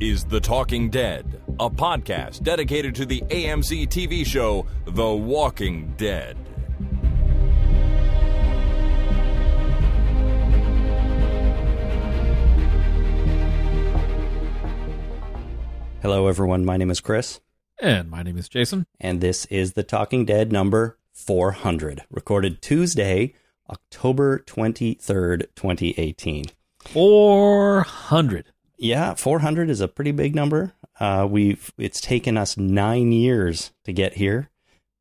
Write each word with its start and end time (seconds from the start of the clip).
is 0.00 0.24
The 0.24 0.40
Talking 0.40 0.90
Dead, 0.90 1.40
a 1.58 1.68
podcast 1.68 2.42
dedicated 2.42 2.94
to 2.96 3.06
the 3.06 3.20
AMC 3.22 3.88
TV 3.88 4.24
show 4.24 4.66
The 4.86 5.08
Walking 5.08 5.94
Dead. 5.96 6.36
Hello, 16.00 16.28
everyone. 16.28 16.64
My 16.64 16.76
name 16.76 16.90
is 16.90 17.00
Chris, 17.00 17.40
And 17.80 18.08
my 18.08 18.22
name 18.22 18.38
is 18.38 18.48
Jason. 18.48 18.86
and 19.00 19.20
this 19.20 19.44
is 19.46 19.72
The 19.72 19.82
Talking 19.82 20.24
Dead 20.24 20.52
number 20.52 20.98
400, 21.12 22.02
recorded 22.10 22.62
Tuesday, 22.62 23.34
October 23.68 24.38
23rd, 24.46 25.46
2018. 25.56 26.44
400. 26.78 28.46
Yeah, 28.78 29.14
400 29.14 29.68
is 29.68 29.80
a 29.80 29.88
pretty 29.88 30.12
big 30.12 30.34
number. 30.34 30.72
Uh, 31.00 31.26
we've 31.28 31.72
it's 31.76 32.00
taken 32.00 32.36
us 32.36 32.56
nine 32.56 33.12
years 33.12 33.72
to 33.84 33.92
get 33.92 34.14
here, 34.14 34.50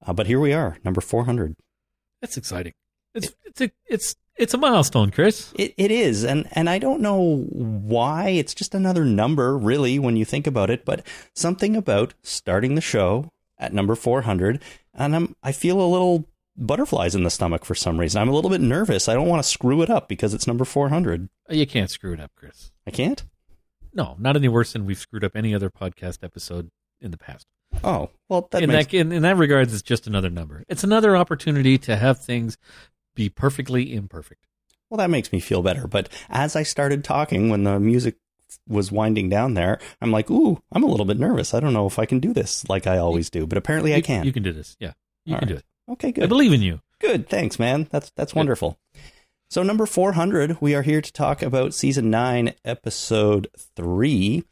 uh, 0.05 0.13
but 0.13 0.27
here 0.27 0.39
we 0.39 0.51
are, 0.51 0.77
number 0.83 0.99
400. 0.99 1.55
That's 2.21 2.37
exciting. 2.37 2.73
It's 3.13 3.31
it's 3.45 3.61
a 3.61 3.71
it's 3.85 4.15
it's 4.35 4.53
a 4.53 4.57
milestone, 4.57 5.11
Chris. 5.11 5.53
It, 5.55 5.73
it 5.77 5.91
is, 5.91 6.23
and 6.23 6.47
and 6.51 6.69
I 6.69 6.79
don't 6.79 7.01
know 7.01 7.45
why. 7.51 8.29
It's 8.29 8.55
just 8.55 8.73
another 8.75 9.05
number, 9.05 9.57
really, 9.57 9.99
when 9.99 10.17
you 10.17 10.25
think 10.25 10.47
about 10.47 10.69
it. 10.69 10.83
But 10.83 11.05
something 11.35 11.75
about 11.75 12.13
starting 12.23 12.75
the 12.75 12.81
show 12.81 13.31
at 13.59 13.73
number 13.73 13.95
400, 13.95 14.61
and 14.93 15.15
I'm 15.15 15.35
I 15.43 15.51
feel 15.51 15.79
a 15.79 15.85
little 15.85 16.25
butterflies 16.55 17.13
in 17.13 17.23
the 17.23 17.29
stomach 17.29 17.65
for 17.65 17.75
some 17.75 17.99
reason. 17.99 18.21
I'm 18.21 18.29
a 18.29 18.33
little 18.33 18.49
bit 18.49 18.61
nervous. 18.61 19.07
I 19.07 19.13
don't 19.13 19.27
want 19.27 19.43
to 19.43 19.49
screw 19.49 19.83
it 19.83 19.89
up 19.89 20.07
because 20.07 20.33
it's 20.33 20.47
number 20.47 20.65
400. 20.65 21.29
You 21.49 21.67
can't 21.67 21.91
screw 21.91 22.13
it 22.13 22.19
up, 22.19 22.31
Chris. 22.35 22.71
I 22.87 22.91
can't. 22.91 23.23
No, 23.97 24.15
not 24.19 24.35
any 24.37 24.47
worse 24.47 24.73
than 24.73 24.85
we've 24.85 24.97
screwed 24.99 25.23
up 25.23 25.35
any 25.35 25.53
other 25.55 25.69
podcast 25.69 26.23
episode 26.23 26.69
in 27.01 27.11
the 27.11 27.17
past. 27.17 27.45
Oh 27.83 28.11
well, 28.29 28.47
that 28.51 28.63
in 28.63 28.69
makes 28.69 28.91
that 28.91 28.93
in, 28.97 29.11
in 29.11 29.23
that 29.23 29.35
regards, 29.37 29.73
it's 29.73 29.81
just 29.81 30.07
another 30.07 30.29
number. 30.29 30.63
It's 30.69 30.83
another 30.83 31.17
opportunity 31.17 31.77
to 31.79 31.95
have 31.97 32.19
things 32.19 32.57
be 33.15 33.27
perfectly 33.27 33.93
imperfect. 33.93 34.45
well 34.89 34.99
that 34.99 35.09
makes 35.09 35.31
me 35.33 35.39
feel 35.39 35.61
better. 35.63 35.87
But 35.87 36.07
as 36.29 36.55
I 36.55 36.63
started 36.63 37.03
talking, 37.03 37.49
when 37.49 37.63
the 37.65 37.79
music 37.79 38.15
was 38.67 38.91
winding 38.91 39.27
down 39.29 39.55
there, 39.55 39.79
I'm 40.01 40.11
like, 40.11 40.29
ooh, 40.31 40.61
I'm 40.71 40.83
a 40.83 40.87
little 40.87 41.05
bit 41.05 41.19
nervous. 41.19 41.53
I 41.53 41.59
don't 41.59 41.73
know 41.73 41.87
if 41.87 41.99
I 41.99 42.05
can 42.05 42.19
do 42.19 42.33
this 42.33 42.69
like 42.69 42.87
I 42.87 42.97
always 42.99 43.29
do, 43.29 43.45
but 43.45 43.57
apparently 43.57 43.93
I 43.93 43.97
You- 43.97 44.03
can. 44.03 44.25
You 44.25 44.31
can 44.31 44.43
do 44.43 44.53
this. 44.53 44.77
Yeah, 44.79 44.93
you 45.25 45.33
All 45.33 45.39
can 45.39 45.49
right. 45.49 45.55
do 45.55 45.59
it. 45.59 45.93
okay, 45.93 46.11
good. 46.13 46.23
I 46.23 46.27
believe 46.27 46.53
in 46.53 46.61
you. 46.61 46.79
Good, 46.99 47.27
thanks, 47.29 47.59
man. 47.59 47.87
That's 47.91 48.11
that's 48.15 48.33
wonderful. 48.33 48.79
So 49.49 49.63
number 49.63 49.85
four 49.85 50.11
hundred, 50.11 50.57
we 50.59 50.75
are 50.75 50.81
here 50.81 50.99
to 50.99 51.13
talk 51.13 51.41
about 51.41 51.73
season 51.73 52.09
nine, 52.09 52.53
episode 52.65 53.47
three. 53.77 54.43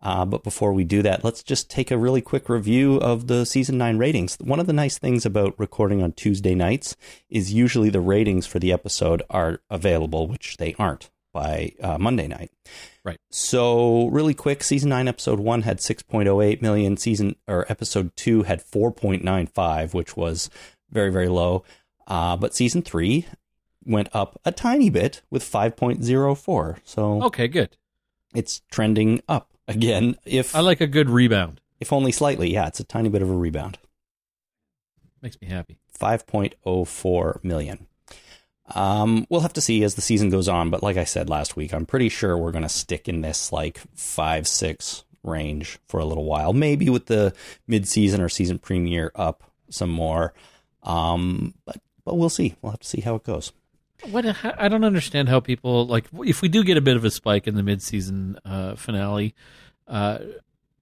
Uh, 0.00 0.24
but 0.24 0.44
before 0.44 0.72
we 0.72 0.84
do 0.84 1.02
that, 1.02 1.24
let's 1.24 1.42
just 1.42 1.68
take 1.68 1.90
a 1.90 1.98
really 1.98 2.20
quick 2.20 2.48
review 2.48 2.98
of 2.98 3.26
the 3.26 3.46
season 3.46 3.78
nine 3.78 3.98
ratings. 3.98 4.36
One 4.36 4.60
of 4.60 4.68
the 4.68 4.72
nice 4.72 4.96
things 4.96 5.26
about 5.26 5.58
recording 5.58 6.04
on 6.04 6.12
Tuesday 6.12 6.54
nights 6.54 6.94
is 7.28 7.52
usually 7.52 7.90
the 7.90 8.00
ratings 8.00 8.46
for 8.46 8.60
the 8.60 8.72
episode 8.72 9.24
are 9.28 9.60
available, 9.70 10.28
which 10.28 10.58
they 10.58 10.76
aren't 10.78 11.10
by 11.32 11.72
uh, 11.82 11.98
Monday 11.98 12.28
night. 12.28 12.52
Right. 13.02 13.18
So 13.32 14.06
really 14.08 14.34
quick, 14.34 14.62
season 14.62 14.90
nine, 14.90 15.08
episode 15.08 15.40
one 15.40 15.62
had 15.62 15.80
six 15.80 16.00
point 16.04 16.28
oh 16.28 16.40
eight 16.40 16.62
million. 16.62 16.96
Season 16.96 17.34
or 17.48 17.66
episode 17.68 18.14
two 18.14 18.44
had 18.44 18.62
four 18.62 18.92
point 18.92 19.24
nine 19.24 19.48
five, 19.48 19.94
which 19.94 20.16
was 20.16 20.48
very 20.90 21.10
very 21.10 21.28
low. 21.28 21.64
Uh, 22.06 22.36
but 22.36 22.54
season 22.54 22.82
three 22.82 23.26
went 23.86 24.08
up 24.12 24.40
a 24.44 24.52
tiny 24.52 24.90
bit 24.90 25.22
with 25.30 25.42
5.04. 25.42 26.78
So 26.84 27.22
Okay, 27.24 27.48
good. 27.48 27.76
it's 28.34 28.62
trending 28.70 29.20
up 29.28 29.50
again, 29.68 30.16
if 30.24 30.54
I 30.54 30.60
like 30.60 30.80
a 30.80 30.86
good 30.86 31.08
rebound. 31.10 31.60
if 31.80 31.92
only 31.92 32.12
slightly. 32.12 32.52
Yeah, 32.52 32.66
it's 32.66 32.80
a 32.80 32.84
tiny 32.84 33.08
bit 33.08 33.22
of 33.22 33.30
a 33.30 33.34
rebound. 33.34 33.78
Makes 35.22 35.40
me 35.40 35.48
happy. 35.48 35.78
5.04 35.98 37.42
million. 37.44 37.86
Um, 38.74 39.26
we'll 39.28 39.40
have 39.42 39.52
to 39.54 39.60
see 39.60 39.82
as 39.84 39.94
the 39.94 40.00
season 40.02 40.30
goes 40.30 40.48
on, 40.48 40.70
but 40.70 40.82
like 40.82 40.96
I 40.96 41.04
said 41.04 41.28
last 41.28 41.54
week, 41.56 41.72
I'm 41.74 41.84
pretty 41.86 42.08
sure 42.08 42.36
we're 42.36 42.50
going 42.52 42.62
to 42.62 42.68
stick 42.68 43.08
in 43.08 43.20
this 43.20 43.52
like 43.52 43.78
five, 43.94 44.48
six 44.48 45.04
range 45.22 45.78
for 45.86 46.00
a 46.00 46.04
little 46.04 46.24
while. 46.24 46.52
Maybe 46.52 46.88
with 46.90 47.06
the 47.06 47.34
mid-season 47.66 48.20
or 48.20 48.28
season 48.28 48.58
premiere 48.58 49.12
up 49.14 49.44
some 49.70 49.90
more. 49.90 50.32
Um, 50.82 51.54
but 51.64 51.76
but 52.04 52.16
we'll 52.16 52.28
see. 52.28 52.54
We'll 52.60 52.72
have 52.72 52.80
to 52.80 52.88
see 52.88 53.00
how 53.00 53.14
it 53.14 53.24
goes. 53.24 53.52
What 54.10 54.26
I 54.44 54.68
don't 54.68 54.84
understand 54.84 55.28
how 55.28 55.40
people 55.40 55.86
like 55.86 56.06
if 56.24 56.42
we 56.42 56.48
do 56.48 56.62
get 56.64 56.76
a 56.76 56.80
bit 56.80 56.96
of 56.96 57.04
a 57.04 57.10
spike 57.10 57.46
in 57.46 57.54
the 57.54 57.62
mid-season 57.62 58.38
uh, 58.44 58.74
finale, 58.74 59.34
uh, 59.88 60.18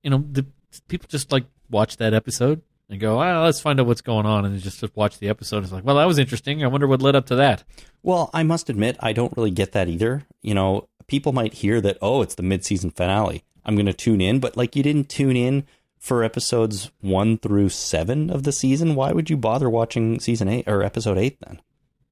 you 0.03 0.11
know, 0.11 0.25
the 0.31 0.47
people 0.89 1.07
just 1.09 1.33
like 1.33 1.45
watch 1.71 1.97
that 1.99 2.15
episode 2.15 2.63
and 2.89 3.01
go, 3.01 3.21
"Ah, 3.21 3.43
let's 3.45 3.61
find 3.61 3.81
out 3.81 3.87
what's 3.87 4.01
going 4.01 4.27
on," 4.27 4.45
and 4.45 4.59
just 4.61 4.81
just 4.81 4.97
watch 4.97 5.19
the 5.19 5.29
episode. 5.29 5.63
It's 5.63 5.73
like, 5.73 5.85
well, 5.85 5.97
that 5.97 6.07
was 6.07 6.19
interesting. 6.19 6.63
I 6.65 6.69
wonder 6.69 6.87
what 6.87 7.03
led 7.03 7.17
up 7.17 7.27
to 7.27 7.37
that. 7.37 7.65
Well, 8.03 8.31
I 8.35 8.43
must 8.43 8.69
admit, 8.69 8.97
I 9.01 9.13
don't 9.13 9.37
really 9.37 9.51
get 9.51 9.73
that 9.73 9.89
either. 9.89 10.27
You 10.43 10.55
know, 10.55 10.89
people 11.07 11.33
might 11.33 11.55
hear 11.55 11.81
that, 11.81 11.99
oh, 12.03 12.23
it's 12.23 12.35
the 12.35 12.43
mid-season 12.43 12.91
finale. 12.91 13.45
I'm 13.65 13.77
going 13.77 13.87
to 13.87 13.93
tune 13.93 14.21
in, 14.21 14.41
but 14.41 14.57
like 14.57 14.75
you 14.75 14.83
didn't 14.83 15.09
tune 15.09 15.37
in 15.37 15.65
for 15.99 16.25
episodes 16.25 16.91
one 17.01 17.39
through 17.39 17.69
seven 17.69 18.29
of 18.29 18.43
the 18.43 18.51
season. 18.51 18.97
Why 18.97 19.13
would 19.13 19.31
you 19.31 19.37
bother 19.37 19.71
watching 19.71 20.19
season 20.19 20.49
eight 20.49 20.67
or 20.67 20.83
episode 20.83 21.17
eight 21.17 21.39
then? 21.47 21.61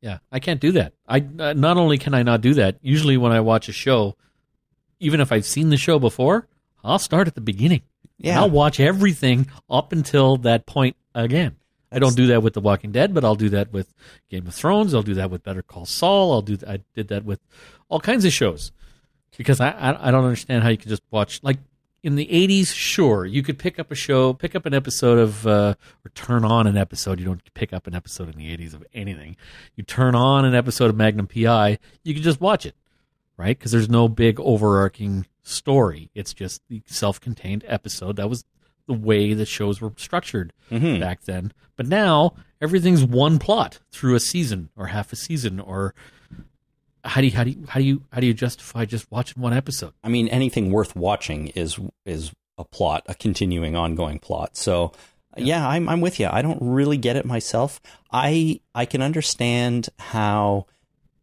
Yeah, 0.00 0.18
I 0.32 0.40
can't 0.40 0.60
do 0.60 0.72
that. 0.72 0.94
I 1.06 1.24
uh, 1.38 1.52
not 1.52 1.76
only 1.76 1.98
can 1.98 2.14
I 2.14 2.22
not 2.22 2.40
do 2.40 2.54
that. 2.54 2.78
Usually, 2.80 3.16
when 3.16 3.32
I 3.32 3.40
watch 3.40 3.68
a 3.68 3.72
show, 3.72 4.16
even 4.98 5.20
if 5.20 5.30
I've 5.30 5.46
seen 5.46 5.68
the 5.68 5.76
show 5.76 5.98
before, 5.98 6.48
I'll 6.82 6.98
start 6.98 7.28
at 7.28 7.34
the 7.34 7.40
beginning. 7.40 7.82
Yeah. 8.18 8.40
I'll 8.40 8.50
watch 8.50 8.80
everything 8.80 9.48
up 9.68 9.92
until 9.92 10.36
that 10.38 10.66
point 10.66 10.96
again. 11.14 11.56
I 11.92 11.98
don't 11.98 12.16
do 12.16 12.28
that 12.28 12.42
with 12.42 12.54
The 12.54 12.60
Walking 12.60 12.92
Dead, 12.92 13.12
but 13.12 13.24
I'll 13.24 13.34
do 13.34 13.48
that 13.48 13.72
with 13.72 13.92
Game 14.30 14.46
of 14.46 14.54
Thrones. 14.54 14.94
I'll 14.94 15.02
do 15.02 15.14
that 15.14 15.30
with 15.30 15.42
Better 15.42 15.62
Call 15.62 15.86
Saul. 15.86 16.32
I'll 16.32 16.42
do. 16.42 16.56
I 16.66 16.80
did 16.94 17.08
that 17.08 17.24
with 17.24 17.40
all 17.88 18.00
kinds 18.00 18.24
of 18.24 18.32
shows 18.32 18.72
because 19.36 19.60
I 19.60 19.70
I, 19.70 20.08
I 20.08 20.10
don't 20.10 20.24
understand 20.24 20.62
how 20.62 20.68
you 20.68 20.76
can 20.78 20.88
just 20.88 21.02
watch 21.10 21.40
like 21.42 21.58
in 22.02 22.14
the 22.16 22.26
80s 22.26 22.72
sure 22.74 23.26
you 23.26 23.42
could 23.42 23.58
pick 23.58 23.78
up 23.78 23.90
a 23.90 23.94
show 23.94 24.32
pick 24.32 24.54
up 24.54 24.64
an 24.66 24.72
episode 24.74 25.18
of 25.18 25.46
uh, 25.46 25.74
or 26.04 26.08
turn 26.14 26.44
on 26.44 26.66
an 26.66 26.76
episode. 26.76 27.18
You 27.20 27.26
don't 27.26 27.54
pick 27.54 27.72
up 27.72 27.86
an 27.86 27.94
episode 27.94 28.28
in 28.32 28.38
the 28.38 28.56
80s 28.56 28.74
of 28.74 28.84
anything. 28.94 29.36
You 29.76 29.84
turn 29.84 30.14
on 30.14 30.44
an 30.44 30.54
episode 30.54 30.90
of 30.90 30.96
magnum 30.96 31.26
pi 31.26 31.78
you 32.02 32.14
can 32.14 32.22
just 32.22 32.40
watch 32.40 32.64
it 32.66 32.74
right? 33.36 33.58
Because 33.58 33.72
there's 33.72 33.88
no 33.88 34.06
big 34.06 34.38
overarching 34.38 35.26
story. 35.42 36.10
It's 36.14 36.34
just 36.34 36.60
the 36.68 36.82
self-contained 36.84 37.64
episode. 37.66 38.16
That 38.16 38.28
was 38.28 38.44
the 38.86 38.92
way 38.92 39.32
the 39.32 39.46
shows 39.46 39.80
were 39.80 39.94
structured 39.96 40.52
Mhm. 40.70 41.00
back 41.00 41.22
then. 41.22 41.52
But 41.74 41.86
now 41.86 42.34
everything's 42.60 43.02
one 43.02 43.38
plot 43.38 43.78
through 43.90 44.14
a 44.14 44.20
season 44.20 44.68
or 44.76 44.88
half 44.88 45.10
a 45.10 45.16
season 45.16 45.58
or 45.58 45.94
how 47.04 47.20
do 47.20 47.26
you 47.26 47.32
how 47.32 47.44
do 47.44 47.50
you 47.50 47.64
how 47.68 47.80
do 47.80 47.86
you 47.86 48.02
how 48.12 48.20
do 48.20 48.26
you 48.26 48.34
justify 48.34 48.84
just 48.84 49.10
watching 49.10 49.42
one 49.42 49.52
episode 49.52 49.92
I 50.02 50.08
mean, 50.08 50.28
anything 50.28 50.70
worth 50.70 50.96
watching 50.96 51.48
is 51.48 51.78
is 52.04 52.32
a 52.60 52.64
plot, 52.64 53.04
a 53.06 53.14
continuing, 53.14 53.74
ongoing 53.74 54.18
plot. 54.18 54.56
So, 54.56 54.92
yeah, 55.36 55.66
I'm 55.66 55.88
I'm 55.88 56.00
with 56.00 56.20
you. 56.20 56.28
I 56.30 56.42
don't 56.42 56.58
really 56.60 56.96
get 56.96 57.16
it 57.16 57.24
myself. 57.24 57.80
I 58.12 58.60
I 58.74 58.84
can 58.84 59.02
understand 59.02 59.88
how 59.98 60.66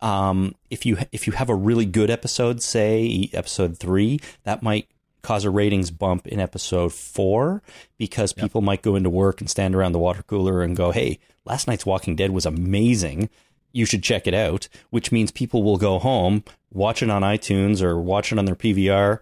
um, 0.02 0.56
if 0.70 0.86
you 0.86 0.98
if 1.12 1.28
you 1.28 1.34
have 1.34 1.50
a 1.50 1.56
really 1.56 1.86
good 1.86 2.10
episode, 2.10 2.62
say 2.62 3.30
episode 3.34 3.78
three, 3.78 4.20
that 4.44 4.64
might 4.64 4.90
cause 5.22 5.44
a 5.44 5.50
ratings 5.50 5.92
bump 5.92 6.26
in 6.28 6.40
episode 6.40 6.94
four 6.94 7.62
because 7.98 8.32
people 8.32 8.62
might 8.62 8.82
go 8.82 8.96
into 8.96 9.10
work 9.10 9.42
and 9.42 9.50
stand 9.50 9.76
around 9.76 9.92
the 9.92 10.00
water 10.00 10.24
cooler 10.24 10.62
and 10.62 10.76
go, 10.76 10.92
"Hey, 10.92 11.20
last 11.46 11.68
night's 11.68 11.86
Walking 11.86 12.16
Dead 12.16 12.32
was 12.32 12.46
amazing." 12.46 13.30
You 13.72 13.86
should 13.86 14.04
check 14.04 14.28
it 14.28 14.34
out, 14.34 14.68
which 14.90 15.12
means 15.12 15.32
people 15.32 15.64
will 15.64 15.78
go 15.78 16.00
home, 16.00 16.44
watch 16.72 17.04
it 17.04 17.10
on 17.10 17.22
iTunes 17.22 17.82
or 17.82 18.00
watch 18.00 18.32
it 18.32 18.40
on 18.40 18.46
their 18.46 18.56
PVR 18.56 19.20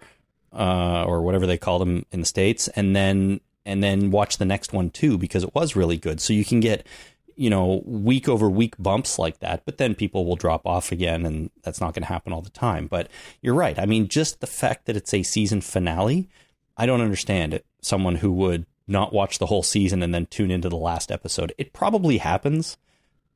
uh, 0.52 1.04
or 1.04 1.22
whatever 1.22 1.46
they 1.46 1.58
call 1.58 1.78
them 1.78 2.04
in 2.12 2.20
the 2.20 2.26
states, 2.26 2.68
and 2.68 2.96
then 2.96 3.40
and 3.64 3.82
then 3.82 4.10
watch 4.10 4.38
the 4.38 4.44
next 4.44 4.72
one 4.72 4.90
too 4.90 5.18
because 5.18 5.42
it 5.42 5.54
was 5.54 5.76
really 5.76 5.96
good. 5.96 6.20
So 6.20 6.32
you 6.32 6.44
can 6.44 6.60
get 6.60 6.86
you 7.34 7.50
know 7.50 7.82
week 7.84 8.28
over 8.28 8.48
week 8.48 8.74
bumps 8.78 9.18
like 9.18 9.40
that, 9.40 9.64
but 9.66 9.78
then 9.78 9.94
people 9.94 10.24
will 10.24 10.36
drop 10.36 10.66
off 10.66 10.92
again, 10.92 11.26
and 11.26 11.50
that's 11.62 11.80
not 11.80 11.94
going 11.94 12.02
to 12.02 12.08
happen 12.08 12.32
all 12.32 12.42
the 12.42 12.50
time. 12.50 12.86
But 12.86 13.08
you're 13.42 13.54
right. 13.54 13.78
I 13.78 13.86
mean, 13.86 14.08
just 14.08 14.40
the 14.40 14.46
fact 14.46 14.86
that 14.86 14.96
it's 14.96 15.12
a 15.12 15.22
season 15.22 15.60
finale, 15.60 16.28
I 16.76 16.86
don't 16.86 17.02
understand 17.02 17.52
it. 17.52 17.66
Someone 17.82 18.16
who 18.16 18.32
would 18.32 18.66
not 18.88 19.12
watch 19.12 19.38
the 19.38 19.46
whole 19.46 19.62
season 19.62 20.02
and 20.02 20.14
then 20.14 20.26
tune 20.26 20.50
into 20.50 20.68
the 20.68 20.76
last 20.76 21.10
episode. 21.10 21.52
It 21.58 21.72
probably 21.72 22.18
happens 22.18 22.76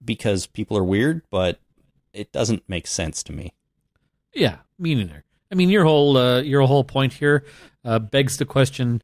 because 0.05 0.47
people 0.47 0.77
are 0.77 0.85
weird, 0.85 1.23
but 1.31 1.61
it 2.13 2.33
doesn't 2.33 2.69
make 2.69 2.87
sense 2.87 3.23
to 3.25 3.33
me. 3.33 3.53
Yeah, 4.35 4.59
me 4.79 4.95
neither. 4.95 5.25
I 5.51 5.55
mean, 5.55 5.69
your 5.71 5.85
whole 5.85 6.17
uh, 6.17 6.41
your 6.41 6.63
whole 6.63 6.85
point 6.85 7.15
here 7.15 7.45
uh, 7.85 7.99
begs 7.99 8.37
the 8.37 8.45
question: 8.45 9.03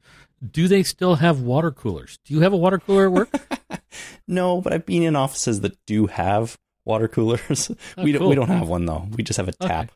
Do 0.48 0.68
they 0.68 0.82
still 0.82 1.16
have 1.16 1.40
water 1.40 1.70
coolers? 1.70 2.18
Do 2.24 2.34
you 2.34 2.40
have 2.40 2.52
a 2.52 2.56
water 2.56 2.78
cooler 2.78 3.06
at 3.06 3.12
work? 3.12 3.30
No, 4.28 4.60
but 4.60 4.72
I've 4.72 4.84
been 4.84 5.02
in 5.04 5.16
offices 5.16 5.60
that 5.60 5.78
do 5.86 6.06
have 6.06 6.58
water 6.84 7.08
coolers. 7.08 7.70
we 7.96 8.12
don't. 8.12 8.20
cool. 8.20 8.28
We 8.28 8.34
don't 8.34 8.48
have 8.48 8.68
one 8.68 8.84
though. 8.84 9.06
We 9.16 9.22
just 9.22 9.36
have 9.36 9.48
a 9.48 9.52
tap. 9.52 9.90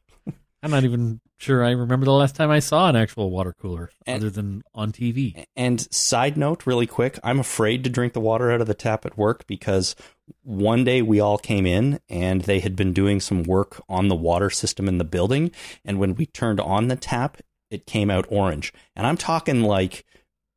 I'm 0.62 0.70
not 0.70 0.84
even 0.84 1.20
sure 1.38 1.64
I 1.64 1.70
remember 1.70 2.04
the 2.04 2.12
last 2.12 2.36
time 2.36 2.50
I 2.50 2.58
saw 2.58 2.88
an 2.88 2.96
actual 2.96 3.30
water 3.30 3.54
cooler 3.58 3.90
And- 4.06 4.22
other 4.22 4.30
than 4.30 4.62
on 4.74 4.92
TV. 4.92 5.46
And 5.56 5.86
side 5.92 6.36
note, 6.36 6.66
really 6.66 6.86
quick, 6.86 7.18
I'm 7.24 7.40
afraid 7.40 7.82
to 7.84 7.90
drink 7.90 8.12
the 8.12 8.20
water 8.20 8.50
out 8.52 8.60
of 8.60 8.66
the 8.66 8.74
tap 8.74 9.06
at 9.06 9.16
work 9.16 9.46
because 9.46 9.96
one 10.42 10.84
day 10.84 11.00
we 11.00 11.18
all 11.18 11.38
came 11.38 11.66
in 11.66 11.98
and 12.10 12.42
they 12.42 12.60
had 12.60 12.76
been 12.76 12.92
doing 12.92 13.20
some 13.20 13.42
work 13.42 13.82
on 13.88 14.08
the 14.08 14.14
water 14.14 14.50
system 14.50 14.86
in 14.86 14.98
the 14.98 15.04
building. 15.04 15.50
And 15.84 15.98
when 15.98 16.14
we 16.14 16.26
turned 16.26 16.60
on 16.60 16.88
the 16.88 16.96
tap, 16.96 17.38
it 17.70 17.86
came 17.86 18.10
out 18.10 18.26
orange. 18.28 18.72
And 18.94 19.06
I'm 19.06 19.16
talking 19.16 19.62
like, 19.62 20.04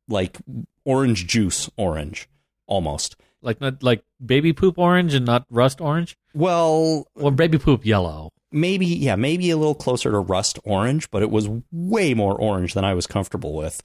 like 0.06 0.36
orange 0.84 1.26
juice 1.26 1.70
orange 1.78 2.28
almost. 2.66 3.16
Like 3.40 3.60
not 3.60 3.82
like 3.82 4.02
baby 4.24 4.52
poop 4.52 4.78
orange 4.78 5.14
and 5.14 5.24
not 5.24 5.46
rust 5.50 5.80
orange, 5.80 6.16
Well, 6.34 7.06
or 7.14 7.30
baby 7.30 7.58
poop 7.58 7.86
yellow. 7.86 8.32
Maybe, 8.54 8.86
yeah, 8.86 9.16
maybe 9.16 9.50
a 9.50 9.56
little 9.56 9.74
closer 9.74 10.10
to 10.10 10.18
rust 10.18 10.58
orange, 10.64 11.10
but 11.10 11.22
it 11.22 11.30
was 11.30 11.48
way 11.70 12.14
more 12.14 12.34
orange 12.34 12.74
than 12.74 12.84
I 12.84 12.94
was 12.94 13.06
comfortable 13.06 13.54
with. 13.54 13.82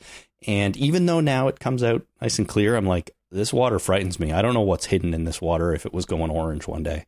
And 0.48 0.78
even 0.78 1.06
though 1.06 1.20
now 1.20 1.48
it 1.48 1.60
comes 1.60 1.84
out 1.84 2.06
nice 2.22 2.40
and 2.40 2.48
clear, 2.48 2.78
I'm 2.78 2.86
like, 2.86 3.12
this 3.32 3.52
water 3.52 3.80
frightens 3.80 4.20
me. 4.20 4.32
I 4.32 4.42
don't 4.42 4.54
know 4.54 4.62
what's 4.62 4.86
hidden 4.86 5.14
in 5.14 5.26
this 5.26 5.42
water 5.42 5.74
if 5.74 5.86
it 5.86 5.94
was 5.94 6.06
going 6.06 6.32
orange 6.32 6.68
one 6.68 6.84
day. 6.84 7.06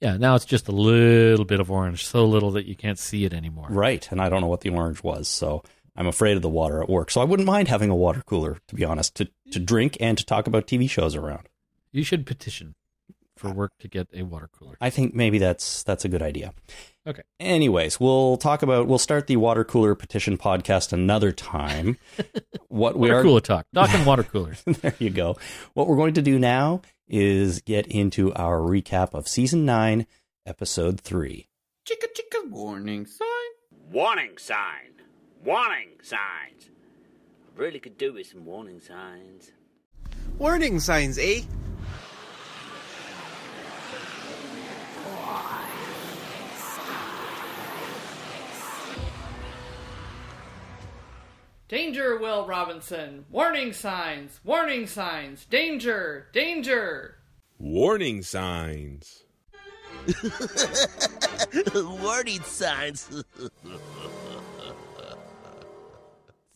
Yeah, 0.00 0.16
now 0.16 0.34
it's 0.34 0.44
just 0.44 0.68
a 0.68 0.72
little 0.72 1.44
bit 1.44 1.60
of 1.60 1.70
orange, 1.70 2.04
so 2.04 2.26
little 2.26 2.50
that 2.52 2.66
you 2.66 2.74
can't 2.74 2.98
see 2.98 3.24
it 3.24 3.32
anymore. 3.32 3.68
Right. 3.70 4.06
And 4.10 4.20
I 4.20 4.28
don't 4.28 4.40
know 4.40 4.48
what 4.48 4.60
the 4.60 4.70
orange 4.70 5.02
was. 5.02 5.28
So 5.28 5.62
I'm 5.96 6.06
afraid 6.06 6.36
of 6.36 6.42
the 6.42 6.48
water 6.48 6.82
at 6.82 6.90
work. 6.90 7.10
So 7.10 7.20
I 7.20 7.24
wouldn't 7.24 7.46
mind 7.46 7.68
having 7.68 7.90
a 7.90 7.96
water 7.96 8.22
cooler, 8.26 8.58
to 8.68 8.74
be 8.74 8.84
honest, 8.84 9.14
to, 9.16 9.28
to 9.52 9.58
drink 9.58 9.96
and 10.00 10.18
to 10.18 10.24
talk 10.24 10.46
about 10.46 10.66
TV 10.66 10.90
shows 10.90 11.14
around. 11.14 11.48
You 11.92 12.02
should 12.04 12.26
petition 12.26 12.74
for 13.36 13.50
work 13.52 13.72
to 13.80 13.88
get 13.88 14.08
a 14.14 14.22
water 14.22 14.48
cooler. 14.58 14.76
I 14.80 14.90
think 14.90 15.14
maybe 15.14 15.38
that's 15.38 15.82
that's 15.82 16.04
a 16.04 16.08
good 16.08 16.22
idea. 16.22 16.52
Okay. 17.06 17.22
Anyways, 17.38 18.00
we'll 18.00 18.36
talk 18.36 18.62
about 18.62 18.86
we'll 18.86 18.98
start 18.98 19.26
the 19.26 19.36
water 19.36 19.64
cooler 19.64 19.94
petition 19.94 20.38
podcast 20.38 20.92
another 20.92 21.32
time. 21.32 21.98
what 22.68 22.96
we 22.96 23.08
Water 23.08 23.20
are 23.20 23.22
cooler 23.22 23.40
talk. 23.40 23.66
Talking 23.74 24.04
water 24.04 24.22
coolers. 24.22 24.62
there 24.66 24.94
you 24.98 25.10
go. 25.10 25.36
What 25.74 25.86
we're 25.86 25.96
going 25.96 26.14
to 26.14 26.22
do 26.22 26.38
now 26.38 26.80
is 27.06 27.60
get 27.60 27.86
into 27.86 28.32
our 28.34 28.58
recap 28.58 29.12
of 29.12 29.28
season 29.28 29.66
9, 29.66 30.06
episode 30.46 31.00
3. 31.00 31.46
Chicka 31.86 32.06
chicka 32.16 32.50
warning 32.50 33.04
sign. 33.04 33.28
Warning 33.90 34.38
sign. 34.38 35.02
Warning 35.44 35.90
signs. 36.02 36.70
Really 37.56 37.78
could 37.78 37.98
do 37.98 38.14
with 38.14 38.26
some 38.26 38.46
warning 38.46 38.80
signs. 38.80 39.52
Warning 40.38 40.80
signs, 40.80 41.18
eh? 41.18 41.42
Danger, 51.66 52.18
Will 52.18 52.46
Robinson! 52.46 53.24
Warning 53.30 53.72
signs! 53.72 54.38
Warning 54.44 54.86
signs! 54.86 55.44
Danger! 55.46 56.28
Danger! 56.32 57.16
Warning 57.58 58.22
signs. 58.22 59.24
Warning 61.74 62.42
signs. 62.42 63.24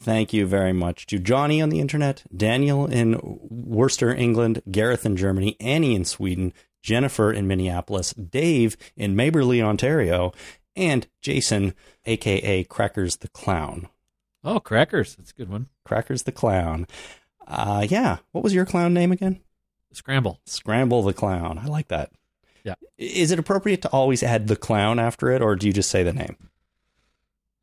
Thank 0.01 0.33
you 0.33 0.47
very 0.47 0.73
much 0.73 1.07
to 1.07 1.19
Johnny 1.19 1.61
on 1.61 1.71
the 1.71 1.81
internet, 1.81 2.23
Daniel 2.35 2.87
in 2.87 3.19
Worcester, 3.51 4.15
England, 4.15 4.63
Gareth 4.71 5.05
in 5.05 5.17
Germany, 5.17 5.57
Annie 5.59 5.95
in 5.95 6.05
Sweden, 6.05 6.53
Jennifer 6.89 7.31
in 7.31 7.47
Minneapolis, 7.47 8.15
Dave 8.15 8.75
in 8.97 9.15
Maberly, 9.15 9.63
Ontario, 9.63 10.33
and 10.75 11.07
Jason, 11.21 11.75
aka 12.07 12.65
Crackers 12.65 13.19
the 13.19 13.29
Clown. 13.29 13.89
Oh, 14.43 14.59
crackers. 14.59 15.15
That's 15.15 15.33
a 15.33 15.35
good 15.35 15.51
one. 15.51 15.69
Crackers 15.85 16.23
the 16.23 16.33
Clown. 16.33 16.87
Uh, 17.47 17.87
yeah. 17.87 18.19
What 18.33 18.43
was 18.43 18.55
your 18.55 18.65
clown 18.65 18.95
name 18.95 19.13
again? 19.13 19.41
Scramble. 19.93 20.41
Scramble 20.47 21.03
the 21.03 21.13
Clown. 21.13 21.59
I 21.59 21.67
like 21.67 21.89
that. 21.89 22.11
Yeah. 22.65 22.75
Is 22.97 23.33
it 23.33 23.39
appropriate 23.39 23.83
to 23.83 23.89
always 23.91 24.23
add 24.23 24.49
the 24.49 24.57
clown 24.57 24.99
after 24.99 25.31
it, 25.31 25.43
or 25.43 25.57
do 25.57 25.67
you 25.67 25.75
just 25.75 25.91
say 25.91 26.03
the 26.03 26.15
name? 26.15 26.37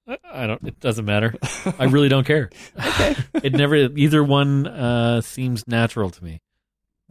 I- 0.08 0.46
don't. 0.46 0.64
It 0.68 0.80
doesn't 0.80 1.06
matter. 1.06 1.34
I 1.80 1.86
really 1.86 2.10
don't 2.10 2.28
care. 2.28 2.52
Okay. 2.78 3.16
it 3.44 3.54
never. 3.54 3.76
Either 3.76 4.24
one 4.24 4.68
uh, 4.68 5.22
seems 5.22 5.68
natural 5.68 6.12
to 6.12 6.24
me. 6.24 6.42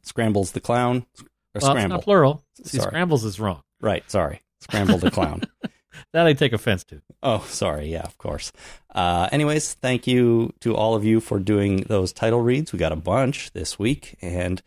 Scrambles 0.02 0.52
the 0.52 0.60
Clown? 0.60 1.06
Or 1.54 1.60
Well, 1.62 1.70
Scramble? 1.72 1.96
not 1.96 2.04
plural. 2.04 2.44
See, 2.64 2.78
Sorry. 2.78 2.88
scrambles 2.90 3.24
is 3.24 3.38
wrong. 3.40 3.62
Right. 3.80 4.08
Sorry. 4.10 4.42
Scramble 4.60 4.98
the 4.98 5.10
Clown. 5.10 5.42
That 6.12 6.26
I 6.26 6.32
take 6.32 6.52
offense 6.52 6.82
to. 6.84 7.00
Oh, 7.22 7.44
sorry. 7.48 7.86
Yeah, 7.90 8.02
of 8.02 8.18
course. 8.18 8.50
Uh, 8.92 9.28
anyways, 9.30 9.74
thank 9.74 10.08
you 10.08 10.52
to 10.60 10.74
all 10.74 10.96
of 10.96 11.04
you 11.04 11.20
for 11.20 11.38
doing 11.38 11.78
those 11.88 12.12
title 12.12 12.40
reads. 12.40 12.72
We 12.72 12.80
got 12.80 12.90
a 12.90 12.96
bunch 12.96 13.52
this 13.52 13.78
week, 13.78 14.16
and 14.20 14.60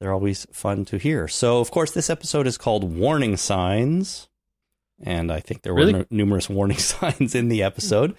they're 0.00 0.12
always 0.14 0.46
fun 0.50 0.86
to 0.86 0.96
hear. 0.96 1.28
So, 1.28 1.60
of 1.60 1.70
course, 1.70 1.90
this 1.92 2.08
episode 2.08 2.46
is 2.46 2.56
called 2.56 2.84
Warning 2.96 3.36
Signs, 3.36 4.28
and 5.02 5.30
I 5.30 5.40
think 5.40 5.60
there 5.60 5.74
Really? 5.74 5.92
were 5.92 5.98
nu- 6.00 6.06
numerous 6.10 6.48
warning 6.48 6.78
signs 6.78 7.34
in 7.34 7.48
the 7.48 7.62
episode. 7.62 8.14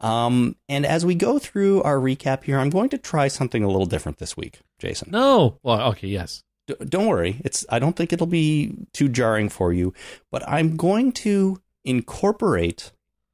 Um, 0.00 0.56
and 0.68 0.84
as 0.84 1.06
we 1.06 1.14
go 1.14 1.38
through 1.38 1.82
our 1.82 1.96
recap 1.96 2.44
here, 2.44 2.58
I'm 2.58 2.70
going 2.70 2.90
to 2.90 2.98
try 2.98 3.28
something 3.28 3.62
a 3.62 3.68
little 3.68 3.86
different 3.86 4.18
this 4.18 4.36
week, 4.36 4.60
Jason. 4.78 5.08
No. 5.10 5.58
Well, 5.62 5.80
okay. 5.92 6.08
Yes. 6.08 6.44
D- 6.66 6.74
don't 6.88 7.06
worry. 7.06 7.40
It's 7.44 7.64
I 7.68 7.78
don't 7.78 7.94
think 7.96 8.12
it'll 8.12 8.26
be 8.26 8.74
too 8.92 9.08
jarring 9.08 9.48
for 9.48 9.72
you, 9.72 9.92
but 10.30 10.46
I'm 10.48 10.76
going 10.76 11.12
to 11.12 11.60
incorporate 11.84 12.92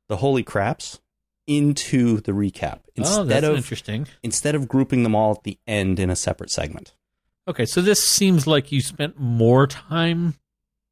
the 0.09 0.19
holy 0.19 0.43
craps 0.43 1.01
into 1.47 2.21
the 2.21 2.33
recap 2.33 2.81
oh, 2.81 2.91
instead 2.97 3.29
that's 3.29 3.47
of 3.47 3.57
interesting. 3.57 4.07
instead 4.23 4.55
of 4.55 4.69
grouping 4.69 5.03
them 5.03 5.15
all 5.15 5.33
at 5.33 5.43
the 5.43 5.59
end 5.67 5.99
in 5.99 6.11
a 6.11 6.17
separate 6.17 6.51
segment. 6.51 6.95
Okay, 7.49 7.67
so 7.67 7.81
this 7.81 8.03
seems 8.07 8.47
like 8.47 8.71
you 8.71 8.81
spent 8.81 9.19
more 9.19 9.67
time 9.67 10.35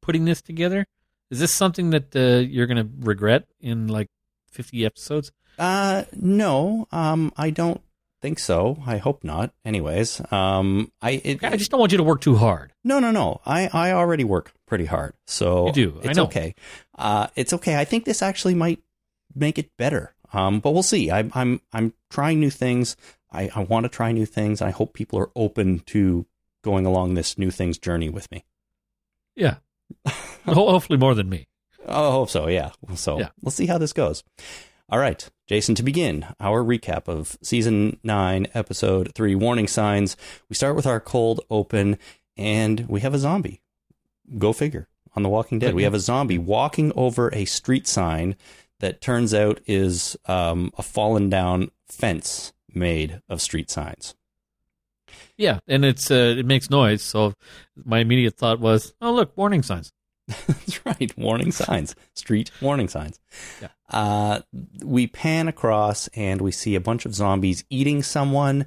putting 0.01 0.25
this 0.25 0.41
together. 0.41 0.85
Is 1.29 1.39
this 1.39 1.53
something 1.53 1.91
that 1.91 2.13
uh, 2.13 2.39
you're 2.45 2.67
going 2.67 2.85
to 2.85 2.89
regret 2.99 3.45
in 3.61 3.87
like 3.87 4.09
50 4.51 4.85
episodes? 4.85 5.31
Uh 5.57 6.03
no, 6.13 6.87
um 6.91 7.31
I 7.37 7.51
don't 7.51 7.81
think 8.21 8.39
so. 8.39 8.77
I 8.85 8.97
hope 8.97 9.23
not. 9.23 9.53
Anyways, 9.65 10.21
um 10.31 10.91
I 11.01 11.11
it, 11.23 11.43
I 11.43 11.57
just 11.57 11.71
don't 11.71 11.79
want 11.79 11.91
you 11.91 11.97
to 11.97 12.03
work 12.03 12.21
too 12.21 12.35
hard. 12.35 12.71
No, 12.83 12.99
no, 12.99 13.11
no. 13.11 13.41
I, 13.45 13.69
I 13.73 13.91
already 13.93 14.23
work 14.23 14.53
pretty 14.67 14.85
hard, 14.85 15.13
so 15.27 15.67
You 15.67 15.73
do. 15.73 16.01
I 16.03 16.09
It's 16.09 16.19
okay. 16.19 16.55
Uh, 16.97 17.27
it's 17.35 17.53
okay. 17.53 17.77
I 17.77 17.85
think 17.85 18.05
this 18.05 18.21
actually 18.21 18.55
might 18.55 18.79
make 19.35 19.57
it 19.57 19.69
better. 19.77 20.13
Um, 20.33 20.59
but 20.59 20.71
we'll 20.71 20.83
see. 20.83 21.11
I'm 21.11 21.31
I'm 21.33 21.61
I'm 21.73 21.93
trying 22.09 22.39
new 22.39 22.49
things. 22.51 22.95
I, 23.31 23.49
I 23.55 23.61
want 23.63 23.85
to 23.85 23.89
try 23.89 24.11
new 24.11 24.25
things. 24.25 24.61
I 24.61 24.71
hope 24.71 24.93
people 24.93 25.17
are 25.19 25.29
open 25.35 25.79
to 25.87 26.25
going 26.63 26.85
along 26.85 27.13
this 27.15 27.37
new 27.37 27.49
things 27.51 27.77
journey 27.77 28.09
with 28.09 28.29
me. 28.31 28.43
Yeah. 29.35 29.55
Hopefully 30.45 30.97
more 30.99 31.15
than 31.15 31.29
me. 31.29 31.47
Oh, 31.85 32.09
I 32.09 32.11
hope 32.11 32.29
so. 32.29 32.47
Yeah. 32.47 32.71
So 32.95 33.19
Yeah. 33.19 33.29
let's 33.41 33.55
see 33.55 33.65
how 33.67 33.77
this 33.77 33.93
goes. 33.93 34.23
All 34.91 34.99
right, 34.99 35.29
Jason. 35.47 35.73
To 35.75 35.83
begin 35.83 36.25
our 36.41 36.61
recap 36.61 37.07
of 37.07 37.37
season 37.41 37.97
nine, 38.03 38.47
episode 38.53 39.13
three, 39.15 39.35
warning 39.35 39.69
signs. 39.69 40.17
We 40.49 40.55
start 40.55 40.75
with 40.75 40.85
our 40.85 40.99
cold 40.99 41.39
open, 41.49 41.97
and 42.35 42.85
we 42.89 42.99
have 42.99 43.13
a 43.13 43.17
zombie. 43.17 43.61
Go 44.37 44.51
figure. 44.51 44.89
On 45.15 45.23
The 45.23 45.29
Walking 45.29 45.59
Dead, 45.59 45.73
we 45.75 45.83
have 45.83 45.93
a 45.93 45.99
zombie 45.99 46.37
walking 46.37 46.91
over 46.93 47.33
a 47.33 47.45
street 47.45 47.87
sign 47.87 48.35
that 48.81 48.99
turns 48.99 49.33
out 49.33 49.61
is 49.65 50.17
um, 50.25 50.73
a 50.77 50.83
fallen 50.83 51.29
down 51.29 51.71
fence 51.87 52.51
made 52.73 53.21
of 53.29 53.41
street 53.41 53.69
signs. 53.69 54.15
Yeah, 55.37 55.59
and 55.67 55.85
it's 55.85 56.11
uh, 56.11 56.35
it 56.37 56.45
makes 56.45 56.69
noise. 56.69 57.01
So 57.01 57.33
my 57.75 57.99
immediate 57.99 58.35
thought 58.35 58.59
was, 58.59 58.93
oh 59.01 59.13
look, 59.13 59.37
warning 59.37 59.63
signs. 59.63 59.93
That's 60.47 60.85
right. 60.85 61.11
Warning 61.17 61.51
signs. 61.51 61.95
Street 62.15 62.51
warning 62.61 62.87
signs. 62.87 63.19
Yeah. 63.61 63.67
Uh, 63.89 64.41
we 64.83 65.07
pan 65.07 65.47
across 65.47 66.07
and 66.09 66.41
we 66.41 66.51
see 66.51 66.75
a 66.75 66.81
bunch 66.81 67.05
of 67.05 67.13
zombies 67.15 67.63
eating 67.69 68.01
someone. 68.03 68.65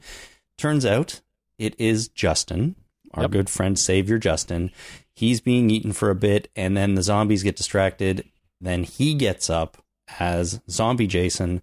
Turns 0.58 0.84
out 0.84 1.20
it 1.58 1.74
is 1.78 2.08
Justin, 2.08 2.74
our 3.12 3.22
Yep. 3.24 3.30
good 3.30 3.50
friend, 3.50 3.78
Savior 3.78 4.18
Justin. 4.18 4.70
He's 5.14 5.40
being 5.40 5.70
eaten 5.70 5.92
for 5.92 6.10
a 6.10 6.14
bit, 6.16 6.50
and 6.56 6.76
then 6.76 6.96
the 6.96 7.02
zombies 7.02 7.44
get 7.44 7.56
distracted. 7.56 8.24
Then 8.60 8.82
he 8.82 9.14
gets 9.14 9.48
up 9.48 9.78
as 10.18 10.60
Zombie 10.68 11.06
Jason, 11.06 11.62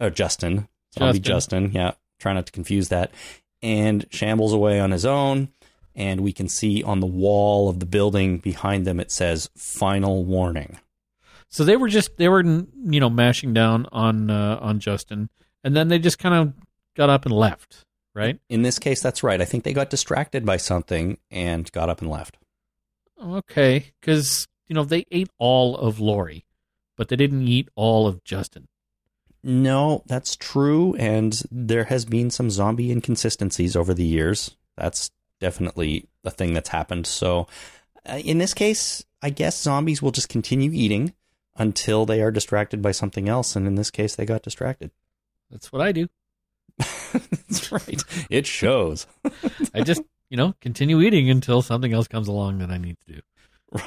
or 0.00 0.08
Justin, 0.10 0.68
Zombie 0.96 1.18
Justin. 1.18 1.64
Justin. 1.64 1.72
Yeah, 1.72 1.92
try 2.20 2.32
not 2.32 2.46
to 2.46 2.52
confuse 2.52 2.88
that. 2.90 3.10
And 3.62 4.06
shambles 4.10 4.52
away 4.52 4.78
on 4.78 4.92
his 4.92 5.04
own 5.04 5.48
and 5.96 6.20
we 6.20 6.32
can 6.32 6.48
see 6.48 6.82
on 6.82 7.00
the 7.00 7.06
wall 7.06 7.68
of 7.68 7.80
the 7.80 7.86
building 7.86 8.38
behind 8.38 8.86
them 8.86 9.00
it 9.00 9.10
says 9.10 9.50
final 9.56 10.24
warning 10.24 10.78
So 11.48 11.64
they 11.64 11.76
were 11.76 11.88
just 11.88 12.16
they 12.16 12.28
were 12.28 12.42
you 12.44 13.00
know 13.00 13.10
mashing 13.10 13.52
down 13.54 13.86
on 13.90 14.30
uh, 14.30 14.58
on 14.60 14.78
Justin, 14.78 15.30
and 15.64 15.74
then 15.74 15.88
they 15.88 15.98
just 15.98 16.18
kind 16.18 16.34
of 16.34 16.54
got 16.94 17.10
up 17.10 17.24
and 17.26 17.34
left. 17.34 17.82
Right? 18.14 18.38
in 18.48 18.62
this 18.62 18.78
case 18.78 19.02
that's 19.02 19.22
right 19.22 19.42
i 19.42 19.44
think 19.44 19.62
they 19.62 19.74
got 19.74 19.90
distracted 19.90 20.46
by 20.46 20.56
something 20.56 21.18
and 21.30 21.70
got 21.72 21.90
up 21.90 22.00
and 22.00 22.10
left 22.10 22.38
Okay, 23.22 23.92
because 24.00 24.46
you 24.68 24.74
know 24.74 24.84
they 24.84 25.06
ate 25.10 25.30
all 25.38 25.76
of 25.76 26.00
Lori, 26.00 26.44
but 26.96 27.08
they 27.08 27.16
didn't 27.16 27.48
eat 27.48 27.68
all 27.74 28.06
of 28.06 28.22
Justin. 28.24 28.68
No, 29.42 30.02
that's 30.06 30.36
true. 30.36 30.94
And 30.96 31.40
there 31.50 31.84
has 31.84 32.04
been 32.04 32.30
some 32.30 32.50
zombie 32.50 32.90
inconsistencies 32.90 33.76
over 33.76 33.94
the 33.94 34.04
years. 34.04 34.56
That's 34.76 35.10
definitely 35.40 36.08
a 36.24 36.30
thing 36.30 36.54
that's 36.54 36.68
happened. 36.70 37.06
So, 37.06 37.46
uh, 38.08 38.18
in 38.18 38.38
this 38.38 38.54
case, 38.54 39.04
I 39.22 39.30
guess 39.30 39.60
zombies 39.60 40.02
will 40.02 40.12
just 40.12 40.28
continue 40.28 40.70
eating 40.72 41.14
until 41.56 42.06
they 42.06 42.20
are 42.20 42.30
distracted 42.30 42.82
by 42.82 42.92
something 42.92 43.28
else. 43.28 43.56
And 43.56 43.66
in 43.66 43.74
this 43.74 43.90
case, 43.90 44.14
they 44.14 44.26
got 44.26 44.42
distracted. 44.42 44.90
That's 45.50 45.72
what 45.72 45.82
I 45.82 45.92
do. 45.92 46.08
that's 46.78 47.72
right. 47.72 48.02
It 48.30 48.46
shows. 48.46 49.06
I 49.74 49.82
just, 49.82 50.02
you 50.28 50.36
know, 50.36 50.54
continue 50.60 51.00
eating 51.00 51.30
until 51.30 51.62
something 51.62 51.92
else 51.92 52.08
comes 52.08 52.28
along 52.28 52.58
that 52.58 52.70
I 52.70 52.78
need 52.78 52.98
to 53.06 53.14
do. 53.14 53.20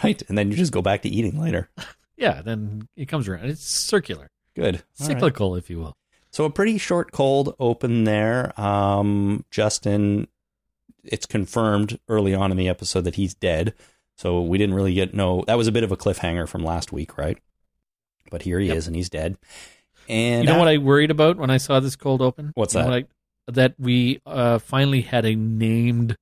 Right. 0.04 0.22
And 0.28 0.38
then 0.38 0.52
you 0.52 0.58
just 0.58 0.74
go 0.74 0.82
back 0.82 1.04
to 1.04 1.10
eating 1.10 1.40
later. 1.40 1.70
Yeah, 2.18 2.42
then 2.42 2.90
it 2.98 3.06
comes 3.06 3.30
around. 3.30 3.46
It's 3.46 3.64
circular, 3.64 4.30
Good. 4.54 4.76
All 4.76 5.08
right. 5.08 5.08
cyclical, 5.08 5.56
if 5.56 5.70
you 5.70 5.80
will. 5.80 5.96
So 6.32 6.44
a 6.44 6.50
pretty 6.50 6.78
short 6.78 7.14
cold 7.14 7.56
open 7.60 8.04
there. 8.04 8.60
Um, 8.60 9.46
Justin, 9.52 10.28
it's 11.04 11.26
confirmed 11.26 12.00
early 12.08 12.34
on 12.34 12.52
in 12.52 12.58
the 12.58 12.68
episode 12.70 13.02
that 13.02 13.16
he's 13.16 13.34
dead. 13.34 13.74
So 14.18 14.42
we 14.42 14.58
didn't 14.58 14.76
really 14.76 14.94
get 14.94 15.14
no. 15.14 15.44
That 15.48 15.58
was 15.58 15.68
a 15.68 15.72
bit 15.72 15.84
of 15.84 15.92
a 15.92 15.98
cliffhanger 15.98 16.48
from 16.48 16.64
last 16.64 16.92
week, 16.92 17.18
right? 17.18 17.38
But 18.30 18.42
here 18.44 18.60
he 18.60 18.68
Yep. 18.68 18.78
is, 18.78 18.88
and 18.88 18.96
he's 18.96 19.10
dead. 19.10 19.38
And 20.08 20.44
you 20.48 20.54
know 20.54 20.60
what 20.60 20.68
I 20.68 20.78
worried 20.78 21.12
about 21.12 21.38
when 21.38 21.50
I 21.50 21.58
saw 21.58 21.80
this 21.80 21.96
cold 21.96 22.22
open? 22.22 22.52
What's 22.56 22.74
You 22.74 22.82
that? 22.82 22.88
what 22.90 22.96
I- 22.96 23.06
that 23.52 23.74
we 23.80 24.22
uh, 24.28 24.60
finally 24.60 25.02
had 25.02 25.26
a 25.26 25.36
named 25.36 26.16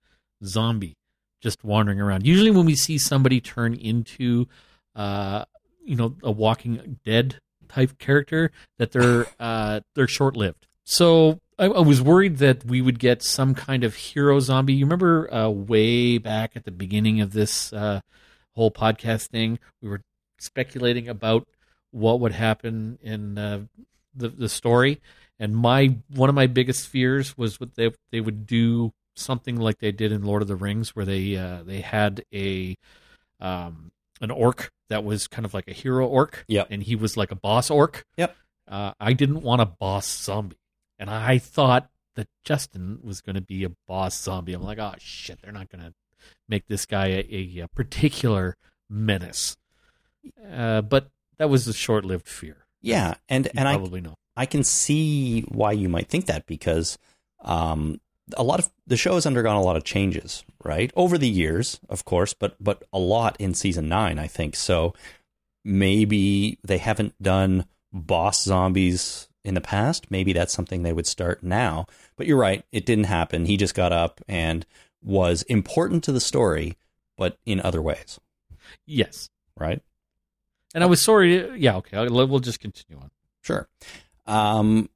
zombie 0.46 0.96
just 1.42 1.62
wandering 1.64 2.00
around. 2.00 2.26
Usually, 2.26 2.52
when 2.52 2.66
we 2.66 2.76
see 2.76 2.98
somebody 2.98 3.42
turn 3.42 3.74
into, 3.74 4.48
uh, 4.96 5.44
you 5.84 5.96
know, 5.96 6.16
a 6.24 6.32
Walking 6.32 7.00
Dead 7.04 7.40
type 7.68 7.98
character, 8.00 8.52
that 8.78 8.92
they're 8.92 9.26
uh, 9.40 9.82
they're 9.96 10.08
short 10.08 10.38
lived. 10.38 10.68
So 10.86 11.40
I, 11.60 11.66
I 11.66 11.80
was 11.82 12.02
worried 12.02 12.38
that 12.38 12.66
we 12.66 12.82
would 12.82 13.00
get 13.00 13.24
some 13.24 13.56
kind 13.56 13.84
of 13.84 13.96
hero 13.96 14.40
zombie. 14.40 14.74
You 14.74 14.86
remember 14.86 15.34
uh, 15.34 15.50
way 15.50 16.18
back 16.18 16.52
at 16.56 16.66
the 16.66 16.72
beginning 16.72 17.22
of 17.22 17.34
this 17.34 17.74
uh, 17.74 18.02
whole 18.56 18.72
podcast 18.72 19.28
thing, 19.28 19.60
we 19.82 19.90
were 19.90 20.02
speculating 20.40 21.08
about 21.10 21.48
what 21.92 22.20
would 22.20 22.34
happen 22.34 23.00
in 23.02 23.38
uh, 23.38 23.62
the 24.16 24.30
the 24.30 24.50
story. 24.50 25.02
And 25.40 25.56
my 25.56 25.98
one 26.14 26.30
of 26.30 26.36
my 26.36 26.48
biggest 26.48 26.88
fears 26.88 27.38
was 27.38 27.60
what 27.60 27.76
they 27.76 27.92
they 28.12 28.22
would 28.22 28.46
do 28.48 28.92
something 29.16 29.56
like 29.56 29.80
they 29.80 29.92
did 29.92 30.12
in 30.12 30.24
Lord 30.24 30.42
of 30.42 30.48
the 30.48 30.56
Rings, 30.56 30.96
where 30.96 31.06
they 31.06 31.36
uh, 31.38 31.64
they 31.64 31.82
had 31.82 32.24
a 32.34 32.76
um, 33.40 33.92
an 34.22 34.32
orc 34.32 34.70
that 34.90 35.04
was 35.04 35.28
kind 35.28 35.46
of 35.46 35.54
like 35.54 35.68
a 35.68 35.74
hero 35.74 36.08
orc, 36.08 36.44
Yep. 36.48 36.68
and 36.72 36.82
he 36.84 36.96
was 36.96 37.18
like 37.18 37.32
a 37.32 37.36
boss 37.36 37.70
orc. 37.70 38.04
Yep. 38.18 38.36
Uh, 38.68 38.94
I 39.00 39.14
didn't 39.14 39.42
want 39.42 39.62
a 39.62 39.66
boss 39.66 40.08
zombie, 40.08 40.56
and 41.00 41.10
I 41.10 41.38
thought 41.38 41.90
that 42.16 42.28
Justin 42.44 43.00
was 43.04 43.22
going 43.22 43.36
to 43.36 43.42
be 43.42 43.64
a 43.64 43.72
boss 43.88 44.20
zombie. 44.20 44.54
I'm 44.54 44.64
like, 44.64 44.80
oh 44.80 44.96
shit, 44.98 45.42
they're 45.42 45.52
not 45.52 45.70
going 45.70 45.84
to 45.84 45.94
make 46.50 46.68
this 46.68 46.86
guy 46.86 47.08
a, 47.08 47.62
a, 47.62 47.68
particular 47.76 48.58
menace. 48.90 49.56
Uh, 50.52 50.82
but 50.82 51.10
that 51.38 51.50
was 51.50 51.68
a 51.68 51.74
short-lived 51.74 52.28
fear. 52.28 52.66
yeah, 52.82 53.16
and 53.30 53.46
You 53.46 53.52
and 53.56 53.68
I 53.68 53.78
know. 53.78 54.16
I 54.36 54.46
can 54.46 54.64
see 54.64 55.42
why 55.42 55.72
you 55.72 55.90
might 55.90 56.10
think 56.10 56.26
that 56.26 56.46
because 56.46 56.98
um, 57.42 58.00
a 58.36 58.44
lot 58.44 58.60
of 58.60 58.70
the 58.86 58.98
show 58.98 59.16
has 59.16 59.26
undergone 59.26 59.56
a 59.56 59.62
lot 59.62 59.78
of 59.78 59.84
changes, 59.84 60.44
right? 60.64 60.92
Over 60.96 61.18
the 61.18 61.30
years, 61.30 61.80
of 61.90 62.06
course, 62.06 62.34
but 62.34 62.56
but 62.60 62.84
a 62.92 63.00
lot 63.00 63.36
in 63.40 63.54
season 63.54 63.88
nine, 63.88 64.20
I 64.20 64.28
think. 64.28 64.56
So 64.56 64.94
maybe 65.64 66.60
they 66.64 66.78
haven't 66.78 67.22
done 67.22 67.66
boss 67.94 68.44
zombies 68.44 69.30
in 69.48 69.54
the 69.56 69.62
past. 69.62 70.12
Maybe 70.12 70.34
that's 70.34 70.54
something 70.54 70.84
they 70.84 70.94
would 70.94 71.08
start 71.08 71.42
now. 71.42 71.88
But 72.16 72.28
you're 72.28 72.38
right, 72.38 72.64
it 72.72 72.86
didn't 72.86 73.06
happen. 73.06 73.46
He 73.46 73.58
just 73.58 73.74
got 73.74 73.92
up 73.92 74.22
and 74.28 74.66
was 75.02 75.42
important 75.44 76.04
to 76.04 76.12
the 76.12 76.20
story, 76.20 76.78
but 77.18 77.38
in 77.46 77.60
other 77.62 77.82
ways, 77.82 78.20
Yes. 78.86 79.30
right? 79.58 79.82
And 80.76 80.84
I 80.84 80.88
was 80.88 81.02
sorry. 81.02 81.58
Yeah, 81.58 81.78
okay. 81.78 82.08
We'll 82.10 82.40
just 82.40 82.60
continue 82.60 83.02
on. 83.02 83.10
Sure. 83.42 83.68
Um, 84.26 84.90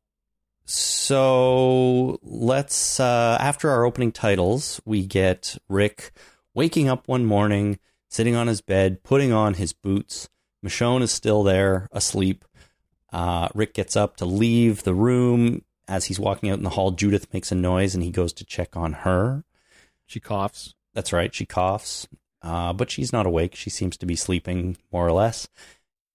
so 0.65 2.19
let's, 2.23 2.99
uh, 2.99 3.37
after 3.39 3.69
our 3.69 3.85
opening 3.85 4.11
titles, 4.11 4.81
we 4.85 5.05
get 5.05 5.57
Rick 5.69 6.11
waking 6.53 6.89
up 6.89 7.07
one 7.07 7.25
morning, 7.25 7.79
sitting 8.09 8.35
on 8.35 8.47
his 8.47 8.61
bed, 8.61 9.03
putting 9.03 9.31
on 9.31 9.53
his 9.55 9.73
boots. 9.73 10.29
Michonne 10.65 11.01
is 11.01 11.11
still 11.11 11.43
there, 11.43 11.87
asleep. 11.91 12.45
Uh, 13.11 13.49
Rick 13.53 13.73
gets 13.73 13.95
up 13.95 14.17
to 14.17 14.25
leave 14.25 14.83
the 14.83 14.93
room. 14.93 15.63
As 15.87 16.05
he's 16.05 16.19
walking 16.19 16.49
out 16.49 16.57
in 16.57 16.63
the 16.63 16.69
hall, 16.69 16.91
Judith 16.91 17.33
makes 17.33 17.51
a 17.51 17.55
noise 17.55 17.93
and 17.93 18.03
he 18.03 18.11
goes 18.11 18.31
to 18.33 18.45
check 18.45 18.77
on 18.77 18.93
her. 18.93 19.43
She 20.05 20.19
coughs. 20.19 20.75
That's 20.93 21.13
right. 21.13 21.33
She 21.33 21.45
coughs, 21.45 22.07
uh, 22.41 22.73
but 22.73 22.89
she's 22.91 23.13
not 23.13 23.25
awake. 23.25 23.55
She 23.55 23.69
seems 23.69 23.97
to 23.97 24.05
be 24.05 24.15
sleeping 24.15 24.77
more 24.91 25.07
or 25.07 25.11
less. 25.11 25.47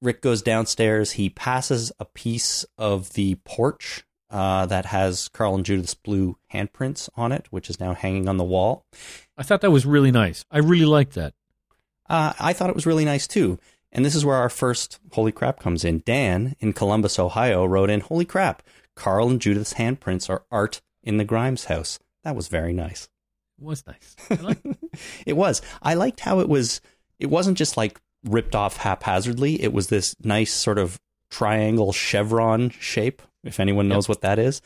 Rick 0.03 0.21
goes 0.21 0.43
downstairs. 0.43 1.13
He 1.13 1.31
passes 1.31 1.93
a 1.99 2.05
piece 2.05 2.65
of 2.77 3.15
the 3.15 3.37
porch 3.45 4.05
uh, 4.31 4.67
that 4.67 4.87
has 4.87 5.29
Carl 5.29 5.55
and 5.55 5.65
Judith's 5.65 5.95
blue 5.95 6.37
handprints 6.53 7.09
on 7.17 7.33
it, 7.33 7.47
which 7.51 7.71
is 7.71 7.81
now 7.81 7.95
hanging 7.95 8.29
on 8.29 8.37
the 8.37 8.45
wall. 8.45 8.85
I 9.37 9.43
thought 9.43 9.61
that 9.63 9.71
was 9.71 9.87
really 9.87 10.11
nice. 10.11 10.45
I 10.51 10.59
really 10.59 10.87
liked 10.87 11.15
that. 11.15 11.35
Uh, 12.09 12.33
I 12.39 12.53
thought 12.53 12.71
it 12.71 12.77
was 12.77 12.87
really 12.87 13.05
nice 13.05 13.27
too. 13.27 13.59
And 13.97 14.05
this 14.05 14.15
is 14.15 14.27
where 14.27 14.37
our 14.37 14.51
first 14.51 15.01
holy 15.13 15.33
crap 15.33 15.59
comes 15.59 15.83
in. 15.83 16.03
Dan 16.05 16.55
in 16.61 16.75
Columbus, 16.75 17.19
Ohio 17.19 17.65
wrote 17.65 17.89
in, 17.89 18.01
Holy 18.01 18.27
crap, 18.27 18.63
Carl 18.95 19.31
and 19.31 19.41
Judith's 19.41 19.75
handprints 19.75 20.29
are 20.29 20.45
art 20.51 20.83
in 21.03 21.17
the 21.17 21.25
Grimes 21.25 21.65
house. 21.65 21.99
That 22.23 22.37
was 22.37 22.49
very 22.49 22.75
nice. 22.75 23.09
It 23.59 23.65
was 23.65 23.85
nice. 23.87 24.15
Liked 24.43 24.67
it. 24.67 24.77
it 25.27 25.33
was. 25.33 25.63
I 25.81 25.95
liked 25.95 26.21
how 26.21 26.41
it 26.41 26.49
was. 26.49 26.83
It 27.19 27.31
wasn't 27.31 27.57
just 27.57 27.79
like 27.79 27.99
ripped 28.23 28.55
off 28.55 28.77
haphazardly. 28.77 29.63
It 29.63 29.73
was 29.73 29.87
this 29.87 30.15
nice 30.23 30.53
sort 30.53 30.77
of 30.77 31.01
triangle 31.31 31.95
chevron 31.95 32.69
shape, 32.69 33.23
if 33.45 33.59
anyone 33.59 33.89
knows 33.89 34.11
what 34.11 34.21
that 34.21 34.39
is. 34.39 34.61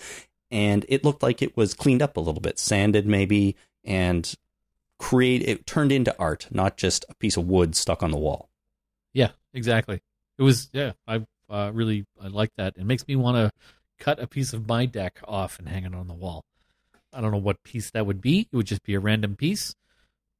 And 0.51 0.85
it 0.89 1.05
looked 1.05 1.23
like 1.23 1.41
it 1.41 1.57
was 1.57 1.75
cleaned 1.75 2.03
up 2.03 2.17
a 2.17 2.21
little 2.21 2.41
bit, 2.41 2.59
sanded 2.59 3.07
maybe, 3.07 3.55
and 3.85 4.35
create 4.99 5.43
it 5.49 5.69
turned 5.69 5.93
into 5.93 6.19
art, 6.19 6.49
not 6.51 6.77
just 6.77 7.05
a 7.09 7.15
piece 7.15 7.37
of 7.37 7.47
wood 7.47 7.77
stuck 7.77 8.03
on 8.03 8.11
the 8.11 8.19
wall. 8.19 8.50
Yeah, 9.13 9.31
exactly. 9.55 10.01
It 10.39 10.43
was. 10.43 10.69
Yeah, 10.73 10.93
I 11.07 11.27
uh, 11.49 11.71
really 11.73 12.07
I 12.23 12.29
like 12.29 12.51
that. 12.57 12.77
It 12.77 12.85
makes 12.85 13.07
me 13.07 13.17
want 13.17 13.37
to 13.37 13.53
cut 13.99 14.21
a 14.21 14.27
piece 14.27 14.53
of 14.53 14.69
my 14.69 14.87
deck 14.87 15.21
off 15.27 15.59
and 15.59 15.69
hang 15.69 15.85
it 15.85 15.95
on 15.95 16.09
the 16.09 16.15
wall. 16.15 16.45
I 17.13 17.21
don't 17.21 17.33
know 17.33 17.39
what 17.39 17.63
piece 17.65 17.91
that 17.91 18.07
would 18.07 18.21
be. 18.21 18.49
It 18.53 18.57
would 18.57 18.67
just 18.67 18.85
be 18.85 18.95
a 18.95 19.01
random 19.01 19.37
piece, 19.37 19.75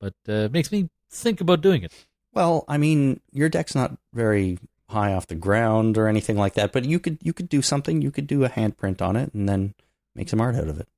but 0.01 0.15
uh, 0.29 0.33
it 0.33 0.53
makes 0.53 0.71
me 0.71 0.89
think 1.11 1.41
about 1.41 1.61
doing 1.61 1.83
it. 1.83 1.93
Well, 2.33 2.65
I 2.69 2.79
mean, 2.79 3.21
your 3.33 3.49
deck's 3.49 3.75
not 3.75 3.97
very 4.15 4.59
high 4.89 5.13
off 5.13 5.27
the 5.27 5.35
ground 5.35 5.99
or 5.99 6.07
anything 6.07 6.37
like 6.37 6.55
that, 6.55 6.73
but 6.73 6.85
you 6.85 6.99
could 6.99 7.19
you 7.23 7.33
could 7.33 7.49
do 7.49 7.63
something. 7.63 8.03
You 8.03 8.11
could 8.11 8.27
do 8.27 8.45
a 8.45 8.49
handprint 8.49 9.03
on 9.03 9.17
it 9.17 9.35
and 9.35 9.49
then 9.49 9.75
make 10.15 10.29
some 10.29 10.41
art 10.41 10.55
out 10.55 10.69
of 10.69 10.79
it. 10.81 10.89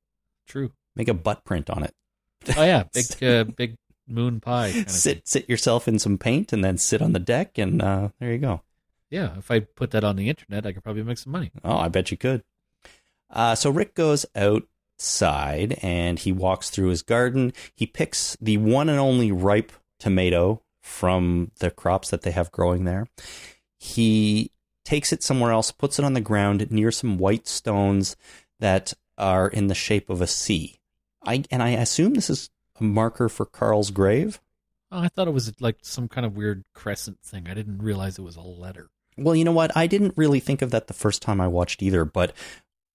True. 0.47 0.73
Make 0.95 1.09
a 1.09 1.14
butt 1.14 1.45
print 1.45 1.71
on 1.71 1.85
it. 1.85 1.95
Oh 2.57 2.64
yeah, 2.64 2.85
big 2.93 3.23
uh, 3.23 3.45
big 3.45 3.76
moon 4.12 4.40
pie. 4.40 4.73
Kind 4.73 4.87
of 4.87 4.90
sit 4.90 5.16
thing. 5.16 5.23
sit 5.25 5.49
yourself 5.49 5.88
in 5.88 5.99
some 5.99 6.19
paint 6.19 6.52
and 6.52 6.64
then 6.64 6.78
sit 6.78 7.02
on 7.02 7.12
the 7.12 7.19
deck 7.19 7.59
and 7.59 7.83
uh, 7.83 8.09
there 8.21 8.33
you 8.33 8.38
go. 8.38 8.62
Yeah, 9.11 9.37
if 9.37 9.50
I 9.50 9.61
put 9.61 9.90
that 9.90 10.04
on 10.04 10.16
the 10.16 10.28
internet, 10.28 10.64
I 10.64 10.73
could 10.73 10.85
probably 10.85 11.02
make 11.02 11.19
some 11.19 11.33
money. 11.33 11.50
Oh, 11.62 11.76
I 11.76 11.88
bet 11.88 12.11
you 12.11 12.16
could. 12.16 12.42
Uh, 13.28 13.54
so 13.54 13.71
Rick 13.71 13.95
goes 13.95 14.25
outside 14.35 15.78
and 15.83 16.19
he 16.19 16.33
walks 16.33 16.71
through 16.71 16.88
his 16.88 17.02
garden. 17.02 17.52
He 17.75 17.87
picks 17.87 18.37
the 18.40 18.57
one 18.57 18.88
and 18.88 18.99
only 18.99 19.31
ripe 19.31 19.73
tomato 19.99 20.62
from 20.81 21.50
the 21.59 21.71
crops 21.71 22.11
that 22.11 22.23
they 22.23 22.31
have 22.31 22.52
growing 22.52 22.85
there. 22.85 23.07
He 23.78 24.50
takes 24.85 25.12
it 25.12 25.23
somewhere 25.23 25.52
else, 25.52 25.71
puts 25.73 25.99
it 25.99 26.04
on 26.04 26.14
the 26.14 26.21
ground 26.21 26.71
near 26.71 26.90
some 26.90 27.19
white 27.19 27.47
stones 27.47 28.16
that 28.61 28.95
are 29.19 29.49
in 29.49 29.66
the 29.69 29.75
shape 29.75 30.11
of 30.11 30.21
a 30.21 30.26
C. 30.26 30.81
I 31.25 31.45
and 31.50 31.62
I 31.62 31.71
assume 31.71 32.14
this 32.14 32.31
is 32.31 32.50
marker 32.83 33.29
for 33.29 33.47
Carl's 33.47 33.91
grave. 33.91 34.41
Oh, 34.91 35.01
I 35.01 35.09
thought 35.09 35.29
it 35.29 35.33
was 35.33 35.53
like 35.61 35.79
some 35.83 36.09
kind 36.09 36.27
of 36.27 36.37
weird 36.37 36.65
crescent 36.75 37.21
thing. 37.23 37.49
I 37.49 37.55
didn't 37.55 37.79
realize 37.83 38.19
it 38.19 38.23
was 38.23 38.37
a 38.37 38.43
letter. 38.43 38.91
Well, 39.17 39.35
you 39.35 39.45
know 39.45 39.53
what? 39.53 39.75
I 39.77 39.87
didn't 39.87 40.15
really 40.17 40.41
think 40.41 40.62
of 40.62 40.71
that 40.71 40.87
the 40.87 40.95
first 40.95 41.23
time 41.23 41.41
I 41.41 41.49
watched 41.49 41.83
either, 41.83 42.05
but 42.05 42.33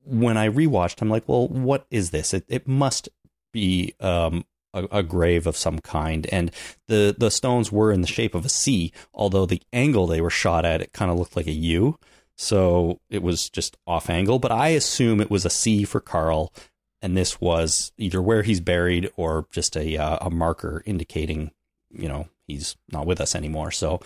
when 0.03 0.37
I 0.37 0.49
rewatched, 0.49 1.01
I'm 1.01 1.09
like, 1.09 1.27
well, 1.27 1.47
what 1.47 1.85
is 1.91 2.11
this? 2.11 2.33
It, 2.33 2.45
it 2.47 2.67
must 2.67 3.09
be 3.51 3.93
um, 3.99 4.45
a, 4.73 4.87
a 4.91 5.03
grave 5.03 5.47
of 5.47 5.57
some 5.57 5.79
kind. 5.79 6.27
And 6.31 6.51
the, 6.87 7.15
the 7.17 7.31
stones 7.31 7.71
were 7.71 7.91
in 7.91 8.01
the 8.01 8.07
shape 8.07 8.35
of 8.35 8.45
a 8.45 8.49
C, 8.49 8.91
although 9.13 9.45
the 9.45 9.61
angle 9.73 10.07
they 10.07 10.21
were 10.21 10.29
shot 10.29 10.65
at, 10.65 10.81
it 10.81 10.93
kind 10.93 11.11
of 11.11 11.17
looked 11.17 11.35
like 11.35 11.47
a 11.47 11.51
U. 11.51 11.97
So 12.35 12.99
it 13.09 13.23
was 13.23 13.49
just 13.49 13.77
off 13.87 14.09
angle, 14.09 14.39
but 14.39 14.51
I 14.51 14.69
assume 14.69 15.19
it 15.19 15.31
was 15.31 15.45
a 15.45 15.49
C 15.49 15.83
for 15.83 15.99
Carl. 15.99 16.53
And 17.01 17.15
this 17.15 17.39
was 17.39 17.91
either 17.97 18.21
where 18.21 18.41
he's 18.43 18.59
buried 18.59 19.11
or 19.15 19.47
just 19.51 19.75
a, 19.77 19.97
uh, 19.97 20.17
a 20.21 20.29
marker 20.29 20.81
indicating, 20.85 21.51
you 21.91 22.07
know, 22.07 22.27
he's 22.47 22.75
not 22.91 23.05
with 23.05 23.21
us 23.21 23.35
anymore. 23.35 23.71
So 23.71 24.01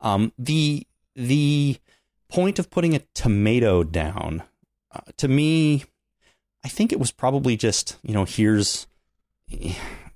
um, 0.00 0.32
the 0.38 0.86
the 1.14 1.76
point 2.28 2.58
of 2.58 2.70
putting 2.70 2.94
a 2.94 3.02
tomato 3.14 3.84
down, 3.84 4.42
uh, 4.90 5.00
to 5.18 5.28
me, 5.28 5.84
I 6.64 6.68
think 6.68 6.92
it 6.92 6.98
was 6.98 7.12
probably 7.12 7.56
just 7.56 7.96
you 8.02 8.12
know 8.12 8.24
here's 8.24 8.86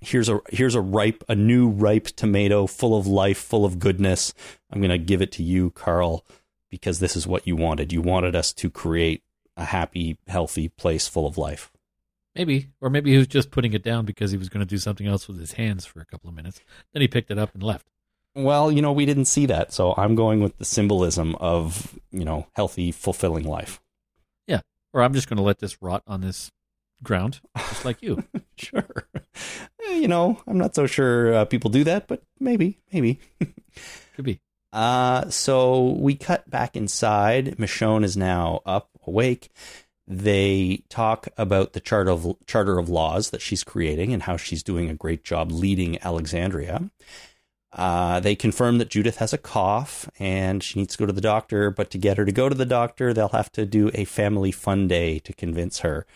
here's 0.00 0.28
a 0.28 0.40
here's 0.50 0.74
a 0.74 0.80
ripe 0.80 1.22
a 1.28 1.34
new 1.34 1.68
ripe 1.68 2.06
tomato 2.06 2.66
full 2.66 2.98
of 2.98 3.06
life, 3.06 3.38
full 3.38 3.64
of 3.64 3.78
goodness. 3.78 4.34
I'm 4.70 4.80
gonna 4.80 4.98
give 4.98 5.22
it 5.22 5.32
to 5.32 5.42
you, 5.42 5.70
Carl, 5.70 6.24
because 6.70 6.98
this 6.98 7.16
is 7.16 7.26
what 7.26 7.46
you 7.46 7.56
wanted. 7.56 7.92
You 7.92 8.02
wanted 8.02 8.34
us 8.34 8.52
to 8.54 8.70
create 8.70 9.22
a 9.56 9.66
happy, 9.66 10.18
healthy 10.26 10.68
place 10.68 11.08
full 11.08 11.26
of 11.26 11.38
life. 11.38 11.70
Maybe, 12.36 12.68
or 12.80 12.90
maybe 12.90 13.10
he 13.12 13.18
was 13.18 13.26
just 13.26 13.50
putting 13.50 13.72
it 13.72 13.82
down 13.82 14.04
because 14.04 14.30
he 14.30 14.36
was 14.36 14.48
going 14.48 14.60
to 14.60 14.68
do 14.68 14.78
something 14.78 15.06
else 15.06 15.26
with 15.26 15.38
his 15.40 15.52
hands 15.52 15.86
for 15.86 16.00
a 16.00 16.04
couple 16.06 16.28
of 16.28 16.36
minutes. 16.36 16.60
Then 16.92 17.00
he 17.00 17.08
picked 17.08 17.30
it 17.30 17.38
up 17.38 17.54
and 17.54 17.62
left. 17.62 17.86
Well, 18.34 18.70
you 18.70 18.82
know, 18.82 18.92
we 18.92 19.06
didn't 19.06 19.24
see 19.24 19.46
that, 19.46 19.72
so 19.72 19.94
I'm 19.96 20.14
going 20.14 20.40
with 20.40 20.58
the 20.58 20.66
symbolism 20.66 21.34
of, 21.36 21.98
you 22.10 22.24
know, 22.26 22.46
healthy, 22.52 22.92
fulfilling 22.92 23.44
life. 23.44 23.80
Yeah, 24.46 24.60
or 24.92 25.02
I'm 25.02 25.14
just 25.14 25.28
going 25.28 25.38
to 25.38 25.42
let 25.42 25.58
this 25.60 25.80
rot 25.80 26.02
on 26.06 26.20
this 26.20 26.52
ground, 27.02 27.40
just 27.56 27.86
like 27.86 28.02
you. 28.02 28.22
sure. 28.56 29.08
Eh, 29.88 29.94
You 29.94 30.08
know, 30.08 30.42
I'm 30.46 30.58
not 30.58 30.74
so 30.74 30.86
sure 30.86 31.32
uh, 31.34 31.44
people 31.46 31.70
do 31.70 31.84
that, 31.84 32.06
but 32.08 32.22
maybe, 32.38 32.78
maybe. 32.92 33.18
Could 34.14 34.24
be. 34.26 34.40
Uh, 34.72 35.30
so 35.30 35.92
we 35.92 36.14
cut 36.14 36.50
back 36.50 36.76
inside. 36.76 37.56
Michonne 37.56 38.04
is 38.04 38.18
now 38.18 38.60
up, 38.66 38.90
awake. 39.06 39.48
They 40.08 40.84
talk 40.88 41.28
about 41.36 41.72
the 41.72 41.80
charter 41.80 42.10
of, 42.10 42.36
charter 42.46 42.78
of 42.78 42.88
laws 42.88 43.30
that 43.30 43.40
she's 43.40 43.64
creating 43.64 44.12
and 44.12 44.22
how 44.22 44.36
she's 44.36 44.62
doing 44.62 44.88
a 44.88 44.94
great 44.94 45.24
job 45.24 45.50
leading 45.50 46.00
Alexandria. 46.02 46.90
Uh, 47.72 48.20
they 48.20 48.34
confirm 48.36 48.78
that 48.78 48.88
Judith 48.88 49.16
has 49.16 49.32
a 49.32 49.38
cough 49.38 50.08
and 50.18 50.62
she 50.62 50.78
needs 50.78 50.94
to 50.94 50.98
go 50.98 51.06
to 51.06 51.12
the 51.12 51.20
doctor, 51.20 51.70
but 51.70 51.90
to 51.90 51.98
get 51.98 52.16
her 52.16 52.24
to 52.24 52.32
go 52.32 52.48
to 52.48 52.54
the 52.54 52.64
doctor, 52.64 53.12
they'll 53.12 53.28
have 53.30 53.50
to 53.52 53.66
do 53.66 53.90
a 53.94 54.04
family 54.04 54.52
fun 54.52 54.86
day 54.88 55.18
to 55.18 55.32
convince 55.32 55.80
her, 55.80 56.06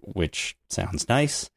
which 0.00 0.56
sounds 0.68 1.08
nice 1.08 1.50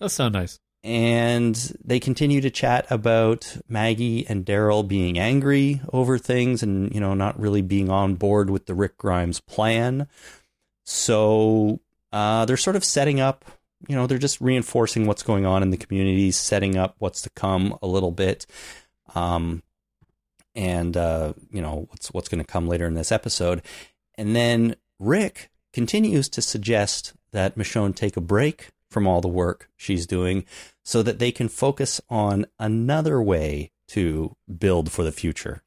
Does 0.00 0.14
sound 0.14 0.32
nice. 0.34 0.58
and 0.82 1.76
they 1.84 2.00
continue 2.00 2.40
to 2.40 2.50
chat 2.50 2.86
about 2.90 3.58
Maggie 3.68 4.26
and 4.26 4.46
Daryl 4.46 4.86
being 4.86 5.18
angry 5.18 5.80
over 5.92 6.18
things 6.18 6.62
and 6.62 6.92
you 6.94 7.00
know 7.00 7.14
not 7.14 7.38
really 7.38 7.62
being 7.62 7.90
on 7.90 8.14
board 8.14 8.48
with 8.50 8.66
the 8.66 8.74
Rick 8.74 8.96
Grimes 8.96 9.40
plan. 9.40 10.08
So 10.90 11.80
uh, 12.14 12.46
they're 12.46 12.56
sort 12.56 12.74
of 12.74 12.82
setting 12.82 13.20
up, 13.20 13.44
you 13.88 13.94
know, 13.94 14.06
they're 14.06 14.16
just 14.16 14.40
reinforcing 14.40 15.06
what's 15.06 15.22
going 15.22 15.44
on 15.44 15.62
in 15.62 15.68
the 15.68 15.76
community, 15.76 16.30
setting 16.30 16.78
up 16.78 16.96
what's 16.98 17.20
to 17.22 17.30
come 17.30 17.76
a 17.82 17.86
little 17.86 18.10
bit, 18.10 18.46
um, 19.14 19.62
and 20.54 20.96
uh, 20.96 21.34
you 21.50 21.60
know 21.60 21.86
what's 21.90 22.10
what's 22.14 22.30
going 22.30 22.42
to 22.42 22.50
come 22.50 22.66
later 22.66 22.86
in 22.86 22.94
this 22.94 23.12
episode. 23.12 23.60
And 24.14 24.34
then 24.34 24.76
Rick 24.98 25.50
continues 25.74 26.26
to 26.30 26.40
suggest 26.40 27.12
that 27.32 27.58
Michonne 27.58 27.94
take 27.94 28.16
a 28.16 28.22
break 28.22 28.70
from 28.90 29.06
all 29.06 29.20
the 29.20 29.28
work 29.28 29.68
she's 29.76 30.06
doing 30.06 30.46
so 30.82 31.02
that 31.02 31.18
they 31.18 31.30
can 31.30 31.50
focus 31.50 32.00
on 32.08 32.46
another 32.58 33.20
way 33.20 33.72
to 33.88 34.34
build 34.58 34.90
for 34.90 35.04
the 35.04 35.12
future. 35.12 35.60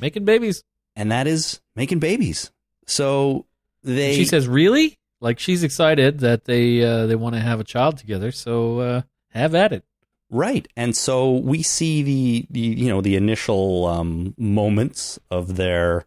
Making 0.00 0.24
babies. 0.24 0.64
And 0.96 1.12
that 1.12 1.26
is 1.26 1.60
making 1.76 1.98
babies. 1.98 2.50
So 2.86 3.44
they 3.82 4.14
she 4.14 4.24
says, 4.24 4.48
"Really?" 4.48 4.98
Like 5.20 5.38
she's 5.38 5.62
excited 5.62 6.20
that 6.20 6.44
they 6.44 6.84
uh, 6.84 7.06
they 7.06 7.16
want 7.16 7.34
to 7.34 7.40
have 7.40 7.60
a 7.60 7.64
child 7.64 7.98
together. 7.98 8.32
So 8.32 8.80
uh, 8.80 9.02
have 9.30 9.54
at 9.54 9.72
it. 9.72 9.84
Right. 10.30 10.66
And 10.76 10.96
so 10.96 11.30
we 11.30 11.62
see 11.62 12.02
the, 12.02 12.46
the 12.48 12.60
you 12.60 12.88
know, 12.88 13.02
the 13.02 13.16
initial 13.16 13.84
um, 13.84 14.34
moments 14.38 15.18
of 15.30 15.56
their 15.56 16.06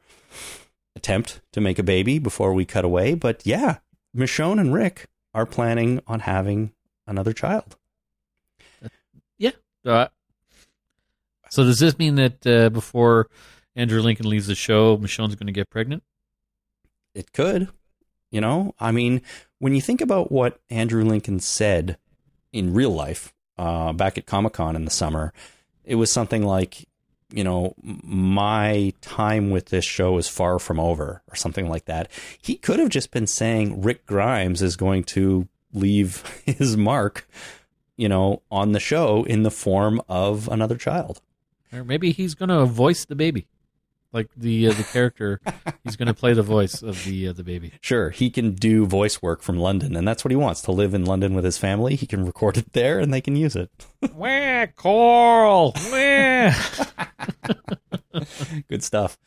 attempt 0.96 1.42
to 1.52 1.62
make 1.62 1.78
a 1.78 1.84
baby 1.84 2.18
before 2.18 2.52
we 2.54 2.66
cut 2.66 2.84
away. 2.84 3.14
But 3.14 3.46
yeah, 3.46 3.78
Michonne 4.18 4.60
and 4.60 4.74
Rick 4.74 5.10
are 5.36 5.46
planning 5.46 6.02
on 6.08 6.22
having 6.22 6.72
another 7.06 7.34
child. 7.34 7.78
Uh, 9.86 10.08
so 11.50 11.64
does 11.64 11.80
this 11.80 11.98
mean 12.00 12.16
that 12.16 12.48
uh, 12.48 12.70
before 12.70 13.30
Andrew 13.76 14.02
Lincoln 14.02 14.28
leaves 14.28 14.48
the 14.48 14.56
show, 14.56 14.98
Michonne's 14.98 15.36
going 15.36 15.48
to 15.48 15.54
get 15.54 15.70
pregnant? 15.70 16.04
It 17.16 17.34
could. 17.34 17.70
You 18.30 18.42
know, 18.42 18.76
I 18.80 18.92
mean, 18.92 19.22
when 19.60 19.74
you 19.74 19.82
think 19.82 20.02
about 20.02 20.32
what 20.32 20.60
Andrew 20.70 21.06
Lincoln 21.06 21.40
said 21.40 21.98
in 22.52 22.74
real 22.74 22.90
life 22.90 23.34
uh, 23.58 23.94
back 23.94 24.18
at 24.18 24.26
Comic 24.26 24.54
Con 24.54 24.76
in 24.76 24.84
the 24.84 24.92
summer, 24.92 25.32
it 25.86 25.96
was 25.96 26.12
something 26.12 26.44
like, 26.44 26.86
you 27.32 27.44
know, 27.44 27.76
my 27.82 28.94
time 29.00 29.52
with 29.52 29.68
this 29.68 29.86
show 29.86 30.18
is 30.18 30.28
far 30.28 30.60
from 30.60 30.80
over, 30.80 31.22
or 31.30 31.36
something 31.36 31.70
like 31.70 31.86
that. 31.86 32.12
He 32.42 32.56
could 32.56 32.80
have 32.80 32.90
just 32.90 33.12
been 33.12 33.28
saying 33.28 33.82
Rick 33.82 34.06
Grimes 34.06 34.62
is 34.62 34.76
going 34.76 35.06
to 35.06 35.48
leave 35.74 36.24
his 36.46 36.76
mark, 36.76 37.30
you 37.96 38.10
know, 38.10 38.42
on 38.52 38.74
the 38.74 38.80
show 38.80 39.24
in 39.24 39.44
the 39.44 39.52
form 39.52 40.02
of 40.10 40.50
another 40.50 40.76
child. 40.76 41.22
Or 41.72 41.84
maybe 41.84 42.12
he's 42.12 42.36
going 42.36 42.50
to 42.50 42.66
voice 42.66 43.06
the 43.06 43.16
baby, 43.16 43.48
like 44.16 44.30
the 44.36 44.70
uh, 44.70 44.74
the 44.74 44.84
character. 44.84 45.42
he's 45.84 45.98
going 45.98 46.08
to 46.08 46.14
play 46.14 46.34
the 46.34 46.42
voice 46.42 46.82
of 46.82 47.04
the 47.04 47.28
uh, 47.28 47.34
the 47.34 47.44
baby. 47.44 47.74
Sure, 47.82 48.10
he 48.10 48.30
can 48.30 48.54
do 48.54 48.86
voice 48.86 49.22
work 49.22 49.44
from 49.44 49.58
London, 49.58 49.96
and 49.96 50.08
that's 50.08 50.24
what 50.24 50.32
he 50.32 50.36
wants 50.36 50.62
to 50.62 50.72
live 50.72 50.94
in 50.94 51.06
London 51.06 51.36
with 51.36 51.44
his 51.44 51.58
family. 51.58 51.96
He 51.96 52.08
can 52.08 52.26
record 52.26 52.58
it 52.58 52.72
there, 52.72 53.00
and 53.00 53.14
they 53.14 53.22
can 53.22 53.36
use 53.36 53.56
it. 53.56 53.70
Where 54.16 54.68
Coral? 54.68 55.74
Where? 55.92 56.56
Good 58.70 58.84
stuff. 58.84 59.18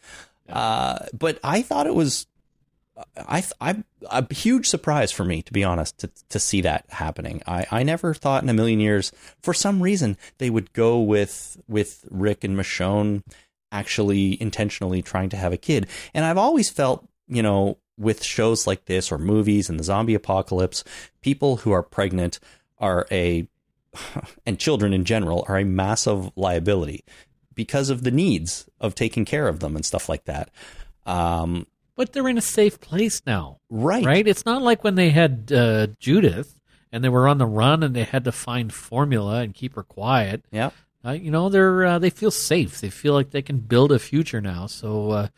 Uh, 0.49 1.01
but 1.13 1.39
I 1.45 1.61
thought 1.61 1.87
it 1.87 1.95
was, 1.95 2.27
I, 3.29 3.45
I, 3.61 3.85
a 4.11 4.33
huge 4.33 4.67
surprise 4.67 5.13
for 5.13 5.23
me, 5.23 5.43
to 5.43 5.53
be 5.53 5.63
honest, 5.63 5.99
to, 5.99 6.11
to 6.31 6.39
see 6.39 6.63
that 6.63 6.87
happening. 6.89 7.43
I, 7.47 7.67
I 7.71 7.83
never 7.83 8.15
thought 8.15 8.43
in 8.43 8.49
a 8.49 8.55
million 8.55 8.81
years, 8.81 9.13
for 9.43 9.53
some 9.53 9.83
reason, 9.83 10.17
they 10.39 10.49
would 10.49 10.73
go 10.73 11.01
with, 11.01 11.61
with 11.69 12.07
Rick 12.11 12.45
and 12.45 12.57
Michonne 12.57 13.23
actually 13.71 14.41
intentionally 14.41 15.03
trying 15.03 15.29
to 15.31 15.37
have 15.37 15.53
a 15.53 15.59
kid. 15.59 15.87
And 16.15 16.25
I've 16.25 16.39
always 16.39 16.71
felt, 16.71 17.07
you 17.27 17.43
know, 17.43 17.79
with 17.97 18.23
shows 18.23 18.67
like 18.67 18.85
this 18.85 19.11
or 19.11 19.19
movies 19.19 19.69
and 19.69 19.79
the 19.79 19.85
zombie 19.85 20.15
apocalypse, 20.15 20.85
people 21.21 21.59
who 21.59 21.73
are 21.73 21.83
pregnant 21.83 22.39
are 22.79 23.07
a, 23.11 23.49
and 24.47 24.59
children 24.59 24.93
in 24.93 25.05
general 25.05 25.45
are 25.49 25.59
a 25.59 25.65
massive 25.65 26.31
liability 26.37 27.05
because 27.55 27.91
of 27.91 28.05
the 28.05 28.11
needs 28.11 28.69
of 28.81 28.95
taking 28.95 29.25
care 29.25 29.49
of 29.49 29.61
them 29.61 29.75
and 29.75 29.85
stuff 29.85 30.09
like 30.09 30.25
that. 30.25 30.51
Um, 31.05 31.67
but 31.97 32.13
they're 32.13 32.29
in 32.29 32.39
a 32.39 32.43
safe 32.43 32.81
place 32.81 33.23
now, 33.27 33.59
right. 33.69 34.05
right? 34.05 34.27
It's 34.27 34.47
not 34.47 34.63
like 34.63 34.85
when 34.85 34.95
they 34.95 35.11
had 35.11 35.51
uh, 35.53 35.89
Judith 35.99 36.61
and 36.93 37.03
they 37.03 37.09
were 37.09 37.27
on 37.27 37.39
the 37.39 37.47
run 37.47 37.83
and 37.83 37.97
they 37.97 38.05
had 38.05 38.23
to 38.25 38.33
find 38.33 38.73
formula 38.73 39.41
and 39.41 39.53
keep 39.53 39.75
her 39.75 39.83
quiet. 39.83 40.45
Yeah. 40.53 40.71
Uh, 41.09 41.13
you 41.13 41.31
know, 41.31 41.49
they're 41.49 41.85
uh, 41.85 41.99
they 41.99 42.11
feel 42.11 42.31
safe. 42.31 42.81
They 42.81 42.91
feel 42.91 43.15
like 43.15 43.31
they 43.31 43.41
can 43.41 43.59
build 43.59 43.93
a 43.93 43.99
future 43.99 44.43
now. 44.43 44.67
So, 44.67 45.11
uh, 45.11 45.29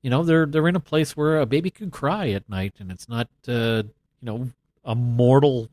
you 0.00 0.08
know, 0.08 0.22
they're 0.22 0.46
they're 0.46 0.68
in 0.68 0.76
a 0.76 0.80
place 0.80 1.14
where 1.16 1.38
a 1.40 1.46
baby 1.46 1.70
could 1.70 1.90
cry 1.90 2.30
at 2.30 2.48
night 2.48 2.74
and 2.78 2.90
it's 2.90 3.08
not, 3.08 3.28
uh, 3.46 3.82
you 3.84 4.22
know, 4.22 4.48
a 4.82 4.94
mortal 4.94 5.68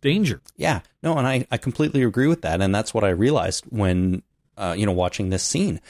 danger. 0.00 0.40
Yeah. 0.56 0.80
No, 1.02 1.18
and 1.18 1.26
I, 1.26 1.46
I 1.50 1.58
completely 1.58 2.02
agree 2.02 2.26
with 2.26 2.42
that. 2.42 2.62
And 2.62 2.74
that's 2.74 2.94
what 2.94 3.04
I 3.04 3.10
realized 3.10 3.64
when, 3.68 4.22
uh, 4.56 4.74
you 4.78 4.86
know, 4.86 4.92
watching 4.92 5.28
this 5.28 5.42
scene. 5.42 5.80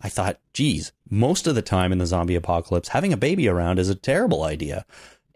I 0.00 0.08
thought, 0.08 0.38
geez, 0.52 0.92
most 1.10 1.46
of 1.46 1.54
the 1.54 1.62
time 1.62 1.92
in 1.92 1.98
the 1.98 2.06
zombie 2.06 2.36
apocalypse, 2.36 2.88
having 2.88 3.12
a 3.12 3.16
baby 3.16 3.48
around 3.48 3.78
is 3.78 3.90
a 3.90 3.96
terrible 3.96 4.44
idea 4.44 4.84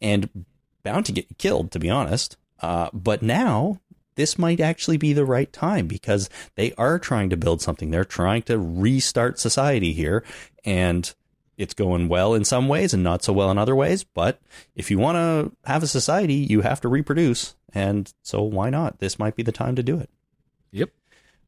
and 0.00 0.44
bound 0.82 1.06
to 1.06 1.12
get 1.12 1.38
killed, 1.38 1.72
to 1.72 1.78
be 1.78 1.90
honest. 1.90 2.36
Uh, 2.60 2.88
but 2.92 3.22
now 3.22 3.80
this 4.14 4.38
might 4.38 4.60
actually 4.60 4.96
be 4.96 5.12
the 5.12 5.24
right 5.24 5.52
time 5.52 5.86
because 5.86 6.28
they 6.54 6.72
are 6.74 6.98
trying 6.98 7.30
to 7.30 7.36
build 7.36 7.62
something. 7.62 7.90
They're 7.90 8.04
trying 8.04 8.42
to 8.42 8.58
restart 8.58 9.38
society 9.38 9.92
here. 9.92 10.24
And 10.64 11.12
it's 11.56 11.74
going 11.74 12.08
well 12.08 12.34
in 12.34 12.44
some 12.44 12.68
ways 12.68 12.94
and 12.94 13.02
not 13.02 13.22
so 13.22 13.32
well 13.32 13.50
in 13.50 13.58
other 13.58 13.76
ways. 13.76 14.04
But 14.04 14.40
if 14.74 14.90
you 14.90 14.98
want 14.98 15.16
to 15.16 15.56
have 15.64 15.82
a 15.82 15.86
society, 15.86 16.34
you 16.34 16.62
have 16.62 16.80
to 16.82 16.88
reproduce. 16.88 17.54
And 17.72 18.12
so 18.22 18.42
why 18.42 18.70
not? 18.70 18.98
This 18.98 19.18
might 19.18 19.36
be 19.36 19.42
the 19.42 19.52
time 19.52 19.76
to 19.76 19.82
do 19.82 19.98
it. 19.98 20.10
Yep. 20.72 20.90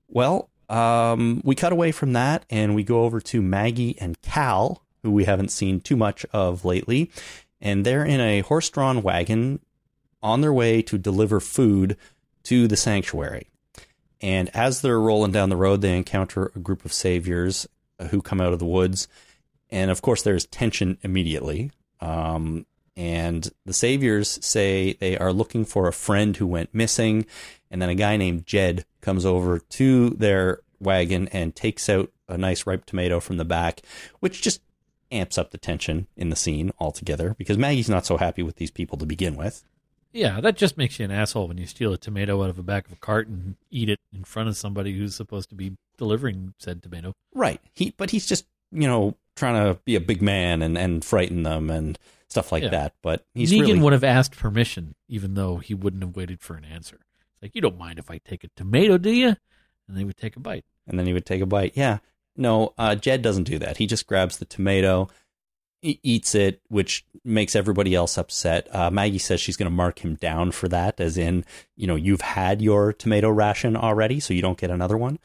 Well, 0.08 0.50
um, 0.68 1.40
we 1.44 1.54
cut 1.54 1.72
away 1.72 1.92
from 1.92 2.12
that 2.14 2.44
and 2.50 2.74
we 2.74 2.84
go 2.84 3.04
over 3.04 3.20
to 3.20 3.42
Maggie 3.42 3.96
and 4.00 4.20
Cal, 4.22 4.82
who 5.02 5.10
we 5.10 5.24
haven't 5.24 5.50
seen 5.50 5.80
too 5.80 5.96
much 5.96 6.24
of 6.32 6.64
lately. 6.64 7.10
And 7.60 7.84
they're 7.84 8.04
in 8.04 8.20
a 8.20 8.40
horse 8.40 8.68
drawn 8.70 9.02
wagon 9.02 9.60
on 10.22 10.40
their 10.40 10.52
way 10.52 10.80
to 10.82 10.96
deliver 10.98 11.40
food 11.40 11.96
to 12.44 12.68
the 12.68 12.76
sanctuary. 12.76 13.48
And 14.20 14.48
as 14.54 14.80
they're 14.80 15.00
rolling 15.00 15.32
down 15.32 15.50
the 15.50 15.56
road, 15.56 15.80
they 15.80 15.96
encounter 15.96 16.50
a 16.54 16.58
group 16.58 16.84
of 16.84 16.92
saviors 16.92 17.68
uh, 17.98 18.06
who 18.06 18.22
come 18.22 18.40
out 18.40 18.52
of 18.52 18.58
the 18.58 18.64
woods. 18.64 19.08
And 19.70 19.90
of 19.90 20.02
course, 20.02 20.22
there's 20.22 20.46
tension 20.46 20.98
immediately. 21.02 21.70
Um, 22.00 22.66
and 22.96 23.50
the 23.66 23.72
saviors 23.72 24.38
say 24.44 24.94
they 24.94 25.18
are 25.18 25.32
looking 25.32 25.64
for 25.64 25.88
a 25.88 25.92
friend 25.92 26.36
who 26.36 26.46
went 26.46 26.74
missing. 26.74 27.26
And 27.70 27.82
then 27.82 27.88
a 27.88 27.94
guy 27.94 28.16
named 28.16 28.46
Jed 28.46 28.84
comes 29.00 29.26
over 29.26 29.58
to 29.58 30.10
their 30.10 30.60
wagon 30.78 31.28
and 31.28 31.54
takes 31.54 31.88
out 31.88 32.10
a 32.28 32.38
nice 32.38 32.66
ripe 32.66 32.86
tomato 32.86 33.20
from 33.20 33.36
the 33.36 33.44
back, 33.44 33.82
which 34.20 34.42
just 34.42 34.60
amps 35.10 35.38
up 35.38 35.50
the 35.50 35.58
tension 35.58 36.06
in 36.16 36.30
the 36.30 36.36
scene 36.36 36.72
altogether 36.78 37.34
because 37.38 37.58
Maggie's 37.58 37.88
not 37.88 38.06
so 38.06 38.16
happy 38.16 38.42
with 38.42 38.56
these 38.56 38.70
people 38.70 38.98
to 38.98 39.06
begin 39.06 39.36
with. 39.36 39.64
Yeah, 40.14 40.40
that 40.40 40.56
just 40.56 40.78
makes 40.78 40.98
you 40.98 41.04
an 41.04 41.10
asshole 41.10 41.48
when 41.48 41.58
you 41.58 41.66
steal 41.66 41.92
a 41.92 41.98
tomato 41.98 42.42
out 42.42 42.48
of 42.50 42.56
the 42.56 42.62
back 42.62 42.86
of 42.86 42.92
a 42.92 42.96
cart 42.96 43.26
and 43.28 43.56
eat 43.70 43.88
it 43.90 44.00
in 44.14 44.24
front 44.24 44.48
of 44.48 44.56
somebody 44.56 44.96
who's 44.96 45.14
supposed 45.14 45.48
to 45.50 45.54
be 45.54 45.72
delivering 45.98 46.54
said 46.58 46.82
tomato. 46.82 47.14
Right. 47.34 47.60
He 47.74 47.92
but 47.96 48.10
he's 48.10 48.24
just, 48.26 48.46
you 48.72 48.86
know, 48.86 49.16
trying 49.36 49.54
to 49.74 49.78
be 49.84 49.96
a 49.96 50.00
big 50.00 50.22
man 50.22 50.62
and, 50.62 50.78
and 50.78 51.04
frighten 51.04 51.42
them 51.42 51.68
and 51.68 51.98
stuff 52.28 52.52
like 52.52 52.62
Yeah. 52.62 52.68
that. 52.70 52.94
But 53.02 53.24
he's 53.34 53.52
Negan 53.52 53.60
really 53.62 53.78
would 53.80 53.92
have 53.92 54.04
asked 54.04 54.36
permission, 54.36 54.94
even 55.08 55.34
though 55.34 55.56
he 55.56 55.74
wouldn't 55.74 56.02
have 56.02 56.14
waited 56.16 56.40
for 56.40 56.54
an 56.54 56.64
answer. 56.64 57.00
It's 57.34 57.42
like, 57.42 57.54
you 57.54 57.60
don't 57.60 57.78
mind 57.78 57.98
if 57.98 58.10
I 58.10 58.18
take 58.18 58.44
a 58.44 58.48
tomato, 58.56 58.96
do 58.98 59.10
you? 59.10 59.36
And 59.88 59.96
they 59.96 60.04
would 60.04 60.16
take 60.16 60.36
a 60.36 60.40
bite. 60.40 60.64
and 60.86 60.98
then 60.98 61.06
he 61.06 61.12
would 61.12 61.26
take 61.26 61.40
a 61.42 61.46
bite. 61.46 61.72
Yeah. 61.74 61.98
No, 62.36 62.72
uh, 62.78 62.94
Jed 62.94 63.22
doesn't 63.22 63.44
do 63.44 63.58
that. 63.60 63.76
He 63.78 63.86
just 63.86 64.06
grabs 64.06 64.38
the 64.38 64.44
tomato, 64.44 65.08
eats 65.84 66.34
it, 66.34 66.60
which 66.68 67.04
makes 67.24 67.54
everybody 67.54 67.94
else 67.94 68.18
upset. 68.18 68.74
Uh, 68.74 68.90
Maggie 68.90 69.18
says 69.18 69.40
she's 69.40 69.56
going 69.56 69.70
to 69.70 69.76
mark 69.76 70.04
him 70.04 70.14
down 70.16 70.50
for 70.52 70.68
that, 70.68 71.00
as 71.00 71.16
in, 71.16 71.44
you 71.76 71.86
know, 71.86 71.94
you've 71.94 72.20
had 72.20 72.62
your 72.62 72.92
tomato 72.92 73.28
ration 73.28 73.76
already, 73.76 74.20
so 74.20 74.34
you 74.34 74.42
don't 74.42 74.58
get 74.58 74.70
another 74.70 74.96
one. 74.96 75.18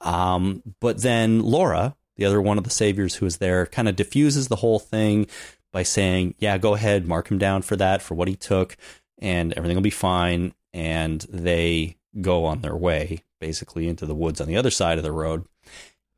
Um, 0.00 0.62
but 0.80 1.02
then 1.02 1.42
Laura, 1.42 1.96
the 2.16 2.24
other 2.24 2.40
one 2.40 2.58
of 2.58 2.64
the 2.64 2.70
saviors 2.70 3.16
who 3.16 3.26
is 3.26 3.38
there, 3.38 3.66
kind 3.66 3.88
of 3.88 3.96
diffuses 3.96 4.48
the 4.48 4.56
whole 4.56 4.78
thing 4.78 5.26
by 5.72 5.82
saying, 5.82 6.34
yeah, 6.38 6.58
go 6.58 6.74
ahead, 6.74 7.06
mark 7.06 7.30
him 7.30 7.38
down 7.38 7.62
for 7.62 7.76
that, 7.76 8.00
for 8.00 8.14
what 8.14 8.28
he 8.28 8.36
took, 8.36 8.76
and 9.18 9.52
everything 9.52 9.76
will 9.76 9.82
be 9.82 9.90
fine. 9.90 10.54
And 10.72 11.20
they 11.28 11.96
go 12.20 12.44
on 12.44 12.60
their 12.60 12.76
way, 12.76 13.24
basically 13.40 13.88
into 13.88 14.06
the 14.06 14.14
woods 14.14 14.40
on 14.40 14.48
the 14.48 14.56
other 14.56 14.70
side 14.70 14.98
of 14.98 15.04
the 15.04 15.12
road. 15.12 15.44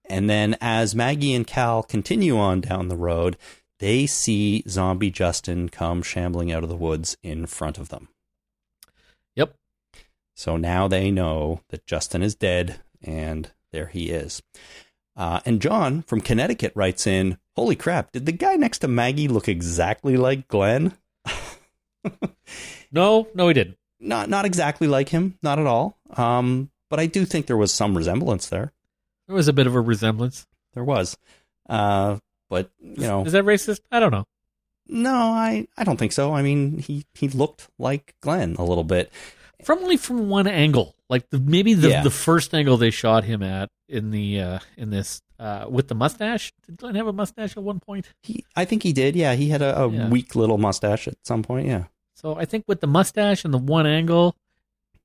And 0.08 0.28
then 0.28 0.56
as 0.60 0.94
Maggie 0.94 1.34
and 1.34 1.46
Cal 1.46 1.82
continue 1.82 2.36
on 2.36 2.60
down 2.60 2.88
the 2.88 2.96
road, 2.96 3.36
they 3.80 4.06
see 4.06 4.62
zombie 4.68 5.10
Justin 5.10 5.68
come 5.68 6.02
shambling 6.02 6.52
out 6.52 6.62
of 6.62 6.68
the 6.68 6.76
woods 6.76 7.16
in 7.22 7.46
front 7.46 7.76
of 7.76 7.88
them. 7.88 8.08
Yep. 9.34 9.56
So 10.36 10.56
now 10.56 10.86
they 10.86 11.10
know 11.10 11.62
that 11.70 11.86
Justin 11.86 12.22
is 12.22 12.34
dead, 12.34 12.80
and 13.02 13.50
there 13.72 13.86
he 13.86 14.10
is. 14.10 14.42
Uh, 15.16 15.40
and 15.44 15.60
John 15.60 16.02
from 16.02 16.20
Connecticut 16.20 16.72
writes 16.74 17.06
in, 17.06 17.38
Holy 17.56 17.74
crap, 17.74 18.12
did 18.12 18.26
the 18.26 18.32
guy 18.32 18.54
next 18.54 18.78
to 18.78 18.88
Maggie 18.88 19.28
look 19.28 19.48
exactly 19.48 20.16
like 20.16 20.46
Glenn? 20.46 20.92
No, 22.92 23.28
no, 23.34 23.48
he 23.48 23.54
didn't. 23.54 23.76
Not 24.00 24.30
not 24.30 24.46
exactly 24.46 24.86
like 24.86 25.10
him, 25.10 25.38
not 25.42 25.58
at 25.58 25.66
all. 25.66 25.98
Um, 26.16 26.70
but 26.88 26.98
I 26.98 27.06
do 27.06 27.24
think 27.24 27.46
there 27.46 27.56
was 27.56 27.72
some 27.72 27.96
resemblance 27.96 28.48
there. 28.48 28.72
There 29.26 29.36
was 29.36 29.48
a 29.48 29.52
bit 29.52 29.66
of 29.66 29.74
a 29.74 29.80
resemblance. 29.80 30.46
There 30.74 30.84
was. 30.84 31.16
Uh, 31.68 32.18
but 32.50 32.70
you 32.82 33.06
know, 33.06 33.24
Is 33.24 33.32
that 33.32 33.44
racist? 33.44 33.80
I 33.90 33.98
don't 34.00 34.10
know. 34.12 34.26
no, 34.86 35.14
I, 35.14 35.66
I 35.78 35.84
don't 35.84 35.96
think 35.96 36.12
so. 36.12 36.34
I 36.34 36.42
mean, 36.42 36.78
he, 36.78 37.06
he 37.14 37.28
looked 37.28 37.68
like 37.78 38.14
Glenn 38.20 38.56
a 38.58 38.64
little 38.64 38.84
bit. 38.84 39.10
From 39.64 39.78
only 39.78 39.96
from 39.96 40.28
one 40.28 40.46
angle, 40.46 40.94
like 41.08 41.28
the, 41.30 41.38
maybe 41.38 41.74
the, 41.74 41.88
Yeah. 41.90 42.02
the 42.02 42.10
first 42.10 42.52
angle 42.54 42.76
they 42.76 42.90
shot 42.90 43.24
him 43.24 43.42
at 43.42 43.68
in 43.88 44.10
the 44.10 44.40
uh, 44.40 44.58
in 44.76 44.90
this 44.90 45.20
uh, 45.38 45.66
with 45.68 45.88
the 45.88 45.94
mustache. 45.94 46.52
Did 46.66 46.78
Glenn 46.78 46.94
have 46.96 47.06
a 47.06 47.12
mustache 47.12 47.56
at 47.56 47.62
one 47.62 47.78
point? 47.78 48.08
He, 48.22 48.44
I 48.56 48.64
think 48.64 48.82
he 48.82 48.92
did. 48.92 49.14
Yeah, 49.16 49.34
he 49.34 49.48
had 49.50 49.60
a, 49.62 49.82
a 49.82 49.90
Yeah. 49.90 50.08
weak 50.08 50.34
little 50.34 50.56
mustache 50.58 51.06
at 51.08 51.16
some 51.24 51.42
point. 51.42 51.66
Yeah. 51.66 51.84
So 52.16 52.36
I 52.36 52.44
think 52.46 52.64
with 52.68 52.80
the 52.80 52.86
mustache 52.86 53.44
and 53.44 53.52
the 53.54 53.58
one 53.58 53.86
angle, 53.86 54.34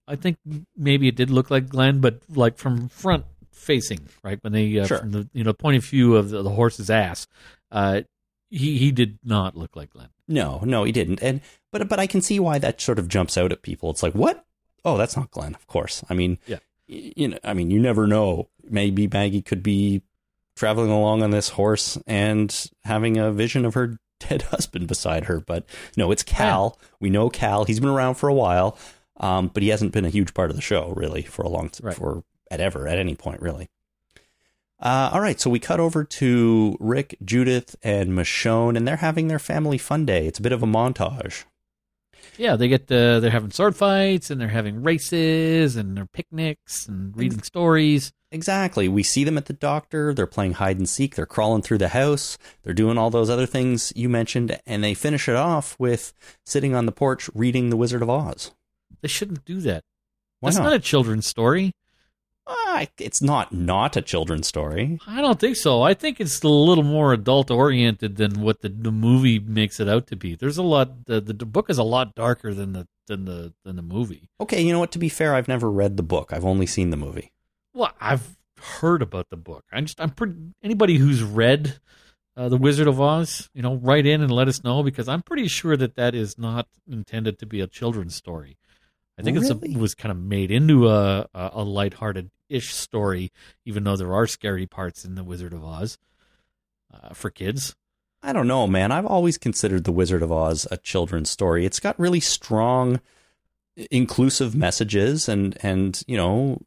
I 0.08 0.16
think 0.16 0.38
maybe 0.78 1.08
it 1.10 1.16
did 1.16 1.30
look 1.30 1.50
like 1.52 1.68
Glenn, 1.68 2.00
but 2.00 2.22
like 2.30 2.58
from 2.58 2.88
front 2.90 3.26
facing, 3.56 4.08
right 4.24 4.38
when 4.44 4.54
they 4.54 4.78
uh, 4.80 4.86
Sure. 4.86 5.00
from 5.00 5.12
the 5.12 5.30
you 5.34 5.44
know 5.44 5.54
point 5.54 5.78
of 5.78 5.86
view 5.86 6.16
of 6.16 6.30
the, 6.30 6.42
the 6.44 6.50
horse's 6.52 6.90
ass, 6.90 7.28
uh, 7.72 8.02
he 8.50 8.78
he 8.78 8.92
did 8.92 9.18
not 9.24 9.56
look 9.56 9.76
like 9.76 9.92
Glenn. 9.92 10.10
No, 10.28 10.62
no, 10.64 10.84
he 10.84 10.92
didn't. 10.92 11.22
And 11.24 11.42
but 11.72 11.88
but 11.90 12.00
I 12.00 12.08
can 12.08 12.22
see 12.22 12.40
why 12.40 12.60
that 12.60 12.80
sort 12.82 13.00
of 13.00 13.08
jumps 13.08 13.38
out 13.38 13.52
at 13.52 13.62
people. 13.64 13.90
It's 13.90 14.04
like, 14.04 14.14
what? 14.14 14.46
Oh, 14.84 14.98
that's 14.98 15.18
not 15.18 15.32
Glenn. 15.32 15.56
Of 15.56 15.66
course. 15.68 16.04
I 16.10 16.14
mean, 16.14 16.38
Yeah. 16.46 16.58
You 16.88 17.30
know, 17.30 17.40
I 17.44 17.56
mean, 17.56 17.72
you 17.72 17.80
never 17.80 18.06
know. 18.06 18.50
Maybe 18.70 19.08
Maggie 19.08 19.42
could 19.42 19.64
be 19.64 20.04
traveling 20.56 20.92
along 20.92 21.24
on 21.24 21.32
this 21.32 21.50
horse 21.50 21.98
and 22.06 22.70
having 22.84 23.18
a 23.18 23.32
vision 23.32 23.66
of 23.66 23.74
her 23.74 23.98
dead 24.20 24.44
husband 24.44 24.88
beside 24.88 25.26
her. 25.26 25.40
But 25.40 25.66
no, 25.98 26.12
it's 26.12 26.22
Cal. 26.22 26.78
We 27.00 27.10
know 27.10 27.30
Cal. 27.32 27.66
He's 27.66 27.80
been 27.80 27.90
around 27.90 28.16
for 28.16 28.30
a 28.30 28.34
while, 28.36 28.78
um, 29.18 29.50
but 29.52 29.64
he 29.64 29.70
hasn't 29.70 29.94
been 29.94 30.06
a 30.06 30.10
huge 30.10 30.36
part 30.36 30.52
of 30.52 30.56
the 30.56 30.62
show 30.62 30.94
really 30.96 31.24
for 31.24 31.42
a 31.42 31.50
long 31.50 31.70
t- 31.70 31.82
Right. 31.84 31.96
for 31.96 32.24
at 32.52 32.60
ever 32.60 32.88
at 32.88 32.98
any 32.98 33.16
point 33.16 33.42
really. 33.42 33.70
Uh, 34.80 35.10
all 35.14 35.22
right, 35.22 35.40
so 35.40 35.50
we 35.50 35.58
cut 35.58 35.80
over 35.80 36.04
to 36.04 36.76
Rick, 36.82 37.18
Judith, 37.24 37.78
and 37.82 38.10
Michonne, 38.10 38.76
and 38.76 38.86
they're 38.86 38.98
having 38.98 39.30
their 39.30 39.40
family 39.40 39.78
fun 39.78 40.06
day. 40.06 40.28
It's 40.28 40.38
a 40.38 40.42
bit 40.42 40.52
of 40.52 40.62
a 40.62 40.68
montage. 40.68 41.46
Yeah, 42.38 42.56
they 42.58 42.68
get 42.68 42.92
uh, 42.92 43.20
they're 43.20 43.32
having 43.32 43.52
sword 43.52 43.76
fights 43.76 44.30
and 44.30 44.42
they're 44.42 44.50
having 44.50 44.84
races 44.84 45.76
and 45.76 45.96
their 45.96 46.06
picnics 46.06 46.88
and 46.88 47.16
reading 47.16 47.42
stories. 47.42 48.12
Exactly. 48.32 48.90
We 48.90 49.04
see 49.04 49.24
them 49.24 49.38
at 49.38 49.46
the 49.46 49.54
doctor. 49.54 50.14
They're 50.14 50.28
playing 50.28 50.54
hide 50.54 50.78
and 50.78 50.90
seek. 50.90 51.16
They're 51.16 51.26
crawling 51.26 51.62
through 51.62 51.78
the 51.78 51.90
house. 51.90 52.38
They're 52.64 52.74
doing 52.74 52.98
all 52.98 53.10
those 53.10 53.30
other 53.30 53.46
things 53.46 53.94
you 53.96 54.10
mentioned, 54.10 54.60
and 54.66 54.84
they 54.84 54.94
finish 54.94 55.30
it 55.30 55.36
off 55.36 55.78
with 55.80 56.14
sitting 56.46 56.76
on 56.76 56.86
the 56.86 56.92
porch 56.92 57.30
reading 57.34 57.70
The 57.70 57.78
Wizard 57.78 58.02
of 58.02 58.10
Oz. 58.10 58.52
They 59.02 59.08
shouldn't 59.08 59.46
do 59.46 59.62
that. 59.62 59.84
Why 60.42 60.50
That's 60.50 60.58
not? 60.58 60.66
not 60.66 60.74
a 60.74 60.80
children's 60.80 61.28
story. 61.28 61.72
Ah, 62.48 62.86
it's 63.00 63.22
not 63.22 63.52
not 63.54 63.96
a 63.98 64.02
children's 64.02 64.48
story. 64.48 65.00
I 65.08 65.22
don't 65.22 65.40
think 65.40 65.56
so. 65.56 65.82
I 65.82 65.94
think 65.96 66.20
it's 66.22 66.42
a 66.44 66.48
little 66.48 66.84
more 66.84 67.12
adult 67.14 67.50
oriented 67.50 68.18
than 68.18 68.42
what 68.42 68.62
the, 68.62 68.70
the 68.70 68.92
movie 68.92 69.40
makes 69.40 69.80
it 69.80 69.90
out 69.90 70.06
to 70.08 70.16
be. 70.16 70.36
There's 70.36 70.58
a 70.58 70.64
lot. 70.64 71.06
The, 71.06 71.20
the, 71.22 71.34
the 71.34 71.46
book 71.46 71.70
is 71.70 71.78
a 71.80 71.84
lot 71.84 72.14
darker 72.14 72.54
than 72.54 72.74
the 72.74 72.88
than 73.08 73.26
the 73.26 73.54
than 73.64 73.76
the 73.78 73.82
movie. 73.82 74.30
Okay, 74.40 74.62
you 74.62 74.72
know 74.72 74.80
what? 74.80 74.92
To 74.92 75.00
be 75.00 75.10
fair, 75.10 75.34
I've 75.34 75.48
never 75.48 75.72
read 75.72 75.98
the 75.98 76.04
book. 76.04 76.32
I've 76.34 76.46
only 76.46 76.68
seen 76.68 76.92
the 76.92 76.98
movie. 76.98 77.32
Well, 77.74 77.92
I've 78.00 78.38
heard 78.60 79.02
about 79.02 79.30
the 79.30 79.38
book. 79.38 79.64
I'm 79.72 79.86
just 79.86 80.00
I'm 80.00 80.12
pretty 80.12 80.36
anybody 80.62 80.98
who's 80.98 81.24
read 81.24 81.80
uh, 82.38 82.50
the 82.50 82.58
Wizard 82.58 82.88
of 82.88 83.02
Oz, 83.02 83.50
you 83.56 83.62
know, 83.64 83.76
write 83.76 84.06
in 84.06 84.22
and 84.22 84.32
let 84.32 84.48
us 84.48 84.64
know 84.64 84.84
because 84.84 85.08
I'm 85.08 85.24
pretty 85.24 85.48
sure 85.48 85.76
that 85.78 85.96
that 85.96 86.14
is 86.14 86.38
not 86.38 86.68
intended 86.88 87.40
to 87.40 87.46
be 87.48 87.62
a 87.62 87.68
children's 87.68 88.14
story. 88.14 88.58
I 89.18 89.22
think 89.24 89.40
Really? 89.40 89.50
it's 89.70 89.76
a, 89.76 89.80
was 89.80 89.96
kind 89.96 90.12
of 90.12 90.18
made 90.20 90.52
into 90.52 90.90
a 90.90 91.28
a, 91.34 91.50
a 91.54 91.64
lighthearted 91.64 92.30
ish 92.50 92.74
story, 92.74 93.32
even 93.66 93.84
though 93.84 93.96
there 93.96 94.14
are 94.14 94.28
scary 94.28 94.66
parts 94.66 95.06
in 95.06 95.16
the 95.16 95.24
Wizard 95.24 95.54
of 95.54 95.64
Oz 95.64 95.98
uh, 96.94 97.14
for 97.14 97.30
kids. 97.30 97.76
I 98.24 98.34
don't 98.34 98.48
know, 98.48 98.66
man. 98.66 98.92
I've 98.92 99.06
always 99.06 99.38
considered 99.38 99.84
The 99.84 99.92
Wizard 99.92 100.24
of 100.24 100.32
Oz 100.32 100.68
a 100.72 100.78
children's 100.78 101.30
story. 101.30 101.66
It's 101.66 101.80
got 101.80 102.00
really 102.00 102.20
strong 102.20 103.00
inclusive 103.92 104.56
messages 104.56 105.28
and 105.28 105.58
and 105.62 106.02
you 106.08 106.16
know 106.16 106.62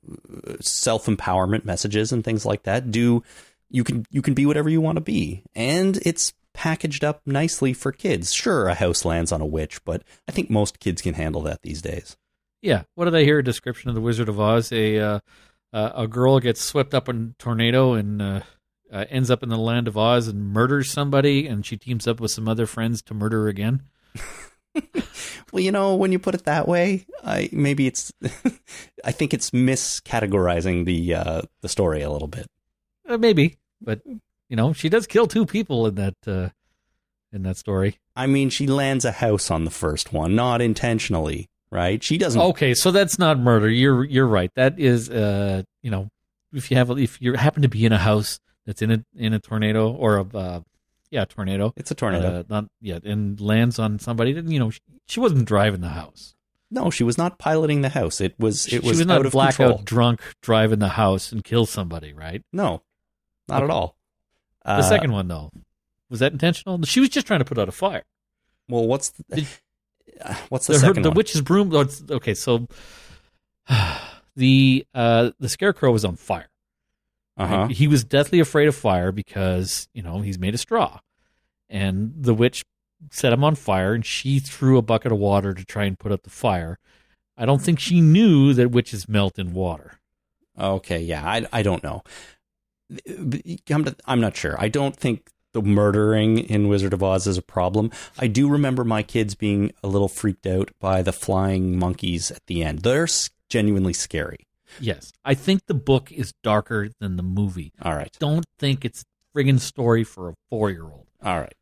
self-empowerment 0.61 1.65
messages 1.65 2.13
and 2.13 2.23
things 2.23 2.45
like 2.45 2.65
that. 2.65 2.91
Do 2.91 3.23
you 3.71 3.85
can 3.85 4.07
you 4.11 4.23
can 4.23 4.35
be 4.35 4.47
whatever 4.47 4.69
you 4.69 4.81
want 4.81 4.97
to 4.97 5.03
be. 5.03 5.43
And 5.55 5.97
it's 6.05 6.33
packaged 6.55 7.05
up 7.05 7.23
nicely 7.27 7.73
for 7.73 7.93
kids. 7.93 8.33
Sure, 8.33 8.69
a 8.69 8.75
house 8.75 9.05
lands 9.05 9.33
on 9.33 9.41
a 9.41 9.47
witch, 9.47 9.85
but 9.85 10.03
I 10.29 10.33
think 10.33 10.51
most 10.51 10.81
kids 10.81 11.03
can 11.03 11.15
handle 11.15 11.43
that 11.43 11.63
these 11.63 11.83
days. 11.83 12.17
Yeah. 12.63 12.83
What 12.95 13.05
did 13.05 13.15
I 13.15 13.23
hear? 13.23 13.39
A 13.39 13.45
description 13.45 13.89
of 13.89 13.95
the 13.95 14.01
Wizard 14.01 14.29
of 14.29 14.41
Oz. 14.41 14.73
A 14.73 14.99
uh, 14.99 15.21
uh, 15.73 15.91
a 15.95 16.07
girl 16.07 16.41
gets 16.41 16.61
swept 16.61 16.95
up 16.95 17.09
in 17.09 17.35
a 17.39 17.43
tornado 17.43 17.95
and 17.95 18.23
uh, 18.23 18.41
uh, 18.93 19.05
ends 19.11 19.31
up 19.31 19.43
in 19.43 19.49
the 19.49 19.59
land 19.59 19.89
of 19.89 19.97
Oz 19.97 20.29
and 20.29 20.53
murders 20.53 20.91
somebody, 20.91 21.47
and 21.47 21.65
she 21.65 21.77
teams 21.77 22.07
up 22.07 22.21
with 22.21 22.31
some 22.31 22.49
other 22.49 22.67
friends 22.67 23.03
to 23.03 23.15
murder 23.15 23.49
again. 23.49 23.83
Well, 25.53 25.63
you 25.63 25.73
know, 25.73 25.95
when 25.97 26.13
you 26.13 26.19
put 26.19 26.35
it 26.35 26.45
that 26.45 26.69
way, 26.69 27.07
I 27.25 27.49
maybe 27.53 27.87
it's 27.87 28.13
I 29.05 29.13
think 29.13 29.33
it's 29.33 29.51
miscategorizing 29.51 30.85
the 30.85 31.15
uh 31.15 31.43
the 31.63 31.69
story 31.69 32.03
a 32.03 32.11
little 32.11 32.29
bit. 32.29 32.47
Uh, 33.09 33.17
maybe, 33.17 33.57
but 33.81 34.03
you 34.05 34.57
know, 34.57 34.73
she 34.73 34.89
does 34.89 35.07
kill 35.07 35.27
two 35.27 35.47
people 35.47 35.87
in 35.87 35.95
that 35.95 36.17
uh, 36.27 36.51
in 37.33 37.43
that 37.45 37.57
story. 37.57 37.99
I 38.15 38.27
mean, 38.27 38.51
she 38.51 38.67
lands 38.67 39.05
a 39.05 39.13
house 39.13 39.51
on 39.51 39.65
the 39.65 39.71
first 39.71 40.13
one, 40.13 40.35
not 40.35 40.61
intentionally, 40.61 41.49
right? 41.71 42.03
She 42.03 42.19
doesn't. 42.19 42.41
Okay, 42.41 42.75
so 42.75 42.91
that's 42.91 43.19
not 43.19 43.39
murder. 43.39 43.69
You're 43.69 44.05
you're 44.05 44.27
right. 44.27 44.51
That 44.55 44.79
is, 44.79 45.09
uh, 45.11 45.63
you 45.83 45.91
know, 45.91 46.09
if 46.53 46.71
you 46.71 46.77
have 46.77 46.91
if 46.99 47.21
you 47.21 47.35
happen 47.35 47.63
to 47.63 47.69
be 47.69 47.85
in 47.85 47.93
a 47.93 47.99
house 47.99 48.41
that's 48.67 48.83
in 48.83 48.91
a 48.91 49.05
in 49.17 49.33
a 49.33 49.39
tornado 49.39 49.91
or 49.93 50.17
a 50.19 50.37
uh, 50.37 50.61
yeah 51.11 51.25
tornado, 51.25 51.73
It's 51.77 51.91
a 51.91 51.95
tornado. 51.95 52.41
uh, 52.41 52.43
not 52.49 52.67
yet, 52.81 53.05
and 53.05 53.41
lands 53.41 53.79
on 53.79 53.99
somebody. 53.99 54.33
You 54.33 54.59
know 54.59 54.71
she, 54.71 54.81
she 55.07 55.21
wasn't 55.21 55.45
driving 55.47 55.81
the 55.81 55.89
house. 55.91 56.35
no, 56.71 56.91
she 56.91 57.03
was 57.05 57.17
not 57.17 57.39
piloting 57.39 57.81
the 57.83 57.89
house. 57.91 58.21
It 58.21 58.35
was. 58.39 58.67
It 58.67 58.71
she 58.71 58.79
was, 58.81 58.99
was 58.99 59.07
not 59.07 59.31
blackout 59.31 59.85
drunk 59.85 60.21
driving 60.43 60.79
the 60.81 60.89
house 60.91 61.33
and 61.33 61.43
kill 61.45 61.67
somebody. 61.67 62.13
Right. 62.13 62.43
No, 62.53 62.83
not 63.49 63.63
at 63.63 63.71
all. 63.71 63.97
The 64.65 64.73
Uh, 64.73 64.83
second 64.83 65.13
one 65.13 65.29
though, 65.29 65.51
was 66.11 66.21
that 66.21 66.33
intentional? 66.33 66.83
She 66.85 67.01
was 67.01 67.09
just 67.09 67.27
trying 67.27 67.39
to 67.41 67.45
put 67.47 67.59
out 67.59 67.69
a 67.69 67.73
fire. 67.73 68.05
Well, 68.69 68.87
what's 68.87 69.09
the, 69.31 69.47
what's 70.49 70.67
the, 70.67 70.75
the, 70.79 70.87
her, 70.87 70.93
the 70.95 71.11
witch's 71.11 71.41
broom. 71.41 71.75
oh, 71.75 71.87
Okay, 72.11 72.35
so 72.35 72.67
the 74.37 74.87
uh, 74.95 75.31
the 75.39 75.49
scarecrow 75.49 75.93
was 75.93 76.05
on 76.05 76.17
fire. 76.17 76.49
Uh 77.37 77.47
huh. 77.47 77.67
He 77.69 77.87
was 77.87 78.03
deathly 78.05 78.41
afraid 78.41 78.67
of 78.69 78.75
fire 78.75 79.13
because 79.13 79.89
you 79.95 80.03
know 80.03 80.21
he's 80.21 80.39
made 80.39 80.55
of 80.55 80.61
straw. 80.61 81.01
and 81.69 82.13
the 82.17 82.35
witch 82.35 82.65
set 83.11 83.33
him 83.33 83.45
on 83.45 83.55
fire, 83.55 83.95
and 83.95 84.05
she 84.05 84.39
threw 84.41 84.77
a 84.77 84.83
bucket 84.83 85.13
of 85.13 85.19
water 85.19 85.55
to 85.55 85.65
try 85.65 85.85
and 85.85 85.99
put 85.99 86.11
out 86.11 86.25
the 86.25 86.31
fire. 86.31 86.79
I 87.37 87.47
don't 87.47 87.63
think 87.63 87.79
she 87.79 88.01
knew 88.01 88.53
that 88.55 88.73
witches 88.73 89.09
melt 89.09 89.39
in 89.39 89.55
water. 89.55 90.01
Okay, 90.59 90.99
yeah, 91.01 91.25
I, 91.25 91.47
I 91.53 91.63
don't 91.63 91.85
know. 91.85 92.03
I'm 94.07 94.21
not 94.21 94.37
sure. 94.37 94.57
I 94.59 94.69
don't 94.69 94.97
think 94.97 95.31
the 95.53 95.63
murdering 95.63 96.39
in 96.39 96.69
Wizard 96.69 96.93
of 96.93 97.03
Oz 97.03 97.27
is 97.27 97.39
a 97.39 97.43
problem. 97.43 97.91
I 98.19 98.27
do 98.27 98.49
remember 98.49 98.85
my 98.85 99.03
kids 99.03 99.35
being 99.35 99.73
a 99.83 99.89
little 99.89 100.09
freaked 100.09 100.47
out 100.47 100.71
by 100.79 101.03
the 101.03 101.13
flying 101.13 101.79
monkeys 101.79 102.31
at 102.31 102.47
the 102.47 102.63
end. 102.63 102.81
They're 102.81 103.09
genuinely 103.49 103.93
scary. 103.93 104.47
Yes, 104.81 105.13
I 105.25 105.35
think 105.35 105.67
the 105.67 105.75
book 105.75 106.13
is 106.13 106.33
darker 106.43 106.91
than 107.01 107.17
the 107.17 107.23
movie. 107.23 107.73
All 107.83 107.95
right. 107.95 108.15
Don't 108.19 108.45
think 108.59 108.85
it's 108.85 109.03
a 109.03 109.39
friggin' 109.39 109.61
story 109.61 110.05
for 110.05 110.31
a 110.31 110.35
four 110.51 110.71
year 110.71 110.85
old. 110.85 111.07
All 111.23 111.41
right. 111.41 111.55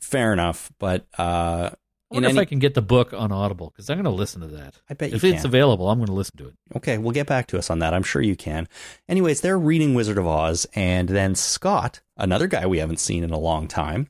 Fair 0.00 0.32
enough, 0.32 0.70
but 0.78 1.06
uh 1.18 1.70
I 2.10 2.14
wonder 2.14 2.30
if 2.30 2.38
I 2.38 2.44
can 2.46 2.58
get 2.58 2.74
the 2.74 2.82
book 2.82 3.12
on 3.12 3.32
Audible 3.32 3.70
because 3.70 3.90
I'm 3.90 3.96
going 3.96 4.04
to 4.04 4.10
listen 4.10 4.40
to 4.40 4.46
that. 4.48 4.76
I 4.88 4.94
bet 4.94 5.10
you 5.10 5.16
if 5.16 5.22
can. 5.22 5.34
it's 5.34 5.44
available, 5.44 5.90
I'm 5.90 5.98
going 5.98 6.06
to 6.06 6.14
listen 6.14 6.38
to 6.38 6.48
it. 6.48 6.54
Okay, 6.76 6.96
we'll 6.96 7.12
get 7.12 7.26
back 7.26 7.48
to 7.48 7.58
us 7.58 7.68
on 7.68 7.80
that. 7.80 7.92
I'm 7.92 8.02
sure 8.02 8.22
you 8.22 8.36
can. 8.36 8.66
Anyways, 9.08 9.42
they're 9.42 9.58
reading 9.58 9.94
Wizard 9.94 10.16
of 10.16 10.26
Oz, 10.26 10.66
and 10.74 11.08
then 11.08 11.34
Scott, 11.34 12.00
another 12.16 12.46
guy 12.46 12.66
we 12.66 12.78
haven't 12.78 13.00
seen 13.00 13.24
in 13.24 13.30
a 13.30 13.38
long 13.38 13.68
time, 13.68 14.08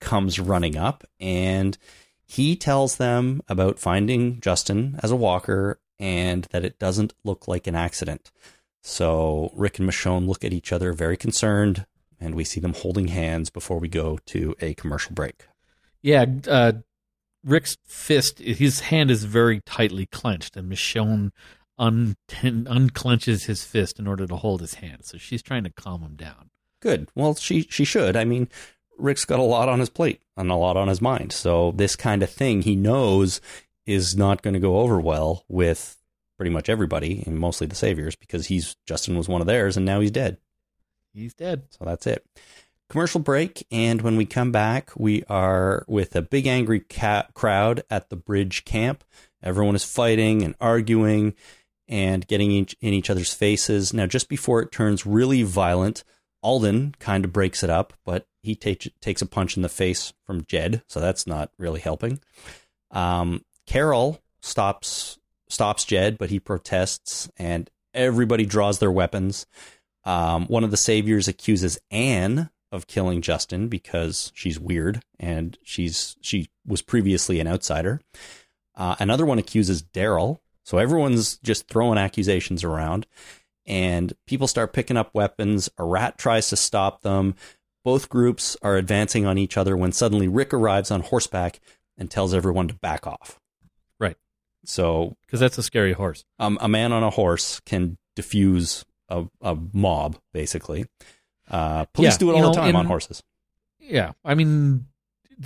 comes 0.00 0.40
running 0.40 0.76
up 0.76 1.04
and 1.20 1.78
he 2.26 2.56
tells 2.56 2.96
them 2.96 3.40
about 3.48 3.78
finding 3.78 4.40
Justin 4.40 4.98
as 5.02 5.10
a 5.10 5.16
walker 5.16 5.78
and 5.98 6.44
that 6.50 6.64
it 6.64 6.78
doesn't 6.78 7.14
look 7.24 7.46
like 7.46 7.66
an 7.66 7.74
accident. 7.74 8.30
So 8.82 9.52
Rick 9.54 9.78
and 9.78 9.88
Michonne 9.88 10.26
look 10.26 10.44
at 10.44 10.52
each 10.52 10.72
other 10.72 10.92
very 10.92 11.16
concerned, 11.16 11.86
and 12.20 12.34
we 12.34 12.44
see 12.44 12.60
them 12.60 12.74
holding 12.74 13.08
hands 13.08 13.50
before 13.50 13.78
we 13.78 13.88
go 13.88 14.18
to 14.26 14.54
a 14.60 14.74
commercial 14.74 15.14
break. 15.14 15.46
Yeah, 16.02 16.26
uh, 16.46 16.72
Rick's 17.46 17.76
fist, 17.86 18.40
his 18.40 18.80
hand 18.80 19.10
is 19.10 19.24
very 19.24 19.60
tightly 19.64 20.06
clenched, 20.06 20.56
and 20.56 20.70
Michonne 20.70 21.30
un- 21.78 22.16
unclenches 22.28 23.44
his 23.44 23.64
fist 23.64 23.98
in 23.98 24.06
order 24.06 24.26
to 24.26 24.36
hold 24.36 24.60
his 24.60 24.74
hand. 24.74 25.04
So 25.04 25.16
she's 25.16 25.42
trying 25.42 25.64
to 25.64 25.70
calm 25.70 26.02
him 26.02 26.16
down. 26.16 26.50
Good. 26.80 27.08
Well, 27.14 27.36
she 27.36 27.62
she 27.70 27.84
should. 27.84 28.16
I 28.16 28.24
mean, 28.24 28.48
Rick's 28.98 29.24
got 29.24 29.38
a 29.38 29.44
lot 29.44 29.68
on 29.68 29.80
his 29.80 29.90
plate 29.90 30.22
and 30.36 30.50
a 30.50 30.56
lot 30.56 30.76
on 30.76 30.88
his 30.88 31.00
mind. 31.00 31.32
So 31.32 31.72
this 31.72 31.96
kind 31.96 32.22
of 32.22 32.30
thing 32.30 32.62
he 32.62 32.76
knows 32.76 33.40
is 33.86 34.16
not 34.16 34.42
going 34.42 34.54
to 34.54 34.60
go 34.60 34.78
over 34.78 35.00
well 35.00 35.44
with 35.48 35.96
pretty 36.36 36.50
much 36.50 36.68
everybody, 36.68 37.22
and 37.26 37.38
mostly 37.38 37.66
the 37.66 37.76
saviors, 37.76 38.16
because 38.16 38.46
he's 38.46 38.76
Justin 38.86 39.16
was 39.16 39.28
one 39.28 39.40
of 39.40 39.46
theirs, 39.46 39.76
and 39.76 39.86
now 39.86 40.00
he's 40.00 40.10
dead. 40.10 40.38
He's 41.14 41.32
dead. 41.32 41.62
So 41.70 41.84
that's 41.84 42.06
it. 42.06 42.26
Commercial 42.88 43.20
break, 43.20 43.66
and 43.70 44.00
when 44.02 44.16
we 44.16 44.24
come 44.24 44.52
back, 44.52 44.90
we 44.96 45.24
are 45.24 45.84
with 45.88 46.14
a 46.14 46.22
big 46.22 46.46
angry 46.46 46.80
crowd 46.80 47.82
at 47.90 48.10
the 48.10 48.16
bridge 48.16 48.64
camp. 48.64 49.02
Everyone 49.42 49.74
is 49.74 49.84
fighting 49.84 50.42
and 50.42 50.54
arguing 50.60 51.34
and 51.88 52.26
getting 52.28 52.52
each, 52.52 52.76
in 52.80 52.92
each 52.92 53.10
other's 53.10 53.34
faces. 53.34 53.92
Now, 53.92 54.06
just 54.06 54.28
before 54.28 54.62
it 54.62 54.70
turns 54.70 55.04
really 55.04 55.42
violent, 55.42 56.04
Alden 56.42 56.94
kind 57.00 57.24
of 57.24 57.32
breaks 57.32 57.64
it 57.64 57.70
up, 57.70 57.92
but 58.04 58.28
he 58.40 58.54
ta- 58.54 58.90
takes 59.00 59.20
a 59.20 59.26
punch 59.26 59.56
in 59.56 59.62
the 59.62 59.68
face 59.68 60.12
from 60.24 60.44
Jed, 60.44 60.82
so 60.86 61.00
that's 61.00 61.26
not 61.26 61.50
really 61.58 61.80
helping. 61.80 62.20
Um, 62.92 63.44
Carol 63.66 64.22
stops 64.40 65.18
stops 65.48 65.84
Jed, 65.84 66.18
but 66.18 66.30
he 66.30 66.38
protests, 66.38 67.28
and 67.36 67.68
everybody 67.94 68.46
draws 68.46 68.78
their 68.78 68.92
weapons. 68.92 69.46
Um, 70.04 70.46
one 70.46 70.62
of 70.62 70.70
the 70.70 70.76
saviors 70.76 71.26
accuses 71.26 71.78
Anne 71.90 72.50
of 72.72 72.86
killing 72.86 73.22
Justin 73.22 73.68
because 73.68 74.32
she's 74.34 74.58
weird 74.58 75.02
and 75.20 75.56
she's 75.62 76.16
she 76.20 76.48
was 76.66 76.82
previously 76.82 77.40
an 77.40 77.46
outsider. 77.46 78.00
Uh, 78.74 78.96
another 78.98 79.24
one 79.24 79.38
accuses 79.38 79.82
Daryl. 79.82 80.38
So 80.64 80.78
everyone's 80.78 81.38
just 81.38 81.68
throwing 81.68 81.96
accusations 81.96 82.64
around, 82.64 83.06
and 83.66 84.12
people 84.26 84.48
start 84.48 84.72
picking 84.72 84.96
up 84.96 85.14
weapons. 85.14 85.68
Arat 85.78 86.16
tries 86.18 86.48
to 86.48 86.56
stop 86.56 87.02
them. 87.02 87.36
Both 87.84 88.08
groups 88.08 88.56
are 88.62 88.76
advancing 88.76 89.26
on 89.26 89.38
each 89.38 89.56
other 89.56 89.76
when 89.76 89.92
suddenly 89.92 90.26
Rick 90.26 90.52
arrives 90.52 90.90
on 90.90 91.02
horseback 91.02 91.60
and 91.96 92.10
tells 92.10 92.34
everyone 92.34 92.66
to 92.66 92.74
back 92.74 93.06
off. 93.06 93.38
Right. 94.00 94.16
So 94.64 95.16
Because 95.24 95.38
that's 95.38 95.56
a 95.56 95.62
scary 95.62 95.92
horse. 95.92 96.24
um, 96.40 96.58
a 96.60 96.68
man 96.68 96.92
on 96.92 97.04
a 97.04 97.10
horse 97.10 97.60
can 97.60 97.96
diffuse 98.16 98.84
a, 99.08 99.26
a 99.40 99.56
mob, 99.72 100.18
basically. 100.32 100.86
Uh, 101.50 101.84
police 101.86 102.14
Yeah, 102.14 102.18
do 102.18 102.30
it 102.30 102.36
you 102.36 102.44
all 102.44 102.50
the 102.52 102.56
know, 102.56 102.62
time 102.66 102.76
on 102.76 102.86
horses. 102.86 103.22
Yeah, 103.80 104.12
I 104.24 104.34
mean, 104.34 104.86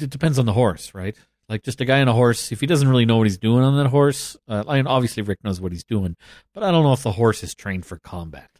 it 0.01 0.11
depends 0.11 0.39
on 0.39 0.47
the 0.47 0.53
horse, 0.53 0.95
right? 0.95 1.17
Like 1.49 1.63
just 1.65 1.81
a 1.81 1.85
guy 1.85 2.01
on 2.01 2.09
a 2.09 2.13
horse, 2.13 2.53
if 2.53 2.61
he 2.61 2.67
doesn't 2.67 2.89
really 2.89 3.05
know 3.05 3.17
what 3.19 3.27
he's 3.27 3.37
doing 3.39 3.63
on 3.65 3.77
that 3.77 3.89
horse, 3.89 4.37
uh, 4.49 4.65
I 4.69 4.77
mean, 4.77 4.87
obviously 4.87 5.23
Rick 5.23 5.43
knows 5.45 5.61
what 5.61 5.73
he's 5.73 5.85
doing, 5.85 6.17
but 6.55 6.63
I 6.63 6.71
don't 6.71 6.85
know 6.85 6.93
if 6.93 7.03
the 7.03 7.13
horse 7.13 7.43
is 7.43 7.55
trained 7.55 7.85
for 7.87 7.99
combat. 7.99 8.51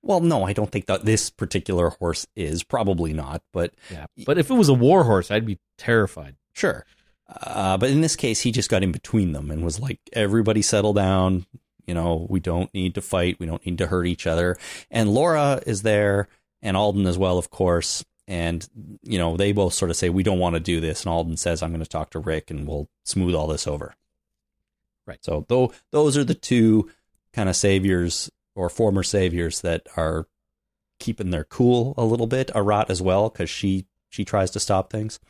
Well, 0.00 0.20
no, 0.20 0.44
I 0.44 0.52
don't 0.52 0.70
think 0.70 0.86
that 0.86 1.04
this 1.04 1.28
particular 1.30 1.90
horse 1.90 2.26
is. 2.36 2.62
Probably 2.62 3.12
not, 3.12 3.42
but 3.52 3.74
Yeah, 3.90 4.06
but 4.24 4.38
if 4.38 4.48
it 4.50 4.54
was 4.54 4.68
a 4.68 4.74
war 4.74 5.02
horse, 5.04 5.30
I'd 5.32 5.44
be 5.46 5.58
terrified. 5.76 6.36
sure. 6.52 6.86
Uh, 7.28 7.76
but 7.76 7.90
in 7.90 8.02
this 8.02 8.14
case, 8.14 8.42
he 8.42 8.52
just 8.52 8.70
got 8.70 8.84
in 8.84 8.92
between 8.92 9.32
them 9.32 9.50
and 9.50 9.64
was 9.64 9.80
like, 9.80 9.98
everybody 10.12 10.62
settle 10.62 10.92
down. 10.92 11.44
You 11.84 11.94
know, 11.94 12.24
we 12.30 12.38
don't 12.38 12.72
need 12.72 12.94
to 12.94 13.02
fight. 13.02 13.40
We 13.40 13.46
don't 13.46 13.66
need 13.66 13.78
to 13.78 13.88
hurt 13.88 14.06
each 14.06 14.28
other. 14.28 14.56
And 14.92 15.12
Laura 15.12 15.60
is 15.66 15.82
there 15.82 16.28
and 16.62 16.76
Alden 16.76 17.06
as 17.06 17.18
well, 17.18 17.38
of 17.38 17.50
course. 17.50 18.04
And, 18.28 18.68
you 19.02 19.18
know, 19.18 19.36
they 19.36 19.52
both 19.52 19.74
sort 19.74 19.90
of 19.90 19.96
say, 19.96 20.08
we 20.08 20.22
don't 20.24 20.40
want 20.40 20.54
to 20.54 20.60
do 20.60 20.80
this. 20.80 21.02
And 21.04 21.10
Alden 21.10 21.36
says, 21.36 21.62
I'm 21.62 21.70
going 21.70 21.82
to 21.82 21.88
talk 21.88 22.10
to 22.10 22.18
Rick 22.18 22.50
and 22.50 22.66
we'll 22.66 22.88
smooth 23.04 23.34
all 23.34 23.46
this 23.46 23.66
over. 23.66 23.94
Right. 25.06 25.24
So 25.24 25.44
though 25.48 25.72
those 25.92 26.16
are 26.16 26.24
the 26.24 26.34
two 26.34 26.90
kind 27.32 27.48
of 27.48 27.54
saviors 27.54 28.30
or 28.56 28.68
former 28.68 29.04
saviors 29.04 29.60
that 29.60 29.86
are 29.96 30.26
keeping 30.98 31.30
their 31.30 31.44
cool 31.44 31.94
a 31.96 32.04
little 32.04 32.26
bit. 32.26 32.50
Arat 32.54 32.90
as 32.90 33.00
well, 33.00 33.28
because 33.28 33.50
she 33.50 33.86
she 34.08 34.24
tries 34.24 34.50
to 34.52 34.60
stop 34.60 34.90
things. 34.90 35.20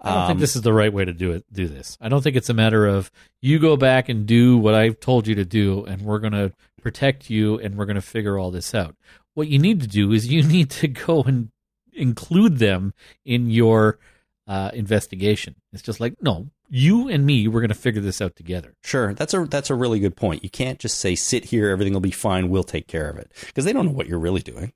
I 0.00 0.10
don't 0.10 0.22
Um, 0.22 0.28
think 0.28 0.40
this 0.40 0.56
is 0.56 0.62
the 0.62 0.72
right 0.72 0.92
way 0.92 1.04
to 1.04 1.12
do 1.12 1.32
it. 1.32 1.44
Do 1.52 1.68
this. 1.68 1.96
I 2.00 2.08
don't 2.08 2.22
think 2.22 2.36
it's 2.36 2.48
a 2.48 2.54
matter 2.54 2.86
of 2.86 3.10
you 3.40 3.58
go 3.58 3.76
back 3.76 4.08
and 4.08 4.26
do 4.26 4.56
what 4.58 4.74
I've 4.74 4.98
told 5.00 5.26
you 5.26 5.34
to 5.36 5.44
do, 5.44 5.84
and 5.84 6.02
we're 6.02 6.18
going 6.18 6.32
to 6.32 6.52
protect 6.80 7.30
you, 7.30 7.58
and 7.58 7.76
we're 7.76 7.86
going 7.86 7.96
to 7.96 8.02
figure 8.02 8.38
all 8.38 8.50
this 8.50 8.74
out. 8.74 8.96
What 9.36 9.48
you 9.48 9.58
need 9.58 9.82
to 9.82 9.86
do 9.86 10.12
is 10.12 10.26
you 10.26 10.42
need 10.56 10.70
to 10.70 10.88
go 10.88 11.22
and 11.22 11.50
include 11.92 12.58
them 12.58 12.94
in 13.24 13.50
your 13.50 13.98
uh, 14.46 14.70
investigation. 14.72 15.56
It's 15.74 15.82
just 15.82 16.00
like 16.00 16.14
no, 16.22 16.48
you 16.70 17.08
and 17.08 17.26
me, 17.26 17.46
we're 17.46 17.60
going 17.60 17.68
to 17.68 17.74
figure 17.74 18.00
this 18.00 18.22
out 18.22 18.34
together. 18.34 18.74
Sure, 18.82 19.12
that's 19.12 19.34
a 19.34 19.44
that's 19.44 19.68
a 19.68 19.74
really 19.74 20.00
good 20.00 20.16
point. 20.16 20.42
You 20.42 20.48
can't 20.48 20.78
just 20.78 20.98
say 20.98 21.14
sit 21.14 21.44
here, 21.44 21.68
everything 21.68 21.92
will 21.92 22.00
be 22.00 22.10
fine, 22.10 22.48
we'll 22.48 22.64
take 22.64 22.88
care 22.88 23.10
of 23.10 23.18
it, 23.18 23.30
because 23.46 23.66
they 23.66 23.74
don't 23.74 23.84
know 23.86 23.92
what 23.92 24.06
you're 24.06 24.18
really 24.18 24.40
doing. 24.40 24.72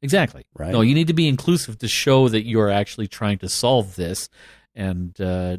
Exactly. 0.00 0.46
Right. 0.56 0.72
No, 0.72 0.80
you 0.80 0.94
need 0.94 1.08
to 1.08 1.12
be 1.12 1.28
inclusive 1.28 1.76
to 1.80 1.88
show 1.88 2.28
that 2.28 2.46
you're 2.46 2.70
actually 2.70 3.06
trying 3.06 3.36
to 3.38 3.50
solve 3.50 3.96
this, 3.96 4.30
and 4.74 5.20
uh, 5.20 5.58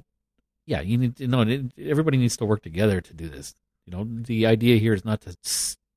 yeah, 0.65 0.81
you 0.81 0.97
need 0.97 1.17
to 1.17 1.27
know. 1.27 1.45
Everybody 1.77 2.17
needs 2.17 2.37
to 2.37 2.45
work 2.45 2.63
together 2.63 3.01
to 3.01 3.13
do 3.13 3.29
this. 3.29 3.53
You 3.85 3.93
know, 3.93 4.03
the 4.03 4.47
idea 4.47 4.77
here 4.77 4.95
is 4.95 5.05
not 5.05 5.21
to 5.21 5.35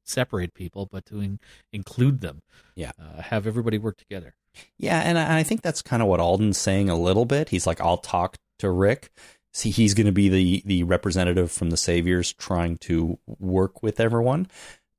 separate 0.04 0.54
people, 0.54 0.88
but 0.90 1.06
to 1.06 1.20
in- 1.20 1.40
include 1.72 2.20
them. 2.20 2.42
Yeah. 2.74 2.92
uh, 3.00 3.22
have 3.22 3.46
everybody 3.46 3.78
work 3.78 3.96
together. 3.96 4.34
Yeah, 4.78 5.00
and 5.00 5.18
I, 5.18 5.38
I 5.38 5.42
think 5.42 5.62
that's 5.62 5.82
kind 5.82 6.02
of 6.02 6.08
what 6.08 6.20
Alden's 6.20 6.58
saying 6.58 6.88
a 6.88 6.96
little 6.96 7.24
bit. 7.24 7.48
He's 7.48 7.66
like, 7.66 7.80
I'll 7.80 7.98
talk 7.98 8.36
to 8.60 8.70
Rick. 8.70 9.10
See, 9.52 9.70
he's 9.70 9.94
going 9.94 10.06
to 10.06 10.12
be 10.12 10.28
the 10.28 10.62
the 10.64 10.82
representative 10.84 11.50
from 11.50 11.70
the 11.70 11.76
Saviors, 11.76 12.32
trying 12.32 12.76
to 12.78 13.18
work 13.26 13.82
with 13.82 14.00
everyone. 14.00 14.48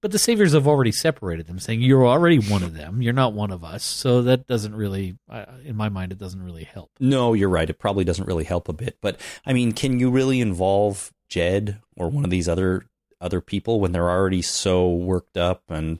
But 0.01 0.11
the 0.11 0.19
saviors 0.19 0.53
have 0.53 0.67
already 0.67 0.91
separated 0.91 1.47
them, 1.47 1.57
saying 1.57 1.81
you're 1.81 2.05
already 2.05 2.37
one 2.37 2.61
of 2.61 2.75
them. 2.75 3.01
You're 3.01 3.11
not 3.11 3.33
one 3.33 3.49
of 3.49 3.63
us. 3.63 3.83
So 3.83 4.21
that 4.21 4.45
doesn't 4.45 4.75
really, 4.75 5.17
in 5.63 5.75
my 5.75 5.89
mind, 5.89 6.11
it 6.11 6.19
doesn't 6.19 6.43
really 6.43 6.63
help. 6.63 6.91
No, 6.99 7.33
you're 7.33 7.49
right. 7.49 7.67
It 7.67 7.79
probably 7.79 8.03
doesn't 8.03 8.27
really 8.27 8.43
help 8.43 8.69
a 8.69 8.73
bit. 8.73 8.97
But 9.01 9.19
I 9.47 9.53
mean, 9.53 9.71
can 9.71 9.99
you 9.99 10.11
really 10.11 10.41
involve 10.41 11.11
Jed 11.27 11.81
or 11.97 12.09
one 12.09 12.23
of 12.23 12.29
these 12.29 12.47
other 12.47 12.85
other 13.21 13.41
people 13.41 13.79
when 13.79 13.91
they're 13.91 14.09
already 14.09 14.41
so 14.41 14.89
worked 14.89 15.37
up 15.37 15.63
and 15.69 15.99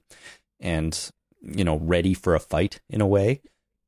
and 0.60 1.12
you 1.42 1.64
know 1.64 1.78
ready 1.78 2.14
for 2.14 2.36
a 2.36 2.40
fight 2.40 2.82
in 2.90 3.02
a 3.02 3.08
way? 3.08 3.42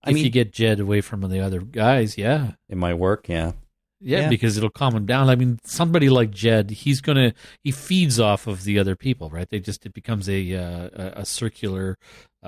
I 0.04 0.10
if 0.12 0.16
mean, 0.16 0.24
you 0.26 0.30
get 0.30 0.54
Jed 0.54 0.80
away 0.80 1.02
from 1.02 1.22
the 1.30 1.40
other 1.40 1.60
guys, 1.60 2.18
yeah, 2.18 2.52
it 2.70 2.78
might 2.78 2.94
work. 2.96 3.28
Yeah, 3.28 3.54
Yeah, 4.00 4.22
Yeah. 4.22 4.30
because 4.30 4.56
it'll 4.58 4.70
calm 4.70 4.96
him 4.96 5.06
down. 5.06 5.28
I 5.30 5.36
mean, 5.36 5.60
somebody 5.64 6.08
like 6.10 6.32
Jed, 6.32 6.70
he's 6.70 7.02
gonna 7.02 7.34
he 7.64 7.72
feeds 7.72 8.20
off 8.20 8.48
of 8.48 8.64
the 8.64 8.80
other 8.80 8.96
people, 8.96 9.30
right? 9.30 9.50
They 9.50 9.60
just 9.60 9.86
it 9.86 9.94
becomes 9.94 10.30
a 10.30 10.54
uh, 10.56 10.90
a, 10.94 11.12
a 11.22 11.26
circular 11.26 11.98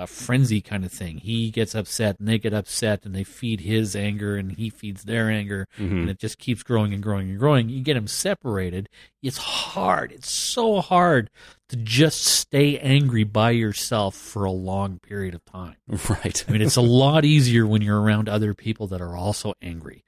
a 0.00 0.06
frenzy 0.06 0.60
kind 0.60 0.84
of 0.84 0.90
thing. 0.92 1.18
He 1.18 1.50
gets 1.50 1.74
upset 1.74 2.18
and 2.18 2.26
they 2.26 2.38
get 2.38 2.54
upset 2.54 3.04
and 3.04 3.14
they 3.14 3.24
feed 3.24 3.60
his 3.60 3.94
anger 3.94 4.36
and 4.36 4.52
he 4.52 4.70
feeds 4.70 5.04
their 5.04 5.30
anger 5.30 5.68
Mhm. 5.78 5.90
and 6.02 6.10
it 6.10 6.18
just 6.18 6.38
keeps 6.38 6.62
growing 6.62 6.92
and 6.94 7.02
growing 7.02 7.30
and 7.30 7.38
growing. 7.38 7.68
You 7.68 7.82
get 7.82 7.94
them 7.94 8.06
separated. 8.06 8.88
It's 9.22 9.36
hard. 9.38 10.12
It's 10.12 10.30
so 10.30 10.80
hard 10.80 11.30
to 11.68 11.76
just 11.76 12.24
stay 12.24 12.78
angry 12.78 13.24
by 13.24 13.50
yourself 13.50 14.14
for 14.14 14.44
a 14.44 14.50
long 14.50 14.98
period 14.98 15.34
of 15.34 15.44
time. 15.44 15.76
Right. 16.08 16.44
I 16.48 16.52
mean, 16.52 16.62
it's 16.62 16.76
a 16.76 16.80
lot 16.80 17.24
easier 17.24 17.66
when 17.66 17.82
you're 17.82 18.00
around 18.00 18.28
other 18.28 18.54
people 18.54 18.86
that 18.88 19.00
are 19.00 19.16
also 19.16 19.54
angry, 19.62 20.04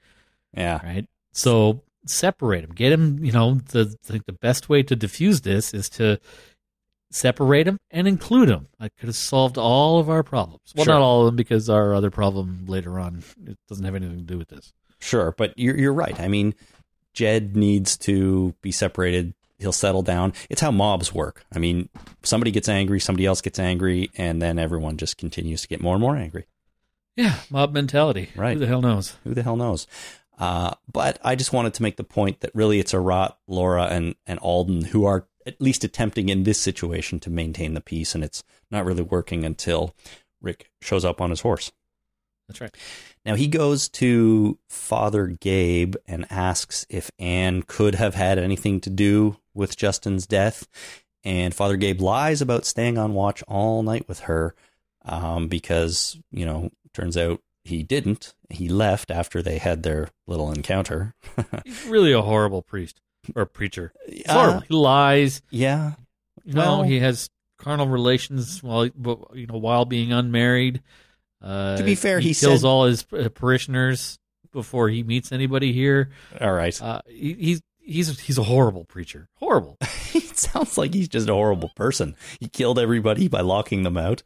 yeah. 0.55 0.79
right? 0.83 1.05
So 1.31 1.83
separate 2.05 2.61
them. 2.61 2.75
Get 2.75 2.89
them. 2.89 3.23
You 3.23 3.31
know, 3.31 3.55
the 3.71 3.95
I 4.07 4.11
think 4.11 4.25
the 4.25 4.33
best 4.33 4.67
way 4.69 4.83
to 4.83 4.95
diffuse 4.95 5.41
this 5.41 5.73
is 5.73 5.89
to 5.91 6.19
separate 7.13 7.63
them 7.65 7.77
and 7.91 8.07
include 8.07 8.49
them. 8.49 8.67
I 8.79 8.89
could 8.89 9.07
have 9.07 9.15
solved 9.15 9.57
all 9.57 9.99
of 9.99 10.09
our 10.09 10.23
problems. 10.23 10.73
Well, 10.75 10.85
Sure. 10.85 10.93
not 10.95 11.01
all 11.01 11.21
of 11.21 11.25
them 11.27 11.35
because 11.35 11.69
our 11.69 11.93
other 11.93 12.09
problem 12.11 12.65
later 12.67 12.99
on 12.99 13.23
it 13.45 13.57
doesn't 13.69 13.85
have 13.85 13.95
anything 13.95 14.17
to 14.17 14.23
do 14.23 14.37
with 14.37 14.49
this. 14.49 14.73
Sure, 14.99 15.33
but 15.37 15.53
you're 15.57 15.77
you're 15.77 15.93
right. 15.93 16.19
I 16.19 16.27
mean, 16.27 16.55
Jed 17.13 17.55
needs 17.55 17.97
to 17.99 18.55
be 18.61 18.71
separated. 18.71 19.33
He'll 19.59 19.71
settle 19.71 20.01
down. 20.01 20.33
It's 20.49 20.59
how 20.61 20.71
mobs 20.71 21.13
work. 21.13 21.45
I 21.53 21.59
mean, 21.59 21.87
somebody 22.23 22.51
gets 22.51 22.67
angry, 22.67 22.99
somebody 22.99 23.25
else 23.25 23.39
gets 23.41 23.59
angry, 23.59 24.09
and 24.17 24.41
then 24.41 24.57
everyone 24.59 24.97
just 24.97 25.17
continues 25.17 25.61
to 25.61 25.67
get 25.67 25.81
more 25.81 25.93
and 25.95 26.01
more 26.01 26.15
angry. 26.17 26.45
Yeah, 27.15 27.35
mob 27.49 27.73
mentality. 27.73 28.29
Right. 28.35 28.53
Who 28.53 28.59
the 28.59 28.67
hell 28.67 28.81
knows? 28.81 29.15
Who 29.23 29.33
the 29.33 29.43
hell 29.43 29.55
knows? 29.55 29.87
Uh, 30.39 30.73
but 30.91 31.19
I 31.23 31.35
just 31.35 31.53
wanted 31.53 31.75
to 31.75 31.83
make 31.83 31.95
the 31.95 32.03
point 32.03 32.39
that 32.41 32.49
really 32.55 32.79
it's 32.79 32.93
Arat, 32.93 33.35
Laura, 33.47 33.85
and 33.85 34.15
and 34.25 34.39
Alden 34.39 34.85
who 34.85 35.05
are 35.05 35.27
at 35.45 35.61
least 35.61 35.83
attempting 35.83 36.29
in 36.29 36.43
this 36.43 36.59
situation 36.59 37.19
to 37.21 37.29
maintain 37.29 37.73
the 37.73 37.81
peace, 37.81 38.15
and 38.15 38.23
it's 38.23 38.43
not 38.71 38.85
really 38.85 39.03
working 39.03 39.43
until 39.43 39.95
Rick 40.41 40.69
shows 40.81 41.05
up 41.05 41.21
on 41.21 41.29
his 41.29 41.41
horse. 41.41 41.71
That's 42.47 42.61
right. 42.61 42.75
Now 43.25 43.35
he 43.35 43.47
goes 43.47 43.87
to 43.89 44.57
Father 44.67 45.27
Gabe 45.27 45.95
and 46.07 46.25
asks 46.29 46.85
if 46.89 47.09
Anne 47.17 47.63
could 47.63 47.95
have 47.95 48.15
had 48.15 48.37
anything 48.37 48.81
to 48.81 48.89
do 48.89 49.37
with 49.53 49.77
Justin's 49.77 50.27
death. 50.27 50.67
And 51.23 51.55
Father 51.55 51.77
Gabe 51.77 52.01
lies 52.01 52.41
about 52.41 52.65
staying 52.65 52.97
on 52.97 53.13
watch 53.13 53.43
all 53.47 53.81
night 53.81 54.09
with 54.09 54.21
her 54.21 54.55
um, 55.05 55.47
because, 55.47 56.17
you 56.31 56.45
know, 56.45 56.69
turns 56.93 57.15
out 57.15 57.41
he 57.63 57.81
didn't. 57.81 58.35
He 58.49 58.67
left 58.67 59.09
after 59.09 59.41
they 59.41 59.57
had 59.57 59.83
their 59.83 60.09
little 60.27 60.51
encounter. 60.51 61.15
He's 61.63 61.85
really 61.85 62.11
a 62.11 62.21
horrible 62.21 62.61
priest 62.61 62.99
or 63.35 63.45
preacher. 63.45 63.93
Uh. 64.27 64.61
He 64.61 64.73
lies. 64.73 65.41
yeah. 65.49 65.93
Well- 66.45 66.83
he 66.83 66.99
has 66.99 67.29
carnal 67.57 67.87
relations 67.87 68.61
while 68.61 68.85
you 68.85 69.47
know 69.47 69.57
while 69.57 69.85
being 69.85 70.11
unmarried. 70.11 70.81
Uh, 71.41 71.77
To 71.77 71.83
be 71.83 71.95
fair, 71.95 72.19
he 72.19 72.33
kills 72.33 72.61
said- 72.61 72.67
all 72.67 72.85
his 72.85 73.05
uh, 73.13 73.29
parishioners 73.33 74.17
before 74.51 74.89
he 74.89 75.03
meets 75.03 75.31
anybody 75.31 75.73
here. 75.73 76.09
All 76.39 76.51
right. 76.53 76.79
Uh, 76.81 77.01
he, 77.07 77.33
he's 77.33 77.61
he's 77.79 78.19
he's 78.19 78.37
a 78.37 78.43
horrible 78.43 78.85
preacher. 78.85 79.29
Horrible. 79.35 79.77
it 80.13 80.37
sounds 80.37 80.77
like 80.77 80.93
he's 80.93 81.07
just 81.09 81.27
a 81.29 81.33
horrible 81.33 81.69
person. 81.75 82.15
He 82.39 82.47
killed 82.47 82.79
everybody 82.79 83.27
by 83.27 83.41
locking 83.41 83.83
them 83.83 83.97
out. 83.97 84.23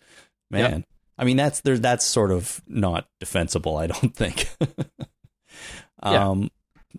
Man, 0.52 0.86
I 1.18 1.24
mean 1.26 1.38
that's 1.38 1.62
there. 1.62 1.78
That's 1.78 2.06
sort 2.06 2.32
of 2.32 2.62
not 2.68 3.08
defensible. 3.20 3.78
I 3.78 3.88
don't 3.88 4.16
think. 4.16 4.50
Yeah. 6.04 6.46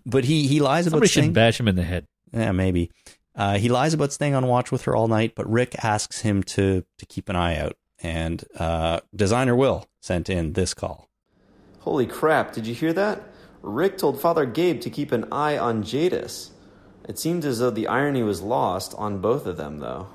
But 0.05 0.25
he 0.25 0.47
he 0.47 0.59
lies 0.59 0.85
about 0.87 0.97
Somebody 0.97 1.09
should 1.09 1.21
staying. 1.23 1.33
bash 1.33 1.59
him 1.59 1.67
in 1.67 1.75
the 1.75 1.83
head. 1.83 2.07
Yeah, 2.33 2.51
maybe. 2.51 2.91
Uh, 3.35 3.57
he 3.57 3.69
lies 3.69 3.93
about 3.93 4.11
staying 4.11 4.35
on 4.35 4.45
watch 4.47 4.71
with 4.71 4.83
her 4.83 4.95
all 4.95 5.07
night, 5.07 5.33
but 5.35 5.49
Rick 5.49 5.83
asks 5.83 6.21
him 6.21 6.43
to 6.43 6.83
to 6.97 7.05
keep 7.05 7.29
an 7.29 7.35
eye 7.35 7.57
out. 7.57 7.75
And 8.01 8.43
uh, 8.57 9.01
designer 9.15 9.55
Will 9.55 9.85
sent 10.01 10.29
in 10.29 10.53
this 10.53 10.73
call. 10.73 11.09
Holy 11.79 12.05
crap, 12.05 12.53
did 12.53 12.65
you 12.67 12.73
hear 12.75 12.93
that? 12.93 13.21
Rick 13.61 13.97
told 13.97 14.21
Father 14.21 14.45
Gabe 14.45 14.79
to 14.81 14.89
keep 14.89 15.11
an 15.11 15.25
eye 15.31 15.57
on 15.57 15.83
Jadis. 15.83 16.51
It 17.07 17.19
seemed 17.19 17.43
as 17.43 17.59
though 17.59 17.71
the 17.71 17.87
irony 17.87 18.23
was 18.23 18.41
lost 18.41 18.93
on 18.97 19.19
both 19.19 19.45
of 19.45 19.57
them, 19.57 19.79
though. 19.79 20.07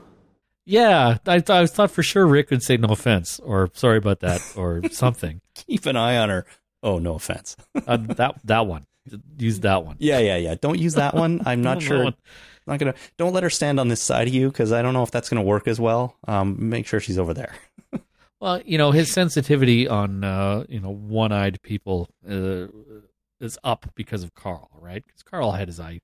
Yeah, 0.64 1.18
I, 1.26 1.40
th- 1.40 1.50
I 1.50 1.66
thought 1.66 1.90
for 1.90 2.02
sure 2.02 2.26
Rick 2.26 2.50
would 2.50 2.62
say 2.62 2.78
no 2.78 2.88
offense 2.88 3.38
or 3.40 3.70
sorry 3.74 3.98
about 3.98 4.20
that 4.20 4.40
or 4.56 4.80
something. 4.90 5.42
Keep 5.54 5.84
an 5.86 5.96
eye 5.96 6.16
on 6.16 6.30
her. 6.30 6.46
Oh, 6.82 6.98
no 6.98 7.14
offense. 7.16 7.56
Uh, 7.86 7.96
that 7.98 8.36
that 8.44 8.66
one. 8.66 8.86
Use 9.38 9.60
that 9.60 9.84
one. 9.84 9.96
Yeah, 9.98 10.18
yeah, 10.18 10.36
yeah. 10.36 10.54
Don't 10.60 10.78
use 10.78 10.94
that 10.94 11.14
one. 11.14 11.42
I'm 11.46 11.62
not 11.70 11.82
sure. 11.82 12.04
one. 12.04 12.14
Not 12.66 12.78
gonna. 12.78 12.94
Don't 13.18 13.32
let 13.34 13.42
her 13.42 13.50
stand 13.50 13.78
on 13.78 13.88
this 13.88 14.00
side 14.00 14.26
of 14.28 14.34
you 14.34 14.48
because 14.48 14.72
I 14.72 14.80
don't 14.82 14.94
know 14.94 15.02
if 15.02 15.10
that's 15.10 15.28
gonna 15.28 15.42
work 15.42 15.68
as 15.68 15.78
well. 15.78 16.16
Um, 16.26 16.56
make 16.70 16.86
sure 16.86 17.00
she's 17.00 17.18
over 17.18 17.34
there. 17.34 17.54
Well, 18.40 18.60
you 18.66 18.76
know, 18.76 18.90
his 18.90 19.10
sensitivity 19.10 19.88
on 19.88 20.22
uh, 20.22 20.64
you 20.68 20.78
know 20.78 20.90
one-eyed 20.90 21.62
people 21.62 22.10
uh, 22.28 22.66
is 23.40 23.56
up 23.64 23.86
because 23.94 24.22
of 24.22 24.34
Carl, 24.34 24.68
right? 24.82 25.02
Because 25.06 25.22
Carl 25.22 25.52
had 25.52 25.68
his 25.68 25.80
eye 25.80 26.00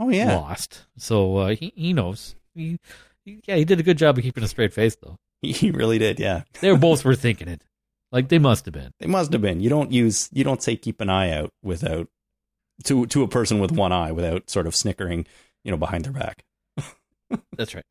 Oh 0.00 0.08
yeah. 0.08 0.36
lost, 0.38 0.86
so 0.96 1.36
uh, 1.36 1.48
he 1.54 1.70
he 1.76 1.92
knows. 1.92 2.34
He- 2.54 2.78
yeah, 3.26 3.56
he 3.56 3.66
did 3.66 3.78
a 3.78 3.82
good 3.82 3.98
job 3.98 4.16
of 4.16 4.24
keeping 4.24 4.42
a 4.42 4.48
straight 4.48 4.72
face, 4.72 4.96
though. 5.02 5.18
He 5.42 5.70
really 5.70 5.98
did. 5.98 6.18
Yeah. 6.18 6.44
They 6.60 6.74
both 6.74 7.04
were 7.04 7.14
thinking 7.16 7.48
it, 7.48 7.62
like 8.10 8.28
they 8.28 8.38
must 8.38 8.64
have 8.64 8.72
been. 8.74 8.92
They 8.98 9.06
must 9.06 9.30
have 9.32 9.42
been. 9.42 9.60
You 9.60 9.68
don't 9.68 9.92
use. 9.92 10.30
You 10.32 10.44
don't 10.44 10.62
say 10.62 10.76
keep 10.76 10.98
an 11.02 11.10
eye 11.10 11.30
out 11.32 11.50
without 11.62 12.08
to 12.84 13.06
to 13.06 13.22
a 13.22 13.28
person 13.28 13.58
with 13.58 13.72
one 13.72 13.92
eye 13.92 14.12
without 14.12 14.50
sort 14.50 14.66
of 14.66 14.76
snickering, 14.76 15.26
you 15.64 15.70
know, 15.70 15.76
behind 15.76 16.04
their 16.04 16.12
back. 16.12 16.44
That's 17.56 17.74
right. 17.74 17.84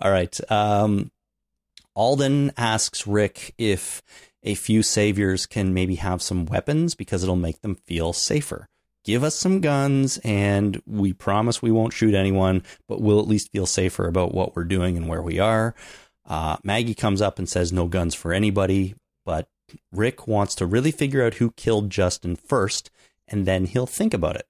All 0.00 0.10
right. 0.10 0.38
Um, 0.50 1.10
Alden 1.94 2.52
asks 2.56 3.06
Rick 3.06 3.54
if 3.58 4.02
a 4.42 4.54
few 4.54 4.82
saviors 4.82 5.46
can 5.46 5.74
maybe 5.74 5.96
have 5.96 6.22
some 6.22 6.46
weapons 6.46 6.94
because 6.94 7.22
it'll 7.22 7.36
make 7.36 7.60
them 7.60 7.74
feel 7.74 8.12
safer. 8.12 8.68
Give 9.04 9.24
us 9.24 9.34
some 9.34 9.60
guns, 9.60 10.18
and 10.18 10.80
we 10.86 11.12
promise 11.12 11.62
we 11.62 11.72
won't 11.72 11.92
shoot 11.92 12.14
anyone, 12.14 12.62
but 12.88 13.00
we'll 13.00 13.20
at 13.20 13.28
least 13.28 13.50
feel 13.50 13.66
safer 13.66 14.06
about 14.06 14.34
what 14.34 14.54
we're 14.54 14.64
doing 14.64 14.96
and 14.96 15.08
where 15.08 15.22
we 15.22 15.38
are. 15.38 15.74
Uh, 16.26 16.58
Maggie 16.62 16.94
comes 16.94 17.22
up 17.22 17.38
and 17.38 17.48
says 17.48 17.72
no 17.72 17.88
guns 17.88 18.14
for 18.14 18.32
anybody, 18.32 18.94
but 19.24 19.48
Rick 19.92 20.28
wants 20.28 20.54
to 20.56 20.66
really 20.66 20.90
figure 20.90 21.24
out 21.24 21.34
who 21.34 21.52
killed 21.52 21.90
Justin 21.90 22.36
first, 22.36 22.90
and 23.30 23.46
then 23.46 23.66
he'll 23.66 23.86
think 23.86 24.14
about 24.14 24.36
it. 24.36 24.46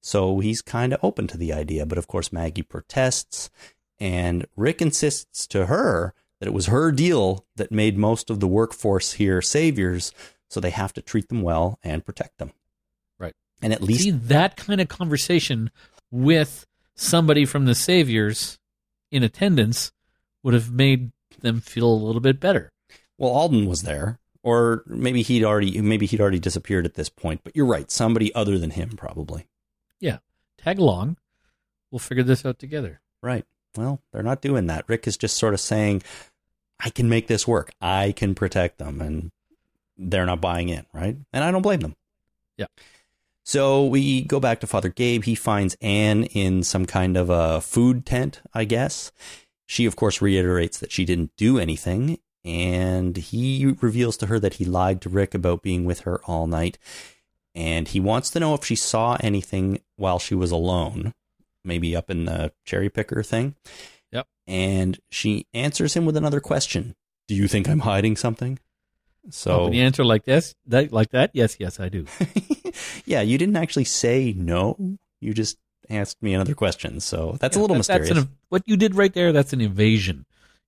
So 0.00 0.40
he's 0.40 0.62
kind 0.62 0.92
of 0.92 1.00
open 1.02 1.26
to 1.28 1.36
the 1.36 1.52
idea, 1.52 1.84
but 1.86 1.98
of 1.98 2.06
course, 2.06 2.32
Maggie 2.32 2.62
protests, 2.62 3.50
and 3.98 4.46
Rick 4.56 4.80
insists 4.80 5.46
to 5.48 5.66
her 5.66 6.14
that 6.38 6.46
it 6.46 6.54
was 6.54 6.66
her 6.66 6.92
deal 6.92 7.44
that 7.56 7.72
made 7.72 7.98
most 7.98 8.30
of 8.30 8.40
the 8.40 8.46
workforce 8.46 9.14
here 9.14 9.42
saviors, 9.42 10.12
so 10.48 10.60
they 10.60 10.70
have 10.70 10.92
to 10.94 11.02
treat 11.02 11.28
them 11.28 11.42
well 11.42 11.78
and 11.82 12.06
protect 12.06 12.38
them. 12.38 12.52
Right. 13.18 13.34
And 13.60 13.72
at 13.72 13.82
least 13.82 14.04
See 14.04 14.10
that 14.10 14.56
kind 14.56 14.80
of 14.80 14.88
conversation 14.88 15.70
with 16.10 16.64
somebody 16.94 17.44
from 17.44 17.64
the 17.64 17.74
Saviors 17.74 18.58
in 19.10 19.22
attendance 19.22 19.92
would 20.42 20.54
have 20.54 20.70
made 20.70 21.10
them 21.40 21.60
feel 21.60 21.88
a 21.88 22.04
little 22.04 22.20
bit 22.20 22.40
better. 22.40 22.70
Well, 23.18 23.30
Alden 23.30 23.66
was 23.66 23.82
there, 23.82 24.18
or 24.48 24.82
maybe 24.86 25.20
he'd 25.20 25.44
already 25.44 25.78
maybe 25.82 26.06
he'd 26.06 26.22
already 26.22 26.38
disappeared 26.38 26.86
at 26.86 26.94
this 26.94 27.10
point. 27.10 27.42
But 27.44 27.54
you're 27.54 27.66
right, 27.66 27.90
somebody 27.90 28.34
other 28.34 28.56
than 28.56 28.70
him 28.70 28.90
probably. 28.96 29.46
Yeah, 30.00 30.18
tag 30.56 30.78
along. 30.78 31.18
We'll 31.90 31.98
figure 31.98 32.24
this 32.24 32.46
out 32.46 32.58
together. 32.58 33.02
Right. 33.22 33.44
Well, 33.76 34.00
they're 34.10 34.22
not 34.22 34.40
doing 34.40 34.66
that. 34.68 34.86
Rick 34.88 35.06
is 35.06 35.18
just 35.18 35.36
sort 35.36 35.52
of 35.52 35.60
saying, 35.60 36.02
"I 36.80 36.88
can 36.88 37.10
make 37.10 37.26
this 37.26 37.46
work. 37.46 37.72
I 37.82 38.12
can 38.12 38.34
protect 38.34 38.78
them," 38.78 39.02
and 39.02 39.32
they're 39.98 40.24
not 40.24 40.40
buying 40.40 40.70
in, 40.70 40.86
right? 40.94 41.18
And 41.30 41.44
I 41.44 41.50
don't 41.50 41.62
blame 41.62 41.80
them. 41.80 41.94
Yeah. 42.56 42.66
So 43.44 43.84
we 43.84 44.22
go 44.22 44.40
back 44.40 44.60
to 44.60 44.66
Father 44.66 44.88
Gabe. 44.88 45.24
He 45.24 45.34
finds 45.34 45.76
Anne 45.82 46.24
in 46.24 46.62
some 46.62 46.86
kind 46.86 47.18
of 47.18 47.28
a 47.28 47.60
food 47.60 48.06
tent, 48.06 48.40
I 48.54 48.64
guess. 48.64 49.12
She, 49.66 49.84
of 49.84 49.96
course, 49.96 50.22
reiterates 50.22 50.78
that 50.78 50.90
she 50.90 51.04
didn't 51.04 51.32
do 51.36 51.58
anything, 51.58 52.18
and 52.48 53.14
he 53.14 53.76
reveals 53.82 54.16
to 54.16 54.26
her 54.26 54.40
that 54.40 54.54
he 54.54 54.64
lied 54.64 55.02
to 55.02 55.10
Rick 55.10 55.34
about 55.34 55.60
being 55.60 55.84
with 55.84 56.00
her 56.00 56.22
all 56.24 56.46
night. 56.46 56.78
And 57.54 57.86
he 57.86 58.00
wants 58.00 58.30
to 58.30 58.40
know 58.40 58.54
if 58.54 58.64
she 58.64 58.74
saw 58.74 59.18
anything 59.20 59.80
while 59.96 60.18
she 60.18 60.34
was 60.34 60.50
alone, 60.50 61.12
maybe 61.62 61.94
up 61.94 62.08
in 62.08 62.24
the 62.24 62.52
cherry 62.64 62.88
picker 62.88 63.22
thing. 63.22 63.54
Yep. 64.12 64.28
And 64.46 64.98
she 65.10 65.46
answers 65.52 65.92
him 65.92 66.06
with 66.06 66.16
another 66.16 66.40
question 66.40 66.94
Do 67.26 67.34
you 67.34 67.48
think 67.48 67.68
I'm 67.68 67.80
hiding 67.80 68.16
something? 68.16 68.58
Oh, 69.26 69.30
So, 69.30 69.64
when 69.64 69.74
you 69.74 69.82
answer 69.82 70.02
like 70.02 70.24
this, 70.24 70.54
that 70.68 70.90
like 70.90 71.10
that, 71.10 71.32
yes, 71.34 71.56
yes, 71.60 71.78
I 71.78 71.90
do. 71.90 72.06
yeah, 73.04 73.20
you 73.20 73.36
didn't 73.36 73.56
actually 73.56 73.84
say 73.84 74.32
no. 74.34 74.96
You 75.20 75.34
just 75.34 75.58
asked 75.90 76.22
me 76.22 76.32
another 76.32 76.54
question. 76.54 77.00
So 77.00 77.36
that's 77.40 77.58
a 77.58 77.60
little 77.60 77.74
that- 77.74 77.80
mysterious. 77.80 78.08
That's 78.08 78.20
an, 78.20 78.30
what 78.48 78.62
you 78.64 78.78
did 78.78 78.94
right 78.94 79.12
there. 79.12 79.32
That's 79.32 79.52
an 79.52 79.60
evasion. 79.60 80.24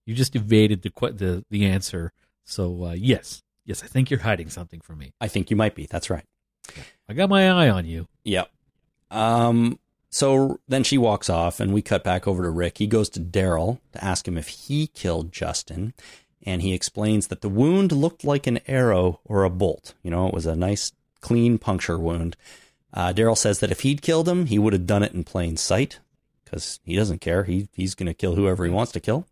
You 0.07 0.15
just 0.15 0.37
evaded 0.37 0.83
the 0.83 0.91
the 1.13 1.45
the 1.51 1.67
answer. 1.67 2.13
So 2.45 2.85
uh, 2.87 2.93
yes, 2.93 3.43
yes, 3.65 3.83
I 3.83 3.87
think 3.87 4.11
you're 4.11 4.21
hiding 4.21 4.51
something 4.51 4.81
from 4.81 4.99
me. 4.99 5.13
I 5.21 5.29
think 5.29 5.51
you 5.51 5.57
might 5.57 5.75
be. 5.75 5.87
That's 5.87 6.11
right. 6.11 6.25
I 7.09 7.15
got 7.15 7.29
my 7.29 7.49
eye 7.49 7.69
on 7.69 7.87
you. 7.87 8.07
Yep. 8.25 8.51
Um. 9.11 9.79
So 10.13 10.59
then 10.67 10.83
she 10.83 10.99
walks 10.99 11.31
off, 11.31 11.61
and 11.61 11.73
we 11.73 11.83
cut 11.83 12.03
back 12.03 12.27
over 12.27 12.43
to 12.43 12.51
Rick. 12.51 12.79
He 12.79 12.87
goes 12.87 13.09
to 13.11 13.21
Daryl 13.21 13.79
to 13.93 14.05
ask 14.05 14.27
him 14.27 14.37
if 14.37 14.49
he 14.49 14.89
killed 14.89 15.33
Justin, 15.33 15.95
and 16.45 16.63
he 16.63 16.75
explains 16.75 17.29
that 17.29 17.43
the 17.43 17.49
wound 17.49 17.93
looked 17.93 18.25
like 18.25 18.47
an 18.47 18.61
arrow 18.67 19.21
or 19.25 19.45
a 19.45 19.51
bolt. 19.51 19.95
You 20.03 20.11
know, 20.11 20.27
it 20.27 20.35
was 20.35 20.47
a 20.47 20.57
nice, 20.57 20.93
clean 21.21 21.59
puncture 21.59 21.99
wound. 21.99 22.37
Uh, 22.93 23.13
Daryl 23.13 23.39
says 23.39 23.61
that 23.61 23.71
if 23.71 23.81
he'd 23.81 24.03
killed 24.03 24.29
him, 24.29 24.47
he 24.47 24.59
would 24.59 24.73
have 24.73 24.87
done 24.87 25.05
it 25.05 25.13
in 25.13 25.23
plain 25.23 25.57
sight 25.57 26.01
because 26.45 26.81
he 26.83 26.97
doesn't 26.97 27.21
care. 27.21 27.45
He 27.45 27.69
he's 27.73 27.95
going 27.95 28.09
to 28.09 28.15
kill 28.15 28.35
whoever 28.35 28.65
he 28.65 28.71
wants 28.71 28.93
to 28.93 29.01
kill. 29.01 29.27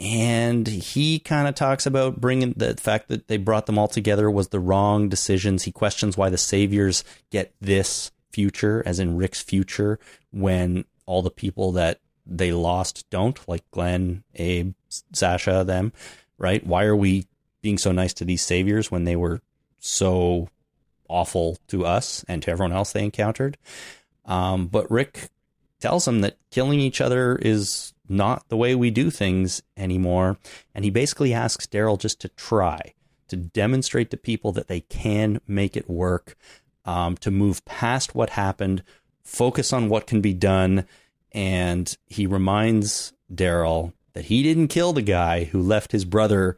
And 0.00 0.66
he 0.66 1.20
kind 1.20 1.46
of 1.46 1.54
talks 1.54 1.86
about 1.86 2.20
bringing 2.20 2.52
the 2.56 2.74
fact 2.74 3.08
that 3.08 3.28
they 3.28 3.36
brought 3.36 3.66
them 3.66 3.78
all 3.78 3.88
together 3.88 4.30
was 4.30 4.48
the 4.48 4.60
wrong 4.60 5.08
decisions. 5.08 5.62
He 5.62 5.72
questions 5.72 6.16
why 6.16 6.30
the 6.30 6.38
saviors 6.38 7.04
get 7.30 7.54
this 7.60 8.10
future, 8.32 8.82
as 8.84 8.98
in 8.98 9.16
Rick's 9.16 9.42
future, 9.42 10.00
when 10.32 10.84
all 11.06 11.22
the 11.22 11.30
people 11.30 11.72
that 11.72 12.00
they 12.26 12.52
lost 12.52 13.08
don't, 13.10 13.38
like 13.48 13.70
Glenn, 13.70 14.24
Abe, 14.34 14.74
Sasha, 15.12 15.62
them, 15.64 15.92
right? 16.38 16.66
Why 16.66 16.84
are 16.84 16.96
we 16.96 17.26
being 17.62 17.78
so 17.78 17.92
nice 17.92 18.12
to 18.14 18.24
these 18.24 18.42
saviors 18.42 18.90
when 18.90 19.04
they 19.04 19.16
were 19.16 19.40
so 19.78 20.48
awful 21.08 21.58
to 21.68 21.86
us 21.86 22.24
and 22.26 22.42
to 22.42 22.50
everyone 22.50 22.72
else 22.72 22.92
they 22.92 23.04
encountered? 23.04 23.56
Um, 24.24 24.66
but 24.66 24.90
Rick 24.90 25.28
tells 25.80 26.04
them 26.04 26.22
that 26.22 26.38
killing 26.50 26.80
each 26.80 27.00
other 27.00 27.36
is 27.36 27.93
not 28.08 28.48
the 28.48 28.56
way 28.56 28.74
we 28.74 28.90
do 28.90 29.10
things 29.10 29.62
anymore. 29.76 30.38
And 30.74 30.84
he 30.84 30.90
basically 30.90 31.32
asks 31.32 31.66
Daryl 31.66 31.98
just 31.98 32.20
to 32.20 32.28
try 32.28 32.94
to 33.28 33.36
demonstrate 33.36 34.10
to 34.10 34.16
people 34.16 34.52
that 34.52 34.68
they 34.68 34.80
can 34.80 35.40
make 35.46 35.76
it 35.76 35.88
work, 35.88 36.36
um, 36.84 37.16
to 37.16 37.30
move 37.30 37.64
past 37.64 38.14
what 38.14 38.30
happened, 38.30 38.82
focus 39.22 39.72
on 39.72 39.88
what 39.88 40.06
can 40.06 40.20
be 40.20 40.34
done. 40.34 40.86
And 41.32 41.96
he 42.06 42.26
reminds 42.26 43.12
Daryl 43.32 43.92
that 44.12 44.26
he 44.26 44.42
didn't 44.42 44.68
kill 44.68 44.92
the 44.92 45.02
guy 45.02 45.44
who 45.44 45.60
left 45.60 45.92
his 45.92 46.04
brother 46.04 46.56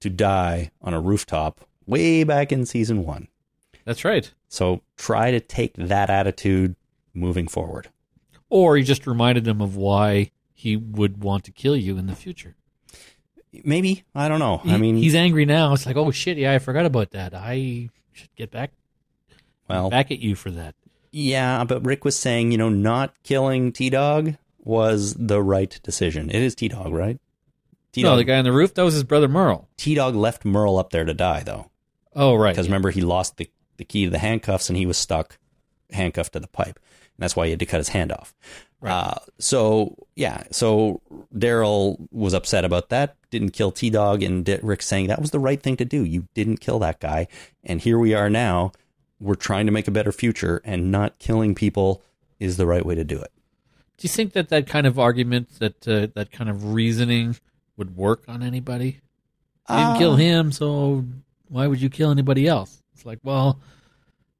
to 0.00 0.10
die 0.10 0.70
on 0.82 0.94
a 0.94 1.00
rooftop 1.00 1.60
way 1.86 2.24
back 2.24 2.52
in 2.52 2.66
season 2.66 3.04
one. 3.04 3.28
That's 3.84 4.04
right. 4.04 4.30
So 4.48 4.82
try 4.96 5.30
to 5.30 5.40
take 5.40 5.74
that 5.74 6.10
attitude 6.10 6.76
moving 7.14 7.48
forward. 7.48 7.88
Or 8.48 8.76
he 8.76 8.82
just 8.82 9.06
reminded 9.06 9.44
them 9.44 9.60
of 9.60 9.76
why 9.76 10.32
he 10.60 10.76
would 10.76 11.22
want 11.22 11.44
to 11.44 11.50
kill 11.50 11.74
you 11.74 11.96
in 11.96 12.06
the 12.06 12.14
future. 12.14 12.54
Maybe 13.64 14.04
I 14.14 14.28
don't 14.28 14.38
know. 14.38 14.58
He- 14.58 14.72
I 14.72 14.76
mean, 14.76 14.96
he's 14.96 15.14
angry 15.14 15.44
now. 15.44 15.72
It's 15.72 15.86
like, 15.86 15.96
oh 15.96 16.10
shit, 16.10 16.36
yeah, 16.36 16.52
I 16.52 16.58
forgot 16.58 16.86
about 16.86 17.10
that. 17.12 17.34
I 17.34 17.88
should 18.12 18.34
get 18.36 18.50
back 18.50 18.72
well, 19.68 19.90
back 19.90 20.10
at 20.10 20.18
you 20.20 20.34
for 20.34 20.50
that. 20.50 20.74
yeah, 21.10 21.64
but 21.64 21.84
Rick 21.84 22.04
was 22.04 22.16
saying, 22.18 22.52
you 22.52 22.58
know, 22.58 22.68
not 22.68 23.14
killing 23.22 23.72
T 23.72 23.90
Dog 23.90 24.34
was 24.62 25.14
the 25.14 25.42
right 25.42 25.80
decision. 25.82 26.28
It 26.30 26.42
is 26.42 26.54
T 26.54 26.68
Dog, 26.68 26.92
right? 26.92 27.18
T 27.92 28.02
No, 28.02 28.16
the 28.16 28.24
guy 28.24 28.38
on 28.38 28.44
the 28.44 28.52
roof 28.52 28.74
that 28.74 28.84
was 28.84 28.94
his 28.94 29.04
brother 29.04 29.28
Merle. 29.28 29.68
T 29.76 29.94
Dog 29.94 30.14
left 30.14 30.44
Merle 30.44 30.78
up 30.78 30.90
there 30.90 31.04
to 31.04 31.14
die, 31.14 31.42
though, 31.42 31.70
Oh 32.14 32.34
right, 32.36 32.52
because 32.52 32.68
remember 32.68 32.90
he 32.90 33.00
lost 33.00 33.36
the 33.36 33.50
the 33.78 33.84
key 33.84 34.04
to 34.04 34.10
the 34.10 34.18
handcuffs 34.18 34.68
and 34.68 34.76
he 34.76 34.86
was 34.86 34.98
stuck 34.98 35.38
handcuffed 35.90 36.34
to 36.34 36.40
the 36.40 36.46
pipe, 36.46 36.76
and 36.76 37.18
that's 37.18 37.34
why 37.34 37.46
he 37.46 37.50
had 37.50 37.58
to 37.60 37.66
cut 37.66 37.78
his 37.78 37.88
hand 37.88 38.12
off. 38.12 38.32
Right. 38.80 38.92
Uh, 38.92 39.14
so 39.38 39.94
yeah, 40.16 40.44
so 40.50 41.02
Daryl 41.34 42.08
was 42.10 42.32
upset 42.32 42.64
about 42.64 42.88
that. 42.88 43.16
Didn't 43.30 43.50
kill 43.50 43.70
T 43.72 43.90
Dog, 43.90 44.22
and 44.22 44.44
D- 44.44 44.58
Rick 44.62 44.82
saying 44.82 45.08
that 45.08 45.20
was 45.20 45.32
the 45.32 45.38
right 45.38 45.62
thing 45.62 45.76
to 45.76 45.84
do. 45.84 46.02
You 46.04 46.28
didn't 46.34 46.60
kill 46.60 46.78
that 46.78 46.98
guy, 46.98 47.26
and 47.62 47.80
here 47.80 47.98
we 47.98 48.14
are 48.14 48.30
now. 48.30 48.72
We're 49.20 49.34
trying 49.34 49.66
to 49.66 49.72
make 49.72 49.86
a 49.86 49.90
better 49.90 50.12
future, 50.12 50.62
and 50.64 50.90
not 50.90 51.18
killing 51.18 51.54
people 51.54 52.02
is 52.38 52.56
the 52.56 52.66
right 52.66 52.84
way 52.84 52.94
to 52.94 53.04
do 53.04 53.20
it. 53.20 53.30
Do 53.98 54.06
you 54.06 54.08
think 54.08 54.32
that 54.32 54.48
that 54.48 54.66
kind 54.66 54.86
of 54.86 54.98
argument, 54.98 55.58
that 55.58 55.86
uh, 55.86 56.06
that 56.14 56.32
kind 56.32 56.48
of 56.48 56.72
reasoning, 56.72 57.36
would 57.76 57.96
work 57.96 58.22
on 58.28 58.42
anybody? 58.42 59.00
You 59.68 59.76
didn't 59.76 59.98
kill 59.98 60.14
Uh, 60.14 60.16
him, 60.16 60.52
so 60.52 61.04
why 61.48 61.66
would 61.66 61.82
you 61.82 61.90
kill 61.90 62.10
anybody 62.10 62.48
else? 62.48 62.82
It's 62.94 63.04
like, 63.04 63.18
well, 63.22 63.60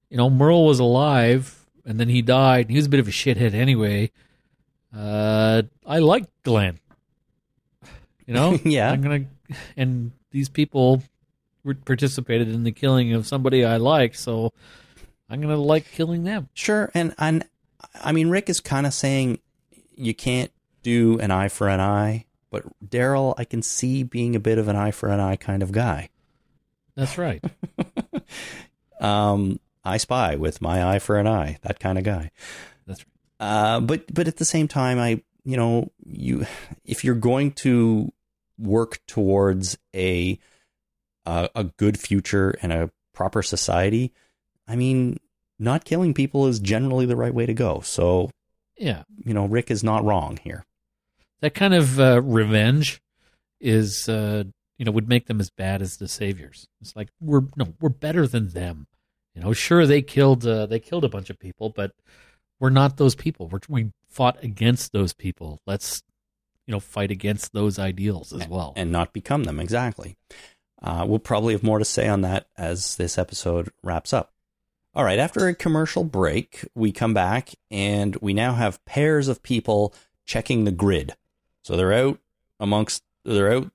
you 0.09 0.16
know, 0.16 0.30
Merle 0.30 0.64
was 0.66 0.78
alive, 0.80 1.66
and 1.84 2.01
then 2.01 2.09
he 2.09 2.22
died. 2.22 2.66
And 2.66 2.70
he 2.70 2.76
was 2.76 2.86
a 2.86 2.88
bit 2.88 3.01
of 3.01 3.07
a 3.07 3.12
shithead 3.12 3.53
anyway. 3.55 4.11
Uh, 4.95 5.62
I 5.86 5.99
like 5.99 6.24
Glenn. 6.43 6.78
You 8.26 8.34
know, 8.34 8.59
Yeah. 8.64 8.91
I'm 8.91 9.03
gonna, 9.03 9.24
and 9.76 10.12
these 10.30 10.49
people 10.49 11.03
participated 11.84 12.49
in 12.49 12.64
the 12.64 12.72
killing 12.72 13.12
of 13.12 13.26
somebody 13.26 13.64
I 13.64 13.76
like, 13.76 14.14
so 14.14 14.53
I'm 15.28 15.41
gonna 15.41 15.57
like 15.57 15.91
killing 15.93 16.24
them. 16.24 16.49
Sure, 16.55 16.91
and 16.95 17.14
and 17.18 17.45
I 18.03 18.12
mean 18.12 18.30
Rick 18.30 18.49
is 18.49 18.61
kind 18.61 18.86
of 18.86 18.95
saying 18.95 19.41
you 19.95 20.14
can't 20.14 20.51
do 20.82 21.18
an 21.20 21.30
eye 21.30 21.49
for 21.49 21.68
an 21.68 21.80
eye, 21.80 22.26
but 22.51 22.64
Daryl, 22.84 23.34
I 23.36 23.45
can 23.45 23.62
see 23.62 24.03
being 24.03 24.34
a 24.34 24.41
bit 24.41 24.59
of 24.59 24.68
an 24.68 24.76
eye 24.76 24.93
for 24.93 25.09
an 25.09 25.20
eye 25.20 25.36
kind 25.36 25.62
of 25.62 25.72
guy. 25.72 26.09
That's 26.95 27.18
right. 27.18 27.45
Um, 29.01 29.61
I 29.82 29.97
spy 29.97 30.36
with 30.36 30.61
my 30.61 30.84
eye 30.84 30.99
for 30.99 31.16
an 31.18 31.26
eye, 31.26 31.57
that 31.62 31.80
kind 31.80 31.97
of 31.97 32.05
guy. 32.05 32.30
Uh, 33.41 33.80
but 33.80 34.12
but 34.14 34.28
at 34.28 34.36
the 34.36 34.45
same 34.45 34.68
time, 34.68 34.99
I 35.01 35.22
you 35.45 35.57
know 35.57 35.91
you 36.05 36.47
if 36.84 37.03
you're 37.05 37.14
going 37.14 37.53
to 37.53 38.12
work 38.59 39.01
towards 39.07 39.78
a 39.97 40.38
a, 41.26 41.49
a 41.55 41.64
good 41.64 41.99
future 41.99 42.55
and 42.62 42.72
a 42.72 42.91
proper 43.14 43.43
society, 43.43 44.12
I 44.68 44.76
mean, 44.76 45.18
not 45.59 45.84
killing 45.84 46.14
people 46.14 46.47
is 46.47 46.61
generally 46.61 47.07
the 47.07 47.16
right 47.16 47.34
way 47.34 47.47
to 47.47 47.55
go. 47.55 47.80
So 47.80 48.30
Yeah. 48.78 49.03
you 49.24 49.32
know, 49.34 49.47
Rick 49.47 49.70
is 49.70 49.82
not 49.82 50.05
wrong 50.05 50.38
here. 50.45 50.64
that 51.41 51.55
kind 51.55 51.72
of 51.74 51.99
uh, 51.99 52.20
revenge 52.22 53.01
is 53.61 54.09
uh, 54.09 54.45
you 54.78 54.84
know 54.84 54.93
would 54.93 55.09
make 55.09 55.26
them 55.26 55.41
as 55.41 55.49
bad 55.51 55.80
as 55.82 55.97
the 55.97 56.09
saviors. 56.09 56.68
It's 56.82 56.95
like 56.95 57.09
we're 57.20 57.45
no 57.57 57.72
we're 57.80 57.88
better 57.88 58.26
than 58.26 58.51
them. 58.51 58.86
You 59.34 59.41
know, 59.43 59.53
sure 59.55 59.86
they 59.86 60.03
killed 60.03 60.47
uh, 60.47 60.66
they 60.66 60.78
killed 60.80 61.05
a 61.05 61.09
bunch 61.09 61.30
of 61.30 61.38
people, 61.38 61.70
but 61.70 61.93
we're 62.61 62.70
not 62.70 62.98
those 62.98 63.14
people. 63.16 63.48
We're, 63.48 63.61
we 63.68 63.90
fought 64.08 64.42
against 64.44 64.92
those 64.92 65.12
people. 65.12 65.61
Let's 65.66 66.02
you 66.66 66.72
know 66.72 66.80
fight 66.80 67.11
against 67.11 67.52
those 67.52 67.78
ideals 67.78 68.32
as 68.32 68.46
well. 68.46 68.74
and 68.76 68.92
not 68.92 69.12
become 69.12 69.44
them 69.44 69.58
exactly. 69.58 70.16
Uh, 70.82 71.04
we'll 71.06 71.18
probably 71.18 71.52
have 71.52 71.62
more 71.62 71.78
to 71.78 71.84
say 71.84 72.06
on 72.06 72.20
that 72.20 72.46
as 72.56 72.96
this 72.96 73.18
episode 73.18 73.70
wraps 73.82 74.12
up. 74.12 74.32
All 74.94 75.04
right, 75.04 75.18
after 75.18 75.46
a 75.46 75.54
commercial 75.54 76.04
break, 76.04 76.64
we 76.74 76.90
come 76.90 77.14
back 77.14 77.50
and 77.70 78.16
we 78.16 78.34
now 78.34 78.54
have 78.54 78.84
pairs 78.84 79.28
of 79.28 79.42
people 79.42 79.94
checking 80.24 80.64
the 80.64 80.72
grid. 80.72 81.14
So 81.62 81.76
they're 81.76 81.92
out 81.92 82.18
amongst 82.58 83.02
they're 83.24 83.52
out 83.52 83.70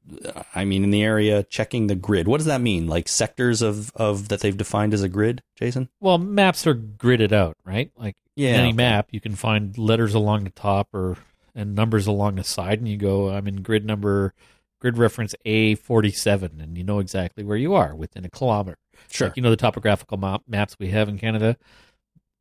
I 0.56 0.66
mean 0.66 0.84
in 0.84 0.90
the 0.90 1.04
area 1.04 1.44
checking 1.44 1.88
the 1.88 1.96
grid. 1.96 2.28
What 2.28 2.38
does 2.38 2.48
that 2.48 2.62
mean? 2.62 2.88
Like 2.88 3.08
sectors 3.08 3.62
of 3.62 3.92
of 3.96 4.30
that 4.30 4.40
they've 4.40 4.58
defined 4.58 4.94
as 4.94 5.04
a 5.04 5.10
grid, 5.10 5.44
Jason? 5.56 5.90
well, 6.00 6.18
maps 6.18 6.66
are 6.66 6.76
gridded 6.76 7.32
out, 7.32 7.58
right? 7.64 7.92
Like 7.98 8.16
Yeah, 8.36 8.50
any 8.50 8.74
map, 8.74 9.10
you 9.12 9.22
can 9.22 9.36
find 9.36 9.78
letters 9.78 10.14
along 10.14 10.44
the 10.44 10.50
top 10.50 10.94
or 10.94 11.18
and 11.54 11.74
numbers 11.74 12.06
along 12.06 12.36
the 12.36 12.44
side, 12.44 12.80
and 12.80 12.88
you 12.88 12.98
go, 12.98 13.30
I'm 13.30 13.48
in 13.48 13.62
grid 13.62 13.86
number, 13.86 14.34
grid 14.82 14.98
reference 14.98 15.34
A 15.46 15.76
forty 15.76 16.12
seven, 16.12 16.60
and 16.60 16.78
you 16.78 16.84
know 16.84 17.00
exactly 17.00 17.44
where 17.44 17.58
you 17.58 17.74
are 17.74 17.96
within 17.96 18.26
a 18.26 18.30
kilometer. 18.30 18.78
Sure. 19.10 19.28
Like, 19.28 19.38
you 19.38 19.44
know 19.44 19.50
the 19.50 19.56
topographical 19.56 20.18
map, 20.18 20.42
maps 20.48 20.76
we 20.78 20.90
have 20.90 21.08
in 21.08 21.18
Canada. 21.18 21.58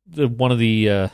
The 0.07 0.27
one 0.27 0.51
of 0.51 0.59
the 0.59 0.89
uh, 0.89 1.07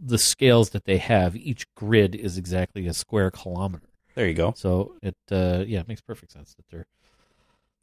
the 0.00 0.18
scales 0.18 0.70
that 0.70 0.84
they 0.84 0.98
have, 0.98 1.34
each 1.34 1.66
grid 1.74 2.14
is 2.14 2.36
exactly 2.36 2.86
a 2.86 2.92
square 2.92 3.30
kilometer. 3.30 3.88
There 4.14 4.28
you 4.28 4.34
go. 4.34 4.52
So 4.56 4.96
it 5.02 5.16
uh, 5.30 5.64
yeah, 5.66 5.80
it 5.80 5.88
makes 5.88 6.00
perfect 6.02 6.32
sense 6.32 6.54
that 6.54 6.64
they're 6.70 6.86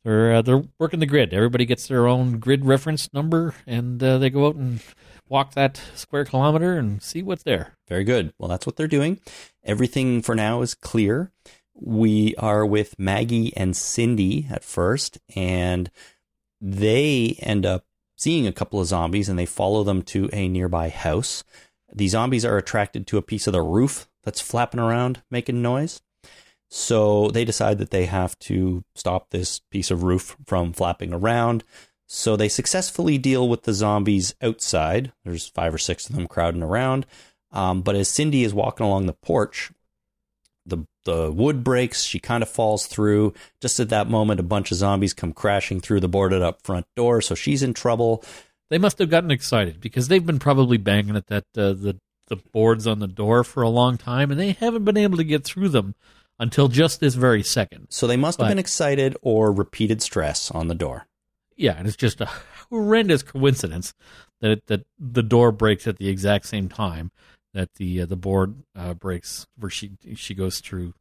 they're 0.05 0.35
uh, 0.35 0.41
they're 0.43 0.63
working 0.79 0.99
the 0.99 1.07
grid. 1.07 1.33
Everybody 1.33 1.65
gets 1.65 1.87
their 1.87 2.07
own 2.07 2.37
grid 2.37 2.63
reference 2.63 3.11
number, 3.11 3.55
and 3.65 4.01
uh, 4.01 4.19
they 4.19 4.29
go 4.29 4.47
out 4.47 4.55
and 4.55 4.79
walk 5.27 5.55
that 5.55 5.81
square 5.95 6.23
kilometer 6.23 6.77
and 6.77 7.01
see 7.01 7.23
what's 7.23 7.43
there. 7.43 7.75
Very 7.89 8.03
good. 8.03 8.31
Well, 8.37 8.47
that's 8.47 8.67
what 8.67 8.75
they're 8.75 8.87
doing. 8.87 9.19
Everything 9.63 10.21
for 10.21 10.35
now 10.35 10.61
is 10.61 10.75
clear. 10.75 11.31
We 11.73 12.35
are 12.35 12.65
with 12.65 12.99
Maggie 12.99 13.51
and 13.57 13.75
Cindy 13.75 14.47
at 14.49 14.63
first, 14.63 15.17
and 15.35 15.89
they 16.61 17.37
end 17.39 17.65
up 17.65 17.85
seeing 18.15 18.45
a 18.45 18.53
couple 18.53 18.79
of 18.79 18.87
zombies 18.87 19.27
and 19.27 19.37
they 19.37 19.45
follow 19.45 19.83
them 19.83 20.01
to 20.03 20.29
a 20.31 20.47
nearby 20.47 20.89
house. 20.89 21.43
The 21.91 22.07
zombies 22.07 22.45
are 22.45 22.57
attracted 22.57 23.07
to 23.07 23.17
a 23.17 23.23
piece 23.23 23.47
of 23.47 23.53
the 23.53 23.61
roof 23.61 24.07
that's 24.23 24.39
flapping 24.39 24.79
around, 24.79 25.23
making 25.29 25.61
noise. 25.61 26.01
So 26.69 27.29
they 27.29 27.45
decide 27.45 27.77
that 27.77 27.91
they 27.91 28.05
have 28.05 28.37
to 28.39 28.83
stop 28.95 29.29
this 29.29 29.59
piece 29.71 29.91
of 29.91 30.03
roof 30.03 30.35
from 30.45 30.73
flapping 30.73 31.13
around. 31.13 31.63
So 32.07 32.35
they 32.35 32.49
successfully 32.49 33.17
deal 33.17 33.47
with 33.47 33.63
the 33.63 33.73
zombies 33.73 34.35
outside. 34.41 35.11
There's 35.23 35.47
five 35.47 35.73
or 35.73 35.77
six 35.77 36.09
of 36.09 36.15
them 36.15 36.27
crowding 36.27 36.63
around. 36.63 37.05
Um, 37.51 37.81
but 37.81 37.95
as 37.95 38.09
Cindy 38.09 38.43
is 38.43 38.53
walking 38.53 38.85
along 38.85 39.05
the 39.05 39.13
porch, 39.13 39.71
the 40.65 40.85
the 41.05 41.31
wood 41.31 41.63
breaks. 41.63 42.03
She 42.03 42.19
kind 42.19 42.43
of 42.43 42.49
falls 42.49 42.87
through. 42.87 43.33
Just 43.61 43.79
at 43.79 43.89
that 43.89 44.09
moment, 44.09 44.39
a 44.39 44.43
bunch 44.43 44.71
of 44.71 44.77
zombies 44.77 45.13
come 45.13 45.33
crashing 45.33 45.79
through 45.79 45.99
the 45.99 46.07
boarded 46.07 46.41
up 46.41 46.63
front 46.63 46.87
door. 46.95 47.21
So 47.21 47.35
she's 47.35 47.63
in 47.63 47.73
trouble. 47.73 48.23
They 48.69 48.79
must 48.79 48.97
have 48.97 49.11
gotten 49.11 49.31
excited 49.31 49.79
because 49.79 50.07
they've 50.07 50.25
been 50.25 50.39
probably 50.39 50.77
banging 50.77 51.15
at 51.15 51.27
that 51.27 51.45
uh, 51.55 51.73
the 51.73 51.99
the 52.27 52.37
boards 52.37 52.87
on 52.87 52.99
the 52.99 53.07
door 53.07 53.43
for 53.43 53.61
a 53.61 53.69
long 53.69 53.97
time, 53.97 54.31
and 54.31 54.39
they 54.39 54.53
haven't 54.53 54.83
been 54.83 54.97
able 54.97 55.17
to 55.17 55.23
get 55.23 55.43
through 55.43 55.69
them 55.69 55.93
until 56.39 56.67
just 56.67 56.99
this 56.99 57.15
very 57.15 57.43
second. 57.43 57.87
So 57.89 58.07
they 58.07 58.17
must 58.17 58.39
have 58.39 58.49
been 58.49 58.59
excited 58.59 59.15
or 59.21 59.51
repeated 59.51 60.01
stress 60.01 60.51
on 60.51 60.67
the 60.67 60.75
door. 60.75 61.07
Yeah, 61.55 61.75
and 61.77 61.87
it's 61.87 61.95
just 61.95 62.19
a 62.21 62.25
horrendous 62.69 63.23
coincidence 63.23 63.93
that 64.41 64.51
it, 64.51 64.67
that 64.67 64.85
the 64.99 65.23
door 65.23 65.51
breaks 65.51 65.87
at 65.87 65.97
the 65.97 66.09
exact 66.09 66.45
same 66.47 66.67
time 66.69 67.11
that 67.53 67.73
the 67.75 68.01
uh, 68.01 68.05
the 68.05 68.17
board 68.17 68.55
uh, 68.75 68.93
breaks 68.93 69.47
where 69.57 69.69
she 69.69 69.91
she 70.15 70.33
goes 70.33 70.59
through 70.59 70.93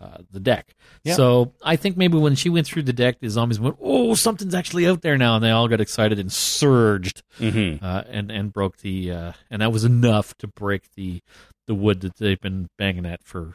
uh, 0.00 0.18
the 0.32 0.40
deck. 0.40 0.74
Yeah. 1.04 1.14
So 1.14 1.52
I 1.62 1.76
think 1.76 1.96
maybe 1.96 2.18
when 2.18 2.34
she 2.34 2.48
went 2.48 2.66
through 2.66 2.82
the 2.82 2.92
deck, 2.92 3.20
the 3.20 3.28
zombies 3.30 3.60
went, 3.60 3.76
"Oh, 3.80 4.14
something's 4.14 4.54
actually 4.54 4.88
out 4.88 5.02
there 5.02 5.16
now," 5.16 5.36
and 5.36 5.44
they 5.44 5.50
all 5.50 5.68
got 5.68 5.80
excited 5.80 6.18
and 6.18 6.32
surged 6.32 7.22
Mm-hmm. 7.38 7.84
uh, 7.84 8.02
and 8.08 8.30
and 8.32 8.52
broke 8.52 8.78
the 8.78 9.12
uh, 9.12 9.32
and 9.50 9.62
that 9.62 9.70
was 9.72 9.84
enough 9.84 10.36
to 10.38 10.48
break 10.48 10.92
the 10.96 11.20
the 11.68 11.74
wood 11.76 12.00
that 12.00 12.16
they've 12.16 12.40
been 12.40 12.68
banging 12.76 13.06
at 13.06 13.22
for 13.22 13.54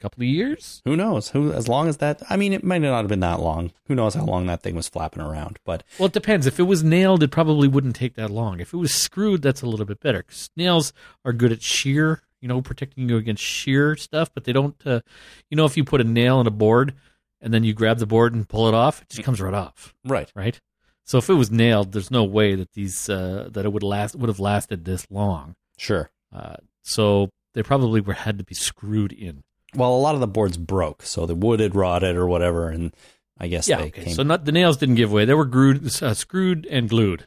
couple 0.00 0.22
of 0.22 0.28
years. 0.28 0.82
Who 0.84 0.96
knows? 0.96 1.30
Who 1.30 1.52
as 1.52 1.68
long 1.68 1.88
as 1.88 1.96
that 1.98 2.22
I 2.28 2.36
mean 2.36 2.52
it 2.52 2.62
might 2.64 2.82
not 2.82 2.98
have 2.98 3.08
been 3.08 3.20
that 3.20 3.40
long. 3.40 3.72
Who 3.86 3.94
knows 3.94 4.14
how 4.14 4.24
long 4.24 4.46
that 4.46 4.62
thing 4.62 4.74
was 4.74 4.88
flapping 4.88 5.22
around. 5.22 5.58
But 5.64 5.82
Well, 5.98 6.06
it 6.06 6.12
depends. 6.12 6.46
If 6.46 6.58
it 6.60 6.64
was 6.64 6.82
nailed, 6.84 7.22
it 7.22 7.30
probably 7.30 7.68
wouldn't 7.68 7.96
take 7.96 8.14
that 8.14 8.30
long. 8.30 8.60
If 8.60 8.72
it 8.74 8.76
was 8.78 8.94
screwed, 8.94 9.42
that's 9.42 9.62
a 9.62 9.66
little 9.66 9.86
bit 9.86 10.00
better. 10.00 10.22
'Cause 10.22 10.50
nails 10.56 10.92
are 11.24 11.32
good 11.32 11.52
at 11.52 11.62
shear, 11.62 12.22
you 12.40 12.48
know, 12.48 12.60
protecting 12.60 13.08
you 13.08 13.16
against 13.16 13.42
shear 13.42 13.96
stuff, 13.96 14.30
but 14.34 14.44
they 14.44 14.52
don't. 14.52 14.76
Uh, 14.86 15.00
you 15.50 15.56
know, 15.56 15.64
if 15.64 15.76
you 15.76 15.84
put 15.84 16.00
a 16.00 16.04
nail 16.04 16.40
in 16.40 16.46
a 16.46 16.50
board 16.50 16.94
and 17.40 17.52
then 17.54 17.64
you 17.64 17.72
grab 17.72 17.98
the 17.98 18.06
board 18.06 18.34
and 18.34 18.48
pull 18.48 18.68
it 18.68 18.74
off, 18.74 19.02
it 19.02 19.08
just 19.08 19.22
comes 19.22 19.40
right 19.40 19.54
off, 19.54 19.94
right. 20.04 20.30
right? 20.34 20.60
So 21.04 21.18
if 21.18 21.30
it 21.30 21.34
was 21.34 21.50
nailed, 21.50 21.92
there's 21.92 22.10
no 22.10 22.24
way 22.24 22.54
that 22.56 22.72
these 22.72 23.08
uh, 23.08 23.48
that 23.52 23.64
it 23.64 23.72
would 23.72 23.82
last 23.84 24.16
would 24.16 24.28
have 24.28 24.40
lasted 24.40 24.84
this 24.84 25.06
long. 25.10 25.54
Sure. 25.78 26.10
Uh, 26.34 26.56
so 26.82 27.30
they 27.54 27.62
probably 27.62 28.00
were 28.00 28.12
had 28.14 28.38
to 28.38 28.44
be 28.44 28.54
screwed 28.54 29.12
in. 29.12 29.44
Well, 29.74 29.94
a 29.94 29.98
lot 29.98 30.14
of 30.14 30.20
the 30.20 30.26
boards 30.26 30.56
broke, 30.56 31.02
so 31.02 31.26
the 31.26 31.34
wood 31.34 31.60
had 31.60 31.74
rotted 31.74 32.16
or 32.16 32.26
whatever, 32.26 32.68
and 32.70 32.92
I 33.38 33.48
guess 33.48 33.68
Yeah, 33.68 33.78
they 33.78 33.86
okay. 33.88 34.04
came 34.04 34.14
So 34.14 34.22
not 34.22 34.44
the 34.44 34.52
nails 34.52 34.76
didn't 34.76 34.94
give 34.94 35.12
way; 35.12 35.24
they 35.24 35.34
were 35.34 35.44
glued, 35.44 35.86
uh, 36.02 36.14
screwed 36.14 36.66
and 36.66 36.88
glued. 36.88 37.26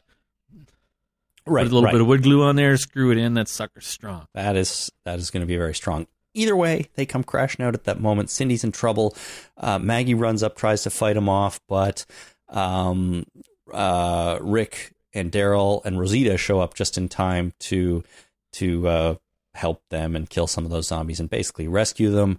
right. 1.46 1.62
Put 1.62 1.70
a 1.70 1.74
little 1.74 1.82
right. 1.84 1.92
bit 1.92 2.00
of 2.00 2.06
wood 2.06 2.22
glue 2.22 2.42
on 2.42 2.56
there, 2.56 2.76
screw 2.76 3.10
it 3.10 3.18
in. 3.18 3.34
That 3.34 3.48
sucker's 3.48 3.86
strong. 3.86 4.26
That 4.34 4.56
is 4.56 4.90
that 5.04 5.18
is 5.18 5.30
going 5.30 5.42
to 5.42 5.46
be 5.46 5.56
very 5.56 5.74
strong. 5.74 6.06
Either 6.34 6.54
way, 6.56 6.88
they 6.94 7.06
come 7.06 7.24
crashing 7.24 7.64
out 7.64 7.74
at 7.74 7.84
that 7.84 8.00
moment. 8.00 8.30
Cindy's 8.30 8.62
in 8.62 8.70
trouble. 8.72 9.16
Uh, 9.56 9.78
Maggie 9.80 10.14
runs 10.14 10.42
up, 10.44 10.56
tries 10.56 10.82
to 10.84 10.90
fight 10.90 11.16
him 11.16 11.28
off, 11.28 11.60
but 11.68 12.06
um, 12.48 13.24
uh, 13.72 14.38
Rick 14.40 14.92
and 15.12 15.32
Daryl 15.32 15.84
and 15.84 15.98
Rosita 15.98 16.36
show 16.36 16.60
up 16.60 16.74
just 16.74 16.96
in 16.96 17.08
time 17.08 17.52
to 17.60 18.04
to 18.52 18.88
uh, 18.88 19.14
help 19.54 19.82
them 19.90 20.14
and 20.14 20.30
kill 20.30 20.46
some 20.46 20.64
of 20.64 20.70
those 20.70 20.88
zombies 20.88 21.20
and 21.20 21.30
basically 21.30 21.68
rescue 21.68 22.10
them. 22.10 22.38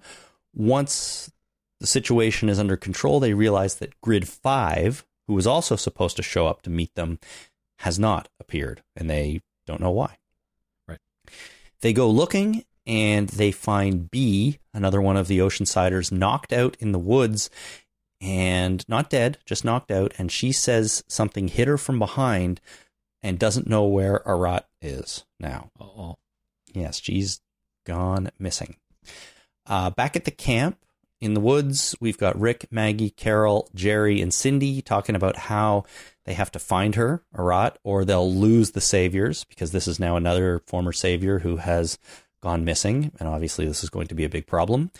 Once 0.54 1.32
the 1.80 1.88
situation 1.88 2.50
is 2.50 2.60
under 2.60 2.78
control, 2.78 3.20
they 3.20 3.34
realize 3.34 3.76
that 3.76 4.00
Grid 4.02 4.28
Five, 4.28 5.06
who 5.28 5.34
was 5.34 5.48
also 5.48 5.76
supposed 5.76 6.16
to 6.18 6.24
show 6.24 6.48
up 6.48 6.62
to 6.64 6.70
meet 6.70 6.96
them, 6.96 7.20
has 7.80 7.98
not 7.98 8.30
appeared, 8.40 8.84
and 8.96 9.10
they 9.10 9.42
don't 9.66 9.82
know 9.82 9.92
why. 9.92 10.18
Right. 10.88 11.00
They 11.82 11.94
go 11.94 12.10
looking 12.10 12.66
and 12.86 13.30
they 13.30 13.52
find 13.52 14.10
B, 14.10 14.60
another 14.74 15.02
one 15.02 15.18
of 15.18 15.28
the 15.28 15.40
Oceansiders, 15.40 16.12
knocked 16.12 16.54
out 16.54 16.76
in 16.80 16.92
the 16.92 17.00
woods 17.00 17.50
and 18.20 18.88
not 18.88 19.10
dead, 19.10 19.40
just 19.46 19.66
knocked 19.66 19.92
out. 19.92 20.14
And 20.18 20.32
she 20.32 20.52
says 20.52 21.04
something 21.08 21.48
hit 21.48 21.68
her 21.68 21.78
from 21.78 22.00
behind 22.00 22.62
and 23.24 23.40
doesn't 23.40 23.68
know 23.68 23.86
where 23.86 24.22
Arat 24.26 24.66
is 24.82 25.26
now. 25.40 25.70
Oh, 25.80 26.18
Yes, 26.74 27.02
she's 27.02 27.42
gone 27.86 28.32
missing. 28.40 28.76
Uh, 29.66 29.90
back 29.90 30.16
at 30.16 30.26
the 30.26 30.32
camp 30.32 30.78
in 31.20 31.34
the 31.34 31.40
woods, 31.40 31.96
we've 32.02 32.18
got 32.18 32.40
Rick, 32.40 32.68
Maggie, 32.72 33.12
Carol, 33.12 33.70
Jerry, 33.76 34.22
and 34.22 34.34
Cindy 34.34 34.82
talking 34.82 35.16
about 35.16 35.36
how 35.36 35.84
they 36.26 36.34
have 36.34 36.52
to 36.52 36.60
find 36.60 36.96
her, 36.96 37.24
Arat, 37.36 37.78
or 37.84 38.04
they'll 38.04 38.34
lose 38.34 38.72
the 38.72 38.82
saviors 38.82 39.44
because 39.46 39.72
this 39.72 39.88
is 39.88 40.00
now 40.00 40.16
another 40.16 40.62
former 40.66 40.92
savior 40.92 41.40
who 41.40 41.58
has 41.58 42.00
gone 42.42 42.66
missing. 42.66 43.12
And 43.20 43.30
obviously, 43.30 43.66
this 43.66 43.84
is 43.84 43.90
going 43.90 44.08
to 44.08 44.16
be 44.16 44.24
a 44.24 44.30
big 44.30 44.48
problem. 44.48 44.92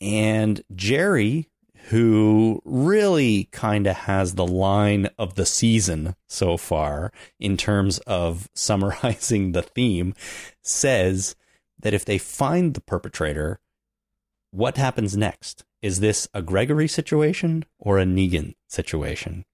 And 0.00 0.62
Jerry, 0.74 1.48
who 1.88 2.62
really 2.64 3.48
kind 3.52 3.86
of 3.86 3.96
has 3.96 4.34
the 4.34 4.46
line 4.46 5.08
of 5.18 5.34
the 5.34 5.46
season 5.46 6.14
so 6.28 6.56
far 6.56 7.12
in 7.40 7.56
terms 7.56 7.98
of 8.00 8.48
summarizing 8.54 9.52
the 9.52 9.62
theme, 9.62 10.14
says 10.62 11.34
that 11.80 11.94
if 11.94 12.04
they 12.04 12.18
find 12.18 12.74
the 12.74 12.80
perpetrator, 12.80 13.60
what 14.50 14.76
happens 14.76 15.16
next? 15.16 15.64
Is 15.80 16.00
this 16.00 16.28
a 16.32 16.42
Gregory 16.42 16.86
situation 16.86 17.64
or 17.78 17.98
a 17.98 18.04
Negan 18.04 18.54
situation? 18.68 19.44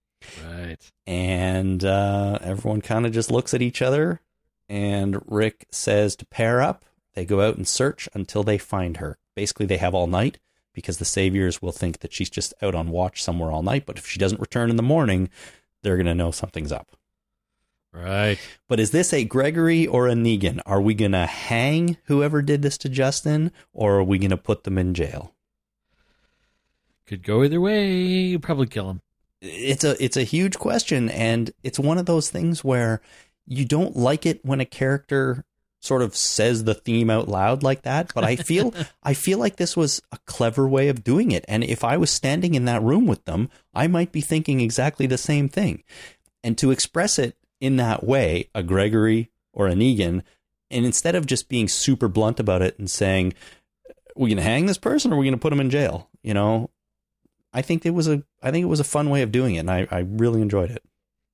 right. 0.45 0.77
And 1.07 1.85
uh, 1.85 2.39
everyone 2.43 2.83
kind 2.83 3.07
of 3.07 3.13
just 3.13 3.31
looks 3.31 3.55
at 3.55 3.63
each 3.63 3.81
other, 3.81 4.21
and 4.69 5.23
Rick 5.27 5.67
says 5.71 6.17
to 6.17 6.27
pair 6.27 6.61
up. 6.61 6.85
They 7.15 7.25
go 7.25 7.41
out 7.41 7.57
and 7.57 7.67
search 7.67 8.09
until 8.15 8.43
they 8.43 8.59
find 8.59 8.99
her. 8.99 9.19
Basically, 9.35 9.67
they 9.67 9.79
have 9.79 9.95
all 9.95 10.07
night 10.07 10.39
because 10.79 10.99
the 10.99 11.05
saviors 11.05 11.61
will 11.61 11.73
think 11.73 11.99
that 11.99 12.13
she's 12.13 12.31
just 12.31 12.55
out 12.63 12.77
on 12.77 12.91
watch 12.91 13.21
somewhere 13.21 13.51
all 13.51 13.65
night. 13.65 13.85
But 13.85 13.99
if 13.99 14.07
she 14.07 14.21
doesn't 14.21 14.41
return 14.41 14.71
in 14.71 14.77
the 14.77 14.83
morning, 14.85 15.29
they're 15.83 15.97
going 15.97 16.07
to 16.07 16.15
know 16.15 16.31
something's 16.31 16.71
up. 16.71 16.97
Right. 17.93 18.39
But 18.69 18.79
is 18.79 18.93
this 18.93 19.13
a 19.13 19.25
Gregory 19.25 19.85
or 19.85 20.07
a 20.07 20.13
Negan? 20.13 20.61
Are 20.65 20.81
we 20.81 20.95
going 20.95 21.13
to 21.13 21.27
hang 21.27 21.97
whoever 22.05 22.43
did 22.43 22.63
this 22.63 22.79
to 22.79 22.89
Justin, 22.89 23.51
or 23.73 23.97
are 23.97 24.05
we 24.05 24.19
going 24.19 24.31
to 24.31 24.37
put 24.37 24.63
them 24.63 24.79
in 24.79 24.95
jail? 24.95 25.35
Could 27.07 27.25
go 27.25 27.43
either 27.43 27.61
way. 27.61 27.93
You'd 27.97 28.43
probably 28.43 28.69
kill 28.69 28.89
him. 28.89 29.01
It's 29.41 29.83
a 29.83 30.01
it's 30.03 30.17
a 30.17 30.23
huge 30.23 30.59
question, 30.59 31.09
and 31.09 31.51
it's 31.65 31.79
one 31.79 31.99
of 31.99 32.07
those 32.07 32.31
things 32.31 32.63
where 32.63 33.01
you 33.47 33.65
don't 33.65 33.97
like 33.97 34.27
it 34.27 34.45
when 34.45 34.61
a 34.61 34.65
character 34.65 35.45
sort 35.81 36.03
of 36.03 36.17
says 36.17 36.65
the 36.65 36.75
theme 36.75 37.11
out 37.11 37.29
loud 37.29 37.63
like 37.63 37.83
that. 37.83 38.13
But 38.15 38.25
I 38.25 38.37
feel 38.37 38.75
I 39.03 39.15
feel 39.15 39.39
like 39.39 39.57
this 39.57 39.77
was 39.77 40.03
a 40.13 40.19
clever 40.27 40.69
way 40.69 40.89
of 40.89 41.05
doing 41.05 41.31
it, 41.31 41.45
and 41.49 41.65
if 41.65 41.85
I 41.85 41.97
was 41.97 42.11
standing 42.11 42.55
in 42.55 42.65
that 42.67 42.83
room 42.83 43.07
with 43.07 43.25
them, 43.25 43.51
I 43.75 43.87
might 43.87 44.13
be 44.13 44.21
thinking 44.21 44.61
exactly 44.61 45.07
the 45.07 45.19
same 45.19 45.49
thing. 45.49 45.85
And 46.43 46.57
to 46.59 46.71
express 46.71 47.19
it 47.19 47.37
in 47.61 47.77
that 47.77 48.05
way, 48.05 48.49
a 48.55 48.63
Gregory 48.63 49.31
or 49.53 49.67
a 49.69 49.75
Negan, 49.75 50.23
and 50.71 50.85
instead 50.85 51.15
of 51.15 51.27
just 51.27 51.49
being 51.49 51.69
super 51.69 52.09
blunt 52.09 52.39
about 52.41 52.63
it 52.63 52.79
and 52.79 52.91
saying, 52.91 53.35
"We're 54.17 54.29
going 54.29 54.37
to 54.37 54.43
hang 54.43 54.67
this 54.67 54.79
person, 54.79 55.13
or 55.13 55.17
we're 55.17 55.25
going 55.25 55.33
to 55.33 55.39
put 55.39 55.53
him 55.53 55.61
in 55.61 55.71
jail," 55.71 56.09
you 56.23 56.35
know, 56.35 56.71
I 57.53 57.63
think 57.63 57.87
it 57.87 57.91
was 57.91 58.09
a 58.09 58.23
I 58.43 58.51
think 58.51 58.63
it 58.63 58.69
was 58.69 58.81
a 58.81 58.85
fun 58.85 59.11
way 59.11 59.23
of 59.23 59.33
doing 59.33 59.55
it, 59.55 59.61
and 59.61 59.71
I, 59.71 59.87
I 59.91 60.01
really 60.01 60.43
enjoyed 60.43 60.71
it. 60.71 60.83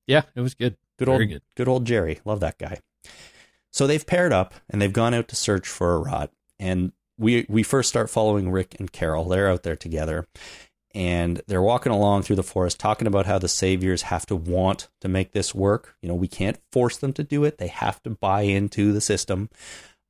Yeah, 0.07 0.23
it 0.35 0.41
was 0.41 0.55
good. 0.55 0.77
Good 0.99 1.07
Very 1.07 1.25
old 1.25 1.29
good. 1.31 1.43
good 1.57 1.69
old 1.69 1.85
Jerry, 1.85 2.21
love 2.25 2.41
that 2.41 2.59
guy. 2.59 2.79
So 3.75 3.89
they've 3.89 4.07
paired 4.07 4.33
up 4.33 4.55
and 4.71 4.81
they've 4.81 4.93
gone 4.93 5.15
out 5.15 5.27
to 5.27 5.37
search 5.37 5.67
for 5.67 5.99
Arat, 5.99 6.29
and 6.61 6.93
we 7.19 7.45
we 7.49 7.65
first 7.65 7.89
start 7.89 8.09
following 8.09 8.53
Rick 8.53 8.77
and 8.79 8.93
Carol. 8.93 9.25
They're 9.25 9.51
out 9.51 9.65
there 9.65 9.75
together, 9.75 10.29
and 10.95 11.43
they're 11.49 11.61
walking 11.61 11.91
along 11.91 12.23
through 12.23 12.37
the 12.37 12.45
forest, 12.45 12.79
talking 12.79 13.09
about 13.09 13.27
how 13.27 13.41
the 13.41 13.49
saviors 13.49 14.03
have 14.03 14.27
to 14.27 14.37
want 14.37 14.91
to 15.01 15.09
make 15.09 15.33
this 15.33 15.57
work. 15.57 15.97
You 16.01 16.09
know, 16.09 16.15
we 16.15 16.29
can't 16.29 16.61
force 16.71 16.97
them 16.99 17.13
to 17.15 17.25
do 17.25 17.43
it; 17.43 17.59
they 17.59 17.67
have 17.67 18.01
to 18.05 18.11
buy 18.11 18.43
into 18.43 18.93
the 18.93 19.01
system. 19.01 19.51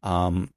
Um, 0.02 0.50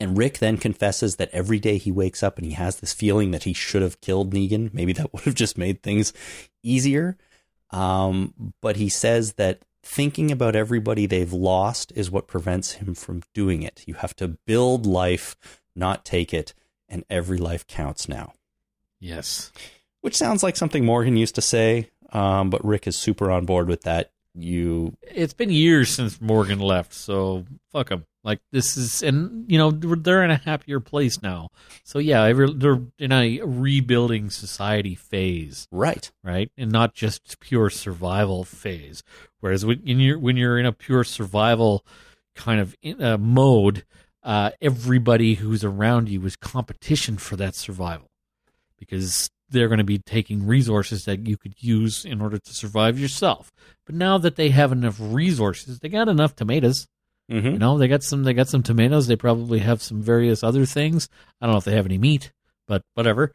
and 0.00 0.16
Rick 0.16 0.38
then 0.38 0.56
confesses 0.56 1.16
that 1.16 1.28
every 1.34 1.58
day 1.58 1.76
he 1.76 1.92
wakes 1.92 2.22
up 2.22 2.38
and 2.38 2.46
he 2.46 2.54
has 2.54 2.76
this 2.76 2.94
feeling 2.94 3.30
that 3.32 3.44
he 3.44 3.52
should 3.52 3.82
have 3.82 4.00
killed 4.00 4.32
Negan. 4.32 4.72
Maybe 4.72 4.94
that 4.94 5.12
would 5.12 5.24
have 5.24 5.34
just 5.34 5.58
made 5.58 5.82
things 5.82 6.14
easier. 6.62 7.18
Um, 7.72 8.54
but 8.62 8.76
he 8.76 8.88
says 8.88 9.34
that 9.34 9.60
thinking 9.82 10.30
about 10.30 10.56
everybody 10.56 11.06
they've 11.06 11.32
lost 11.32 11.92
is 11.94 12.10
what 12.10 12.26
prevents 12.26 12.72
him 12.72 12.94
from 12.94 13.22
doing 13.34 13.62
it. 13.62 13.84
You 13.86 13.94
have 13.94 14.14
to 14.16 14.28
build 14.28 14.86
life, 14.86 15.36
not 15.74 16.04
take 16.04 16.32
it, 16.32 16.54
and 16.88 17.04
every 17.10 17.38
life 17.38 17.66
counts 17.66 18.08
now. 18.08 18.32
Yes. 19.00 19.50
Which 20.00 20.16
sounds 20.16 20.42
like 20.42 20.56
something 20.56 20.84
Morgan 20.84 21.16
used 21.16 21.34
to 21.34 21.40
say, 21.40 21.90
um, 22.12 22.50
but 22.50 22.64
Rick 22.64 22.86
is 22.86 22.96
super 22.96 23.30
on 23.30 23.44
board 23.44 23.68
with 23.68 23.82
that. 23.82 24.12
You 24.34 24.96
It's 25.02 25.34
been 25.34 25.50
years 25.50 25.90
since 25.90 26.20
Morgan 26.20 26.58
left, 26.58 26.94
so 26.94 27.44
fuck 27.70 27.90
him. 27.90 28.06
Like 28.24 28.40
this 28.52 28.76
is, 28.76 29.02
and 29.02 29.50
you 29.50 29.58
know 29.58 29.70
they're- 29.72 30.22
in 30.22 30.30
a 30.30 30.36
happier 30.36 30.78
place 30.78 31.20
now. 31.22 31.48
So 31.82 31.98
yeah, 31.98 32.32
they're 32.32 32.82
in 32.98 33.10
a 33.10 33.40
rebuilding 33.42 34.30
society 34.30 34.94
phase, 34.94 35.66
right, 35.72 36.10
right, 36.22 36.50
and 36.56 36.70
not 36.70 36.94
just 36.94 37.40
pure 37.40 37.68
survival 37.68 38.44
phase. 38.44 39.02
Whereas 39.40 39.66
when 39.66 39.80
you're 39.84 40.18
when 40.18 40.36
you're 40.36 40.58
in 40.58 40.66
a 40.66 40.72
pure 40.72 41.02
survival 41.02 41.84
kind 42.36 42.60
of 42.60 42.76
in, 42.80 43.02
uh, 43.02 43.18
mode, 43.18 43.84
uh, 44.22 44.50
everybody 44.60 45.34
who's 45.34 45.64
around 45.64 46.08
you 46.08 46.24
is 46.24 46.36
competition 46.36 47.18
for 47.18 47.34
that 47.36 47.56
survival 47.56 48.06
because 48.78 49.30
they're 49.50 49.68
going 49.68 49.78
to 49.78 49.84
be 49.84 49.98
taking 49.98 50.46
resources 50.46 51.04
that 51.04 51.26
you 51.26 51.36
could 51.36 51.54
use 51.58 52.04
in 52.04 52.20
order 52.20 52.38
to 52.38 52.54
survive 52.54 52.98
yourself. 52.98 53.52
But 53.84 53.94
now 53.94 54.16
that 54.18 54.36
they 54.36 54.48
have 54.50 54.72
enough 54.72 54.96
resources, 54.98 55.80
they 55.80 55.88
got 55.88 56.08
enough 56.08 56.34
tomatoes. 56.34 56.86
Mhm. 57.30 57.52
You 57.52 57.58
know, 57.58 57.78
they 57.78 57.88
got 57.88 58.02
some. 58.02 58.24
They 58.24 58.34
got 58.34 58.48
some 58.48 58.62
tomatoes. 58.62 59.06
They 59.06 59.16
probably 59.16 59.60
have 59.60 59.80
some 59.82 60.02
various 60.02 60.42
other 60.42 60.66
things. 60.66 61.08
I 61.40 61.46
don't 61.46 61.54
know 61.54 61.58
if 61.58 61.64
they 61.64 61.76
have 61.76 61.86
any 61.86 61.98
meat, 61.98 62.32
but 62.66 62.82
whatever. 62.94 63.32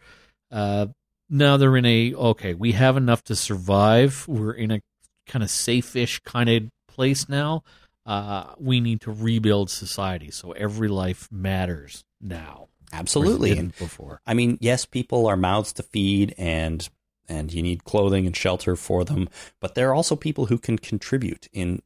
Uh, 0.51 0.87
now 1.29 1.57
they're 1.57 1.77
in 1.77 1.85
a 1.85 2.13
okay. 2.13 2.53
We 2.53 2.73
have 2.73 2.97
enough 2.97 3.23
to 3.25 3.35
survive. 3.35 4.25
We're 4.27 4.53
in 4.53 4.71
a 4.71 4.81
kind 5.25 5.43
of 5.43 5.49
safe-ish 5.49 6.19
kind 6.19 6.49
of 6.49 6.63
place 6.87 7.27
now. 7.27 7.63
Uh, 8.05 8.53
we 8.57 8.79
need 8.79 9.01
to 9.01 9.11
rebuild 9.11 9.69
society, 9.69 10.31
so 10.31 10.51
every 10.53 10.87
life 10.87 11.27
matters 11.31 12.03
now. 12.21 12.67
Absolutely. 12.93 13.57
And 13.57 13.77
before. 13.77 14.21
I 14.25 14.33
mean, 14.33 14.57
yes, 14.61 14.85
people 14.85 15.27
are 15.27 15.35
mouths 15.35 15.73
to 15.73 15.83
feed 15.83 16.33
and 16.37 16.87
and 17.29 17.51
you 17.51 17.61
need 17.61 17.83
clothing 17.83 18.25
and 18.25 18.33
shelter 18.33 18.77
for 18.77 19.03
them, 19.03 19.27
but 19.59 19.75
there 19.75 19.89
are 19.89 19.93
also 19.93 20.15
people 20.15 20.45
who 20.45 20.57
can 20.57 20.77
contribute 20.77 21.49
in 21.51 21.81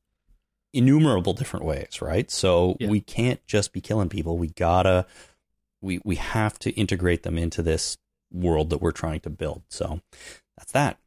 innumerable 0.74 1.34
different 1.34 1.66
ways, 1.66 2.02
right? 2.02 2.30
So 2.32 2.78
Yeah. 2.80 2.90
we 2.90 3.02
can't 3.02 3.46
just 3.46 3.74
be 3.74 3.82
killing 3.82 4.10
people. 4.10 4.38
We 4.38 4.50
gotta 4.50 5.06
we 5.82 6.00
we 6.06 6.16
have 6.16 6.60
to 6.60 6.72
integrate 6.72 7.24
them 7.24 7.38
into 7.38 7.62
this 7.62 7.98
world 8.32 8.70
that 8.70 8.82
we're 8.82 8.92
trying 8.92 9.20
to 9.22 9.30
build. 9.30 9.64
So 9.70 10.02
that's 10.58 10.72
that. 10.72 10.98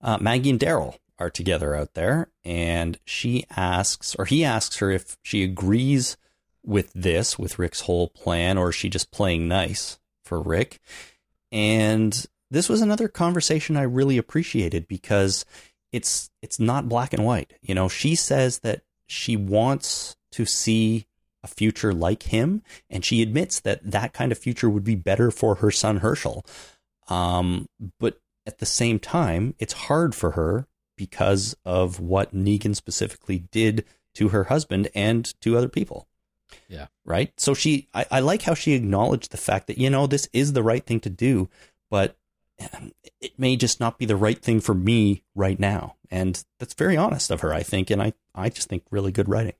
Uh, 0.00 0.18
Maggie 0.20 0.50
and 0.50 0.60
Daryl 0.60 0.98
are 1.18 1.30
together 1.30 1.74
out 1.76 1.94
there, 1.94 2.28
and 2.44 2.98
she 3.04 3.44
asks, 3.56 4.14
or 4.16 4.24
he 4.24 4.44
asks 4.44 4.76
her 4.78 4.90
if 4.90 5.16
she 5.22 5.44
agrees 5.44 6.16
with 6.64 6.92
this, 6.92 7.38
with 7.38 7.58
Rick's 7.58 7.82
whole 7.82 8.08
plan, 8.08 8.58
or 8.58 8.70
is 8.70 8.74
she 8.74 8.88
just 8.88 9.10
playing 9.12 9.46
nice 9.48 9.98
for 10.24 10.40
Rick? 10.40 10.80
And 11.50 12.26
this 12.50 12.68
was 12.68 12.80
another 12.80 13.08
conversation 13.08 13.76
I 13.76 13.82
really 13.82 14.18
appreciated 14.18 14.88
because 14.88 15.44
it's 15.92 16.30
it's 16.40 16.58
not 16.58 16.88
black 16.88 17.12
and 17.12 17.24
white. 17.24 17.52
You 17.62 17.74
know, 17.74 17.88
she 17.88 18.14
says 18.14 18.60
that 18.60 18.82
she 19.06 19.36
wants 19.36 20.16
to 20.32 20.44
see 20.46 21.06
a 21.44 21.48
future 21.48 21.92
like 21.92 22.24
him, 22.24 22.62
and 22.88 23.04
she 23.04 23.22
admits 23.22 23.60
that 23.60 23.80
that 23.90 24.12
kind 24.12 24.32
of 24.32 24.38
future 24.38 24.70
would 24.70 24.84
be 24.84 24.94
better 24.94 25.30
for 25.30 25.56
her 25.56 25.70
son 25.70 26.00
Hershel. 26.00 26.46
Um, 27.08 27.66
but 27.98 28.18
at 28.46 28.58
the 28.58 28.66
same 28.66 28.98
time, 28.98 29.54
it's 29.58 29.72
hard 29.72 30.14
for 30.14 30.32
her 30.32 30.66
because 30.96 31.56
of 31.64 32.00
what 32.00 32.34
Negan 32.34 32.76
specifically 32.76 33.44
did 33.50 33.84
to 34.14 34.28
her 34.28 34.44
husband 34.44 34.88
and 34.94 35.32
to 35.40 35.56
other 35.56 35.68
people. 35.68 36.06
Yeah. 36.68 36.86
Right. 37.04 37.32
So 37.38 37.54
she, 37.54 37.88
I, 37.94 38.06
I 38.10 38.20
like 38.20 38.42
how 38.42 38.54
she 38.54 38.74
acknowledged 38.74 39.30
the 39.30 39.36
fact 39.36 39.66
that, 39.66 39.78
you 39.78 39.90
know, 39.90 40.06
this 40.06 40.28
is 40.32 40.52
the 40.52 40.62
right 40.62 40.84
thing 40.84 41.00
to 41.00 41.10
do, 41.10 41.48
but 41.90 42.16
it 43.20 43.38
may 43.38 43.56
just 43.56 43.80
not 43.80 43.98
be 43.98 44.06
the 44.06 44.16
right 44.16 44.40
thing 44.40 44.60
for 44.60 44.74
me 44.74 45.22
right 45.34 45.58
now. 45.58 45.96
And 46.10 46.42
that's 46.58 46.74
very 46.74 46.96
honest 46.96 47.30
of 47.30 47.40
her, 47.40 47.52
I 47.52 47.62
think. 47.62 47.90
And 47.90 48.02
I, 48.02 48.12
I 48.34 48.48
just 48.48 48.68
think 48.68 48.84
really 48.90 49.12
good 49.12 49.28
writing. 49.28 49.54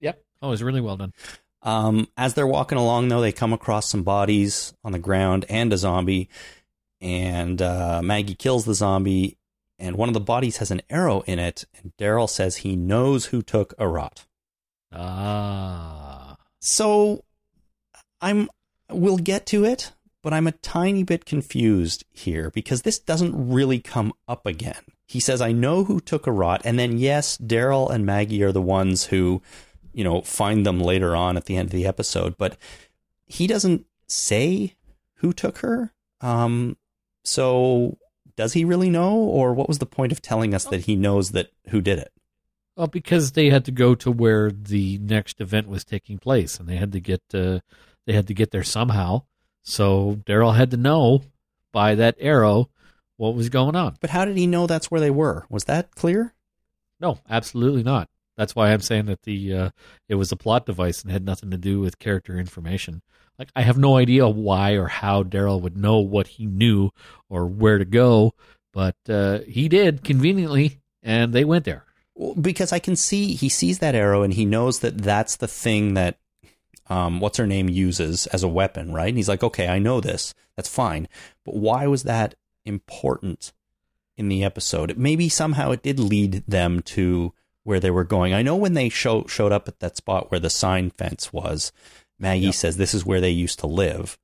Yep. 0.00 0.22
Oh, 0.42 0.48
it 0.48 0.50
was 0.50 0.62
really 0.62 0.80
well 0.80 0.96
done. 0.96 1.12
Um, 1.62 2.08
as 2.16 2.34
they're 2.34 2.46
walking 2.46 2.78
along, 2.78 3.08
though, 3.08 3.20
they 3.20 3.32
come 3.32 3.52
across 3.52 3.88
some 3.88 4.02
bodies 4.02 4.74
on 4.84 4.92
the 4.92 4.98
ground 4.98 5.44
and 5.48 5.72
a 5.72 5.78
zombie. 5.78 6.28
And 7.00 7.60
uh, 7.60 8.00
Maggie 8.02 8.34
kills 8.34 8.64
the 8.64 8.74
zombie, 8.74 9.36
and 9.78 9.96
one 9.96 10.08
of 10.08 10.14
the 10.14 10.20
bodies 10.20 10.58
has 10.58 10.70
an 10.70 10.82
arrow 10.88 11.22
in 11.22 11.38
it. 11.38 11.64
And 11.76 11.92
Daryl 11.98 12.28
says 12.28 12.56
he 12.56 12.76
knows 12.76 13.26
who 13.26 13.42
took 13.42 13.74
Arat. 13.78 14.24
Ah. 14.92 16.36
So 16.60 17.24
I'm 18.20 18.48
we'll 18.90 19.18
get 19.18 19.44
to 19.46 19.64
it, 19.64 19.92
but 20.24 20.32
I'm 20.32 20.46
a 20.46 20.52
tiny 20.52 21.02
bit 21.02 21.26
confused 21.26 22.04
here 22.10 22.50
because 22.50 22.82
this 22.82 22.98
doesn't 22.98 23.50
really 23.50 23.78
come 23.78 24.14
up 24.26 24.46
again. 24.46 24.82
He 25.06 25.20
says, 25.20 25.42
I 25.42 25.52
know 25.52 25.84
who 25.84 26.00
took 26.00 26.24
Arat, 26.24 26.62
and 26.64 26.78
then 26.78 26.96
yes, 26.96 27.36
Daryl 27.36 27.90
and 27.90 28.06
Maggie 28.06 28.42
are 28.42 28.50
the 28.50 28.62
ones 28.62 29.04
who, 29.04 29.42
you 29.92 30.02
know, 30.02 30.22
find 30.22 30.64
them 30.64 30.80
later 30.80 31.14
on 31.14 31.36
at 31.36 31.44
the 31.44 31.58
end 31.58 31.66
of 31.66 31.72
the 31.72 31.86
episode, 31.86 32.38
but 32.38 32.56
he 33.26 33.46
doesn't 33.46 33.84
say 34.08 34.76
who 35.16 35.34
took 35.34 35.58
her. 35.58 35.92
Um 36.22 36.78
so 37.22 37.98
does 38.34 38.54
he 38.54 38.64
really 38.64 38.90
know, 38.90 39.14
or 39.14 39.52
what 39.52 39.68
was 39.68 39.78
the 39.78 39.86
point 39.86 40.10
of 40.10 40.22
telling 40.22 40.54
us 40.54 40.64
that 40.64 40.86
he 40.86 40.96
knows 40.96 41.32
that 41.32 41.50
who 41.68 41.82
did 41.82 41.98
it? 41.98 42.12
Well, 42.76 42.86
because 42.86 43.32
they 43.32 43.50
had 43.50 43.66
to 43.66 43.70
go 43.70 43.94
to 43.96 44.10
where 44.10 44.50
the 44.50 44.98
next 44.98 45.40
event 45.40 45.68
was 45.68 45.84
taking 45.84 46.18
place, 46.18 46.58
and 46.58 46.66
they 46.66 46.76
had 46.76 46.92
to 46.92 47.00
get 47.00 47.20
uh, 47.34 47.60
they 48.06 48.14
had 48.14 48.26
to 48.28 48.34
get 48.34 48.52
there 48.52 48.64
somehow. 48.64 49.24
So 49.64 50.20
Daryl 50.24 50.54
had 50.54 50.70
to 50.70 50.76
know 50.76 51.22
by 51.72 51.96
that 51.96 52.16
arrow 52.20 52.68
what 53.16 53.34
was 53.34 53.48
going 53.48 53.74
on. 53.74 53.96
But 54.00 54.10
how 54.10 54.24
did 54.24 54.36
he 54.36 54.46
know 54.46 54.66
that's 54.66 54.90
where 54.90 55.00
they 55.00 55.10
were? 55.10 55.46
Was 55.48 55.64
that 55.64 55.94
clear? 55.94 56.34
No, 57.00 57.18
absolutely 57.28 57.82
not. 57.82 58.08
That's 58.36 58.54
why 58.54 58.72
I'm 58.72 58.80
saying 58.80 59.06
that 59.06 59.22
the 59.22 59.54
uh, 59.54 59.70
it 60.08 60.16
was 60.16 60.32
a 60.32 60.36
plot 60.36 60.66
device 60.66 61.02
and 61.02 61.10
had 61.10 61.24
nothing 61.24 61.50
to 61.50 61.56
do 61.56 61.80
with 61.80 61.98
character 61.98 62.38
information. 62.38 63.02
Like 63.38 63.50
I 63.56 63.62
have 63.62 63.78
no 63.78 63.96
idea 63.96 64.28
why 64.28 64.72
or 64.72 64.88
how 64.88 65.22
Daryl 65.22 65.60
would 65.60 65.76
know 65.76 65.98
what 65.98 66.28
he 66.28 66.46
knew 66.46 66.90
or 67.28 67.46
where 67.46 67.78
to 67.78 67.84
go, 67.84 68.34
but 68.72 68.96
uh, 69.08 69.40
he 69.40 69.68
did 69.68 70.04
conveniently, 70.04 70.80
and 71.02 71.32
they 71.32 71.44
went 71.44 71.64
there. 71.64 71.84
Because 72.40 72.72
I 72.72 72.78
can 72.78 72.96
see 72.96 73.34
he 73.34 73.48
sees 73.48 73.80
that 73.80 73.94
arrow 73.94 74.22
and 74.22 74.32
he 74.32 74.44
knows 74.44 74.80
that 74.80 74.98
that's 74.98 75.36
the 75.36 75.48
thing 75.48 75.94
that 75.94 76.18
um, 76.88 77.20
what's 77.20 77.38
her 77.38 77.46
name 77.46 77.68
uses 77.68 78.26
as 78.28 78.42
a 78.42 78.48
weapon, 78.48 78.92
right? 78.92 79.08
And 79.08 79.16
he's 79.16 79.28
like, 79.28 79.42
okay, 79.42 79.68
I 79.68 79.78
know 79.78 80.00
this. 80.00 80.34
That's 80.56 80.68
fine. 80.68 81.08
But 81.44 81.56
why 81.56 81.86
was 81.86 82.02
that 82.04 82.34
important 82.64 83.52
in 84.16 84.28
the 84.28 84.44
episode? 84.44 84.96
Maybe 84.96 85.28
somehow 85.28 85.70
it 85.70 85.82
did 85.82 85.98
lead 85.98 86.44
them 86.46 86.80
to 86.82 87.32
where 87.62 87.80
they 87.80 87.90
were 87.90 88.04
going. 88.04 88.34
I 88.34 88.42
know 88.42 88.56
when 88.56 88.74
they 88.74 88.88
show, 88.88 89.24
showed 89.26 89.52
up 89.52 89.66
at 89.68 89.80
that 89.80 89.96
spot 89.96 90.30
where 90.30 90.40
the 90.40 90.50
sign 90.50 90.90
fence 90.90 91.32
was, 91.32 91.72
Maggie 92.18 92.46
Yep. 92.46 92.54
says 92.54 92.76
this 92.76 92.94
is 92.94 93.04
where 93.06 93.20
they 93.20 93.30
used 93.30 93.58
to 93.60 93.66
live. 93.66 94.18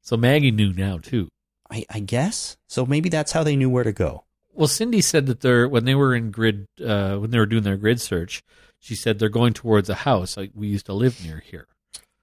So 0.00 0.16
Maggie 0.16 0.50
knew 0.50 0.72
now 0.72 0.98
too. 0.98 1.28
I, 1.70 1.84
I 1.90 1.98
guess 2.00 2.56
so. 2.68 2.84
Maybe 2.86 3.08
that's 3.08 3.32
how 3.32 3.42
they 3.42 3.56
knew 3.56 3.70
where 3.70 3.84
to 3.84 3.92
go. 3.92 4.24
Well, 4.52 4.68
Cindy 4.68 5.00
said 5.00 5.26
that 5.26 5.40
they're 5.40 5.66
when 5.68 5.84
they 5.84 5.94
were 5.94 6.14
in 6.14 6.30
grid 6.30 6.68
uh, 6.84 7.16
when 7.16 7.30
they 7.30 7.38
were 7.38 7.46
doing 7.46 7.64
their 7.64 7.76
grid 7.76 8.00
search. 8.00 8.44
She 8.78 8.94
said 8.94 9.18
they're 9.18 9.28
going 9.30 9.54
towards 9.54 9.88
a 9.88 9.94
house. 9.94 10.36
Like 10.36 10.50
we 10.54 10.68
used 10.68 10.86
to 10.86 10.92
live 10.92 11.24
near 11.24 11.42
here, 11.44 11.66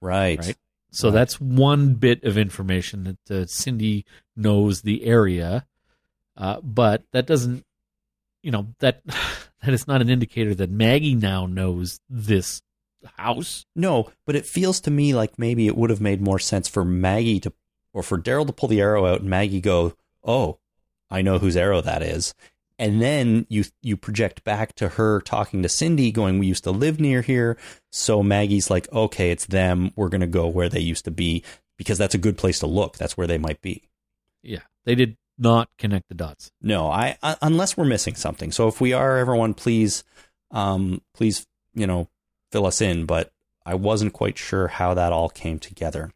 Right. 0.02 0.38
right? 0.38 0.56
So 0.90 1.08
Right. 1.08 1.14
that's 1.14 1.40
one 1.40 1.94
bit 1.94 2.22
of 2.24 2.36
information 2.36 3.04
that 3.26 3.30
uh, 3.42 3.46
Cindy 3.46 4.04
knows 4.36 4.82
the 4.82 5.04
area, 5.04 5.66
uh, 6.36 6.60
but 6.60 7.04
that 7.12 7.26
doesn't, 7.26 7.64
you 8.42 8.50
know, 8.50 8.66
that 8.80 9.00
that 9.06 9.72
is 9.72 9.86
not 9.86 10.02
an 10.02 10.10
indicator 10.10 10.54
that 10.56 10.70
Maggie 10.70 11.14
now 11.14 11.46
knows 11.46 12.00
this 12.10 12.60
house. 13.16 13.64
No, 13.74 14.10
but 14.26 14.36
it 14.36 14.44
feels 14.44 14.80
to 14.80 14.90
me 14.90 15.14
like 15.14 15.38
maybe 15.38 15.66
it 15.66 15.76
would 15.76 15.90
have 15.90 16.00
made 16.00 16.20
more 16.20 16.38
sense 16.38 16.68
for 16.68 16.84
Maggie 16.84 17.40
to, 17.40 17.52
or 17.94 18.02
for 18.02 18.18
Daryl 18.18 18.46
to 18.46 18.52
pull 18.52 18.68
the 18.68 18.80
arrow 18.80 19.06
out 19.06 19.20
and 19.20 19.30
Maggie 19.30 19.60
go, 19.60 19.94
"Oh, 20.22 20.58
I 21.10 21.22
know 21.22 21.38
whose 21.38 21.56
arrow 21.56 21.80
that 21.80 22.02
is," 22.02 22.34
and 22.82 23.00
then 23.00 23.46
you 23.48 23.64
you 23.80 23.96
project 23.96 24.42
back 24.42 24.74
to 24.74 24.88
her 24.88 25.20
talking 25.20 25.62
to 25.62 25.68
Cindy, 25.68 26.10
going, 26.10 26.40
"We 26.40 26.48
used 26.48 26.64
to 26.64 26.72
live 26.72 26.98
near 26.98 27.22
here," 27.22 27.56
so 27.92 28.24
Maggie's 28.24 28.70
like, 28.70 28.92
"Okay, 28.92 29.30
it's 29.30 29.46
them. 29.46 29.92
We're 29.94 30.08
gonna 30.08 30.26
go 30.26 30.48
where 30.48 30.68
they 30.68 30.80
used 30.80 31.04
to 31.04 31.12
be 31.12 31.44
because 31.78 31.96
that's 31.96 32.16
a 32.16 32.18
good 32.18 32.36
place 32.36 32.58
to 32.58 32.66
look. 32.66 32.98
That's 32.98 33.16
where 33.16 33.28
they 33.28 33.38
might 33.38 33.60
be." 33.60 33.84
Yeah, 34.42 34.62
they 34.84 34.96
did 34.96 35.16
not 35.38 35.68
connect 35.78 36.08
the 36.08 36.16
dots. 36.16 36.50
No, 36.60 36.88
I, 36.88 37.16
I 37.22 37.36
unless 37.40 37.76
we're 37.76 37.84
missing 37.84 38.16
something. 38.16 38.50
So 38.50 38.66
if 38.66 38.80
we 38.80 38.92
are, 38.92 39.16
everyone, 39.16 39.54
please, 39.54 40.02
um, 40.50 41.02
please, 41.14 41.46
you 41.74 41.86
know, 41.86 42.08
fill 42.50 42.66
us 42.66 42.80
in. 42.80 43.06
But 43.06 43.32
I 43.64 43.76
wasn't 43.76 44.12
quite 44.12 44.38
sure 44.38 44.66
how 44.66 44.94
that 44.94 45.12
all 45.12 45.28
came 45.28 45.60
together. 45.60 46.10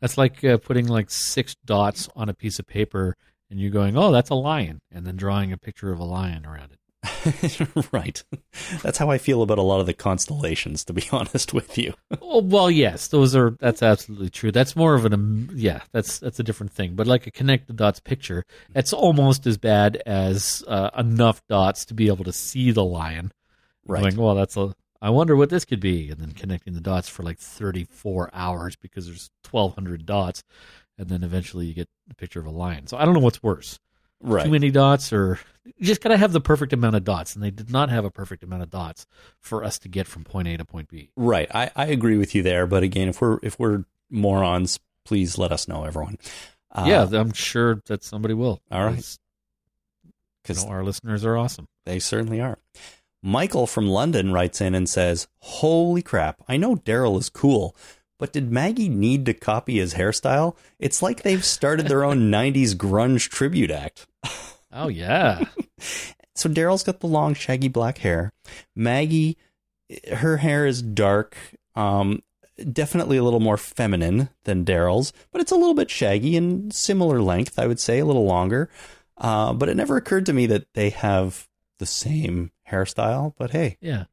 That's 0.00 0.18
like 0.18 0.42
uh, 0.42 0.56
putting 0.58 0.88
like 0.88 1.12
six 1.12 1.54
dots 1.64 2.08
on 2.16 2.28
a 2.28 2.34
piece 2.34 2.58
of 2.58 2.66
paper 2.66 3.16
and 3.52 3.60
you're 3.60 3.70
going, 3.70 3.98
"Oh, 3.98 4.10
that's 4.10 4.30
a 4.30 4.34
lion," 4.34 4.80
and 4.90 5.06
then 5.06 5.16
drawing 5.16 5.52
a 5.52 5.58
picture 5.58 5.92
of 5.92 6.00
a 6.00 6.04
lion 6.04 6.46
around 6.46 6.72
it. 6.72 6.78
right. 7.92 8.22
That's 8.82 8.96
how 8.96 9.10
I 9.10 9.18
feel 9.18 9.42
about 9.42 9.58
a 9.58 9.62
lot 9.62 9.80
of 9.80 9.86
the 9.86 9.92
constellations, 9.92 10.84
to 10.86 10.94
be 10.94 11.04
honest 11.12 11.52
with 11.52 11.76
you. 11.76 11.92
Oh, 12.22 12.40
well, 12.42 12.70
yes, 12.70 13.08
those 13.08 13.36
are 13.36 13.56
that's 13.60 13.82
absolutely 13.82 14.30
true. 14.30 14.52
That's 14.52 14.74
more 14.74 14.94
of 14.94 15.04
an 15.04 15.12
um, 15.12 15.50
yeah, 15.52 15.82
that's 15.92 16.18
that's 16.18 16.40
a 16.40 16.42
different 16.42 16.72
thing. 16.72 16.94
But 16.94 17.06
like 17.06 17.26
a 17.26 17.30
connect 17.30 17.66
the 17.66 17.74
dots 17.74 18.00
picture, 18.00 18.46
it's 18.74 18.94
almost 18.94 19.46
as 19.46 19.58
bad 19.58 20.00
as 20.06 20.64
uh, 20.66 20.90
enough 20.96 21.42
dots 21.46 21.84
to 21.86 21.94
be 21.94 22.08
able 22.08 22.24
to 22.24 22.32
see 22.32 22.70
the 22.70 22.84
lion. 22.84 23.32
Right. 23.86 24.02
Going, 24.02 24.16
well, 24.16 24.34
that's 24.34 24.56
a. 24.56 24.74
I 25.02 25.10
wonder 25.10 25.34
what 25.36 25.50
this 25.50 25.64
could 25.66 25.80
be, 25.80 26.10
and 26.10 26.20
then 26.20 26.30
connecting 26.30 26.74
the 26.74 26.80
dots 26.80 27.08
for 27.08 27.24
like 27.24 27.38
34 27.38 28.30
hours 28.32 28.76
because 28.76 29.06
there's 29.06 29.30
1,200 29.50 30.06
dots, 30.06 30.44
and 30.98 31.08
then 31.08 31.22
eventually 31.24 31.66
you 31.66 31.74
get 31.74 31.88
a 32.10 32.14
picture 32.14 32.40
of 32.40 32.46
a 32.46 32.50
lion. 32.50 32.86
So 32.86 32.96
I 32.96 33.04
don't 33.04 33.14
know 33.14 33.20
what's 33.20 33.42
worse. 33.42 33.78
Right. 34.24 34.44
too 34.44 34.52
many 34.52 34.70
dots 34.70 35.12
or 35.12 35.40
you 35.64 35.72
just 35.84 36.00
gotta 36.00 36.16
have 36.16 36.30
the 36.32 36.40
perfect 36.40 36.72
amount 36.72 36.94
of 36.94 37.02
dots 37.02 37.34
and 37.34 37.42
they 37.42 37.50
did 37.50 37.70
not 37.72 37.90
have 37.90 38.04
a 38.04 38.10
perfect 38.10 38.44
amount 38.44 38.62
of 38.62 38.70
dots 38.70 39.04
for 39.40 39.64
us 39.64 39.80
to 39.80 39.88
get 39.88 40.06
from 40.06 40.22
point 40.22 40.46
a 40.46 40.56
to 40.56 40.64
point 40.64 40.88
b 40.88 41.10
Right. 41.16 41.50
I, 41.52 41.72
I 41.74 41.86
agree 41.86 42.16
with 42.16 42.32
you 42.32 42.40
there. 42.44 42.68
But 42.68 42.84
again, 42.84 43.08
if 43.08 43.20
we're 43.20 43.40
if 43.42 43.58
we're 43.58 43.84
morons, 44.10 44.78
please 45.04 45.38
let 45.38 45.50
us 45.50 45.66
know, 45.66 45.82
everyone. 45.82 46.18
Uh, 46.74 46.84
yeah 46.86 47.08
i'm 47.20 47.32
sure 47.32 47.82
that 47.86 48.04
somebody 48.04 48.32
will 48.32 48.60
all 48.70 48.84
right. 48.84 48.94
'cause, 48.94 49.18
you 50.04 50.12
Because 50.44 50.64
know, 50.64 50.70
our 50.70 50.84
listeners 50.84 51.24
are 51.24 51.36
awesome 51.36 51.66
They 51.84 51.98
certainly 51.98 52.40
are. 52.40 52.58
Michael 53.24 53.66
from 53.66 53.86
London 53.88 54.32
writes 54.32 54.60
in 54.60 54.74
and 54.74 54.88
says, 54.88 55.26
Holy 55.40 56.00
crap, 56.02 56.42
I 56.48 56.56
know 56.56 56.76
Daryl 56.76 57.18
is 57.18 57.28
cool, 57.28 57.76
But 58.22 58.32
did 58.32 58.52
Maggie 58.52 58.88
need 58.88 59.26
to 59.26 59.34
copy 59.34 59.80
his 59.80 59.94
hairstyle? 59.94 60.54
It's 60.78 61.02
like 61.02 61.24
they've 61.24 61.44
started 61.44 61.88
their 61.88 62.04
own 62.04 62.30
90s 62.30 62.72
grunge 62.76 63.28
tribute 63.30 63.72
act. 63.72 64.06
Oh 64.72 64.86
yeah. 64.86 65.44
So 66.36 66.48
Daryl's 66.48 66.84
got 66.84 67.00
the 67.00 67.08
long, 67.08 67.34
shaggy 67.34 67.66
black 67.66 67.98
hair. 67.98 68.32
Maggie, 68.76 69.36
her 70.12 70.36
hair 70.36 70.66
is 70.66 70.80
dark, 70.80 71.36
um, 71.74 72.22
definitely 72.72 73.16
a 73.16 73.24
little 73.24 73.40
more 73.40 73.56
feminine 73.56 74.28
than 74.44 74.64
Daryl's, 74.64 75.12
but 75.32 75.40
it's 75.40 75.50
a 75.50 75.56
little 75.56 75.74
bit 75.74 75.90
shaggy 75.90 76.36
and 76.36 76.72
similar 76.72 77.20
length, 77.20 77.58
I 77.58 77.66
would 77.66 77.80
say, 77.80 77.98
a 77.98 78.04
little 78.06 78.24
longer. 78.24 78.70
Uh, 79.18 79.52
but 79.52 79.68
it 79.68 79.76
never 79.76 79.96
occurred 79.96 80.26
to 80.26 80.32
me 80.32 80.46
that 80.46 80.72
they 80.74 80.90
have 80.90 81.48
the 81.80 81.86
same 81.86 82.52
hairstyle. 82.70 83.34
But 83.36 83.50
hey, 83.50 83.78
Yeah. 83.80 84.04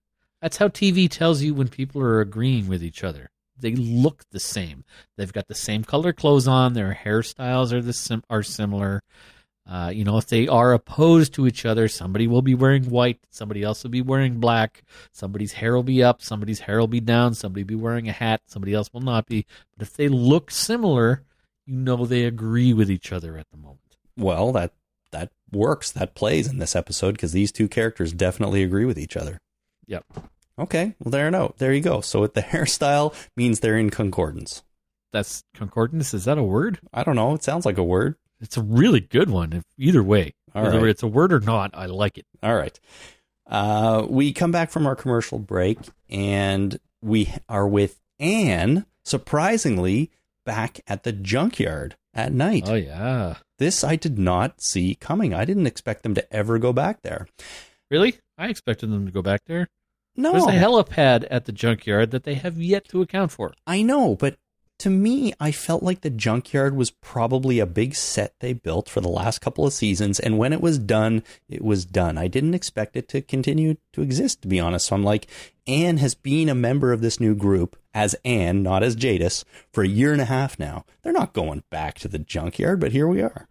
That's 0.42 0.58
how 0.58 0.68
TV 0.70 1.08
tells 1.10 1.44
you 1.44 1.54
when 1.54 1.68
people 1.68 2.02
are 2.02 2.22
agreeing 2.22 2.68
with 2.68 2.84
each 2.84 3.04
other. 3.04 3.30
They 3.60 3.76
look 3.76 4.24
the 4.32 4.40
same. 4.40 4.84
They've 5.18 5.34
got 5.34 5.48
the 5.48 5.56
same 5.56 5.84
color 5.84 6.14
clothes 6.14 6.48
on. 6.48 6.74
Their 6.74 7.00
hairstyles 7.06 7.72
are 7.72 7.82
the 7.82 7.94
sim- 7.94 8.24
are 8.30 8.44
similar. 8.44 9.02
Uh, 9.70 9.92
you 9.94 10.04
know, 10.04 10.18
if 10.18 10.26
they 10.26 10.48
are 10.48 10.74
opposed 10.74 11.32
to 11.36 11.46
each 11.46 11.64
other, 11.64 11.88
somebody 11.88 12.26
will 12.26 12.42
be 12.42 12.56
wearing 12.56 12.90
white, 12.90 13.20
somebody 13.30 13.62
else 13.62 13.84
will 13.84 13.92
be 13.92 14.02
wearing 14.02 14.40
black. 14.40 14.82
Somebody's 15.12 15.54
hair 15.54 15.76
will 15.76 15.84
be 15.84 16.02
up, 16.02 16.24
somebody's 16.24 16.62
hair 16.62 16.80
will 16.80 16.88
be 16.88 17.00
down, 17.00 17.36
somebody 17.36 17.62
will 17.64 17.68
be 17.68 17.76
wearing 17.76 18.10
a 18.10 18.12
hat, 18.12 18.42
somebody 18.48 18.74
else 18.74 18.92
will 18.92 19.02
not 19.02 19.28
be. 19.28 19.46
But 19.78 19.88
if 19.88 19.94
they 19.96 20.08
look 20.08 20.50
similar, 20.50 21.24
you 21.68 21.76
know 21.76 22.06
they 22.08 22.26
agree 22.26 22.74
with 22.74 22.90
each 22.90 23.12
other 23.12 23.38
at 23.38 23.46
the 23.52 23.58
moment. 23.58 23.98
well, 24.18 24.52
that 24.54 24.74
that 25.12 25.32
works. 25.52 25.92
That 25.92 26.16
plays 26.16 26.48
in 26.48 26.58
this 26.58 26.76
episode 26.76 27.12
because 27.12 27.32
these 27.32 27.52
two 27.52 27.68
characters 27.68 28.12
definitely 28.12 28.64
agree 28.64 28.86
with 28.86 28.98
each 28.98 29.16
other. 29.16 29.40
Yep. 29.86 30.04
Okay, 30.60 30.96
well 31.00 31.12
there 31.12 31.32
no, 31.32 31.54
there 31.58 31.74
you 31.74 31.82
go. 31.82 32.02
So 32.02 32.22
with 32.22 32.34
the 32.34 32.42
hairstyle 32.54 33.14
means 33.36 33.60
they're 33.60 33.78
in 33.78 33.90
concordance. 33.90 34.64
That's 35.12 35.44
concordance. 35.56 36.14
Is 36.14 36.26
that 36.26 36.38
a 36.38 36.44
word? 36.44 36.80
I 36.94 37.04
don't 37.04 37.16
know. 37.16 37.34
It 37.34 37.44
sounds 37.44 37.66
like 37.66 37.78
a 37.78 37.84
word. 37.84 38.16
It's 38.42 38.58
a 38.58 38.62
really 38.62 39.00
good 39.00 39.30
one. 39.30 39.54
If 39.54 39.64
either 39.78 40.04
way, 40.04 40.34
All 40.54 40.64
whether 40.64 40.82
right. 40.82 40.90
it's 40.90 41.04
a 41.04 41.08
word 41.08 41.34
or 41.34 41.40
not, 41.40 41.72
I 41.74 41.88
like 41.88 42.18
it. 42.18 42.26
All 42.44 42.56
right. 42.56 42.80
Uh, 43.48 44.06
we 44.08 44.32
come 44.32 44.52
back 44.52 44.70
from 44.70 44.86
our 44.86 44.96
commercial 44.96 45.40
break 45.40 45.80
and 46.10 46.80
we 47.02 47.34
are 47.48 47.68
with 47.68 48.00
Anne, 48.20 48.86
surprisingly, 49.04 50.12
back 50.46 50.82
at 50.88 51.04
the 51.04 51.12
junkyard 51.12 51.96
at 52.14 52.32
night. 52.32 52.66
Oh 52.68 52.76
yeah. 52.76 53.38
This 53.58 53.84
I 53.84 53.96
did 53.96 54.20
not 54.20 54.62
see 54.62 54.96
coming. 54.96 55.34
I 55.34 55.46
didn't 55.46 55.68
expect 55.68 56.04
them 56.04 56.14
to 56.16 56.34
ever 56.34 56.60
go 56.60 56.72
back 56.72 57.02
there. 57.02 57.28
Really? 57.90 58.18
I 58.38 58.48
expected 58.48 58.92
them 58.92 59.06
to 59.06 59.12
go 59.12 59.22
back 59.22 59.42
there. 59.48 59.68
No, 60.16 60.32
There's 60.34 60.46
a 60.46 60.52
helipad 60.52 61.26
at 61.32 61.46
the 61.46 61.52
junkyard 61.52 62.12
that 62.12 62.24
they 62.24 62.34
have 62.36 62.58
yet 62.62 62.88
to 62.90 63.02
account 63.02 63.32
for. 63.32 63.54
I 63.66 63.82
know, 63.82 64.16
but 64.16 64.38
to 64.80 64.90
me, 64.90 65.34
I 65.40 65.52
felt 65.52 65.84
like 65.84 66.02
the 66.02 66.10
junkyard 66.10 66.76
was 66.76 66.92
probably 66.92 67.60
a 67.60 67.66
big 67.66 67.96
set 67.96 68.34
they 68.40 68.54
built 68.54 68.88
for 68.90 69.02
the 69.02 69.10
last 69.10 69.40
couple 69.40 69.66
of 69.66 69.74
seasons, 69.74 70.20
and 70.20 70.38
when 70.38 70.54
it 70.54 70.62
was 70.62 70.78
done, 70.78 71.24
it 71.50 71.62
was 71.64 71.86
done. 71.86 72.18
I 72.18 72.28
didn't 72.28 72.54
expect 72.54 72.96
it 72.96 73.08
to 73.10 73.22
continue 73.22 73.76
to 73.94 74.02
exist, 74.02 74.42
to 74.42 74.48
be 74.48 74.60
honest. 74.60 74.88
So 74.88 74.96
I'm 74.96 75.04
like, 75.04 75.28
Anne 75.68 75.98
has 75.98 76.16
been 76.16 76.50
a 76.50 76.56
member 76.56 76.92
of 76.94 77.02
this 77.02 77.20
new 77.20 77.36
group 77.36 77.78
as 77.94 78.16
Anne, 78.26 78.62
not 78.64 78.84
as 78.84 78.96
Jadis, 78.96 79.44
for 79.74 79.84
a 79.84 79.88
year 79.88 80.12
and 80.14 80.22
a 80.22 80.26
half 80.26 80.58
now. 80.60 80.86
They're 81.02 81.12
not 81.14 81.34
going 81.34 81.64
back 81.70 82.00
to 82.00 82.08
the 82.08 82.20
junkyard, 82.20 82.80
but 82.80 82.92
here 82.94 83.08
we 83.08 83.22
are. 83.22 83.48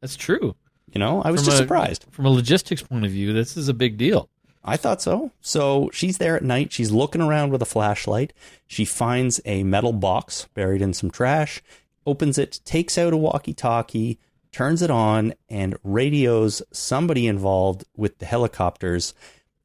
That's 0.00 0.16
true. 0.16 0.56
You 0.92 0.98
know, 0.98 1.22
I 1.22 1.30
was 1.30 1.42
From 1.42 1.46
just 1.50 1.60
a- 1.60 1.64
surprised. 1.64 2.06
From 2.10 2.26
a 2.26 2.30
logistics 2.30 2.82
point 2.82 3.04
of 3.04 3.10
view, 3.12 3.32
this 3.32 3.56
is 3.56 3.68
a 3.68 3.74
big 3.74 3.96
deal. 3.98 4.29
I 4.62 4.76
thought 4.76 5.00
so. 5.00 5.30
So 5.40 5.90
she's 5.92 6.18
there 6.18 6.36
at 6.36 6.44
night. 6.44 6.72
She's 6.72 6.92
looking 6.92 7.22
around 7.22 7.50
with 7.50 7.62
a 7.62 7.66
flashlight. 7.66 8.32
She 8.66 8.84
finds 8.84 9.40
a 9.44 9.62
metal 9.62 9.92
box 9.92 10.48
buried 10.54 10.82
in 10.82 10.92
some 10.92 11.10
trash, 11.10 11.62
opens 12.06 12.38
it, 12.38 12.60
takes 12.64 12.98
out 12.98 13.12
a 13.12 13.16
walkie 13.16 13.54
talkie, 13.54 14.18
turns 14.52 14.82
it 14.82 14.90
on, 14.90 15.34
and 15.48 15.78
radios 15.82 16.62
somebody 16.72 17.26
involved 17.26 17.84
with 17.96 18.18
the 18.18 18.26
helicopters 18.26 19.14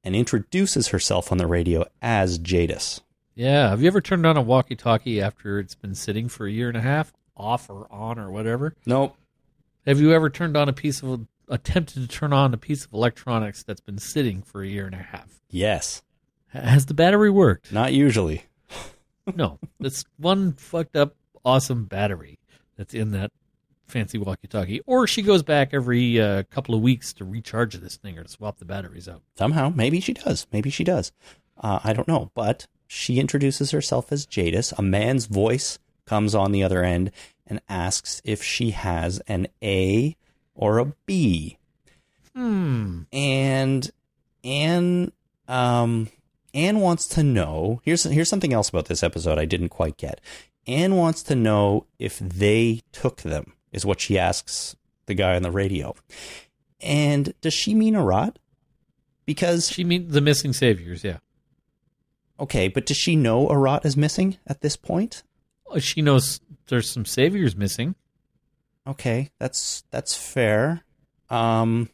and 0.04 0.16
introduces 0.16 0.90
herself 0.90 1.32
on 1.32 1.40
the 1.40 1.48
radio 1.48 1.86
as 2.02 2.38
Jadis. 2.38 3.02
Yeah. 3.34 3.70
Have 3.70 3.82
you 3.82 3.88
ever 3.88 4.02
turned 4.02 4.26
on 4.26 4.38
a 4.38 4.42
walkie-talkie 4.42 5.20
after 5.22 5.60
it's 5.60 5.76
been 5.76 5.96
sitting 5.96 6.30
for 6.30 6.46
a 6.46 6.52
year 6.52 6.70
and 6.70 6.78
a 6.78 6.82
half, 6.82 7.12
off 7.36 7.70
or 7.70 7.88
on 7.92 8.18
or 8.18 8.32
whatever? 8.32 8.76
Nope. 8.86 9.18
Have 9.86 10.00
you 10.00 10.14
ever 10.14 10.30
turned 10.30 10.56
on 10.56 10.70
a 10.70 10.74
piece 10.74 11.04
of 11.04 11.28
attempted 11.50 12.02
to 12.02 12.08
turn 12.08 12.34
on 12.34 12.54
a 12.54 12.58
piece 12.58 12.86
of 12.86 12.94
electronics 12.94 13.64
that's 13.64 13.82
been 13.82 13.98
sitting 13.98 14.42
for 14.42 14.62
a 14.62 14.68
year 14.68 14.86
and 14.86 14.96
a 14.96 15.00
half? 15.00 15.42
Yes. 15.50 16.02
Has 16.48 16.86
the 16.86 16.94
battery 16.94 17.30
worked? 17.30 17.72
Not 17.72 17.94
usually. 17.94 18.44
No. 19.36 19.58
That's 19.80 20.06
one 20.18 20.54
fucked 20.54 20.96
up 20.96 21.16
awesome 21.44 21.86
battery 21.86 22.38
that's 22.78 22.94
in 22.94 23.10
that 23.14 23.32
fancy 23.88 24.20
walkie-talkie. 24.20 24.82
Or 24.86 25.08
she 25.08 25.24
goes 25.24 25.42
back 25.42 25.74
every 25.74 26.22
uh, 26.22 26.44
couple 26.52 26.76
of 26.76 26.82
weeks 26.82 27.12
to 27.14 27.26
recharge 27.26 27.74
this 27.76 27.98
thing 27.98 28.20
or 28.20 28.24
to 28.24 28.30
swap 28.30 28.58
the 28.60 28.66
batteries 28.66 29.10
out. 29.10 29.24
Somehow, 29.36 29.72
maybe 29.74 30.00
she 30.00 30.14
does. 30.14 30.46
Maybe 30.52 30.70
she 30.70 30.84
does. 30.84 31.12
Uh, 31.60 31.80
I 31.84 31.94
don't 31.94 32.08
know. 32.08 32.30
But 32.36 32.68
she 32.86 33.20
introduces 33.20 33.72
herself 33.72 34.12
as 34.12 34.28
Jadis. 34.28 34.74
A 34.78 34.84
man's 34.84 35.26
voice 35.26 35.80
comes 36.06 36.36
on 36.36 36.52
the 36.52 36.64
other 36.64 36.84
end 36.84 37.12
and 37.48 37.62
asks 37.68 38.22
if 38.24 38.44
she 38.44 38.72
has 38.72 39.20
an 39.28 39.48
A 39.64 40.16
or 40.56 40.80
a 40.80 40.94
B. 41.06 41.58
Hmm. 42.34 43.04
And 43.14 43.90
Anne, 44.44 45.12
um, 45.48 46.10
Anne 46.54 46.80
wants 46.80 47.08
to 47.10 47.24
know. 47.24 47.82
Here's 47.84 48.04
here's 48.04 48.30
something 48.30 48.54
else 48.54 48.70
about 48.70 48.86
this 48.86 49.04
episode 49.04 49.38
I 49.38 49.46
didn't 49.46 49.70
quite 49.70 49.98
get. 49.98 50.22
Anne 50.68 50.96
wants 50.96 51.22
to 51.24 51.36
know 51.36 51.86
if 52.00 52.18
they 52.20 52.82
took 52.92 53.22
them. 53.22 53.54
Is 53.72 53.86
what 53.86 54.00
she 54.00 54.18
asks 54.18 54.76
the 55.06 55.14
guy 55.14 55.36
on 55.36 55.42
the 55.42 55.52
radio. 55.52 55.94
And 56.82 57.34
does 57.42 57.54
she 57.54 57.74
mean 57.74 57.94
Arat? 57.96 58.38
Because 59.26 59.70
She 59.70 59.84
means 59.84 60.14
the 60.14 60.22
missing 60.22 60.54
saviors, 60.54 61.04
yeah. 61.04 61.18
Okay, 62.40 62.68
but 62.68 62.86
does 62.86 62.98
she 62.98 63.16
know 63.16 63.48
Arat 63.48 63.86
is 63.86 63.98
missing 63.98 64.38
at 64.46 64.62
this 64.62 64.76
point? 64.76 65.24
She 65.80 66.02
knows 66.02 66.42
there's 66.68 66.90
some 66.90 67.06
saviors 67.06 67.56
missing. 67.56 67.96
Okay, 68.88 69.32
that's 69.40 69.84
that's 69.92 70.16
fair. 70.16 70.84
Um, 71.30 71.90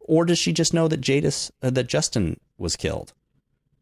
or 0.00 0.24
does 0.24 0.38
she 0.38 0.52
just 0.52 0.72
know 0.72 0.88
that 0.88 1.00
Jadis 1.00 1.50
uh, 1.62 1.70
that 1.70 1.88
Justin 1.88 2.38
was 2.58 2.76
killed? 2.76 3.12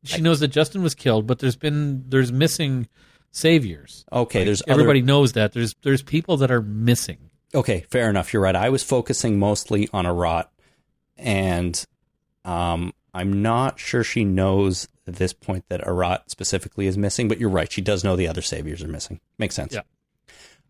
She 0.04 0.20
knows 0.20 0.40
that 0.40 0.48
Justin 0.48 0.82
was 0.82 0.94
killed, 0.94 1.26
but 1.26 1.40
there's 1.40 1.56
been 1.56 2.04
there's 2.08 2.32
missing 2.32 2.88
saviors. 3.30 4.04
Okay, 4.12 4.40
Like, 4.40 4.46
there's 4.46 4.62
everybody 4.66 5.00
Other, 5.00 5.06
knows 5.06 5.32
that 5.32 5.52
there's 5.52 5.74
there's 5.82 6.02
people 6.02 6.36
that 6.38 6.50
are 6.50 6.62
missing. 6.62 7.30
okay, 7.54 7.84
fair 7.90 8.08
enough. 8.08 8.32
You're 8.32 8.42
right. 8.42 8.56
I 8.56 8.70
was 8.70 8.82
focusing 8.82 9.38
mostly 9.38 9.88
on 9.92 10.06
Arat, 10.06 10.46
and 11.16 11.84
um, 12.44 12.92
I'm 13.12 13.42
not 13.42 13.78
sure 13.78 14.04
she 14.04 14.24
knows 14.24 14.88
at 15.06 15.16
this 15.16 15.32
point 15.32 15.64
that 15.68 15.80
Arat 15.82 16.30
specifically 16.30 16.86
is 16.86 16.96
missing. 16.96 17.28
But 17.28 17.38
you're 17.38 17.50
right. 17.50 17.70
She 17.70 17.82
does 17.82 18.04
know 18.04 18.16
the 18.16 18.28
other 18.28 18.42
saviors 18.42 18.82
are 18.82 18.88
missing. 18.88 19.20
Makes 19.38 19.56
sense. 19.56 19.74
Yeah. 19.74 19.82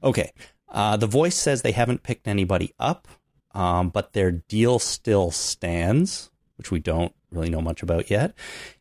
Okay. 0.02 0.32
Uh, 0.68 0.96
the 0.96 1.06
voice 1.06 1.34
says 1.36 1.62
they 1.62 1.72
haven't 1.72 2.02
picked 2.02 2.28
anybody 2.28 2.74
up, 2.78 3.08
um, 3.52 3.88
but 3.88 4.12
their 4.12 4.30
deal 4.32 4.78
still 4.78 5.30
stands, 5.30 6.30
which 6.56 6.70
we 6.70 6.78
don't 6.80 7.12
really 7.30 7.50
know 7.50 7.60
much 7.60 7.82
about 7.82 8.10
yet. 8.10 8.34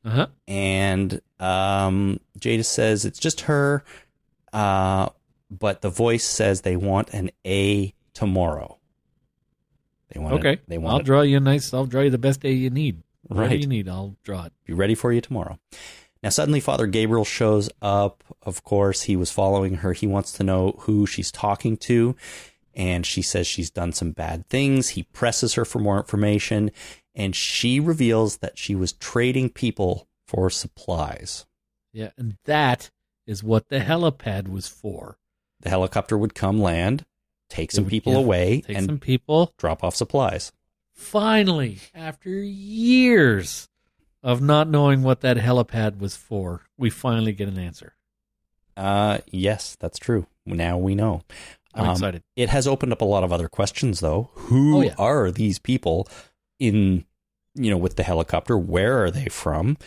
Uh 0.06 0.10
huh. 0.10 0.28
And 0.48 1.22
um, 1.40 2.20
Jadis 2.40 2.68
says 2.68 3.06
it's 3.06 3.20
just 3.20 3.42
her, 3.42 3.84
uh, 4.54 5.10
but 5.50 5.82
the 5.82 5.90
voice 5.90 6.26
says 6.26 6.62
they 6.62 6.76
want 6.76 7.14
an 7.14 7.30
A 7.46 7.94
tomorrow. 8.14 8.78
They 10.12 10.20
want 10.20 10.36
Okay. 10.36 10.60
They 10.68 10.78
want. 10.78 10.94
I'll 10.94 11.04
draw 11.04 11.22
you 11.22 11.38
a 11.38 11.40
nice. 11.42 11.74
I'll 11.74 11.86
draw 11.86 12.02
you 12.02 12.10
the 12.10 12.18
best 12.18 12.42
day 12.42 12.52
you 12.54 12.70
need. 12.70 13.02
Whatever 13.24 13.50
Right. 13.50 13.60
you 13.60 13.68
need, 13.68 13.90
I'll 13.90 14.16
draw 14.24 14.46
it. 14.46 14.54
be 14.66 14.74
ready 14.74 14.96
for 14.96 15.12
you 15.12 15.20
tomorrow. 15.22 15.60
Now, 16.24 16.30
suddenly, 16.30 16.59
Father 16.59 16.88
Gabriel 16.88 17.26
shows 17.26 17.70
up. 17.82 18.24
Of 18.41 18.63
course, 18.63 19.03
he 19.03 19.15
was 19.15 19.32
following 19.32 19.76
her. 19.76 19.93
He 19.93 20.07
wants 20.07 20.32
to 20.34 20.43
know 20.43 20.76
who 20.80 21.05
she's 21.05 21.32
talking 21.32 21.78
to. 21.78 22.15
And 22.74 23.05
she 23.05 23.22
says 23.22 23.47
she's 23.47 23.70
done 23.70 23.91
some 23.91 24.11
bad 24.11 24.47
things. 24.49 24.89
He 24.89 25.03
presses 25.03 25.55
her 25.55 25.65
for 25.65 25.80
more 25.80 25.97
information. 25.97 26.72
And 27.15 27.36
she 27.36 27.80
reveals 27.80 28.38
that 28.38 28.57
she 28.57 28.76
was 28.76 28.93
trading 28.93 29.49
people 29.49 30.07
for 30.28 30.49
supplies. 30.49 31.45
Yeah, 31.93 32.11
and 32.18 32.38
that 32.45 32.91
is 33.26 33.43
what 33.43 33.70
the 33.70 33.80
helipad 33.80 34.47
was 34.47 34.68
for. 34.68 35.18
The 35.61 35.70
helicopter 35.70 36.18
would 36.18 36.36
come 36.36 36.61
land, 36.61 37.05
take 37.49 37.72
some 37.72 37.86
would 37.86 37.89
people 37.91 38.15
away, 38.15 38.61
Take 38.61 38.78
and 38.78 38.86
some 38.86 38.99
people. 38.99 39.53
drop 39.57 39.84
off 39.84 39.95
supplies. 39.95 40.51
Finally, 40.93 41.80
after 41.95 42.30
years 42.30 43.68
of 44.28 44.42
not 44.42 44.68
knowing 44.70 45.02
what 45.04 45.22
that 45.22 45.38
helipad 45.38 46.00
was 46.00 46.16
for, 46.18 46.64
we 46.78 46.90
finally 46.90 47.32
get 47.32 47.48
an 47.48 47.58
answer. 47.58 47.94
Uh, 48.76 49.20
yes, 49.32 49.78
that's 49.80 49.98
true. 49.98 50.28
Now 50.46 50.78
we 50.78 50.96
know. 50.96 51.22
I'm 51.74 51.86
Um, 51.86 51.92
excited. 51.92 52.24
It 52.36 52.50
has 52.50 52.68
opened 52.68 52.92
up 52.92 53.02
a 53.02 53.06
lot 53.06 53.24
of 53.24 53.32
other 53.32 53.48
questions, 53.48 54.02
though. 54.02 54.30
Who 54.34 54.78
Oh, 54.78 54.82
yeah. 54.82 54.96
are 54.98 55.32
these 55.32 55.60
people 55.60 56.08
in, 56.60 57.06
you 57.56 57.70
know, 57.70 57.78
with 57.78 57.96
the 57.96 58.04
helicopter? 58.04 58.58
Where 58.58 59.04
are 59.04 59.12
they 59.12 59.26
from? 59.28 59.78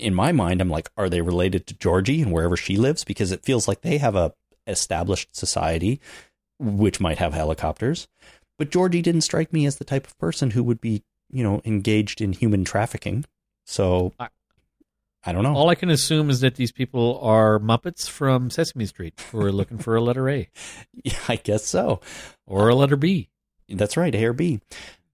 in 0.00 0.14
my 0.14 0.32
mind, 0.32 0.62
I'm 0.62 0.70
like, 0.70 0.88
are 0.96 1.10
they 1.10 1.20
related 1.20 1.66
to 1.66 1.74
Georgie 1.74 2.22
and 2.22 2.32
wherever 2.32 2.56
she 2.56 2.78
lives? 2.78 3.04
Because 3.04 3.30
it 3.32 3.44
feels 3.44 3.68
like 3.68 3.82
they 3.82 3.98
have 3.98 4.16
a 4.16 4.32
established 4.66 5.36
society, 5.36 6.00
which 6.58 7.00
might 7.00 7.18
have 7.18 7.34
helicopters. 7.34 8.08
But 8.58 8.70
Georgie 8.70 9.02
didn't 9.02 9.20
strike 9.28 9.52
me 9.52 9.66
as 9.66 9.76
the 9.76 9.84
type 9.84 10.06
of 10.06 10.16
person 10.16 10.52
who 10.52 10.62
would 10.64 10.80
be, 10.80 11.02
you 11.30 11.42
know, 11.42 11.60
engaged 11.66 12.22
in 12.22 12.32
human 12.32 12.64
trafficking. 12.64 13.26
So 13.64 14.12
I- 14.18 14.28
I 15.26 15.32
don't 15.32 15.42
know. 15.42 15.54
All 15.54 15.70
I 15.70 15.74
can 15.74 15.88
assume 15.88 16.28
is 16.28 16.40
that 16.40 16.56
these 16.56 16.70
people 16.70 17.18
are 17.22 17.58
Muppets 17.58 18.06
from 18.08 18.50
Sesame 18.50 18.84
Street 18.84 19.18
who 19.32 19.40
are 19.40 19.50
looking 19.52 19.78
for 19.78 19.96
a 19.96 20.00
letter 20.02 20.28
A 20.28 20.50
Yeah, 21.02 21.16
I 21.28 21.36
guess 21.36 21.64
so. 21.64 22.00
or 22.46 22.68
a 22.68 22.74
letter 22.74 22.96
B. 22.96 23.30
That's 23.70 23.96
right, 23.96 24.14
A 24.14 24.24
or 24.26 24.34
B. 24.34 24.60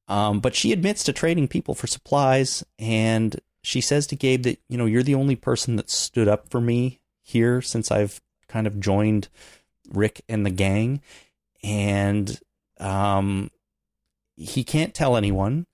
Um, 0.08 0.40
but 0.40 0.56
she 0.56 0.72
admits 0.72 1.04
to 1.04 1.12
trading 1.12 1.46
people 1.46 1.76
for 1.76 1.86
supplies, 1.86 2.64
and 2.80 3.40
she 3.62 3.80
says 3.80 4.08
to 4.08 4.16
Gabe 4.16 4.42
that 4.42 4.58
you 4.68 4.76
know 4.76 4.86
you're 4.86 5.04
the 5.04 5.14
only 5.14 5.36
person 5.36 5.76
that 5.76 5.88
stood 5.88 6.26
up 6.26 6.48
for 6.50 6.60
me 6.60 6.98
here 7.22 7.62
since 7.62 7.92
I've 7.92 8.20
kind 8.48 8.66
of 8.66 8.80
joined 8.80 9.28
Rick 9.92 10.22
and 10.28 10.44
the 10.44 10.50
gang, 10.50 11.00
and 11.62 12.36
um, 12.80 13.52
he 14.34 14.64
can't 14.64 14.92
tell 14.94 15.16
anyone. 15.16 15.66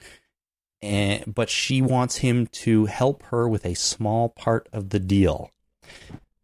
And, 0.83 1.35
but 1.35 1.51
she 1.51 1.81
wants 1.81 2.19
him 2.19 2.47
to 2.49 2.87
help 2.87 3.23
her 3.25 3.49
with 3.49 3.65
a 3.65 3.75
small 3.75 4.29
part 4.29 4.69
of 4.73 4.91
the 4.91 5.01
deal. 5.01 5.51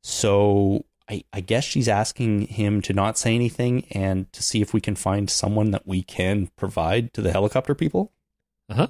So 0.02 0.84
I, 1.08 1.24
I 1.32 1.40
guess 1.40 1.64
she's 1.64 1.88
asking 1.88 2.46
him 2.46 2.80
to 2.82 2.92
not 2.92 3.18
say 3.18 3.34
anything 3.34 3.84
and 3.90 4.32
to 4.32 4.42
see 4.42 4.60
if 4.62 4.72
we 4.72 4.80
can 4.80 4.96
find 4.96 5.28
someone 5.28 5.70
that 5.72 5.86
we 5.86 6.02
can 6.02 6.48
provide 6.56 7.12
to 7.14 7.22
the 7.22 7.32
helicopter 7.32 7.74
people. 7.74 8.12
Uh 8.68 8.74
huh. 8.74 8.86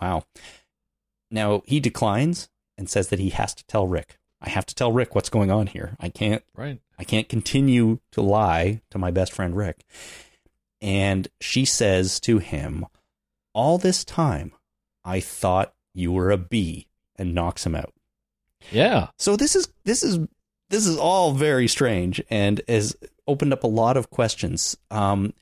Wow. 0.00 0.24
Now 1.30 1.62
he 1.66 1.80
declines 1.80 2.48
and 2.76 2.88
says 2.88 3.08
that 3.08 3.18
he 3.18 3.30
has 3.30 3.54
to 3.54 3.66
tell 3.66 3.86
Rick. 3.86 4.18
I 4.40 4.48
have 4.48 4.66
to 4.66 4.74
tell 4.74 4.92
Rick 4.92 5.14
what's 5.14 5.28
going 5.28 5.50
on 5.50 5.66
here. 5.66 5.96
I 6.00 6.08
can't 6.08 6.42
Right. 6.56 6.80
I 6.98 7.04
can't 7.04 7.28
continue 7.28 7.98
to 8.12 8.22
lie 8.22 8.80
to 8.90 8.98
my 8.98 9.10
best 9.10 9.32
friend 9.32 9.56
Rick. 9.56 9.84
And 10.80 11.28
she 11.40 11.64
says 11.64 12.20
to 12.20 12.38
him, 12.38 12.86
All 13.52 13.78
this 13.78 14.04
time, 14.04 14.52
I 15.08 15.20
thought 15.20 15.72
you 15.94 16.12
were 16.12 16.30
a 16.30 16.36
bee, 16.36 16.86
and 17.16 17.34
knocks 17.34 17.64
him 17.64 17.74
out. 17.74 17.94
Yeah. 18.70 19.08
So 19.16 19.36
this 19.36 19.56
is 19.56 19.68
this 19.84 20.02
is 20.02 20.18
this 20.68 20.86
is 20.86 20.98
all 20.98 21.32
very 21.32 21.66
strange 21.66 22.22
and 22.28 22.60
has 22.68 22.94
opened 23.26 23.54
up 23.54 23.64
a 23.64 23.68
lot 23.68 23.96
of 23.96 24.10
questions. 24.10 24.76
Um, 24.90 25.32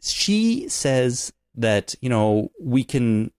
she 0.00 0.66
says 0.68 1.32
that 1.54 1.94
you 2.00 2.08
know 2.08 2.50
we 2.58 2.82
can 2.82 3.32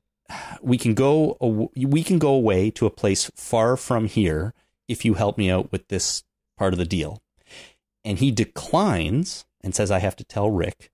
we 0.61 0.77
can 0.77 0.93
go 0.93 1.71
we 1.75 2.03
can 2.03 2.19
go 2.19 2.33
away 2.33 2.69
to 2.71 2.85
a 2.85 2.91
place 2.91 3.31
far 3.35 3.75
from 3.75 4.05
here 4.05 4.53
if 4.87 5.03
you 5.03 5.15
help 5.15 5.37
me 5.37 5.49
out 5.49 5.71
with 5.71 5.87
this 5.87 6.23
part 6.55 6.73
of 6.73 6.77
the 6.77 6.85
deal. 6.85 7.21
And 8.05 8.19
he 8.19 8.31
declines 8.31 9.45
and 9.61 9.73
says 9.73 9.89
I 9.89 9.99
have 9.99 10.15
to 10.17 10.23
tell 10.23 10.51
Rick. 10.51 10.91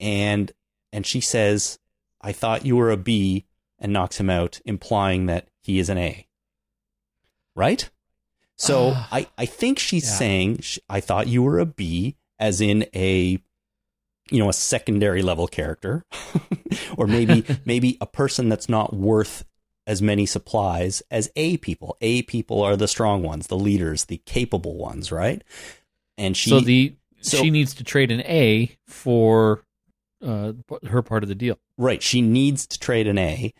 And 0.00 0.52
and 0.90 1.04
she 1.04 1.20
says 1.20 1.78
I 2.26 2.32
thought 2.32 2.66
you 2.66 2.76
were 2.76 2.90
a 2.90 2.96
B 2.96 3.44
and 3.78 3.92
knocks 3.92 4.18
him 4.18 4.28
out 4.30 4.60
implying 4.64 5.26
that 5.26 5.48
he 5.62 5.78
is 5.78 5.88
an 5.88 5.98
A. 5.98 6.26
Right? 7.54 7.88
So 8.56 8.92
Ah. 8.94 9.08
I 9.12 9.26
I 9.38 9.46
think 9.46 9.78
she's 9.78 10.04
Yeah. 10.06 10.14
saying 10.18 10.60
I 10.88 11.00
thought 11.00 11.28
you 11.28 11.42
were 11.42 11.58
a 11.58 11.66
B 11.66 12.16
as 12.38 12.60
in 12.60 12.86
a 12.94 13.38
you 14.30 14.38
know 14.38 14.48
a 14.48 14.52
secondary 14.54 15.22
level 15.22 15.46
character 15.46 16.04
or 16.96 17.06
maybe 17.06 17.44
maybe 17.64 17.96
a 18.00 18.06
person 18.06 18.48
that's 18.48 18.68
not 18.68 18.94
worth 18.94 19.44
as 19.86 20.02
many 20.02 20.26
supplies 20.26 21.00
as 21.12 21.30
A 21.36 21.58
people. 21.58 21.96
A 22.00 22.22
people 22.22 22.60
are 22.62 22.76
the 22.76 22.88
strong 22.88 23.22
ones, 23.22 23.46
the 23.46 23.56
leaders, 23.58 24.06
the 24.06 24.20
capable 24.26 24.76
ones, 24.76 25.12
right? 25.12 25.42
And 26.18 26.36
she 26.36 26.50
so 26.50 26.60
the 26.60 26.94
so- 27.20 27.38
she 27.42 27.50
needs 27.50 27.74
to 27.74 27.84
trade 27.84 28.10
an 28.10 28.20
A 28.22 28.76
for 28.86 29.62
uh, 30.26 30.52
her 30.88 31.02
part 31.02 31.22
of 31.22 31.28
the 31.28 31.34
deal. 31.34 31.58
Right. 31.78 32.02
She 32.02 32.20
needs 32.20 32.66
to 32.66 32.78
trade 32.78 33.06
an 33.06 33.18
A, 33.18 33.54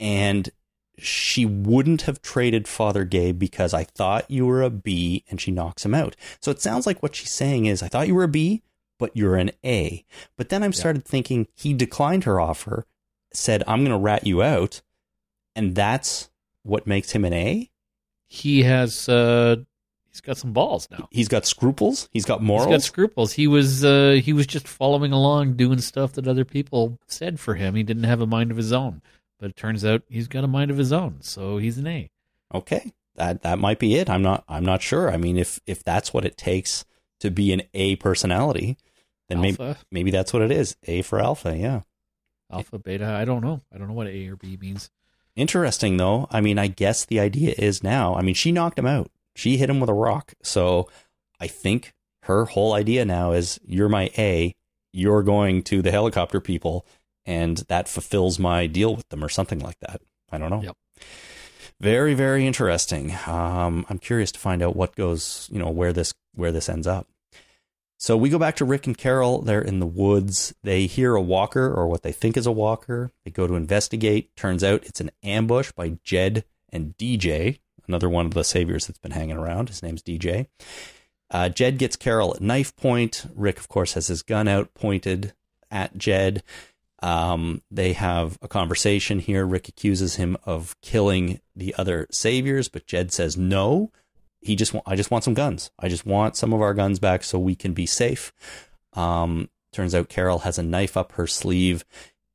and 0.00 0.50
she 0.98 1.46
wouldn't 1.46 2.02
have 2.02 2.20
traded 2.20 2.66
Father 2.66 3.04
Gabe 3.04 3.38
because 3.38 3.72
I 3.72 3.84
thought 3.84 4.30
you 4.30 4.46
were 4.46 4.62
a 4.62 4.70
B, 4.70 5.24
and 5.30 5.40
she 5.40 5.50
knocks 5.50 5.84
him 5.84 5.94
out. 5.94 6.16
So 6.40 6.50
it 6.50 6.60
sounds 6.60 6.86
like 6.86 7.02
what 7.02 7.14
she's 7.14 7.30
saying 7.30 7.66
is, 7.66 7.82
I 7.82 7.88
thought 7.88 8.08
you 8.08 8.14
were 8.14 8.24
a 8.24 8.28
B, 8.28 8.62
but 8.98 9.16
you're 9.16 9.36
an 9.36 9.52
A. 9.64 10.04
But 10.36 10.48
then 10.48 10.62
I 10.62 10.70
started 10.70 11.04
thinking 11.04 11.46
he 11.54 11.72
declined 11.72 12.24
her 12.24 12.40
offer, 12.40 12.84
said, 13.32 13.62
I'm 13.66 13.84
going 13.84 13.96
to 13.96 13.96
rat 13.96 14.26
you 14.26 14.42
out, 14.42 14.82
and 15.54 15.74
that's 15.74 16.30
what 16.64 16.86
makes 16.86 17.12
him 17.12 17.24
an 17.24 17.32
A. 17.32 17.70
He 18.26 18.64
has 18.64 19.08
uh, 19.08 19.56
he's 20.18 20.26
got 20.26 20.36
some 20.36 20.52
balls 20.52 20.88
now. 20.90 21.08
He's 21.10 21.28
got 21.28 21.46
scruples. 21.46 22.08
He's 22.12 22.24
got 22.24 22.42
morals. 22.42 22.66
He's 22.66 22.74
got 22.74 22.82
scruples. 22.82 23.32
He 23.32 23.46
was 23.46 23.84
uh, 23.84 24.20
he 24.22 24.32
was 24.32 24.46
just 24.46 24.66
following 24.68 25.12
along, 25.12 25.54
doing 25.54 25.80
stuff 25.80 26.12
that 26.14 26.26
other 26.28 26.44
people 26.44 26.98
said 27.06 27.38
for 27.40 27.54
him. 27.54 27.74
He 27.74 27.82
didn't 27.82 28.04
have 28.04 28.20
a 28.20 28.26
mind 28.26 28.50
of 28.50 28.56
his 28.56 28.72
own. 28.72 29.00
But 29.38 29.50
it 29.50 29.56
turns 29.56 29.84
out 29.84 30.02
he's 30.08 30.26
got 30.28 30.42
a 30.44 30.48
mind 30.48 30.70
of 30.70 30.78
his 30.78 30.92
own, 30.92 31.18
so 31.20 31.58
he's 31.58 31.78
an 31.78 31.86
A. 31.86 32.10
okay 32.52 32.92
that 33.14 33.42
that 33.42 33.58
might 33.58 33.78
be 33.80 33.96
it 33.96 34.08
i'm 34.08 34.22
not 34.22 34.44
i'm 34.48 34.64
not 34.64 34.80
sure 34.80 35.10
i 35.10 35.16
mean 35.16 35.36
if 35.36 35.58
if 35.66 35.82
that's 35.82 36.14
what 36.14 36.24
it 36.24 36.36
takes 36.36 36.84
to 37.18 37.30
be 37.32 37.52
an 37.52 37.62
a 37.74 37.96
personality 37.96 38.76
then 39.28 39.40
maybe 39.40 39.74
maybe 39.90 40.10
that's 40.12 40.32
what 40.32 40.40
it 40.42 40.52
is 40.52 40.76
a 40.84 41.02
for 41.02 41.18
alpha 41.20 41.56
yeah 41.56 41.80
alpha, 42.50 42.78
beta. 42.78 43.04
I 43.06 43.24
don't 43.24 43.42
know. 43.42 43.60
I 43.74 43.76
don't 43.78 43.88
know 43.88 43.94
what 43.94 44.06
A 44.06 44.28
or 44.28 44.36
B 44.36 44.56
means. 44.60 44.90
interesting 45.36 45.96
though 45.96 46.26
i 46.30 46.40
mean 46.40 46.58
i 46.58 46.66
guess 46.68 47.04
the 47.04 47.18
idea 47.20 47.54
is 47.58 47.82
now 47.82 48.14
i 48.14 48.22
mean 48.22 48.34
she 48.34 48.52
knocked 48.52 48.78
him 48.78 48.86
out 48.86 49.10
she 49.38 49.56
hit 49.56 49.70
him 49.70 49.80
with 49.80 49.88
a 49.88 49.94
rock. 49.94 50.34
So 50.42 50.88
i 51.40 51.46
think 51.46 51.94
her 52.22 52.46
whole 52.46 52.74
idea 52.74 53.04
now 53.04 53.32
is 53.32 53.60
you're 53.64 53.88
my 53.88 54.10
a 54.18 54.54
you're 54.92 55.22
going 55.22 55.62
to 55.62 55.80
the 55.80 55.92
helicopter 55.92 56.40
people 56.40 56.84
and 57.24 57.58
that 57.68 57.88
fulfills 57.88 58.38
my 58.38 58.66
deal 58.66 58.96
with 58.96 59.08
them 59.10 59.22
or 59.22 59.28
something 59.28 59.60
like 59.60 59.78
that. 59.80 60.00
I 60.32 60.38
don't 60.38 60.50
know. 60.50 60.62
Yep. 60.62 60.76
very 61.80 62.14
very 62.14 62.46
interesting. 62.46 63.14
Um, 63.26 63.86
i'm 63.88 63.98
curious 63.98 64.32
to 64.32 64.40
find 64.40 64.62
out 64.62 64.76
what 64.76 64.96
goes 64.96 65.48
you 65.52 65.58
know 65.58 65.70
where 65.70 65.92
this 65.92 66.12
where 66.34 66.52
this 66.52 66.68
ends 66.68 66.86
up. 66.86 67.06
So 68.00 68.16
we 68.16 68.30
go 68.30 68.38
back 68.38 68.56
to 68.56 68.64
rick 68.64 68.86
and 68.86 68.96
carol. 68.96 69.42
They're 69.42 69.62
in 69.62 69.80
the 69.80 69.86
woods. 69.86 70.54
They 70.62 70.86
hear 70.86 71.14
a 71.14 71.22
walker 71.22 71.72
or 71.72 71.88
what 71.88 72.02
they 72.02 72.12
think 72.12 72.36
is 72.36 72.46
a 72.46 72.52
walker. 72.52 73.10
They 73.24 73.32
go 73.32 73.46
to 73.48 73.54
investigate. 73.54 74.36
Turns 74.36 74.62
out 74.62 74.84
it's 74.84 75.00
an 75.00 75.10
ambush 75.22 75.72
by 75.72 75.98
jed 76.04 76.44
and 76.70 76.96
dj 76.96 77.58
another 77.88 78.08
one 78.08 78.26
of 78.26 78.34
the 78.34 78.44
saviors 78.44 78.86
that's 78.86 78.98
been 78.98 79.12
hanging 79.12 79.36
around 79.36 79.68
his 79.68 79.82
name's 79.82 80.02
dj 80.02 80.46
uh, 81.30 81.48
jed 81.48 81.78
gets 81.78 81.96
carol 81.96 82.34
at 82.34 82.40
knife 82.40 82.74
point 82.76 83.26
rick 83.34 83.58
of 83.58 83.68
course 83.68 83.94
has 83.94 84.06
his 84.06 84.22
gun 84.22 84.46
out 84.46 84.74
pointed 84.74 85.32
at 85.70 85.96
jed 85.96 86.42
um, 87.00 87.62
they 87.70 87.92
have 87.92 88.38
a 88.42 88.48
conversation 88.48 89.20
here. 89.20 89.46
Rick 89.46 89.68
accuses 89.68 90.16
him 90.16 90.36
of 90.44 90.76
killing 90.80 91.40
the 91.54 91.74
other 91.78 92.06
saviors, 92.10 92.68
but 92.68 92.86
Jed 92.86 93.12
says 93.12 93.36
no. 93.36 93.92
He 94.40 94.56
just 94.56 94.74
I 94.86 94.96
just 94.96 95.10
want 95.10 95.24
some 95.24 95.34
guns. 95.34 95.70
I 95.78 95.88
just 95.88 96.06
want 96.06 96.36
some 96.36 96.52
of 96.52 96.60
our 96.60 96.74
guns 96.74 96.98
back 96.98 97.24
so 97.24 97.38
we 97.38 97.54
can 97.54 97.72
be 97.72 97.86
safe. 97.86 98.32
Um, 98.94 99.48
turns 99.72 99.94
out 99.94 100.08
Carol 100.08 100.40
has 100.40 100.58
a 100.58 100.62
knife 100.62 100.96
up 100.96 101.12
her 101.12 101.26
sleeve, 101.26 101.84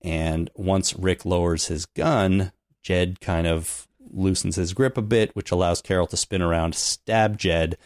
and 0.02 0.50
once 0.56 0.96
Rick 0.96 1.26
lowers 1.26 1.68
his 1.68 1.86
gun, 1.86 2.52
Jed 2.82 3.20
kind 3.20 3.48
of 3.48 3.88
loosens 4.12 4.56
his 4.56 4.74
grip 4.74 4.98
a 4.98 5.02
bit, 5.02 5.36
which 5.36 5.52
allows 5.52 5.82
Carol 5.82 6.08
to 6.08 6.18
spin 6.18 6.42
around, 6.42 6.76
stab 6.76 7.38
Jed, 7.38 7.78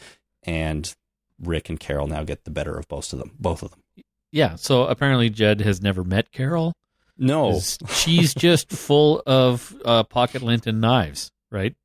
and 0.43 0.93
Rick 1.41 1.69
and 1.69 1.79
Carol 1.79 2.07
now 2.07 2.23
get 2.23 2.43
the 2.45 2.51
better 2.51 2.77
of 2.77 2.87
both 2.87 3.11
of 3.13 3.19
them. 3.19 3.31
Both 3.39 3.63
of 3.63 3.71
them. 3.71 3.81
Yeah. 4.31 4.55
So 4.55 4.83
apparently 4.87 5.29
Jed 5.29 5.61
has 5.61 5.81
never 5.81 6.03
met 6.03 6.31
Carol. 6.31 6.73
No, 7.19 7.59
She's 7.89 8.33
just 8.35 8.71
full 8.71 9.23
of 9.25 9.73
uh, 9.83 10.03
pocket 10.03 10.43
lint 10.43 10.67
and 10.67 10.79
knives, 10.79 11.31
right? 11.51 11.75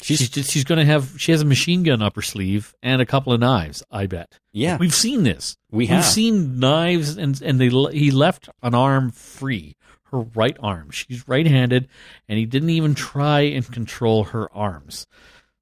she's, 0.00 0.18
She's 0.18 0.28
just, 0.28 0.50
she's 0.50 0.64
going 0.64 0.80
to 0.80 0.84
have 0.84 1.14
she 1.20 1.30
has 1.30 1.40
a 1.42 1.44
machine 1.44 1.84
gun 1.84 2.02
up 2.02 2.16
her 2.16 2.22
sleeve 2.22 2.74
and 2.82 3.00
a 3.00 3.06
couple 3.06 3.32
of 3.32 3.38
knives. 3.38 3.84
I 3.92 4.06
bet. 4.08 4.38
yeah. 4.52 4.78
We've 4.78 4.92
seen 4.94 5.22
this. 5.22 5.56
We 5.70 5.78
We've 5.84 5.90
have. 5.90 6.04
seen 6.04 6.58
knives 6.58 7.16
and 7.16 7.40
and 7.42 7.60
they 7.60 7.68
he 7.96 8.10
left 8.10 8.48
an 8.62 8.74
arm 8.74 9.12
free, 9.12 9.76
her 10.12 10.20
right 10.20 10.56
arm. 10.60 10.90
She's 10.90 11.26
right-handed, 11.26 11.88
and 12.28 12.38
he 12.38 12.46
didn't 12.46 12.70
even 12.70 12.94
try 12.94 13.40
and 13.40 13.66
control 13.70 14.24
her 14.24 14.52
arms. 14.54 15.06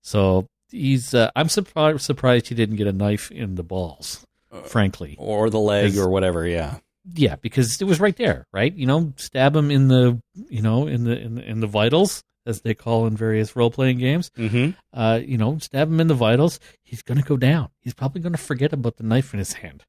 So 0.03 0.47
he's. 0.71 1.15
Uh, 1.15 1.31
I'm 1.35 1.49
surprised 1.49 2.03
surprised 2.03 2.49
he 2.49 2.55
didn't 2.55 2.77
get 2.77 2.87
a 2.87 2.93
knife 2.93 3.31
in 3.31 3.55
the 3.55 3.63
balls. 3.63 4.27
Frankly, 4.65 5.15
or 5.17 5.49
the 5.49 5.61
leg 5.61 5.97
or 5.97 6.09
whatever. 6.09 6.45
Yeah, 6.45 6.79
yeah, 7.15 7.37
because 7.37 7.81
it 7.81 7.85
was 7.85 8.01
right 8.01 8.17
there, 8.17 8.47
right? 8.53 8.75
You 8.75 8.87
know, 8.87 9.13
stab 9.17 9.55
him 9.55 9.71
in 9.71 9.89
the, 9.89 10.21
you 10.49 10.61
know, 10.61 10.87
in 10.87 11.05
the 11.05 11.19
in 11.19 11.35
the, 11.37 11.49
in 11.49 11.61
the 11.61 11.67
vitals, 11.67 12.23
as 12.47 12.61
they 12.63 12.75
call 12.75 13.07
in 13.07 13.17
various 13.17 13.55
role 13.57 13.71
playing 13.71 13.99
games. 13.99 14.31
mm-hmm. 14.37 14.71
Uh, 14.93 15.21
you 15.25 15.39
know, 15.39 15.59
stab 15.59 15.89
him 15.89 16.01
in 16.01 16.09
the 16.09 16.15
vitals. 16.15 16.61
He's 16.83 17.03
gonna 17.03 17.23
go 17.23 17.37
down. 17.37 17.69
He's 17.81 17.95
probably 17.95 18.21
gonna 18.21 18.39
forget 18.39 18.73
about 18.73 18.97
the 18.97 19.05
knife 19.05 19.33
in 19.33 19.39
his 19.39 19.55
hand. 19.55 19.85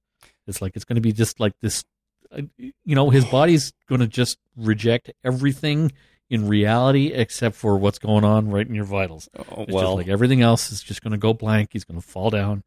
It's 0.48 0.62
like 0.62 0.76
it's 0.76 0.86
gonna 0.86 1.02
be 1.02 1.12
just 1.12 1.40
like 1.40 1.54
this. 1.62 1.84
Uh, 2.32 2.42
you 2.58 2.96
know, 2.96 3.10
his 3.10 3.26
body's 3.26 3.74
gonna 3.88 4.08
just 4.08 4.38
reject 4.56 5.12
everything 5.24 5.92
in 6.32 6.48
reality, 6.48 7.08
except 7.08 7.58
for 7.58 7.78
what's 7.78 8.00
going 8.00 8.24
on 8.24 8.50
right 8.50 8.66
in 8.66 8.74
your 8.74 8.86
vitals. 8.86 9.30
Oh, 9.38 9.44
It's 9.64 9.66
just 9.66 9.72
well, 9.72 9.98
like 9.98 10.08
everything 10.08 10.42
else 10.42 10.72
is 10.72 10.82
just 10.82 11.04
going 11.04 11.12
to 11.12 11.18
go 11.18 11.34
blank. 11.34 11.70
He's 11.74 11.84
going 11.84 12.00
to 12.00 12.08
fall 12.08 12.30
down. 12.30 12.64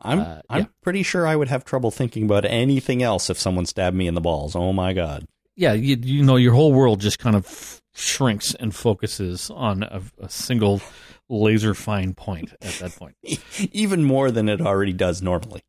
I'm 0.00 0.20
uh, 0.20 0.40
I'm 0.48 0.62
yeah. 0.62 0.66
pretty 0.82 1.02
sure 1.02 1.26
I 1.26 1.36
would 1.36 1.48
have 1.48 1.62
trouble 1.62 1.90
thinking 1.90 2.24
about 2.24 2.46
anything 2.46 3.02
else 3.02 3.28
if 3.28 3.38
someone 3.38 3.66
stabbed 3.66 3.94
me 3.94 4.06
in 4.06 4.14
the 4.14 4.20
balls. 4.22 4.56
Oh 4.56 4.72
my 4.72 4.94
god. 4.94 5.26
Yeah, 5.56 5.74
you, 5.74 5.98
you 6.00 6.22
know, 6.22 6.36
your 6.36 6.54
whole 6.54 6.72
world 6.72 7.00
just 7.00 7.18
kind 7.18 7.36
of 7.36 7.82
shrinks 7.94 8.54
and 8.54 8.74
focuses 8.74 9.50
on 9.50 9.82
a, 9.82 10.00
a 10.18 10.30
single 10.30 10.80
laser 11.28 11.74
fine 11.74 12.14
point 12.14 12.54
at 12.62 12.72
that 12.74 12.96
point. 12.96 13.14
Even 13.72 14.04
more 14.04 14.30
than 14.30 14.48
it 14.48 14.62
already 14.62 14.94
does 14.94 15.20
normally. 15.20 15.60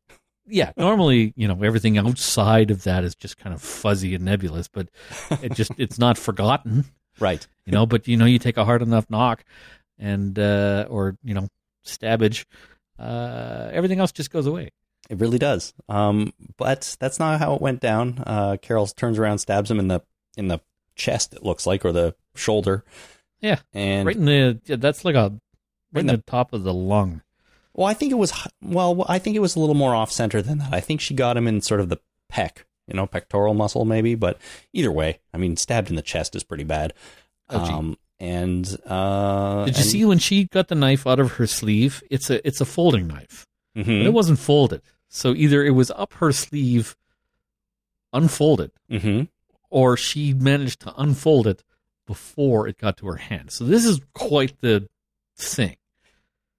Yeah, 0.46 0.72
normally, 0.76 1.32
you 1.36 1.46
know, 1.48 1.62
everything 1.62 1.98
outside 1.98 2.70
of 2.70 2.84
that 2.84 3.04
is 3.04 3.14
just 3.14 3.38
kind 3.38 3.54
of 3.54 3.62
fuzzy 3.62 4.14
and 4.14 4.24
nebulous, 4.24 4.68
but 4.68 4.88
it 5.42 5.54
just 5.54 5.70
it's 5.78 5.98
not 5.98 6.18
forgotten, 6.18 6.84
Right. 7.20 7.46
you 7.66 7.72
know, 7.72 7.86
but 7.86 8.08
you 8.08 8.16
know, 8.16 8.24
you 8.24 8.38
take 8.38 8.56
a 8.56 8.64
hard 8.64 8.82
enough 8.82 9.08
knock 9.10 9.44
and 9.98 10.38
uh 10.38 10.86
or, 10.90 11.16
you 11.22 11.34
know, 11.34 11.48
stabbage, 11.84 12.46
uh 12.98 13.68
everything 13.72 14.00
else 14.00 14.12
just 14.12 14.30
goes 14.30 14.46
away. 14.46 14.70
It 15.10 15.18
really 15.18 15.38
does. 15.38 15.74
Um, 15.88 16.32
but 16.56 16.96
that's 17.00 17.18
not 17.18 17.38
how 17.40 17.54
it 17.54 17.60
went 17.60 17.80
down. 17.80 18.22
Uh, 18.24 18.56
Carol 18.62 18.86
turns 18.86 19.18
around, 19.18 19.38
stabs 19.38 19.70
him 19.70 19.78
in 19.78 19.88
the 19.88 20.00
in 20.36 20.48
the 20.48 20.60
chest. 20.94 21.34
It 21.34 21.42
looks 21.42 21.66
like, 21.66 21.84
or 21.84 21.92
the 21.92 22.14
shoulder. 22.36 22.84
Yeah. 23.40 23.58
And 23.74 24.06
right 24.06 24.16
in 24.16 24.24
the 24.24 24.60
yeah, 24.64 24.76
that's 24.76 25.04
like 25.04 25.16
a 25.16 25.32
right 25.92 26.00
in 26.00 26.00
in 26.00 26.06
the, 26.06 26.16
the- 26.18 26.22
top 26.22 26.52
of 26.52 26.62
the 26.62 26.72
lung. 26.72 27.22
Well, 27.74 27.86
I 27.86 27.94
think 27.94 28.12
it 28.12 28.16
was 28.16 28.32
well, 28.62 29.04
I 29.08 29.18
think 29.18 29.36
it 29.36 29.40
was 29.40 29.56
a 29.56 29.60
little 29.60 29.74
more 29.74 29.94
off 29.94 30.12
center 30.12 30.42
than 30.42 30.58
that. 30.58 30.72
I 30.72 30.80
think 30.80 31.00
she 31.00 31.14
got 31.14 31.36
him 31.36 31.46
in 31.48 31.60
sort 31.60 31.80
of 31.80 31.88
the 31.88 31.98
pec, 32.32 32.64
you 32.86 32.94
know, 32.94 33.06
pectoral 33.06 33.54
muscle 33.54 33.84
maybe. 33.84 34.14
But 34.14 34.38
either 34.72 34.90
way, 34.92 35.20
I 35.32 35.38
mean, 35.38 35.56
stabbed 35.56 35.90
in 35.90 35.96
the 35.96 36.02
chest 36.02 36.34
is 36.36 36.44
pretty 36.44 36.64
bad. 36.64 36.92
Oh. 37.48 37.58
Um, 37.64 37.98
and 38.20 38.78
uh, 38.86 39.64
Did 39.64 39.76
you 39.78 39.82
see 39.82 40.04
when 40.04 40.18
she 40.18 40.44
got 40.44 40.68
the 40.68 40.74
knife 40.76 41.06
out 41.06 41.18
of 41.18 41.32
her 41.32 41.46
sleeve? 41.46 42.02
It's 42.10 42.30
a 42.30 42.46
it's 42.46 42.60
a 42.60 42.64
folding 42.64 43.06
knife. 43.08 43.46
hmm 43.74 43.82
But 43.82 44.06
it 44.06 44.12
wasn't 44.12 44.38
folded. 44.38 44.82
So 45.08 45.34
either 45.34 45.64
it 45.64 45.70
was 45.70 45.90
up 45.90 46.14
her 46.14 46.32
sleeve 46.32 46.96
unfolded 48.12 48.70
hmm 48.90 49.22
or 49.70 49.96
she 49.96 50.34
managed 50.34 50.80
to 50.80 50.92
unfold 50.98 51.46
it 51.46 51.64
before 52.06 52.68
it 52.68 52.76
got 52.76 52.98
to 52.98 53.06
her 53.06 53.16
hand. 53.16 53.50
So 53.50 53.64
this 53.64 53.86
is 53.86 54.00
quite 54.12 54.60
the 54.60 54.86
thing. 55.38 55.76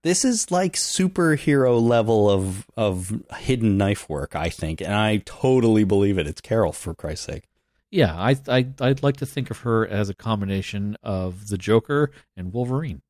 This 0.04 0.26
is 0.26 0.51
like 0.51 0.74
superhero 0.74 1.82
level 1.82 2.30
of 2.30 2.66
of 2.76 3.22
hidden 3.38 3.78
knife 3.78 4.10
work, 4.10 4.36
I 4.36 4.49
think, 4.49 4.82
and 4.82 4.93
I 4.93 5.18
totally 5.26 5.86
believe 5.86 6.18
it. 6.18 6.28
It's 6.28 6.41
Carol, 6.41 6.74
for 6.74 6.93
Christ's 6.93 7.26
sake. 7.26 7.43
Yeah, 7.89 8.14
I, 8.14 8.36
I 8.47 8.68
I'd 8.82 9.04
like 9.04 9.18
to 9.18 9.26
think 9.26 9.49
of 9.49 9.60
her 9.60 9.88
as 9.88 10.10
a 10.10 10.14
combination 10.14 10.97
of 11.04 11.47
the 11.47 11.58
Joker 11.58 12.12
and 12.36 12.51
Wolverine. 12.51 13.01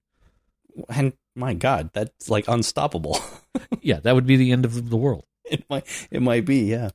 And 0.89 1.13
my 1.35 1.53
God, 1.53 1.89
that's 1.93 2.29
like 2.29 2.47
unstoppable. 2.47 3.19
Yeah, 3.81 3.99
that 3.99 4.15
would 4.15 4.25
be 4.25 4.35
the 4.37 4.51
end 4.51 4.65
of 4.65 4.89
the 4.89 4.97
world. 4.97 5.25
it 5.45 5.63
might 5.69 5.85
it 6.09 6.21
might 6.21 6.45
be, 6.45 6.71
yeah. 6.71 6.89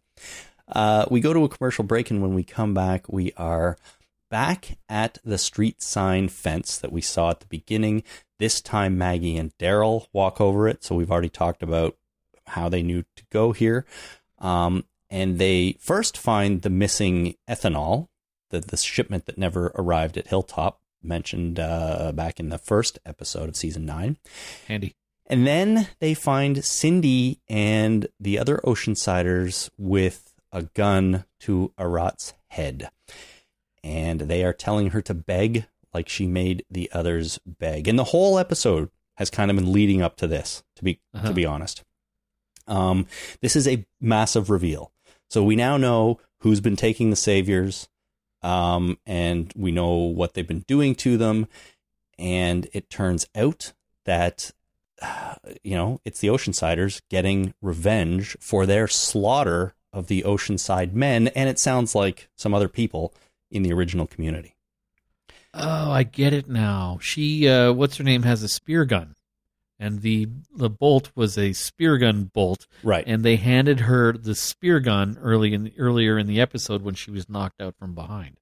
Uh, 0.66 1.04
we 1.10 1.20
go 1.20 1.32
to 1.32 1.44
a 1.44 1.48
commercial 1.48 1.84
break, 1.84 2.10
and 2.10 2.20
when 2.22 2.34
we 2.34 2.44
come 2.44 2.74
back, 2.74 3.08
we 3.08 3.32
are 3.36 3.76
back 4.30 4.78
at 4.88 5.18
the 5.24 5.38
street 5.38 5.82
sign 5.82 6.28
fence 6.28 6.78
that 6.78 6.92
we 6.92 7.00
saw 7.00 7.30
at 7.30 7.40
the 7.40 7.46
beginning. 7.46 8.02
This 8.38 8.60
time, 8.60 8.96
Maggie 8.98 9.36
and 9.36 9.56
Daryl 9.58 10.06
walk 10.12 10.40
over 10.40 10.68
it. 10.68 10.84
So 10.84 10.94
we've 10.94 11.10
already 11.10 11.28
talked 11.28 11.62
about 11.62 11.96
how 12.46 12.68
they 12.68 12.82
knew 12.82 13.04
to 13.16 13.24
go 13.30 13.52
here. 13.52 13.84
Um, 14.38 14.84
and 15.10 15.38
they 15.38 15.76
first 15.80 16.16
find 16.16 16.62
the 16.62 16.70
missing 16.70 17.34
ethanol, 17.48 18.08
the, 18.50 18.60
the 18.60 18.76
shipment 18.76 19.26
that 19.26 19.38
never 19.38 19.72
arrived 19.74 20.16
at 20.16 20.28
Hilltop, 20.28 20.80
mentioned 21.02 21.58
uh, 21.58 22.12
back 22.12 22.40
in 22.40 22.48
the 22.48 22.58
first 22.58 22.98
episode 23.06 23.48
of 23.48 23.56
season 23.56 23.86
nine. 23.86 24.18
Handy. 24.66 24.94
And 25.26 25.46
then 25.46 25.88
they 26.00 26.14
find 26.14 26.64
Cindy 26.64 27.40
and 27.48 28.08
the 28.18 28.38
other 28.38 28.58
Oceansiders 28.64 29.68
with 29.76 30.32
a 30.52 30.62
gun 30.62 31.24
to 31.40 31.72
Arat's 31.78 32.34
head. 32.48 32.90
And 33.88 34.20
they 34.20 34.44
are 34.44 34.52
telling 34.52 34.90
her 34.90 35.00
to 35.00 35.14
beg 35.14 35.64
like 35.94 36.10
she 36.10 36.26
made 36.26 36.64
the 36.70 36.90
others 36.92 37.38
beg. 37.46 37.88
And 37.88 37.98
the 37.98 38.04
whole 38.04 38.38
episode 38.38 38.90
has 39.16 39.30
kind 39.30 39.50
of 39.50 39.56
been 39.56 39.72
leading 39.72 40.02
up 40.02 40.16
to 40.18 40.26
this, 40.26 40.62
to 40.76 40.84
be 40.84 41.00
Uh-huh. 41.14 41.28
to 41.28 41.34
be 41.34 41.46
honest. 41.46 41.82
Um, 42.66 43.06
this 43.40 43.56
is 43.56 43.66
a 43.66 43.86
massive 43.98 44.50
reveal. 44.50 44.92
So 45.30 45.42
we 45.42 45.56
now 45.56 45.78
know 45.78 46.20
who's 46.40 46.60
been 46.60 46.76
taking 46.76 47.08
the 47.08 47.16
saviors, 47.16 47.88
um, 48.42 48.98
and 49.06 49.50
we 49.56 49.72
know 49.72 49.94
what 49.94 50.34
they've 50.34 50.46
been 50.46 50.64
doing 50.66 50.94
to 50.96 51.16
them. 51.16 51.48
And 52.18 52.68
it 52.74 52.90
turns 52.90 53.26
out 53.34 53.72
that 54.04 54.52
you 55.62 55.76
know, 55.76 56.00
it's 56.04 56.18
the 56.20 56.26
Oceansiders 56.28 57.00
getting 57.08 57.54
revenge 57.62 58.36
for 58.40 58.66
their 58.66 58.88
slaughter 58.88 59.74
of 59.92 60.08
the 60.08 60.22
Oceanside 60.22 60.92
men, 60.92 61.28
and 61.28 61.48
it 61.48 61.58
sounds 61.58 61.94
like 61.94 62.28
some 62.36 62.52
other 62.52 62.68
people 62.68 63.14
in 63.50 63.62
the 63.62 63.72
original 63.72 64.06
community. 64.06 64.54
Oh, 65.54 65.90
I 65.90 66.02
get 66.02 66.32
it 66.32 66.48
now. 66.48 66.98
She, 67.00 67.48
uh, 67.48 67.72
what's 67.72 67.96
her 67.96 68.04
name, 68.04 68.22
has 68.22 68.42
a 68.42 68.48
spear 68.48 68.84
gun, 68.84 69.14
and 69.78 70.02
the 70.02 70.28
the 70.54 70.68
bolt 70.70 71.10
was 71.14 71.38
a 71.38 71.52
spear 71.54 71.96
gun 71.98 72.24
bolt, 72.24 72.66
Right. 72.82 73.04
and 73.06 73.24
they 73.24 73.36
handed 73.36 73.80
her 73.80 74.12
the 74.12 74.34
spear 74.34 74.78
gun 74.80 75.16
early 75.20 75.54
in 75.54 75.72
earlier 75.78 76.18
in 76.18 76.26
the 76.26 76.40
episode 76.40 76.82
when 76.82 76.94
she 76.94 77.10
was 77.10 77.28
knocked 77.28 77.60
out 77.62 77.74
from 77.78 77.94
behind. 77.94 78.36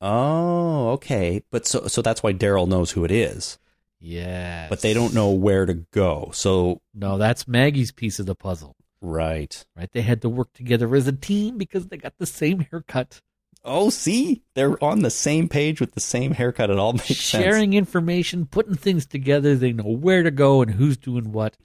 oh, 0.00 0.90
okay. 0.90 1.42
But 1.50 1.66
so 1.66 1.86
so 1.88 2.02
that's 2.02 2.22
why 2.22 2.32
Daryl 2.32 2.68
knows 2.68 2.92
who 2.92 3.04
it 3.04 3.10
is, 3.10 3.58
Yeah, 4.00 4.68
but 4.68 4.80
they 4.80 4.94
don't 4.94 5.14
know 5.14 5.30
where 5.30 5.66
to 5.66 5.74
go. 5.74 6.30
So 6.32 6.80
No, 6.94 7.18
that's 7.18 7.46
Maggie's 7.48 7.92
piece 7.92 8.18
of 8.18 8.26
the 8.26 8.34
puzzle. 8.34 8.76
right. 9.00 9.64
Right? 9.76 9.90
They 9.92 10.02
had 10.02 10.22
to 10.22 10.28
work 10.28 10.52
together 10.52 10.94
as 10.94 11.06
a 11.06 11.12
team 11.12 11.58
because 11.58 11.86
they 11.88 11.96
got 11.96 12.14
the 12.18 12.26
same 12.26 12.60
haircut, 12.60 13.20
Oh, 13.68 13.90
see, 13.90 14.42
they're 14.54 14.82
on 14.82 15.02
the 15.02 15.10
same 15.10 15.48
page 15.48 15.80
with 15.80 15.94
the 15.94 16.00
same 16.00 16.30
haircut. 16.30 16.70
It 16.70 16.78
all 16.78 16.92
makes 16.92 17.16
sense. 17.16 17.44
sharing 17.44 17.74
information, 17.74 18.46
putting 18.46 18.76
things 18.76 19.06
together. 19.06 19.56
They 19.56 19.72
know 19.72 19.90
where 19.90 20.22
to 20.22 20.30
go 20.30 20.62
and 20.62 20.70
who's 20.70 20.96
doing 20.96 21.32
what, 21.32 21.56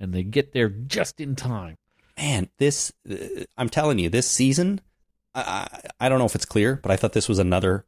and 0.00 0.14
they 0.14 0.22
get 0.22 0.52
there 0.52 0.70
just 0.70 1.20
in 1.20 1.36
time. 1.36 1.76
man, 2.16 2.48
this 2.58 2.92
uh, 3.10 3.44
I'm 3.58 3.68
telling 3.68 3.98
you, 3.98 4.08
this 4.08 4.28
season, 4.28 4.80
I, 5.34 5.68
I 5.70 6.06
I 6.06 6.08
don't 6.08 6.18
know 6.18 6.24
if 6.24 6.34
it's 6.34 6.46
clear, 6.46 6.76
but 6.82 6.90
I 6.90 6.96
thought 6.96 7.12
this 7.12 7.28
was 7.28 7.38
another 7.38 7.84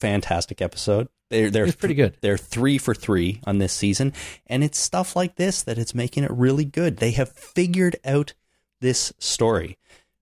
fantastic 0.00 0.60
episode. 0.60 1.08
They're 1.30 1.50
they're 1.50 1.64
It's 1.64 1.76
pretty 1.76 1.94
good. 1.94 2.18
They're 2.20 2.36
three 2.36 2.76
for 2.76 2.94
three 2.94 3.40
on 3.46 3.56
this 3.56 3.72
season, 3.72 4.12
and 4.46 4.62
it's 4.62 4.78
stuff 4.78 5.16
like 5.16 5.36
this 5.36 5.62
that 5.62 5.78
it's 5.78 5.94
making 5.94 6.24
it 6.24 6.30
really 6.30 6.66
good. 6.66 6.98
They 6.98 7.12
have 7.12 7.32
figured 7.32 7.96
out 8.04 8.34
this 8.80 9.14
story. 9.18 9.78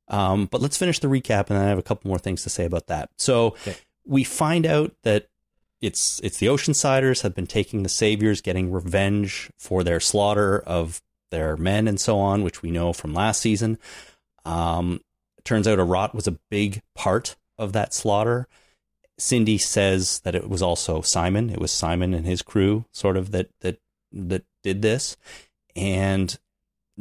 Um, 0.09 0.47
but 0.47 0.61
let's 0.61 0.77
finish 0.77 0.99
the 0.99 1.09
recap, 1.09 1.49
and 1.49 1.59
then 1.59 1.65
I 1.65 1.69
have 1.69 1.79
a 1.79 1.83
couple 1.83 2.09
more 2.09 2.19
things 2.19 2.43
to 2.43 2.51
say 2.51 2.65
about 2.65 2.87
that. 2.89 3.11
So 3.17 3.47
Okay. 3.67 3.77
we 4.05 4.25
find 4.25 4.67
out 4.67 4.93
that 5.03 5.29
it's 5.81 6.21
it's 6.23 6.39
the 6.39 6.47
Oceansiders 6.47 7.23
have 7.23 7.35
been 7.35 7.47
taking 7.47 7.83
the 7.83 7.89
Saviors, 7.89 8.41
getting 8.41 8.71
revenge 8.71 9.51
for 9.59 9.83
their 9.83 10.01
slaughter 10.01 10.59
of 10.61 11.03
their 11.31 11.57
men 11.57 11.89
and 11.89 11.99
so 12.01 12.19
on, 12.19 12.43
which 12.43 12.63
we 12.63 12.71
know 12.71 12.93
from 12.93 13.15
last 13.15 13.41
season. 13.41 13.79
Um, 14.45 15.01
turns 15.45 15.67
out 15.67 15.79
Arat 15.79 16.15
was 16.15 16.27
a 16.27 16.39
big 16.51 16.83
part 16.95 17.37
of 17.59 17.73
that 17.73 17.95
slaughter. 17.95 18.47
Cindy 19.19 19.59
says 19.59 20.21
that 20.21 20.35
it 20.35 20.49
was 20.49 20.63
also 20.63 21.01
Simon. 21.01 21.49
It 21.51 21.59
was 21.61 21.71
Simon 21.73 22.13
and 22.15 22.27
his 22.27 22.43
crew, 22.43 22.85
sort 22.93 23.17
of 23.17 23.31
that 23.33 23.49
that 23.61 23.79
that 24.13 24.45
did 24.63 24.83
this. 24.83 25.17
And 25.75 26.39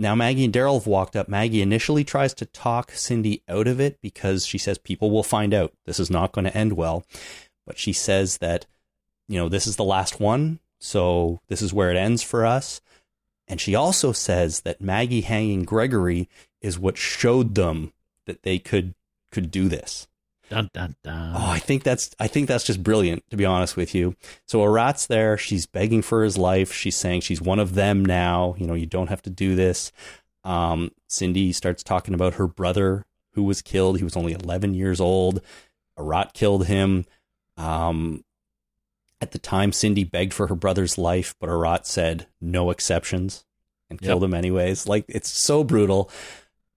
now 0.01 0.15
Maggie 0.15 0.45
and 0.45 0.53
Daryl 0.53 0.73
have 0.73 0.87
walked 0.87 1.15
up. 1.15 1.29
Maggie 1.29 1.61
initially 1.61 2.03
tries 2.03 2.33
to 2.33 2.45
talk 2.45 2.91
Cindy 2.91 3.43
out 3.47 3.67
of 3.67 3.79
it 3.79 4.01
because 4.01 4.45
she 4.45 4.57
says 4.57 4.77
people 4.79 5.11
will 5.11 5.23
find 5.23 5.53
out. 5.53 5.73
This 5.85 5.99
is 5.99 6.09
not 6.09 6.31
going 6.31 6.45
to 6.45 6.57
end 6.57 6.73
well. 6.73 7.05
But 7.67 7.77
she 7.77 7.93
says 7.93 8.39
that, 8.39 8.65
you 9.27 9.37
know, 9.37 9.47
this 9.47 9.67
is 9.67 9.75
the 9.75 9.83
last 9.83 10.19
one. 10.19 10.59
So 10.79 11.39
this 11.49 11.61
is 11.61 11.71
where 11.71 11.91
it 11.91 11.97
ends 11.97 12.23
for 12.23 12.45
us. 12.45 12.81
And 13.47 13.61
she 13.61 13.75
also 13.75 14.11
says 14.11 14.61
that 14.61 14.81
Maggie 14.81 15.21
hanging 15.21 15.65
Gregory 15.65 16.27
is 16.61 16.79
what 16.79 16.97
showed 16.97 17.53
them 17.53 17.93
that 18.25 18.41
they 18.41 18.57
could 18.57 18.95
could 19.31 19.51
do 19.51 19.69
this. 19.69 20.07
Dun 20.51 20.69
dun 20.73 20.95
dun. 21.01 21.31
Oh, 21.33 21.49
I 21.49 21.59
think 21.59 21.83
that's 21.83 22.13
I 22.19 22.27
think 22.27 22.49
that's 22.49 22.65
just 22.65 22.83
brilliant 22.83 23.23
to 23.29 23.37
be 23.37 23.45
honest 23.45 23.77
with 23.77 23.95
you. 23.95 24.17
So 24.45 24.59
Arat's 24.59 25.07
there, 25.07 25.37
she's 25.37 25.65
begging 25.65 26.01
for 26.01 26.25
his 26.25 26.37
life. 26.37 26.73
She's 26.73 26.97
saying 26.97 27.21
she's 27.21 27.41
one 27.41 27.57
of 27.57 27.73
them 27.73 28.03
now. 28.03 28.55
You 28.57 28.67
know, 28.67 28.73
you 28.73 28.85
don't 28.85 29.07
have 29.07 29.21
to 29.21 29.29
do 29.29 29.55
this. 29.55 29.93
Um, 30.43 30.91
Cindy 31.07 31.53
starts 31.53 31.83
talking 31.83 32.13
about 32.13 32.33
her 32.33 32.47
brother 32.47 33.05
who 33.33 33.43
was 33.43 33.61
killed. 33.61 33.97
He 33.99 34.03
was 34.03 34.17
only 34.17 34.33
11 34.33 34.73
years 34.73 34.99
old. 34.99 35.39
Arat 35.97 36.33
killed 36.33 36.65
him. 36.67 37.05
Um, 37.55 38.25
at 39.21 39.31
the 39.31 39.39
time, 39.39 39.71
Cindy 39.71 40.03
begged 40.03 40.33
for 40.33 40.47
her 40.47 40.55
brother's 40.55 40.97
life, 40.97 41.33
but 41.39 41.47
Arat 41.49 41.85
said 41.85 42.27
no 42.41 42.71
exceptions 42.71 43.45
and 43.89 44.01
Yep. 44.01 44.05
killed 44.05 44.23
him 44.25 44.33
anyways. 44.33 44.85
Like 44.85 45.05
it's 45.07 45.29
so 45.29 45.63
brutal. 45.63 46.11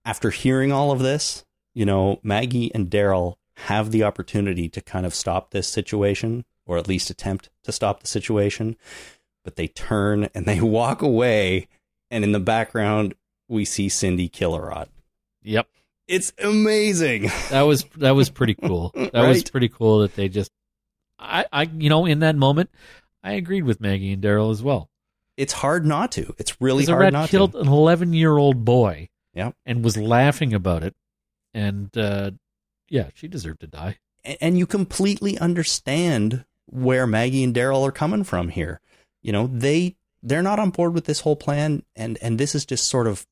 After 0.05 0.31
hearing 0.31 0.71
all 0.71 0.93
of 0.93 1.01
this, 1.01 1.45
you 1.75 1.85
know, 1.85 2.21
Maggie 2.23 2.73
and 2.73 2.89
Daryl 2.89 3.35
have 3.57 3.91
the 3.91 4.03
opportunity 4.03 4.69
to 4.69 4.81
kind 4.81 5.07
of 5.07 5.15
stop 5.15 5.51
this 5.51 5.69
situation, 5.69 6.45
or 6.67 6.79
at 6.79 6.89
least 6.89 7.11
attempt 7.11 7.51
to 7.63 7.73
stop 7.73 8.01
the 8.01 8.07
situation, 8.07 8.77
but 9.45 9.57
they 9.57 9.69
turn 9.69 10.29
and 10.35 10.47
they 10.47 10.61
walk 10.81 11.03
away, 11.03 11.69
and 12.11 12.25
in 12.25 12.33
the 12.33 12.41
background 12.41 13.15
we 13.49 13.65
see 13.65 13.89
Cindy 13.89 14.29
kill 14.29 14.53
Arat. 14.53 14.89
Yep. 15.43 15.69
It's 16.07 16.33
amazing. 16.43 17.31
That 17.51 17.63
was 17.63 17.85
that 17.97 18.13
was 18.13 18.31
pretty 18.31 18.55
cool. 18.55 18.93
That 19.13 19.29
was 19.29 19.45
pretty 19.45 19.69
cool 19.69 20.01
that 20.01 20.15
they 20.15 20.29
just 20.29 20.51
I 21.19 21.47
I 21.53 21.63
you 21.63 21.89
know 21.89 22.07
in 22.07 22.21
that 22.21 22.37
moment 22.37 22.71
I 23.23 23.33
agreed 23.33 23.65
with 23.65 23.81
Maggie 23.81 24.13
and 24.13 24.23
Daryl 24.23 24.51
as 24.51 24.63
well. 24.63 24.91
It's 25.37 25.53
hard 25.53 25.85
not 25.85 26.13
to. 26.13 26.35
It's 26.39 26.61
really 26.61 26.85
hard 26.85 27.13
not 27.13 27.29
killed 27.29 27.53
to. 27.53 27.59
Killed 27.59 27.67
an 27.67 27.73
11 27.73 28.13
year 28.13 28.37
old 28.37 28.65
boy. 28.65 29.09
Yep. 29.35 29.57
And 29.67 29.83
was 29.83 29.97
laughing 29.97 30.55
about 30.55 30.85
it, 30.85 30.95
and 31.53 31.97
uh, 31.99 32.31
yeah, 32.89 33.09
she 33.15 33.29
deserved 33.29 33.61
to 33.61 33.67
die. 33.67 33.99
And 34.41 34.59
you 34.59 34.67
completely 34.67 35.39
understand 35.39 36.45
where 36.67 37.07
Maggie 37.07 37.45
and 37.45 37.55
Daryl 37.55 37.87
are 37.87 37.93
coming 37.93 38.25
from 38.25 38.49
here. 38.49 38.81
You 39.23 39.33
know, 39.33 39.47
they 39.47 39.97
they're 40.23 40.43
not 40.43 40.59
on 40.59 40.71
board 40.71 40.95
with 40.95 41.05
this 41.05 41.21
whole 41.21 41.37
plan, 41.37 41.83
and 41.95 42.19
and 42.23 42.39
this 42.39 42.55
is 42.55 42.65
just 42.65 42.87
sort 42.87 43.07
of 43.07 43.27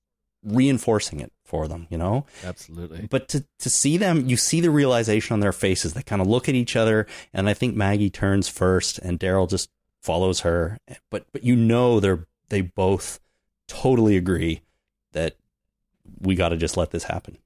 reinforcing 0.44 1.20
it 1.20 1.32
for 1.44 1.66
them. 1.68 1.86
You 1.90 1.98
know, 1.98 2.26
Absolutely. 2.44 3.06
but 3.10 3.28
to 3.28 3.44
to 3.60 3.70
see 3.70 3.96
them, 3.96 4.28
you 4.28 4.36
see 4.36 4.60
the 4.60 4.70
realization 4.70 5.34
on 5.34 5.40
their 5.40 5.52
faces. 5.52 5.94
They 5.94 6.02
kind 6.02 6.20
of 6.22 6.28
look 6.28 6.48
at 6.48 6.54
each 6.54 6.76
other, 6.76 7.06
and 7.32 7.48
I 7.48 7.54
think 7.54 7.74
Maggie 7.74 8.10
turns 8.10 8.48
first, 8.48 8.98
and 8.98 9.18
Daryl 9.18 9.48
just 9.48 9.70
follows 10.00 10.40
her. 10.40 10.78
But 11.10 11.26
but 11.32 11.44
you 11.44 11.56
know 11.56 12.00
they're 12.00 12.26
they 12.48 12.60
both 12.60 13.20
totally 13.66 14.16
agree 14.16 14.60
that 15.12 15.36
we 16.20 16.34
got 16.34 16.50
to 16.50 16.56
just 16.56 16.76
let 16.76 16.90
this 16.90 17.04
happen. 17.04 17.38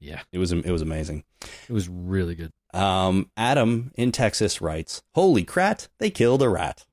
Yeah, 0.00 0.22
It 0.32 0.38
was 0.38 0.50
it 0.52 0.70
was 0.70 0.82
amazing. 0.82 1.24
it 1.68 1.72
was 1.72 1.88
really 1.88 2.34
good. 2.34 2.52
Um, 2.72 3.30
Adam 3.36 3.92
in 3.96 4.12
Texas 4.12 4.60
writes, 4.60 5.02
"Holy 5.14 5.44
crat! 5.44 5.88
They 5.98 6.08
killed 6.10 6.42
a 6.42 6.48
rat." 6.48 6.86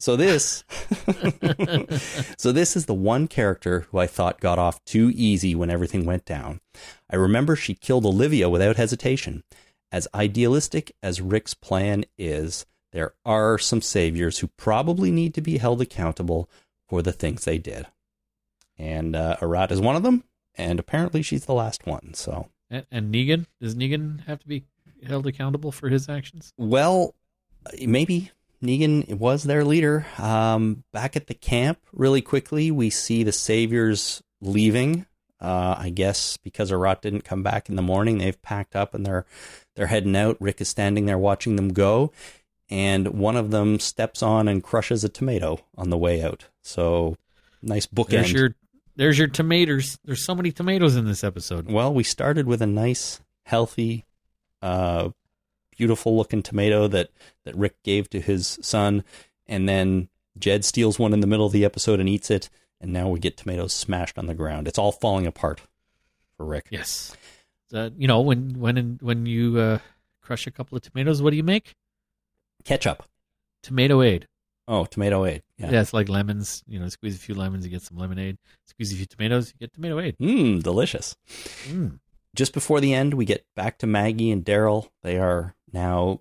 So 0.00 0.16
this, 0.16 0.64
so 2.38 2.52
this 2.52 2.76
is 2.76 2.86
the 2.86 2.94
one 2.94 3.26
character 3.28 3.80
who 3.90 3.98
I 3.98 4.06
thought 4.06 4.40
got 4.40 4.58
off 4.58 4.84
too 4.84 5.10
easy 5.14 5.54
when 5.54 5.70
everything 5.70 6.04
went 6.04 6.24
down. 6.24 6.60
I 7.10 7.16
remember 7.16 7.56
she 7.56 7.74
killed 7.74 8.06
Olivia 8.06 8.48
without 8.48 8.76
hesitation. 8.76 9.42
As 9.90 10.06
idealistic 10.14 10.92
as 11.02 11.20
Rick's 11.20 11.54
plan 11.54 12.04
is, 12.16 12.64
there 12.92 13.14
are 13.24 13.58
some 13.58 13.80
saviors 13.80 14.38
who 14.38 14.48
probably 14.56 15.10
need 15.10 15.34
to 15.34 15.40
be 15.40 15.58
held 15.58 15.80
accountable 15.80 16.48
for 16.88 17.02
the 17.02 17.12
things 17.12 17.44
they 17.44 17.58
did. 17.58 17.86
And 18.76 19.16
uh, 19.16 19.36
Arat 19.40 19.72
is 19.72 19.80
one 19.80 19.96
of 19.96 20.02
them, 20.04 20.22
and 20.58 20.78
apparently 20.78 21.22
she's 21.22 21.46
the 21.46 21.54
last 21.54 21.86
one. 21.86 22.12
So 22.14 22.48
And, 22.70 22.84
and 22.90 23.14
Negan 23.14 23.46
does 23.60 23.74
Negan 23.74 24.26
have 24.26 24.40
to 24.40 24.48
be 24.48 24.64
held 25.06 25.26
accountable 25.26 25.72
for 25.72 25.88
his 25.88 26.08
actions? 26.08 26.52
Well, 26.58 27.14
maybe 27.80 28.30
Negan 28.62 29.18
was 29.18 29.44
their 29.44 29.64
leader. 29.64 30.06
Um, 30.18 30.84
back 30.92 31.16
at 31.16 31.28
the 31.28 31.34
camp, 31.34 31.78
really 31.92 32.20
quickly, 32.20 32.70
we 32.70 32.90
see 32.90 33.22
the 33.22 33.32
saviors 33.32 34.22
leaving. 34.40 35.06
Uh, 35.40 35.76
I 35.78 35.90
guess 35.90 36.36
because 36.36 36.72
Arat 36.72 37.00
didn't 37.00 37.22
come 37.22 37.44
back 37.44 37.68
in 37.68 37.76
the 37.76 37.82
morning, 37.82 38.18
they've 38.18 38.42
packed 38.42 38.74
up 38.74 38.92
and 38.92 39.06
they're 39.06 39.24
they're 39.76 39.86
heading 39.86 40.16
out. 40.16 40.36
Rick 40.40 40.60
is 40.60 40.68
standing 40.68 41.06
there 41.06 41.16
watching 41.16 41.54
them 41.54 41.68
go, 41.68 42.10
and 42.68 43.06
one 43.08 43.36
of 43.36 43.52
them 43.52 43.78
steps 43.78 44.20
on 44.20 44.48
and 44.48 44.64
crushes 44.64 45.04
a 45.04 45.08
tomato 45.08 45.60
on 45.76 45.90
the 45.90 45.96
way 45.96 46.22
out. 46.22 46.46
So 46.62 47.16
nice 47.62 47.86
bookend. 47.86 48.08
There's 48.08 48.32
your 48.32 48.54
there's 48.98 49.16
your 49.16 49.28
tomatoes. 49.28 49.96
There's 50.04 50.24
so 50.24 50.34
many 50.34 50.50
tomatoes 50.50 50.96
in 50.96 51.06
this 51.06 51.22
episode. 51.22 51.70
Well, 51.70 51.94
we 51.94 52.02
started 52.02 52.46
with 52.46 52.60
a 52.60 52.66
nice, 52.66 53.20
healthy, 53.44 54.04
uh, 54.60 55.10
beautiful 55.70 56.16
looking 56.16 56.42
tomato 56.42 56.88
that, 56.88 57.10
that 57.44 57.56
Rick 57.56 57.80
gave 57.84 58.10
to 58.10 58.20
his 58.20 58.58
son. 58.60 59.04
And 59.46 59.68
then 59.68 60.08
Jed 60.36 60.64
steals 60.64 60.98
one 60.98 61.12
in 61.12 61.20
the 61.20 61.28
middle 61.28 61.46
of 61.46 61.52
the 61.52 61.64
episode 61.64 62.00
and 62.00 62.08
eats 62.08 62.28
it. 62.28 62.50
And 62.80 62.92
now 62.92 63.08
we 63.08 63.20
get 63.20 63.36
tomatoes 63.36 63.72
smashed 63.72 64.18
on 64.18 64.26
the 64.26 64.34
ground. 64.34 64.66
It's 64.66 64.78
all 64.78 64.92
falling 64.92 65.26
apart 65.26 65.60
for 66.36 66.44
Rick. 66.44 66.66
Yes. 66.70 67.16
Uh, 67.72 67.90
you 67.96 68.08
know 68.08 68.20
when 68.20 68.58
when 68.58 68.98
when 69.02 69.26
you 69.26 69.58
uh, 69.58 69.78
crush 70.22 70.46
a 70.46 70.50
couple 70.50 70.76
of 70.76 70.82
tomatoes, 70.82 71.20
what 71.20 71.30
do 71.30 71.36
you 71.36 71.42
make? 71.42 71.74
Ketchup. 72.64 73.04
Tomato 73.62 74.02
aid. 74.02 74.26
Oh, 74.68 74.84
tomato 74.84 75.24
aid. 75.24 75.42
Yeah. 75.56 75.70
Yeah. 75.70 75.80
it's 75.80 75.94
like 75.94 76.10
lemons. 76.10 76.62
You 76.68 76.78
know, 76.78 76.88
squeeze 76.90 77.16
a 77.16 77.18
few 77.18 77.34
lemons, 77.34 77.64
you 77.64 77.70
get 77.70 77.82
some 77.82 77.96
lemonade. 77.96 78.36
Squeeze 78.66 78.92
a 78.92 78.96
few 78.96 79.06
tomatoes, 79.06 79.48
you 79.48 79.58
get 79.58 79.72
tomato 79.72 79.98
aid. 79.98 80.16
Mmm, 80.18 80.62
delicious. 80.62 81.16
Mm. 81.64 82.00
Just 82.36 82.52
before 82.52 82.80
the 82.80 82.92
end, 82.92 83.14
we 83.14 83.24
get 83.24 83.46
back 83.56 83.78
to 83.78 83.86
Maggie 83.86 84.30
and 84.30 84.44
Daryl. 84.44 84.90
They 85.02 85.18
are 85.18 85.54
now, 85.72 86.20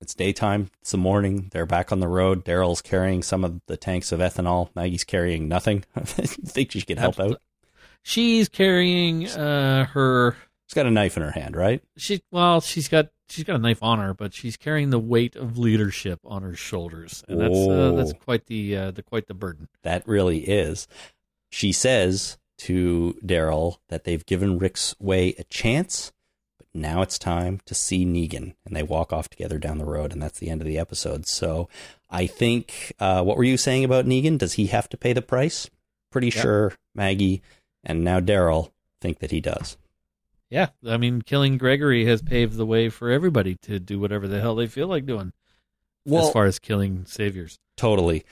it's 0.00 0.12
daytime, 0.12 0.70
it's 0.82 0.90
the 0.90 0.98
morning. 0.98 1.50
They're 1.52 1.66
back 1.66 1.92
on 1.92 2.00
the 2.00 2.08
road. 2.08 2.44
Daryl's 2.44 2.82
carrying 2.82 3.22
some 3.22 3.44
of 3.44 3.60
the 3.68 3.76
tanks 3.76 4.10
of 4.10 4.18
ethanol. 4.18 4.70
Maggie's 4.74 5.04
carrying 5.04 5.46
nothing. 5.46 5.84
I 5.96 6.00
think 6.02 6.72
she 6.72 6.82
could 6.82 6.98
help 6.98 7.20
out. 7.20 7.40
She's 8.02 8.48
carrying 8.48 9.28
uh, 9.28 9.86
her. 9.86 10.36
She's 10.66 10.74
got 10.74 10.86
a 10.86 10.90
knife 10.90 11.16
in 11.16 11.22
her 11.22 11.30
hand, 11.30 11.56
right? 11.56 11.82
She 11.96 12.22
well, 12.30 12.60
she's 12.60 12.88
got 12.88 13.08
she's 13.28 13.44
got 13.44 13.56
a 13.56 13.58
knife 13.58 13.82
on 13.82 13.98
her, 13.98 14.14
but 14.14 14.32
she's 14.34 14.56
carrying 14.56 14.90
the 14.90 14.98
weight 14.98 15.36
of 15.36 15.58
leadership 15.58 16.20
on 16.24 16.42
her 16.42 16.54
shoulders, 16.54 17.24
and 17.28 17.40
that's 17.40 17.56
uh, 17.68 17.92
that's 17.96 18.12
quite 18.12 18.46
the 18.46 18.76
uh, 18.76 18.90
the 18.90 19.02
quite 19.02 19.26
the 19.26 19.34
burden. 19.34 19.68
That 19.82 20.06
really 20.06 20.40
is. 20.40 20.86
She 21.50 21.72
says 21.72 22.38
to 22.58 23.16
Daryl 23.24 23.78
that 23.88 24.04
they've 24.04 24.24
given 24.24 24.58
Rick's 24.58 24.94
way 25.00 25.34
a 25.38 25.44
chance, 25.44 26.12
but 26.58 26.66
now 26.74 27.02
it's 27.02 27.18
time 27.18 27.60
to 27.66 27.74
see 27.74 28.04
Negan. 28.04 28.54
And 28.64 28.74
they 28.76 28.82
walk 28.82 29.12
off 29.12 29.28
together 29.28 29.58
down 29.58 29.78
the 29.78 29.84
road, 29.84 30.12
and 30.12 30.22
that's 30.22 30.38
the 30.38 30.50
end 30.50 30.60
of 30.60 30.66
the 30.66 30.78
episode. 30.78 31.26
So 31.26 31.68
I 32.10 32.26
think, 32.26 32.92
uh, 33.00 33.22
what 33.22 33.36
were 33.36 33.44
you 33.44 33.56
saying 33.56 33.84
about 33.84 34.06
Negan? 34.06 34.38
Does 34.38 34.54
he 34.54 34.66
have 34.68 34.88
to 34.90 34.96
pay 34.96 35.12
the 35.12 35.22
price? 35.22 35.68
Pretty 36.12 36.28
Yep. 36.28 36.42
sure 36.42 36.72
Maggie 36.94 37.42
and 37.82 38.04
now 38.04 38.20
Daryl 38.20 38.70
think 39.00 39.18
that 39.18 39.30
he 39.32 39.40
does. 39.40 39.76
Yeah, 40.50 40.68
I 40.86 40.96
mean, 40.98 41.22
killing 41.22 41.58
Gregory 41.58 42.04
has 42.06 42.22
paved 42.22 42.56
the 42.56 42.66
way 42.66 42.88
for 42.88 43.10
everybody 43.10 43.56
to 43.62 43.78
do 43.80 43.98
whatever 43.98 44.28
the 44.28 44.40
hell 44.40 44.54
they 44.54 44.66
feel 44.66 44.86
like 44.86 45.06
doing. 45.06 45.32
Well, 46.04 46.26
as 46.26 46.32
far 46.32 46.44
as 46.44 46.58
killing 46.58 47.06
saviors, 47.06 47.58
totally. 47.76 48.24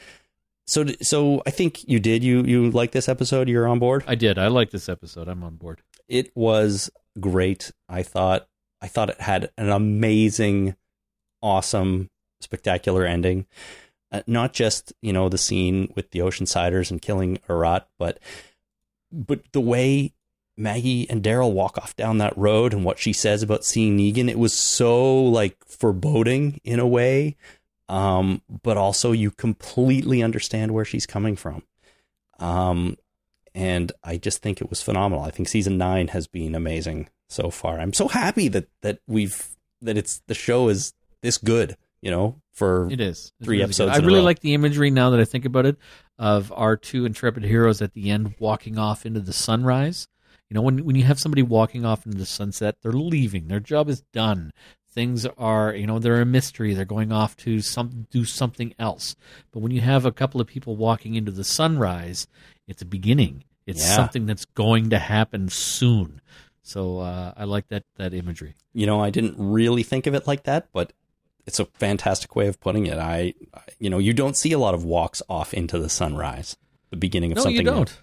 So, 0.67 0.87
so 1.01 1.43
I 1.47 1.51
think 1.51 1.89
you 1.89 1.99
did. 1.99 2.23
You 2.23 2.43
you 2.43 2.71
like 2.71 2.93
this 2.93 3.09
episode? 3.09 3.49
You're 3.49 3.67
on 3.67 3.79
board. 3.79 4.05
I 4.07 4.15
did. 4.15 4.39
I 4.39 4.49
like 4.49 4.71
this 4.71 4.89
episode. 4.89 5.27
I'm 5.29 5.43
on 5.43 5.57
board. 5.57 5.83
it 6.07 6.31
was 6.37 6.91
great. 7.19 7.73
I 7.89 8.03
thought 8.03 8.47
I 8.81 8.89
thought 8.89 9.11
it 9.11 9.21
had 9.21 9.51
an 9.57 9.71
amazing, 9.71 10.77
awesome, 11.41 12.11
spectacular 12.41 13.05
ending. 13.07 13.47
Uh, 14.13 14.23
not 14.27 14.53
just 14.53 14.93
you 15.01 15.13
know 15.13 15.29
the 15.29 15.39
scene 15.39 15.91
with 15.97 16.11
the 16.11 16.21
Oceansiders 16.21 16.91
and 16.91 17.01
killing 17.03 17.39
Arat, 17.49 17.87
but 17.99 18.19
but 19.11 19.41
the 19.53 19.61
way 19.61 20.13
Maggie 20.57 21.09
and 21.09 21.23
Daryl 21.23 21.53
walk 21.53 21.79
off 21.79 21.97
down 21.97 22.19
that 22.19 22.37
road 22.37 22.73
and 22.75 22.85
what 22.85 22.99
she 22.99 23.13
says 23.13 23.43
about 23.43 23.65
seeing 23.65 23.97
Negan, 23.97 24.29
it 24.29 24.39
was 24.39 24.53
so 24.53 25.23
like 25.25 25.57
foreboding 25.65 26.61
in 26.65 26.79
a 26.79 26.87
way. 26.87 27.37
Um, 27.89 28.43
but 28.63 28.77
also 28.77 29.13
you 29.13 29.31
completely 29.31 30.23
understand 30.23 30.73
where 30.73 30.85
she's 30.85 31.07
coming 31.07 31.37
from. 31.37 31.63
Um, 32.39 32.97
and 33.55 33.93
I 34.03 34.17
just 34.17 34.41
think 34.41 34.61
it 34.61 34.71
was 34.71 34.83
phenomenal. 34.83 35.25
I 35.25 35.31
think 35.31 35.49
season 35.49 35.77
nine 35.77 36.09
has 36.09 36.27
been 36.27 36.55
amazing 36.55 37.09
so 37.29 37.51
far. 37.51 37.79
I'm 37.79 37.93
so 37.93 38.09
happy 38.09 38.49
that 38.49 38.69
that 38.81 39.01
we've 39.07 39.47
that 39.83 39.97
it's 39.99 40.23
the 40.27 40.35
show 40.35 40.69
is 40.69 40.95
this 41.23 41.39
good. 41.39 41.77
You 42.01 42.11
know, 42.11 42.41
for 42.53 42.89
It 42.91 43.01
is 43.01 43.33
It's 43.39 43.47
Three 43.47 43.57
really 43.59 43.65
episodes 43.65 43.95
good. 43.95 44.03
I 44.03 44.07
really 44.07 44.23
like 44.23 44.41
the 44.41 44.55
imagery 44.55 44.91
now 44.91 45.11
that 45.11 45.21
I 45.21 45.25
think 45.25 45.45
about 45.45 45.67
it 45.67 45.77
of 46.19 46.53
our 46.55 46.77
two 46.77 47.05
intrepid 47.05 47.45
heroes 47.45 47.81
at 47.81 47.93
the 47.93 48.11
end 48.11 48.35
walking 48.39 48.79
off 48.79 49.07
into 49.07 49.21
the 49.21 49.33
sunrise. 49.33 50.09
You 50.53 50.57
know, 50.57 50.63
when 50.63 50.85
when 50.85 50.97
you 50.97 51.05
have 51.05 51.19
somebody 51.19 51.41
walking 51.43 51.87
off 51.87 52.05
into 52.05 52.19
the 52.19 52.27
sunset, 52.27 52.77
they're 52.83 52.93
leaving. 52.93 53.49
Their 53.49 53.59
job 53.59 53.89
is 53.89 54.03
done. 54.13 54.53
Things 54.91 55.25
are, 55.39 55.75
you 55.75 55.87
know, 55.87 55.99
they're 55.99 56.21
a 56.21 56.27
mystery. 56.27 56.75
They're 56.75 56.85
going 56.85 57.11
off 57.11 57.35
to 57.39 57.63
some 57.63 58.07
do 58.11 58.27
something 58.27 58.75
else. 58.79 59.17
But 59.51 59.61
when 59.61 59.73
you 59.73 59.81
have 59.81 60.05
a 60.05 60.13
couple 60.13 60.43
of 60.43 60.47
people 60.47 60.77
walking 60.77 61.15
into 61.15 61.33
the 61.33 61.43
sunrise, 61.43 62.27
it's 62.69 62.83
a 62.83 62.85
beginning. 62.85 63.45
It's 63.65 63.81
Yeah. 63.81 63.97
something 63.97 64.27
that's 64.27 64.45
going 64.45 64.91
to 64.91 64.99
happen 64.99 65.49
soon. 65.49 66.21
So 66.63 66.99
uh, 66.99 67.33
I 67.35 67.45
like 67.45 67.69
that 67.69 67.85
that 67.97 68.13
imagery. 68.13 68.55
you 68.75 68.85
know 68.85 69.01
I 69.03 69.09
didn't 69.09 69.37
really 69.39 69.83
think 69.83 70.07
of 70.07 70.13
it 70.15 70.27
like 70.27 70.43
that, 70.43 70.69
but 70.75 70.93
it's 71.47 71.61
a 71.61 71.65
fantastic 71.65 72.37
way 72.37 72.47
of 72.49 72.61
putting 72.61 72.85
it. 72.87 72.99
I, 72.99 73.33
you 73.79 73.89
know 73.89 73.97
you 73.99 74.13
don't 74.13 74.37
see 74.37 74.53
a 74.53 74.59
lot 74.59 74.75
of 74.75 74.85
walks 74.85 75.23
off 75.31 75.55
into 75.55 75.79
the 75.79 75.89
sunrise, 75.89 76.59
the 76.91 76.97
beginning 76.99 77.33
of 77.33 77.37
No, 77.37 77.43
something. 77.45 77.57
you 77.57 77.63
don't. 77.65 77.89
It's 77.89 77.99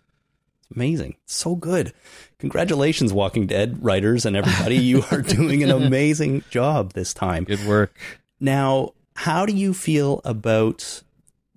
amazing. 0.74 1.16
So 1.26 1.56
good. 1.56 1.94
Congratulations, 2.40 3.12
Walking 3.12 3.48
Dead 3.48 3.84
writers 3.84 4.26
and 4.26 4.36
everybody. 4.36 4.78
You 4.78 5.04
are 5.12 5.22
doing 5.22 5.64
an 5.64 5.72
amazing 5.72 6.44
job 6.50 6.94
this 6.94 7.14
time. 7.14 7.44
Good 7.44 7.66
work. 7.66 7.96
Now, 8.40 8.94
how 9.16 9.46
do 9.46 9.54
you 9.54 9.74
feel 9.74 10.22
about 10.24 11.04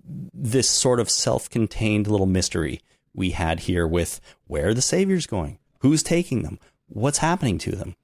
this 0.05 0.69
sort 0.69 0.99
of 0.99 1.09
self-contained 1.09 2.07
little 2.07 2.25
mystery 2.25 2.81
we 3.13 3.31
had 3.31 3.61
here 3.61 3.87
with 3.87 4.19
where 4.47 4.73
the 4.73 4.81
saviors 4.81 5.25
going? 5.25 5.59
Who's 5.79 6.03
taking 6.03 6.43
them? 6.43 6.59
What's 6.87 7.19
happening 7.19 7.57
to 7.59 7.71
them? 7.71 7.95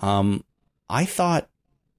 Um, 0.00 0.44
I 0.88 1.04
thought 1.04 1.48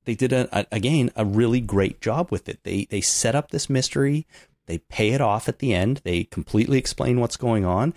they 0.05 0.15
did 0.15 0.31
a, 0.33 0.47
a, 0.57 0.65
again 0.71 1.11
a 1.15 1.25
really 1.25 1.61
great 1.61 2.01
job 2.01 2.31
with 2.31 2.47
it. 2.47 2.59
They 2.63 2.85
they 2.85 3.01
set 3.01 3.35
up 3.35 3.51
this 3.51 3.69
mystery, 3.69 4.25
they 4.65 4.77
pay 4.77 5.09
it 5.11 5.21
off 5.21 5.49
at 5.49 5.59
the 5.59 5.73
end, 5.73 6.01
they 6.03 6.25
completely 6.25 6.77
explain 6.77 7.19
what's 7.19 7.37
going 7.37 7.65
on. 7.65 7.93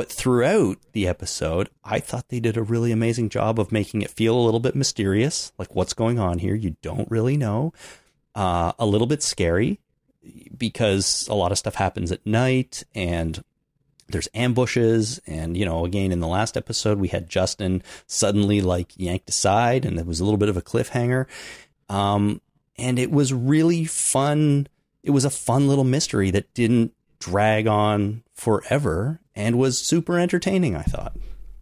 But 0.00 0.10
throughout 0.10 0.78
the 0.92 1.06
episode, 1.06 1.68
I 1.84 2.00
thought 2.00 2.30
they 2.30 2.40
did 2.40 2.56
a 2.56 2.62
really 2.62 2.90
amazing 2.90 3.28
job 3.28 3.60
of 3.60 3.70
making 3.70 4.00
it 4.00 4.08
feel 4.08 4.34
a 4.34 4.40
little 4.40 4.58
bit 4.58 4.74
mysterious, 4.74 5.52
like 5.58 5.74
what's 5.74 5.92
going 5.92 6.18
on 6.18 6.38
here. 6.38 6.54
You 6.54 6.76
don't 6.80 7.10
really 7.10 7.36
know. 7.36 7.74
Uh, 8.34 8.72
a 8.78 8.86
little 8.86 9.06
bit 9.06 9.22
scary 9.22 9.78
because 10.56 11.28
a 11.28 11.34
lot 11.34 11.52
of 11.52 11.58
stuff 11.58 11.74
happens 11.74 12.10
at 12.10 12.24
night 12.24 12.82
and 12.94 13.44
there's 14.08 14.28
ambushes 14.32 15.20
and 15.26 15.54
you 15.54 15.66
know 15.66 15.84
again 15.84 16.12
in 16.12 16.20
the 16.20 16.26
last 16.26 16.56
episode 16.56 16.98
we 16.98 17.08
had 17.08 17.28
justin 17.28 17.82
suddenly 18.06 18.60
like 18.60 18.92
yanked 18.96 19.28
aside 19.28 19.84
and 19.84 19.98
it 19.98 20.06
was 20.06 20.18
a 20.18 20.24
little 20.24 20.38
bit 20.38 20.48
of 20.48 20.56
a 20.56 20.62
cliffhanger 20.62 21.26
um, 21.90 22.40
and 22.76 22.98
it 22.98 23.10
was 23.10 23.32
really 23.34 23.84
fun 23.84 24.66
it 25.02 25.10
was 25.10 25.26
a 25.26 25.30
fun 25.30 25.68
little 25.68 25.84
mystery 25.84 26.30
that 26.30 26.52
didn't 26.54 26.92
drag 27.18 27.66
on 27.66 28.22
forever 28.40 29.20
and 29.34 29.58
was 29.58 29.78
super 29.78 30.18
entertaining 30.18 30.74
i 30.76 30.82
thought 30.82 31.14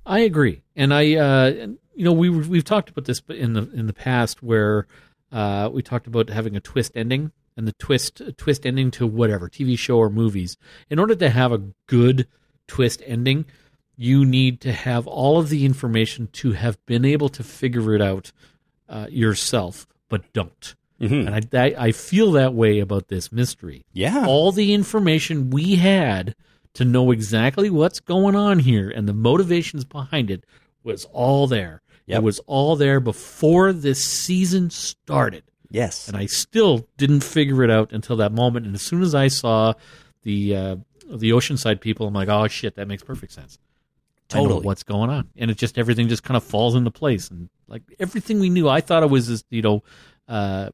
I 0.06 0.20
agree, 0.20 0.62
and 0.74 0.94
I, 0.94 1.16
uh, 1.16 1.66
you 1.94 2.04
know, 2.06 2.12
we 2.14 2.30
we've 2.30 2.64
talked 2.64 2.88
about 2.88 3.04
this 3.04 3.20
in 3.28 3.52
the 3.52 3.70
in 3.72 3.86
the 3.88 3.92
past 3.92 4.42
where 4.42 4.86
uh, 5.30 5.68
we 5.70 5.82
talked 5.82 6.06
about 6.06 6.30
having 6.30 6.56
a 6.56 6.60
twist 6.60 6.92
ending 6.94 7.30
and 7.58 7.68
the 7.68 7.74
twist 7.74 8.22
twist 8.38 8.64
ending 8.64 8.90
to 8.92 9.06
whatever 9.06 9.50
TV 9.50 9.78
show 9.78 9.98
or 9.98 10.08
movies. 10.08 10.56
In 10.88 10.98
order 10.98 11.14
to 11.16 11.28
have 11.28 11.52
a 11.52 11.60
good 11.88 12.26
twist 12.66 13.02
ending, 13.04 13.44
you 13.98 14.24
need 14.24 14.62
to 14.62 14.72
have 14.72 15.06
all 15.06 15.38
of 15.38 15.50
the 15.50 15.66
information 15.66 16.28
to 16.40 16.52
have 16.52 16.78
been 16.86 17.04
able 17.04 17.28
to 17.28 17.42
figure 17.44 17.94
it 17.94 18.00
out 18.00 18.32
uh, 18.88 19.08
yourself, 19.10 19.86
but 20.08 20.32
don't. 20.32 20.74
Mhm. 21.02 21.26
And 21.26 21.34
I, 21.54 21.66
I 21.66 21.86
I 21.88 21.92
feel 21.92 22.32
that 22.32 22.54
way 22.54 22.78
about 22.78 23.08
this 23.08 23.30
mystery. 23.30 23.84
yeah 23.92 24.24
All 24.26 24.52
the 24.52 24.72
information 24.72 25.50
we 25.50 25.76
had 25.76 26.34
to 26.78 26.84
know 26.84 27.10
exactly 27.10 27.70
what's 27.70 27.98
going 27.98 28.36
on 28.36 28.60
here 28.60 28.88
and 28.88 29.08
the 29.08 29.12
motivations 29.12 29.84
behind 29.84 30.30
it 30.30 30.44
was 30.84 31.06
all 31.06 31.48
there. 31.48 31.82
Yep. 32.06 32.18
It 32.18 32.22
was 32.22 32.38
all 32.46 32.76
there 32.76 33.00
before 33.00 33.72
this 33.72 34.04
season 34.04 34.70
started. 34.70 35.42
yes 35.70 36.06
And 36.06 36.16
I 36.16 36.26
still 36.26 36.86
didn't 36.96 37.24
figure 37.24 37.64
it 37.64 37.70
out 37.70 37.90
until 37.90 38.14
that 38.18 38.30
moment. 38.30 38.64
And 38.64 38.76
as 38.76 38.82
soon 38.82 39.02
as 39.02 39.12
I 39.12 39.26
saw 39.26 39.74
the 40.22 40.54
uh, 40.54 40.76
the 41.10 41.30
Oceanside 41.30 41.80
people, 41.80 42.06
I'm 42.06 42.14
like, 42.14 42.28
oh 42.28 42.46
shit, 42.46 42.76
that 42.76 42.86
makes 42.86 43.02
perfect 43.02 43.32
sense. 43.32 43.58
Totally. 44.28 44.60
what's 44.64 44.84
going 44.84 45.10
on, 45.10 45.30
and 45.36 45.50
it 45.50 45.56
just 45.56 45.78
everything 45.78 46.06
just 46.06 46.22
kind 46.22 46.36
of 46.36 46.44
falls 46.44 46.74
into 46.76 46.90
place, 46.90 47.28
and 47.30 47.48
like 47.66 47.82
everything 47.98 48.40
we 48.40 48.50
knew, 48.50 48.68
I 48.68 48.82
thought 48.82 49.02
it 49.02 49.08
was 49.08 49.26
this, 49.26 49.42
you 49.48 49.62
know, 49.62 49.82
uh, 50.28 50.68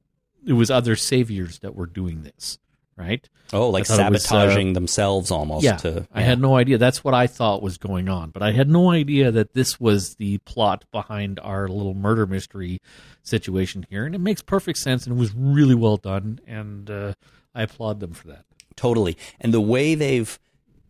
it 0.44 0.54
was 0.54 0.72
other 0.72 0.96
saviors 0.96 1.60
that 1.60 1.76
were 1.76 1.86
doing 1.86 2.24
this, 2.24 2.58
right? 2.96 3.28
oh 3.52 3.68
like 3.70 3.82
it 3.82 3.90
was, 3.90 3.98
uh, 3.98 4.02
sabotaging 4.18 4.72
themselves 4.72 5.30
almost 5.30 5.64
yeah, 5.64 5.76
to 5.76 6.06
I 6.12 6.22
had 6.22 6.40
no 6.40 6.56
idea. 6.56 6.78
That's 6.78 7.04
what 7.04 7.14
I 7.14 7.26
thought 7.26 7.62
was 7.62 7.78
going 7.78 8.08
on, 8.08 8.30
but 8.30 8.42
I 8.42 8.52
had 8.52 8.68
no 8.68 8.90
idea 8.90 9.30
that 9.30 9.52
this 9.52 9.78
was 9.78 10.14
the 10.16 10.38
plot 10.38 10.84
behind 10.90 11.38
our 11.40 11.68
little 11.68 11.94
murder 11.94 12.26
mystery 12.26 12.80
situation 13.22 13.86
here, 13.90 14.04
and 14.06 14.14
it 14.14 14.20
makes 14.20 14.42
perfect 14.42 14.78
sense, 14.78 15.06
and 15.06 15.16
it 15.16 15.18
was 15.18 15.34
really 15.34 15.74
well 15.74 15.96
done, 15.96 16.40
and 16.46 16.90
uh, 16.90 17.14
I 17.54 17.62
applaud 17.62 18.00
them 18.00 18.12
for 18.12 18.28
that. 18.28 18.44
totally 18.76 19.16
and 19.40 19.52
the 19.54 19.60
way 19.60 19.94
they've 19.94 20.38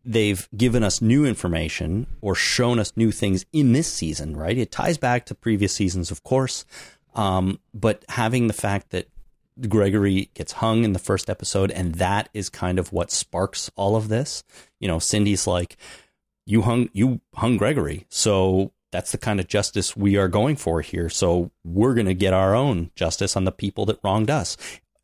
they've 0.07 0.49
given 0.57 0.83
us 0.83 1.01
new 1.03 1.25
information 1.25 2.07
or 2.21 2.35
shown 2.35 2.79
us 2.79 2.93
new 2.97 3.11
things 3.11 3.45
in 3.53 3.73
this 3.73 3.91
season 3.93 4.37
right 4.37 4.57
it 4.59 4.71
ties 4.71 4.99
back 4.99 5.27
to 5.27 5.35
previous 5.35 5.73
seasons 5.73 6.11
of 6.11 6.23
course 6.23 6.65
um, 7.15 7.61
but 7.73 8.05
having 8.09 8.47
the 8.49 8.53
fact 8.55 8.91
that 8.91 9.07
gregory 9.69 10.31
gets 10.35 10.53
hung 10.53 10.85
in 10.85 10.93
the 10.93 10.99
first 10.99 11.31
episode 11.31 11.71
and 11.71 11.97
that 11.97 12.29
is 12.35 12.49
kind 12.49 12.79
of 12.79 12.93
what 12.93 13.11
sparks 13.11 13.71
all 13.77 13.95
of 13.97 14.09
this 14.09 14.43
you 14.81 14.89
know 14.89 14.99
cindy's 14.99 15.47
like 15.47 15.77
you 16.47 16.63
hung 16.63 16.89
you 16.93 17.21
hung 17.35 17.57
gregory 17.57 18.07
so 18.09 18.73
that's 18.91 19.13
the 19.13 19.19
kind 19.19 19.39
of 19.41 19.47
justice 19.47 19.97
we 19.97 20.17
are 20.17 20.29
going 20.29 20.57
for 20.57 20.81
here 20.81 21.09
so 21.09 21.51
we're 21.65 21.95
going 21.95 22.07
to 22.07 22.15
get 22.15 22.35
our 22.35 22.55
own 22.55 22.91
justice 22.97 23.37
on 23.37 23.45
the 23.45 23.53
people 23.53 23.87
that 23.87 24.01
wronged 24.03 24.31
us 24.31 24.57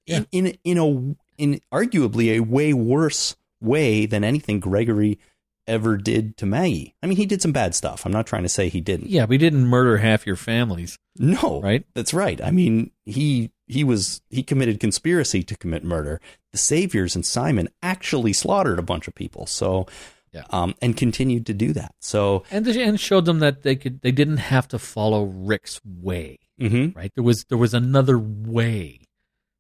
in 0.07 0.27
in 0.33 0.59
in 0.65 0.79
a 0.79 1.43
in 1.43 1.61
arguably 1.73 2.37
a 2.37 2.41
way 2.41 2.73
worse 2.73 3.37
way 3.61 4.07
than 4.07 4.25
anything 4.25 4.61
Gregory 4.61 5.19
ever 5.67 5.97
did 5.97 6.37
to 6.39 6.47
Maggie. 6.47 6.95
I 7.03 7.07
mean, 7.07 7.17
he 7.17 7.27
did 7.27 7.43
some 7.43 7.53
bad 7.53 7.75
stuff. 7.75 8.05
I'm 8.05 8.13
not 8.13 8.27
trying 8.27 8.43
to 8.43 8.49
say 8.49 8.69
he 8.69 8.81
didn't. 8.81 9.09
Yeah, 9.09 9.27
we 9.27 9.39
didn't 9.39 9.67
murder 9.67 9.99
half 9.99 10.27
your 10.27 10.37
families, 10.37 10.99
No, 11.17 11.61
right? 11.63 11.85
That's 11.95 12.13
right. 12.13 12.43
I 12.43 12.51
mean, 12.51 12.91
he 13.05 13.51
he 13.71 13.85
was 13.85 14.21
he 14.31 14.43
committed 14.43 14.81
conspiracy 14.81 15.43
to 15.45 15.57
commit 15.57 15.85
murder. 15.85 16.21
The 16.53 16.59
Saviors 16.59 17.15
and 17.15 17.25
Simon 17.25 17.69
actually 17.83 18.33
slaughtered 18.33 18.79
a 18.79 18.83
bunch 18.83 19.07
of 19.09 19.15
people. 19.15 19.47
So, 19.47 19.87
Yeah. 20.33 20.45
um, 20.51 20.75
and 20.83 20.97
continued 20.97 21.47
to 21.47 21.55
do 21.55 21.73
that. 21.75 21.95
So, 22.01 22.45
And 22.51 22.67
and 22.67 22.99
showed 23.01 23.25
them 23.25 23.39
that 23.41 23.63
they 23.63 23.77
could 23.77 24.01
they 24.03 24.13
didn't 24.13 24.39
have 24.39 24.67
to 24.69 24.79
follow 24.79 25.25
Rick's 25.25 25.81
way, 25.85 26.39
mhm. 26.61 26.95
right? 26.97 27.13
There 27.15 27.25
was 27.25 27.45
there 27.49 27.59
was 27.59 27.75
another 27.75 28.19
way 28.19 29.01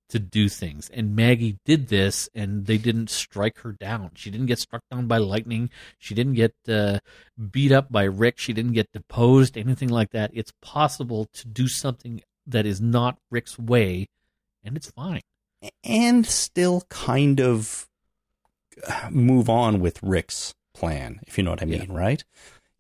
to 0.09 0.19
do 0.19 0.49
things, 0.49 0.91
and 0.93 1.15
Maggie 1.15 1.59
did 1.65 1.87
this, 1.87 2.29
and 2.35 2.67
they 2.67 2.79
didn't 2.79 3.11
strike 3.11 3.59
her 3.59 3.71
down. 3.71 4.11
She 4.17 4.29
didn't 4.33 4.47
get 4.47 4.59
struck 4.59 4.83
down 4.91 5.07
by 5.07 5.19
lightning. 5.19 5.71
She 5.99 6.15
didn't 6.17 6.35
get 6.35 6.55
uh, 6.69 6.99
beat 7.51 7.71
up 7.71 7.93
by 7.93 8.05
Rick. 8.05 8.39
She 8.39 8.53
didn't 8.53 8.73
get 8.73 8.91
deposed. 8.93 9.57
Anything 9.57 9.89
like 9.89 10.11
that. 10.11 10.33
It's 10.35 10.53
possible 10.61 11.27
to 11.35 11.47
do 11.47 11.69
something 11.69 12.21
that 12.51 12.67
is 12.67 12.81
not 12.81 13.19
Rick's 13.31 13.59
way, 13.59 14.07
and 14.65 14.77
it's 14.77 14.91
fine. 14.91 15.23
and 15.85 16.27
still 16.27 16.83
kind 16.89 17.41
of 17.41 17.87
move 19.11 19.51
on 19.51 19.81
with 19.81 20.03
Rick's 20.03 20.55
plan, 20.75 21.21
if 21.27 21.37
you 21.37 21.45
know 21.45 21.51
what 21.51 21.63
I 21.63 21.67
mean, 21.67 21.93
right? 21.93 22.25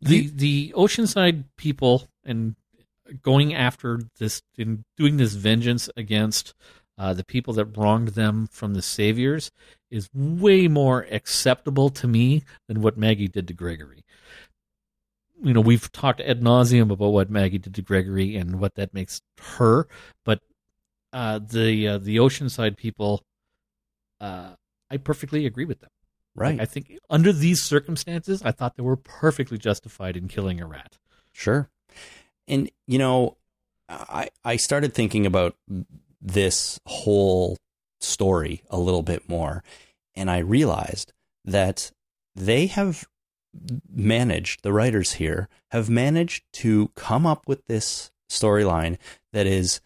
the 0.01 0.28
the 0.28 0.72
Oceanside 0.76 1.44
people 1.56 2.09
and 2.24 2.56
going 3.22 3.55
after 3.55 4.01
this 4.18 4.42
and 4.56 4.84
doing 4.97 5.16
this 5.16 5.34
vengeance 5.34 5.90
against 5.97 6.55
uh, 6.97 7.12
the 7.12 7.24
people 7.24 7.55
that 7.55 7.76
wronged 7.76 8.09
them 8.09 8.48
from 8.51 8.74
the 8.74 8.82
saviors 8.82 9.51
is 9.90 10.09
way 10.14 10.68
more 10.68 11.06
acceptable 11.10 11.90
to 11.90 12.06
me 12.06 12.44
than 12.68 12.82
what 12.82 12.97
Maggie 12.97 13.28
did 13.28 13.48
to 13.48 13.55
Gregory. 13.55 14.05
You 15.43 15.55
know, 15.55 15.61
we've 15.61 15.91
talked 15.93 16.21
ad 16.21 16.41
nauseum 16.41 16.91
about 16.91 17.11
what 17.11 17.31
Maggie 17.31 17.59
did 17.59 17.75
to 17.75 17.83
Gregory 17.83 18.37
and 18.37 18.61
what 18.61 18.75
that 18.75 18.93
makes 18.93 19.23
her, 19.57 19.89
but 20.25 20.41
uh, 21.12 21.39
the 21.39 21.89
uh, 21.89 21.99
the 21.99 22.17
Oceanside 22.17 22.77
people, 22.77 23.25
uh, 24.21 24.51
I 24.91 24.97
perfectly 24.99 25.47
agree 25.47 25.65
with 25.65 25.81
them. 25.81 25.91
Right. 26.35 26.61
I 26.61 26.65
think 26.65 26.93
under 27.09 27.33
these 27.33 27.62
circumstances, 27.62 28.43
I 28.45 28.53
thought 28.53 28.77
they 28.77 28.83
were 28.83 28.97
perfectly 28.97 29.59
justified 29.59 30.17
in 30.17 30.29
killing 30.29 30.59
Arat. 30.59 30.99
Sure. 31.33 31.69
And 32.47 32.71
you 32.87 32.99
know, 32.99 33.37
I 33.89 34.31
I 34.45 34.57
started 34.57 34.95
thinking 34.95 35.27
about 35.27 35.57
this 36.21 36.79
whole 36.87 37.57
story 38.01 38.62
a 38.71 38.79
little 38.79 39.03
bit 39.03 39.29
more 39.29 39.62
and 40.15 40.31
I 40.31 40.39
realized 40.39 41.12
that 41.45 41.91
they 42.35 42.67
have 42.67 43.07
managed 43.93 44.62
the 44.62 44.72
writers 44.72 45.14
here 45.14 45.48
have 45.70 45.90
managed 45.90 46.44
to 46.52 46.89
come 46.94 47.27
up 47.27 47.47
with 47.47 47.66
this 47.66 48.10
storyline 48.28 48.97
that 49.32 49.47
is 49.47 49.81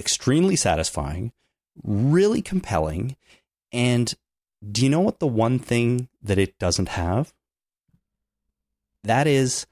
extremely 0.00 0.56
satisfying, 0.56 1.32
really 1.82 2.42
compelling, 2.42 3.16
and 3.72 4.14
do 4.70 4.82
you 4.82 4.90
know 4.90 5.00
what 5.00 5.18
the 5.18 5.26
one 5.26 5.58
thing 5.58 6.08
that 6.22 6.38
it 6.38 6.58
doesn't 6.58 6.90
have? 6.90 7.32
That 9.04 9.26
is 9.26 9.66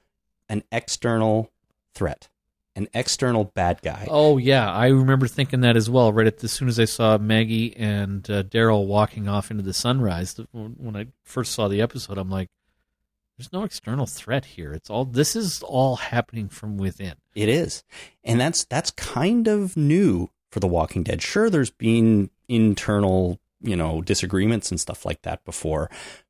an 0.47 0.63
external 0.71 1.51
threat, 1.93 2.29
an 2.75 2.87
external 2.93 3.45
bad 3.45 3.81
guy. 3.81 4.07
Oh 4.09 4.37
yeah, 4.37 4.71
I 4.71 4.87
remember 4.87 5.27
thinking 5.27 5.61
that 5.61 5.75
as 5.75 5.89
well. 5.89 6.13
Right 6.13 6.27
at 6.27 6.43
as 6.43 6.51
soon 6.51 6.67
as 6.67 6.79
I 6.79 6.85
saw 6.85 7.17
Maggie 7.17 7.75
and 7.75 8.29
uh, 8.29 8.43
Daryl 8.43 8.85
walking 8.85 9.27
off 9.27 9.51
into 9.51 9.63
the 9.63 9.73
sunrise, 9.73 10.39
when 10.51 10.95
I 10.95 11.07
first 11.23 11.53
saw 11.53 11.67
the 11.67 11.81
episode, 11.81 12.17
I'm 12.17 12.29
like, 12.29 12.49
"There's 13.37 13.53
no 13.53 13.63
external 13.63 14.05
threat 14.05 14.45
here. 14.45 14.73
It's 14.73 14.89
all 14.89 15.05
this 15.05 15.35
is 15.35 15.61
all 15.63 15.97
happening 15.97 16.49
from 16.49 16.77
within." 16.77 17.15
It 17.33 17.49
is. 17.49 17.83
And 18.23 18.39
that's 18.39 18.65
that's 18.65 18.91
kind 18.91 19.47
of 19.47 19.75
new 19.75 20.29
for 20.51 20.59
The 20.59 20.67
Walking 20.67 21.03
Dead. 21.03 21.21
Sure 21.21 21.49
there's 21.49 21.71
been 21.71 22.29
internal, 22.47 23.39
you 23.61 23.75
know, 23.75 24.01
disagreements 24.01 24.71
and 24.71 24.79
stuff 24.79 25.05
like 25.05 25.21
that 25.23 25.43
before, 25.43 25.89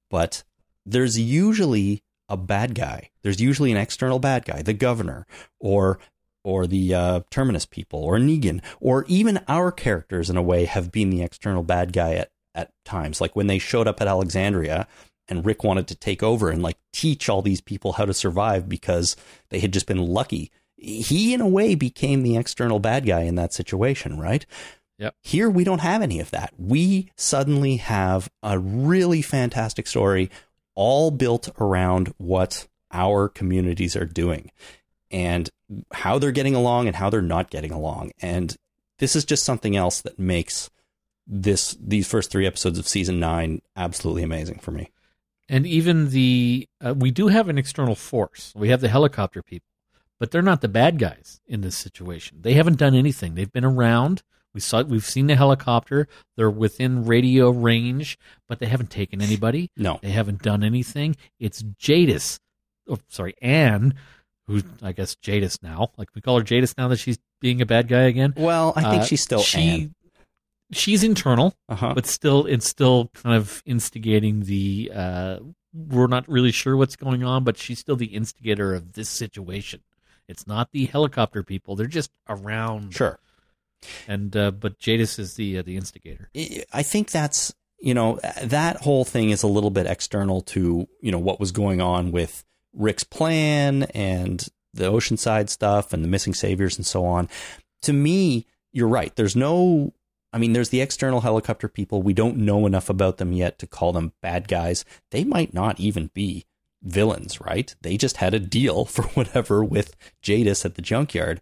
but 0.10 0.44
there's 0.86 1.20
usually 1.20 2.02
a 2.28 2.38
bad 2.38 2.76
guy. 2.76 3.10
There's 3.22 3.42
usually 3.42 3.72
an 3.72 3.78
external 3.78 4.20
bad 4.20 4.46
guy, 4.46 4.62
the 4.62 4.74
governor 4.74 5.28
or 5.60 6.00
or 6.44 6.68
the 6.68 6.94
uh, 6.94 7.22
Terminus 7.32 7.66
people 7.66 8.04
or 8.04 8.18
Negan 8.18 8.62
or 8.80 9.06
even 9.08 9.44
our 9.48 9.72
characters 9.72 10.30
in 10.30 10.38
a 10.38 10.42
way 10.42 10.66
have 10.66 10.92
been 10.92 11.10
the 11.10 11.24
external 11.24 11.64
bad 11.64 11.94
guy 11.94 12.14
at 12.14 12.32
at 12.54 12.72
times 12.86 13.20
like 13.20 13.36
when 13.36 13.48
they 13.48 13.60
showed 13.60 13.88
up 13.88 14.00
at 14.02 14.08
Alexandria 14.08 14.88
and 15.28 15.46
Rick 15.46 15.64
wanted 15.64 15.88
to 15.88 15.96
take 15.96 16.22
over 16.22 16.50
and 16.50 16.62
like 16.62 16.78
teach 16.94 17.30
all 17.30 17.42
these 17.42 17.62
people 17.62 17.94
how 17.94 18.06
to 18.06 18.14
survive 18.14 18.70
because 18.70 19.16
they 19.50 19.60
had 19.60 19.74
just 19.74 19.88
been 19.88 20.06
lucky 20.06 20.52
he 20.86 21.34
in 21.34 21.42
a 21.42 21.48
way 21.48 21.76
became 21.76 22.24
the 22.24 22.38
external 22.38 22.80
bad 22.80 23.06
guy 23.06 23.22
in 23.22 23.36
that 23.36 23.54
situation, 23.54 24.20
right? 24.20 24.46
Yep. 24.98 25.16
Here 25.22 25.50
we 25.50 25.64
don't 25.64 25.82
have 25.82 26.02
any 26.02 26.20
of 26.20 26.32
that. 26.32 26.54
We 26.58 27.12
suddenly 27.18 27.78
have 27.78 28.30
a 28.44 28.60
really 28.60 29.22
fantastic 29.22 29.88
story 29.88 30.30
all 30.74 31.12
built 31.12 31.50
around 31.60 32.14
what 32.18 32.68
our 32.92 33.28
communities 33.28 33.96
are 33.96 34.06
doing 34.06 34.52
and 35.12 35.50
how 35.92 36.20
they're 36.20 36.32
getting 36.32 36.56
along 36.56 36.88
and 36.88 36.96
how 36.96 37.10
they're 37.10 37.22
not 37.22 37.50
getting 37.50 37.72
along. 37.72 38.12
And 38.22 38.56
this 39.00 39.16
is 39.16 39.26
just 39.26 39.44
something 39.44 39.76
else 39.76 40.02
that 40.02 40.20
makes 40.20 40.70
this 41.28 41.76
these 41.82 42.08
first 42.08 42.30
three 42.30 42.46
episodes 42.46 42.78
of 42.78 42.88
season 42.88 43.20
nine 43.20 43.62
absolutely 43.76 44.24
amazing 44.24 44.60
for 44.60 44.72
me. 44.72 44.92
And 45.48 45.66
even 45.68 46.10
the 46.10 46.68
uh, 46.84 46.94
we 46.96 47.12
do 47.12 47.28
have 47.28 47.50
an 47.50 47.58
external 47.58 47.96
force. 47.96 48.52
We 48.56 48.70
have 48.70 48.82
the 48.82 48.88
helicopter 48.90 49.44
people, 49.44 49.68
but 50.20 50.32
they're 50.32 50.42
not 50.42 50.62
the 50.62 50.68
bad 50.68 50.98
guys 50.98 51.40
in 51.48 51.62
this 51.62 51.78
situation. 51.78 52.40
They 52.42 52.54
haven't 52.54 52.78
done 52.80 52.96
anything. 52.96 53.36
They've 53.36 53.52
been 53.52 53.66
around. 53.66 54.24
We 54.54 54.62
saw 54.62 54.82
we've 54.84 55.06
seen 55.06 55.28
the 55.28 55.36
helicopter. 55.36 56.08
They're 56.38 56.50
within 56.50 57.06
radio 57.06 57.50
range, 57.50 58.18
but 58.48 58.60
they 58.60 58.68
haven't 58.68 58.90
taken 58.90 59.22
anybody. 59.22 59.70
No. 59.76 60.00
They 60.02 60.12
haven't 60.12 60.42
done 60.42 60.64
anything. 60.64 61.16
It's 61.40 61.62
Jadis. 61.78 62.40
Oh, 62.90 63.00
sorry, 63.10 63.36
Anne, 63.42 63.94
who's 64.48 64.64
I 64.82 64.94
guess 64.94 65.16
Jadis 65.16 65.62
now. 65.62 65.92
Like 65.98 66.08
we 66.16 66.22
call 66.22 66.38
her 66.38 66.44
Jadis 66.44 66.76
now 66.78 66.88
that 66.88 66.98
she's 66.98 67.20
being 67.42 67.62
a 67.62 67.66
bad 67.66 67.88
guy 67.88 68.04
again. 68.04 68.34
Well, 68.38 68.74
I 68.76 68.82
think 68.90 69.02
Uh, 69.04 69.06
she's 69.06 69.22
still 69.22 69.42
she, 69.42 69.60
Anne. 69.70 69.95
She's 70.72 71.04
internal, 71.04 71.54
Uh-huh. 71.70 71.94
but 71.94 72.06
still, 72.08 72.46
it's 72.46 72.68
still 72.68 73.10
kind 73.14 73.36
of 73.36 73.62
instigating 73.66 74.42
the. 74.42 74.92
Uh, 74.94 75.38
we're 75.74 76.08
not 76.08 76.28
really 76.28 76.52
sure 76.52 76.76
what's 76.78 76.96
going 76.96 77.24
on, 77.24 77.44
but 77.44 77.58
she's 77.58 77.80
still 77.80 77.96
the 77.98 78.08
instigator 78.08 78.74
of 78.74 78.94
this 78.94 79.10
situation. 79.10 79.82
It's 80.28 80.48
not 80.48 80.70
the 80.72 80.86
helicopter 80.86 81.44
people; 81.44 81.76
they're 81.76 81.86
just 81.88 82.12
around. 82.28 82.94
Sure. 82.96 83.20
And 84.08 84.36
uh, 84.36 84.52
but 84.52 84.80
Jadis 84.80 85.20
is 85.20 85.36
the 85.36 85.60
uh, 85.60 85.62
the 85.62 85.76
instigator. 85.78 86.30
I 86.74 86.82
think 86.82 87.12
that's 87.12 87.54
you 87.80 87.94
know 87.94 88.20
that 88.42 88.78
whole 88.78 89.06
thing 89.06 89.30
is 89.30 89.44
a 89.44 89.48
little 89.48 89.70
bit 89.70 89.86
external 89.86 90.42
to 90.42 90.88
you 91.02 91.12
know 91.12 91.20
what 91.20 91.40
was 91.40 91.52
going 91.52 91.82
on 91.82 92.12
with 92.12 92.44
Rick's 92.74 93.04
plan 93.04 93.84
and 93.94 94.48
the 94.74 94.86
Oceanside 94.92 95.50
stuff 95.50 95.94
and 95.94 96.04
the 96.04 96.08
missing 96.08 96.34
saviors 96.34 96.78
and 96.78 96.86
so 96.86 97.06
on. 97.06 97.30
To 97.84 97.94
me, 97.94 98.48
you're 98.74 98.88
right. 98.88 99.16
There's 99.16 99.36
no 99.36 99.94
I 100.36 100.38
mean 100.38 100.52
there's 100.52 100.70
the 100.70 100.82
external 100.82 101.22
helicopter 101.22 101.70
people. 101.70 102.02
We 102.02 102.14
don't 102.14 102.36
know 102.36 102.66
enough 102.66 102.90
about 102.90 103.18
them 103.18 103.32
yet 103.32 103.58
to 103.60 103.68
call 103.68 103.94
them 103.94 104.12
bad 104.22 104.50
guys. 104.50 104.84
They 105.12 105.24
might 105.24 105.54
not 105.54 105.80
even 105.80 106.12
be 106.14 106.46
villains, 106.84 107.40
right? 107.40 107.74
They 107.82 107.96
just 107.96 108.18
had 108.18 108.34
a 108.34 108.40
deal 108.40 108.84
for 108.96 109.04
whatever 109.04 109.64
with 109.64 109.96
Jadis 110.22 110.66
at 110.66 110.76
the 110.76 110.82
junkyard. 110.82 111.40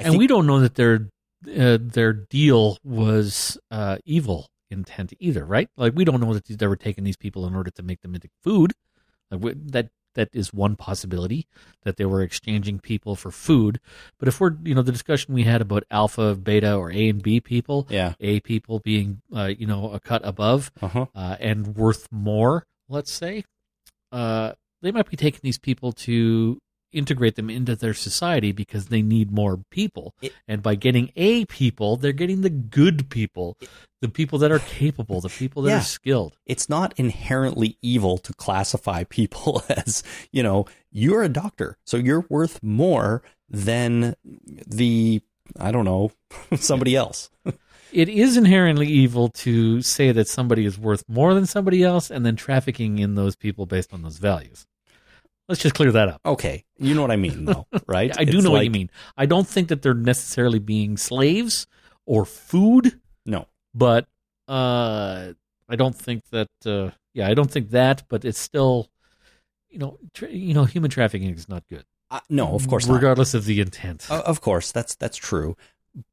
I 0.00 0.04
and 0.04 0.08
think- 0.10 0.18
we 0.18 0.26
don't 0.26 0.48
know 0.48 0.58
that 0.58 0.74
their 0.74 1.08
uh, 1.46 1.78
their 1.80 2.12
deal 2.12 2.78
was 2.82 3.56
uh, 3.70 3.98
evil 4.04 4.48
intent 4.68 5.12
either, 5.20 5.44
right? 5.44 5.68
Like 5.76 5.92
we 5.94 6.04
don't 6.04 6.20
know 6.20 6.34
that 6.34 6.46
they 6.46 6.66
were 6.66 6.74
taking 6.74 7.04
these 7.04 7.16
people 7.16 7.46
in 7.46 7.54
order 7.54 7.70
to 7.70 7.82
make 7.84 8.00
them 8.00 8.16
into 8.16 8.28
food. 8.42 8.72
Like 9.30 9.42
we, 9.44 9.52
that 9.54 9.90
that 10.14 10.28
is 10.32 10.52
one 10.54 10.76
possibility 10.76 11.46
that 11.82 11.96
they 11.96 12.04
were 12.04 12.22
exchanging 12.22 12.78
people 12.80 13.14
for 13.16 13.30
food. 13.30 13.80
But 14.18 14.28
if 14.28 14.40
we're 14.40 14.56
you 14.64 14.74
know 14.74 14.82
the 14.82 14.92
discussion 14.92 15.34
we 15.34 15.44
had 15.44 15.60
about 15.60 15.84
alpha, 15.90 16.34
beta, 16.34 16.74
or 16.74 16.90
A 16.92 17.08
and 17.08 17.22
B 17.22 17.40
people, 17.40 17.86
Yeah. 17.90 18.14
A 18.20 18.40
people 18.40 18.78
being 18.80 19.20
uh, 19.34 19.50
you 19.56 19.66
know 19.66 19.92
a 19.92 20.00
cut 20.00 20.22
above 20.24 20.72
Uh-huh. 20.80 21.06
uh, 21.14 21.36
and 21.40 21.76
worth 21.76 22.08
more, 22.10 22.66
let's 22.88 23.12
say, 23.12 23.44
uh, 24.12 24.52
they 24.82 24.92
might 24.92 25.08
be 25.10 25.16
taking 25.16 25.40
these 25.42 25.58
people 25.58 25.92
to 25.92 26.58
integrate 26.92 27.34
them 27.34 27.50
into 27.50 27.74
their 27.74 27.94
society 27.94 28.52
because 28.52 28.86
they 28.86 29.02
need 29.02 29.32
more 29.32 29.58
people. 29.70 30.14
and 30.46 30.62
by 30.62 30.76
getting 30.76 31.10
A 31.16 31.44
people, 31.46 31.96
they're 31.96 32.12
getting 32.12 32.42
the 32.42 32.50
good 32.50 33.10
people, 33.10 33.56
the 34.04 34.10
people 34.10 34.38
that 34.40 34.52
are 34.52 34.58
capable, 34.58 35.22
the 35.22 35.30
people 35.30 35.62
that 35.62 35.70
Yeah. 35.70 35.78
are 35.78 35.82
skilled. 35.98 36.36
it's 36.44 36.68
not 36.68 36.92
inherently 36.98 37.78
evil 37.80 38.18
to 38.18 38.34
classify 38.34 39.04
people 39.04 39.62
as, 39.70 40.02
you 40.30 40.42
know, 40.42 40.66
you're 40.92 41.22
a 41.22 41.28
doctor, 41.30 41.78
so 41.86 41.96
you're 41.96 42.26
worth 42.28 42.62
more 42.62 43.22
than 43.48 44.14
the, 44.66 45.22
I 45.58 45.72
don't 45.72 45.86
know, 45.86 46.12
somebody 46.56 46.94
else. 46.94 47.30
It 47.92 48.08
is 48.08 48.36
inherently 48.36 48.88
evil 48.88 49.28
to 49.44 49.80
say 49.80 50.10
that 50.10 50.26
somebody 50.26 50.66
is 50.66 50.76
worth 50.76 51.04
more 51.08 51.32
than 51.32 51.46
somebody 51.46 51.84
else 51.84 52.10
and 52.10 52.26
then 52.26 52.34
trafficking 52.34 52.98
in 52.98 53.14
those 53.14 53.36
people 53.36 53.66
based 53.66 53.92
on 53.94 54.02
those 54.02 54.18
values. 54.18 54.66
Let's 55.48 55.62
just 55.62 55.76
clear 55.76 55.92
that 55.92 56.08
up. 56.08 56.20
Okay, 56.26 56.64
you 56.76 56.92
know 56.96 57.02
what 57.02 57.12
I 57.12 57.16
mean, 57.16 57.44
though, 57.44 57.68
right? 57.86 58.10
I 58.18 58.24
do 58.24 58.38
It's 58.38 58.44
know 58.44 58.50
what 58.50 58.64
you 58.64 58.70
mean. 58.72 58.90
I 59.16 59.26
don't 59.26 59.46
think 59.46 59.68
that 59.68 59.82
they're 59.82 59.94
necessarily 59.94 60.58
being 60.58 60.96
slaves 60.96 61.68
or 62.04 62.24
food, 62.24 62.98
but 63.74 64.06
uh, 64.48 65.32
I 65.68 65.76
don't 65.76 65.96
think 65.96 66.24
that. 66.30 66.48
Uh, 66.64 66.90
yeah, 67.12 67.28
I 67.28 67.34
don't 67.34 67.50
think 67.50 67.70
that. 67.70 68.04
But 68.08 68.24
it's 68.24 68.38
still, 68.38 68.88
you 69.70 69.78
know, 69.78 69.98
tra- 70.12 70.30
you 70.30 70.54
know, 70.54 70.64
human 70.64 70.90
trafficking 70.90 71.30
is 71.34 71.48
not 71.48 71.64
good. 71.68 71.84
uh, 72.10 72.20
no, 72.28 72.54
of 72.54 72.68
course 72.68 72.86
not. 72.86 72.94
regardless 72.94 73.34
of 73.34 73.44
the 73.44 73.60
intent. 73.60 74.10
Of 74.10 74.40
course, 74.40 74.72
that's 74.72 74.94
that's 74.94 75.16
true. 75.16 75.56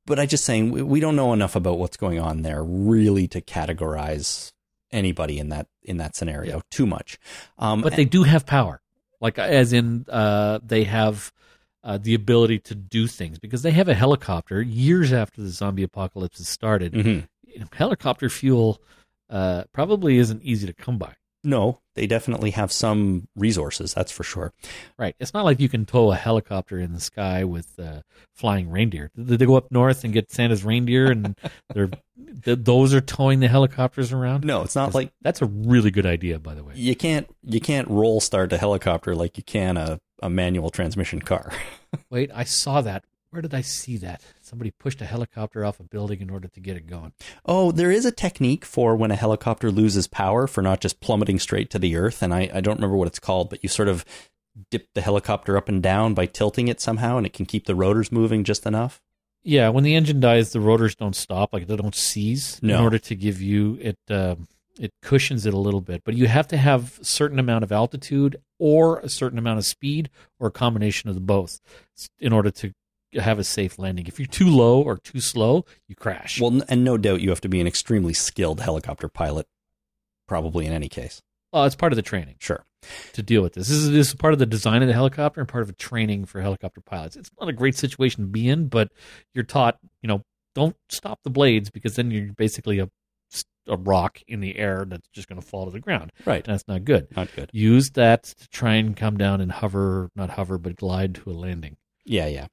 But 0.05 0.19
I 0.19 0.25
just 0.27 0.45
saying 0.45 0.71
we, 0.71 0.81
we 0.83 0.99
don't 0.99 1.15
know 1.15 1.33
enough 1.33 1.55
about 1.55 1.79
what's 1.79 1.97
going 1.97 2.19
on 2.19 2.43
there 2.43 2.63
really 2.63 3.27
to 3.29 3.41
categorize 3.41 4.51
anybody 4.91 5.39
in 5.39 5.49
that 5.49 5.67
in 5.81 5.97
that 5.97 6.15
scenario 6.15 6.61
too 6.69 6.85
much. 6.85 7.17
Um, 7.57 7.81
but 7.81 7.95
they 7.95 8.05
do 8.05 8.23
have 8.23 8.45
power, 8.45 8.81
like 9.19 9.39
as 9.39 9.73
in 9.73 10.05
uh, 10.07 10.59
they 10.63 10.83
have 10.83 11.31
uh, 11.83 11.97
the 11.97 12.13
ability 12.13 12.59
to 12.59 12.75
do 12.75 13.07
things 13.07 13.39
because 13.39 13.63
they 13.63 13.71
have 13.71 13.88
a 13.89 13.95
helicopter. 13.95 14.61
Years 14.61 15.11
after 15.11 15.41
the 15.41 15.49
zombie 15.49 15.81
apocalypse 15.83 16.38
has 16.38 16.47
started, 16.47 16.93
Mhm. 16.93 17.27
Helicopter 17.73 18.29
fuel 18.29 18.81
uh, 19.29 19.63
probably 19.71 20.17
isn't 20.17 20.43
easy 20.43 20.67
to 20.67 20.73
come 20.73 20.97
by. 20.97 21.15
no, 21.43 21.79
they 21.95 22.07
definitely 22.07 22.51
have 22.51 22.71
some 22.71 23.27
resources. 23.35 23.93
That's 23.93 24.11
for 24.13 24.23
sure. 24.23 24.53
Right. 24.97 25.13
It's 25.19 25.33
not 25.33 25.43
like 25.43 25.59
you 25.59 25.67
can 25.67 25.85
tow 25.85 26.11
a 26.11 26.15
helicopter 26.15 26.79
in 26.79 26.93
the 26.93 27.01
sky 27.01 27.43
with 27.43 27.77
uh, 27.77 28.01
flying 28.33 28.69
reindeer. 28.69 29.11
Did 29.15 29.39
they 29.39 29.45
go 29.45 29.55
up 29.55 29.71
north 29.71 30.05
and 30.05 30.13
get 30.13 30.31
Santa's 30.31 30.63
reindeer 30.63 31.11
and 31.11 31.35
they're 31.73 31.89
th- 32.45 32.59
those 32.61 32.93
are 32.93 33.01
towing 33.01 33.41
the 33.41 33.49
helicopters 33.49 34.13
around? 34.13 34.45
No, 34.45 34.61
it's 34.61 34.75
not 34.75 34.93
like 34.93 35.11
that's 35.21 35.41
a 35.41 35.45
really 35.47 35.91
good 35.91 36.05
idea, 36.05 36.39
by 36.39 36.53
the 36.53 36.63
way. 36.63 36.75
you 36.75 36.95
can't 36.95 37.27
you 37.43 37.59
can't 37.59 37.89
roll 37.89 38.21
start 38.21 38.53
a 38.53 38.57
helicopter 38.57 39.13
like 39.13 39.35
you 39.35 39.43
can 39.43 39.75
a, 39.75 39.99
a 40.21 40.29
manual 40.29 40.69
transmission 40.69 41.21
car. 41.21 41.51
Wait, 42.09 42.31
I 42.33 42.45
saw 42.45 42.79
that. 42.81 43.03
Where 43.31 43.41
did 43.41 43.53
I 43.53 43.61
see 43.61 43.95
that? 43.97 44.21
Somebody 44.41 44.71
pushed 44.71 44.99
a 45.01 45.05
helicopter 45.05 45.63
off 45.63 45.79
a 45.79 45.83
building 45.83 46.19
in 46.19 46.29
order 46.29 46.49
to 46.49 46.59
get 46.59 46.75
it 46.75 46.85
going. 46.85 47.13
Oh, 47.45 47.71
there 47.71 47.89
is 47.89 48.05
a 48.05 48.11
technique 48.11 48.65
for 48.65 48.93
when 48.95 49.09
a 49.09 49.15
helicopter 49.15 49.71
loses 49.71 50.05
power 50.07 50.47
for 50.47 50.61
not 50.61 50.81
just 50.81 50.99
plummeting 50.99 51.39
straight 51.39 51.69
to 51.69 51.79
the 51.79 51.95
earth, 51.95 52.21
and 52.21 52.33
I, 52.33 52.49
I 52.53 52.59
don't 52.59 52.75
remember 52.75 52.97
what 52.97 53.07
it's 53.07 53.19
called, 53.19 53.49
but 53.49 53.63
you 53.63 53.69
sort 53.69 53.87
of 53.87 54.03
dip 54.69 54.89
the 54.93 55.01
helicopter 55.01 55.55
up 55.55 55.69
and 55.69 55.81
down 55.81 56.13
by 56.13 56.25
tilting 56.25 56.67
it 56.67 56.81
somehow, 56.81 57.15
and 57.15 57.25
it 57.25 57.31
can 57.31 57.45
keep 57.45 57.67
the 57.67 57.75
rotors 57.75 58.11
moving 58.11 58.43
just 58.43 58.65
enough. 58.65 59.01
Yeah, 59.43 59.69
when 59.69 59.85
the 59.85 59.95
engine 59.95 60.19
dies, 60.19 60.51
the 60.51 60.59
rotors 60.59 60.93
don't 60.93 61.15
stop, 61.15 61.53
like 61.53 61.67
they 61.67 61.77
don't 61.77 61.95
seize, 61.95 62.59
No. 62.61 62.75
in 62.75 62.83
order 62.83 62.99
to 62.99 63.15
give 63.15 63.41
you 63.41 63.77
it. 63.81 63.97
Um, 64.09 64.49
it 64.79 64.91
cushions 65.01 65.45
it 65.45 65.53
a 65.53 65.57
little 65.59 65.81
bit, 65.81 66.01
but 66.05 66.15
you 66.15 66.27
have 66.27 66.47
to 66.47 66.57
have 66.57 66.97
a 66.99 67.05
certain 67.05 67.39
amount 67.39 67.63
of 67.63 67.71
altitude 67.71 68.37
or 68.57 68.99
a 68.99 69.09
certain 69.09 69.37
amount 69.37 69.59
of 69.59 69.65
speed 69.65 70.09
or 70.39 70.47
a 70.47 70.51
combination 70.51 71.09
of 71.09 71.15
the 71.15 71.21
both 71.21 71.59
in 72.19 72.31
order 72.33 72.49
to 72.51 72.71
have 73.15 73.39
a 73.39 73.43
safe 73.43 73.77
landing. 73.79 74.07
If 74.07 74.19
you're 74.19 74.25
too 74.27 74.49
low 74.49 74.81
or 74.81 74.97
too 74.97 75.19
slow, 75.19 75.65
you 75.88 75.95
crash. 75.95 76.39
Well, 76.39 76.61
and 76.69 76.83
no 76.83 76.97
doubt 76.97 77.21
you 77.21 77.29
have 77.29 77.41
to 77.41 77.49
be 77.49 77.59
an 77.59 77.67
extremely 77.67 78.13
skilled 78.13 78.61
helicopter 78.61 79.07
pilot, 79.09 79.47
probably 80.27 80.65
in 80.65 80.73
any 80.73 80.89
case. 80.89 81.21
Well, 81.51 81.65
it's 81.65 81.75
part 81.75 81.91
of 81.91 81.97
the 81.97 82.01
training 82.01 82.35
Sure. 82.39 82.63
to 83.13 83.21
deal 83.21 83.41
with 83.41 83.53
this. 83.53 83.67
This 83.67 83.77
is, 83.77 83.91
this 83.91 84.07
is 84.09 84.15
part 84.15 84.31
of 84.33 84.39
the 84.39 84.45
design 84.45 84.81
of 84.81 84.88
the 84.88 84.93
helicopter 84.93 85.41
and 85.41 85.49
part 85.49 85.63
of 85.63 85.69
a 85.69 85.73
training 85.73 86.25
for 86.25 86.39
helicopter 86.39 86.79
pilots. 86.79 87.17
It's 87.17 87.29
not 87.39 87.49
a 87.49 87.53
great 87.53 87.75
situation 87.75 88.23
to 88.23 88.29
be 88.29 88.47
in, 88.47 88.67
but 88.67 88.89
you're 89.33 89.43
taught, 89.43 89.77
you 90.01 90.07
know, 90.07 90.23
don't 90.55 90.75
stop 90.89 91.19
the 91.23 91.29
blades 91.29 91.69
because 91.69 91.95
then 91.97 92.09
you're 92.11 92.31
basically 92.33 92.79
a, 92.79 92.89
a 93.67 93.75
rock 93.75 94.21
in 94.27 94.39
the 94.39 94.57
air 94.57 94.85
that's 94.88 95.07
just 95.09 95.27
going 95.27 95.39
to 95.41 95.45
fall 95.45 95.65
to 95.65 95.71
the 95.71 95.79
ground. 95.81 96.11
Right. 96.25 96.45
And 96.47 96.53
that's 96.53 96.67
not 96.67 96.85
good. 96.85 97.07
Not 97.15 97.33
good. 97.35 97.49
Use 97.51 97.91
that 97.91 98.23
to 98.23 98.47
try 98.47 98.75
and 98.75 98.95
come 98.95 99.17
down 99.17 99.41
and 99.41 99.51
hover, 99.51 100.09
not 100.15 100.29
hover, 100.31 100.57
but 100.57 100.77
glide 100.77 101.15
to 101.15 101.31
a 101.31 101.33
landing. 101.33 101.75
Yeah, 102.05 102.27
yeah. 102.27 102.47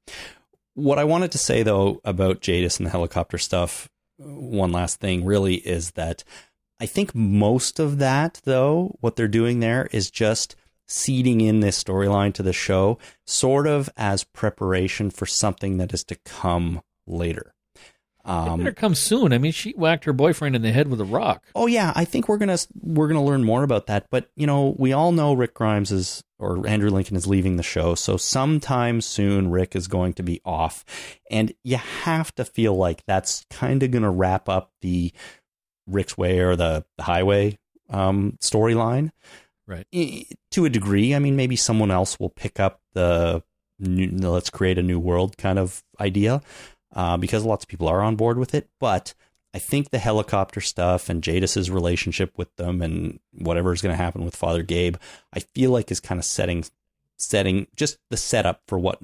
What 0.78 1.00
I 1.00 1.04
wanted 1.04 1.32
to 1.32 1.38
say 1.38 1.64
though 1.64 2.00
about 2.04 2.40
Jadis 2.40 2.76
and 2.78 2.86
the 2.86 2.90
helicopter 2.90 3.36
stuff, 3.36 3.88
one 4.16 4.70
last 4.70 5.00
thing 5.00 5.24
really 5.24 5.56
is 5.56 5.90
that 5.92 6.22
I 6.78 6.86
think 6.86 7.16
most 7.16 7.80
of 7.80 7.98
that 7.98 8.40
though, 8.44 8.96
what 9.00 9.16
they're 9.16 9.26
doing 9.26 9.58
there 9.58 9.88
is 9.90 10.08
just 10.08 10.54
seeding 10.86 11.40
in 11.40 11.58
this 11.58 11.82
storyline 11.82 12.32
to 12.34 12.44
the 12.44 12.52
show, 12.52 12.96
sort 13.26 13.66
of 13.66 13.90
as 13.96 14.22
preparation 14.22 15.10
for 15.10 15.26
something 15.26 15.78
that 15.78 15.92
is 15.92 16.04
to 16.04 16.14
come 16.24 16.80
later. 17.08 17.54
Um, 18.24 18.58
better 18.58 18.72
come 18.72 18.94
soon. 18.94 19.32
I 19.32 19.38
mean, 19.38 19.52
she 19.52 19.72
whacked 19.72 20.04
her 20.04 20.12
boyfriend 20.12 20.54
in 20.54 20.62
the 20.62 20.70
head 20.70 20.86
with 20.86 21.00
a 21.00 21.04
rock. 21.04 21.44
Oh 21.56 21.66
yeah, 21.66 21.92
I 21.96 22.04
think 22.04 22.28
we're 22.28 22.38
gonna 22.38 22.58
we're 22.80 23.08
gonna 23.08 23.24
learn 23.24 23.42
more 23.42 23.64
about 23.64 23.86
that. 23.86 24.06
But 24.10 24.30
you 24.36 24.46
know, 24.46 24.76
we 24.78 24.92
all 24.92 25.10
know 25.10 25.32
Rick 25.32 25.54
Grimes 25.54 25.90
is 25.90 26.22
or 26.38 26.66
Andrew 26.66 26.90
Lincoln 26.90 27.16
is 27.16 27.26
leaving 27.26 27.56
the 27.56 27.62
show, 27.62 27.94
so 27.94 28.16
sometime 28.16 29.00
soon 29.00 29.50
Rick 29.50 29.74
is 29.74 29.88
going 29.88 30.14
to 30.14 30.22
be 30.22 30.40
off, 30.44 30.84
and 31.30 31.52
you 31.64 31.76
have 31.76 32.34
to 32.36 32.44
feel 32.44 32.76
like 32.76 33.04
that's 33.06 33.44
kind 33.50 33.82
of 33.82 33.90
gonna 33.90 34.10
wrap 34.10 34.48
up 34.48 34.72
the 34.82 35.12
Rick's 35.86 36.16
Way 36.16 36.40
or 36.40 36.56
the, 36.56 36.84
the 36.96 37.04
Highway 37.04 37.58
um, 37.90 38.36
storyline, 38.40 39.10
Right. 39.68 39.86
To 40.52 40.64
a 40.64 40.70
degree, 40.70 41.14
I 41.14 41.18
mean, 41.18 41.36
maybe 41.36 41.54
someone 41.54 41.90
else 41.90 42.18
will 42.18 42.30
pick 42.30 42.58
up 42.58 42.80
the 42.94 43.42
new, 43.78 44.08
let's 44.30 44.48
create 44.48 44.78
a 44.78 44.82
new 44.82 44.98
world 44.98 45.36
kind 45.36 45.58
of 45.58 45.84
idea 46.00 46.40
uh, 46.94 47.18
because 47.18 47.44
lots 47.44 47.64
of 47.64 47.68
people 47.68 47.86
are 47.86 48.00
on 48.00 48.16
board 48.16 48.38
with 48.38 48.54
it. 48.54 48.70
But 48.80 49.12
I 49.54 49.58
think 49.58 49.90
the 49.90 49.98
helicopter 49.98 50.60
stuff 50.60 51.08
and 51.08 51.22
Jadis's 51.22 51.70
relationship 51.70 52.36
with 52.36 52.54
them 52.56 52.82
and 52.82 53.18
whatever 53.32 53.72
is 53.72 53.80
going 53.80 53.92
to 53.96 54.02
happen 54.02 54.24
with 54.24 54.36
Father 54.36 54.62
Gabe, 54.62 54.96
I 55.32 55.40
feel 55.40 55.70
like 55.70 55.90
is 55.90 56.00
kind 56.00 56.18
of 56.18 56.24
setting 56.24 56.64
setting 57.16 57.66
just 57.74 57.98
the 58.10 58.16
setup 58.16 58.62
for 58.68 58.78
what 58.78 59.00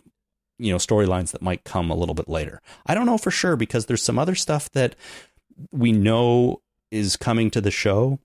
you 0.58 0.70
know 0.70 0.78
storylines 0.78 1.32
that 1.32 1.42
might 1.42 1.64
come 1.64 1.90
a 1.90 1.96
little 1.96 2.14
bit 2.14 2.28
later. 2.28 2.60
I 2.86 2.94
don't 2.94 3.06
know 3.06 3.18
for 3.18 3.30
sure 3.30 3.56
because 3.56 3.86
there's 3.86 4.02
some 4.02 4.18
other 4.18 4.34
stuff 4.34 4.70
that 4.72 4.94
we 5.72 5.92
know 5.92 6.60
is 6.90 7.16
coming 7.16 7.50
to 7.50 7.60
the 7.60 7.70
show 7.70 8.18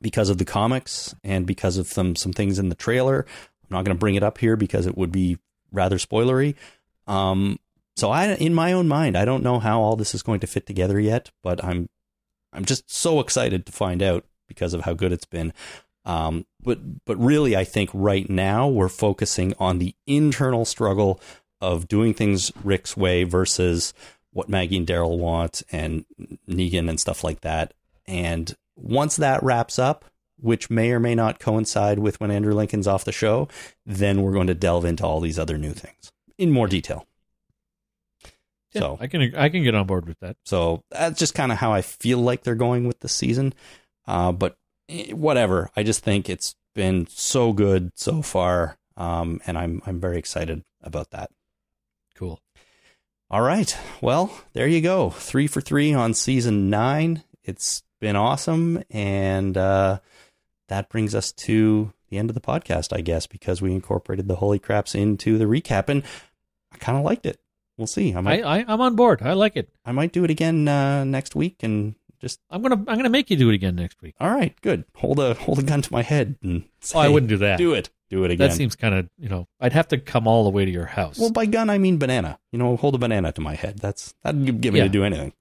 because 0.00 0.28
of 0.28 0.38
the 0.38 0.44
comics 0.44 1.14
and 1.22 1.46
because 1.46 1.76
of 1.76 1.86
some 1.86 2.16
some 2.16 2.32
things 2.32 2.58
in 2.58 2.68
the 2.68 2.74
trailer. 2.74 3.26
I'm 3.62 3.76
not 3.76 3.84
going 3.84 3.96
to 3.96 4.00
bring 4.00 4.16
it 4.16 4.22
up 4.22 4.38
here 4.38 4.56
because 4.56 4.86
it 4.86 4.96
would 4.96 5.12
be 5.12 5.38
rather 5.70 5.98
spoilery. 5.98 6.54
Um, 7.06 7.58
so 8.02 8.10
I, 8.10 8.32
in 8.32 8.52
my 8.52 8.72
own 8.72 8.88
mind, 8.88 9.16
I 9.16 9.24
don't 9.24 9.44
know 9.44 9.60
how 9.60 9.80
all 9.80 9.94
this 9.94 10.12
is 10.12 10.24
going 10.24 10.40
to 10.40 10.48
fit 10.48 10.66
together 10.66 10.98
yet, 10.98 11.30
but 11.40 11.64
I'm, 11.64 11.88
I'm 12.52 12.64
just 12.64 12.92
so 12.92 13.20
excited 13.20 13.64
to 13.64 13.70
find 13.70 14.02
out 14.02 14.24
because 14.48 14.74
of 14.74 14.80
how 14.80 14.92
good 14.92 15.12
it's 15.12 15.24
been. 15.24 15.52
Um, 16.04 16.44
but, 16.60 17.04
but 17.04 17.16
really, 17.16 17.56
I 17.56 17.62
think 17.62 17.90
right 17.94 18.28
now 18.28 18.66
we're 18.66 18.88
focusing 18.88 19.54
on 19.60 19.78
the 19.78 19.94
internal 20.04 20.64
struggle 20.64 21.20
of 21.60 21.86
doing 21.86 22.12
things 22.12 22.50
Rick's 22.64 22.96
way 22.96 23.22
versus 23.22 23.94
what 24.32 24.48
Maggie 24.48 24.78
and 24.78 24.86
Daryl 24.86 25.16
want 25.16 25.62
and 25.70 26.04
Negan 26.48 26.88
and 26.88 26.98
stuff 26.98 27.22
like 27.22 27.42
that. 27.42 27.72
And 28.04 28.52
once 28.74 29.14
that 29.14 29.44
wraps 29.44 29.78
up, 29.78 30.06
which 30.40 30.68
may 30.68 30.90
or 30.90 30.98
may 30.98 31.14
not 31.14 31.38
coincide 31.38 32.00
with 32.00 32.18
when 32.18 32.32
Andrew 32.32 32.52
Lincoln's 32.52 32.88
off 32.88 33.04
the 33.04 33.12
show, 33.12 33.46
then 33.86 34.22
we're 34.22 34.32
going 34.32 34.48
to 34.48 34.54
delve 34.54 34.86
into 34.86 35.06
all 35.06 35.20
these 35.20 35.38
other 35.38 35.56
new 35.56 35.70
things 35.70 36.10
in 36.36 36.50
more 36.50 36.66
detail. 36.66 37.06
Yeah, 38.72 38.80
so 38.80 38.98
I 39.00 39.06
can 39.06 39.34
I 39.36 39.48
can 39.48 39.62
get 39.62 39.74
on 39.74 39.86
board 39.86 40.06
with 40.06 40.18
that. 40.20 40.36
so 40.44 40.82
that's 40.90 41.18
just 41.18 41.34
kind 41.34 41.52
of 41.52 41.58
how 41.58 41.72
I 41.72 41.82
feel 41.82 42.18
like 42.18 42.42
they're 42.42 42.54
going 42.54 42.86
with 42.86 43.00
the 43.00 43.08
season. 43.08 43.54
Uh, 44.06 44.32
but 44.32 44.56
eh, 44.88 45.12
whatever, 45.12 45.70
I 45.76 45.82
just 45.82 46.02
think 46.02 46.28
it's 46.28 46.54
been 46.74 47.06
so 47.08 47.52
good 47.52 47.90
so 47.94 48.22
far, 48.22 48.78
um, 48.96 49.40
and 49.46 49.58
I'm 49.58 49.82
I'm 49.86 50.00
very 50.00 50.18
excited 50.18 50.62
about 50.82 51.10
that. 51.10 51.30
Cool. 52.14 52.40
All 53.30 53.42
right, 53.42 53.76
well 54.00 54.32
there 54.52 54.66
you 54.66 54.80
go, 54.80 55.10
three 55.10 55.46
for 55.46 55.60
three 55.60 55.92
on 55.94 56.14
season 56.14 56.70
nine. 56.70 57.24
It's 57.44 57.82
been 58.00 58.16
awesome, 58.16 58.82
and 58.90 59.56
uh, 59.56 60.00
that 60.68 60.88
brings 60.88 61.14
us 61.14 61.32
to 61.32 61.92
the 62.10 62.18
end 62.18 62.30
of 62.30 62.34
the 62.34 62.40
podcast, 62.40 62.94
I 62.94 63.00
guess, 63.00 63.26
because 63.26 63.62
we 63.62 63.72
incorporated 63.72 64.28
the 64.28 64.36
holy 64.36 64.58
craps 64.58 64.94
into 64.94 65.38
the 65.38 65.46
recap, 65.46 65.88
and 65.88 66.02
I 66.72 66.78
kind 66.78 66.98
of 66.98 67.04
liked 67.04 67.26
it. 67.26 67.38
We'll 67.82 67.88
see. 67.88 68.14
I 68.14 68.18
I, 68.18 68.20
might 68.20 68.44
I 68.44 68.64
I'm 68.68 68.80
on 68.80 68.94
board. 68.94 69.22
I 69.22 69.32
like 69.32 69.56
it. 69.56 69.68
I 69.84 69.90
might 69.90 70.12
do 70.12 70.22
it 70.22 70.30
again 70.30 70.68
uh, 70.68 71.02
next 71.02 71.34
week 71.34 71.56
and 71.64 71.96
just 72.20 72.38
I'm 72.48 72.62
gonna 72.62 72.76
I'm 72.76 72.96
gonna 72.96 73.08
make 73.08 73.28
you 73.28 73.36
do 73.36 73.50
it 73.50 73.54
again 73.56 73.74
next 73.74 74.00
week. 74.00 74.14
all 74.20 74.30
right, 74.30 74.54
good. 74.60 74.84
Hold 74.94 75.18
a 75.18 75.34
hold 75.34 75.58
a 75.58 75.64
gun 75.64 75.82
to 75.82 75.92
my 75.92 76.02
head 76.02 76.36
and 76.44 76.62
say, 76.80 76.96
Oh, 76.98 77.02
I 77.02 77.08
wouldn't 77.08 77.28
do 77.30 77.38
that. 77.38 77.58
Do 77.58 77.74
it. 77.74 77.90
Do 78.08 78.22
it 78.22 78.30
again. 78.30 78.48
That 78.50 78.54
seems 78.54 78.76
kind 78.76 78.94
of 78.94 79.08
you 79.18 79.28
know. 79.28 79.48
I'd 79.58 79.72
have 79.72 79.88
to 79.88 79.98
come 79.98 80.28
all 80.28 80.44
the 80.44 80.50
way 80.50 80.64
to 80.64 80.70
your 80.70 80.86
house. 80.86 81.18
well, 81.18 81.32
by 81.32 81.46
gun 81.46 81.68
I 81.70 81.78
mean 81.78 81.98
banana. 81.98 82.38
You 82.52 82.60
know, 82.60 82.76
hold 82.76 82.94
a 82.94 82.98
banana 82.98 83.32
to 83.32 83.40
my 83.40 83.54
head. 83.56 83.80
That's 83.80 84.14
that'd 84.22 84.60
get 84.60 84.72
me 84.72 84.78
Yeah. 84.78 84.84
to 84.84 84.88
do 84.90 85.02
anything. 85.02 85.32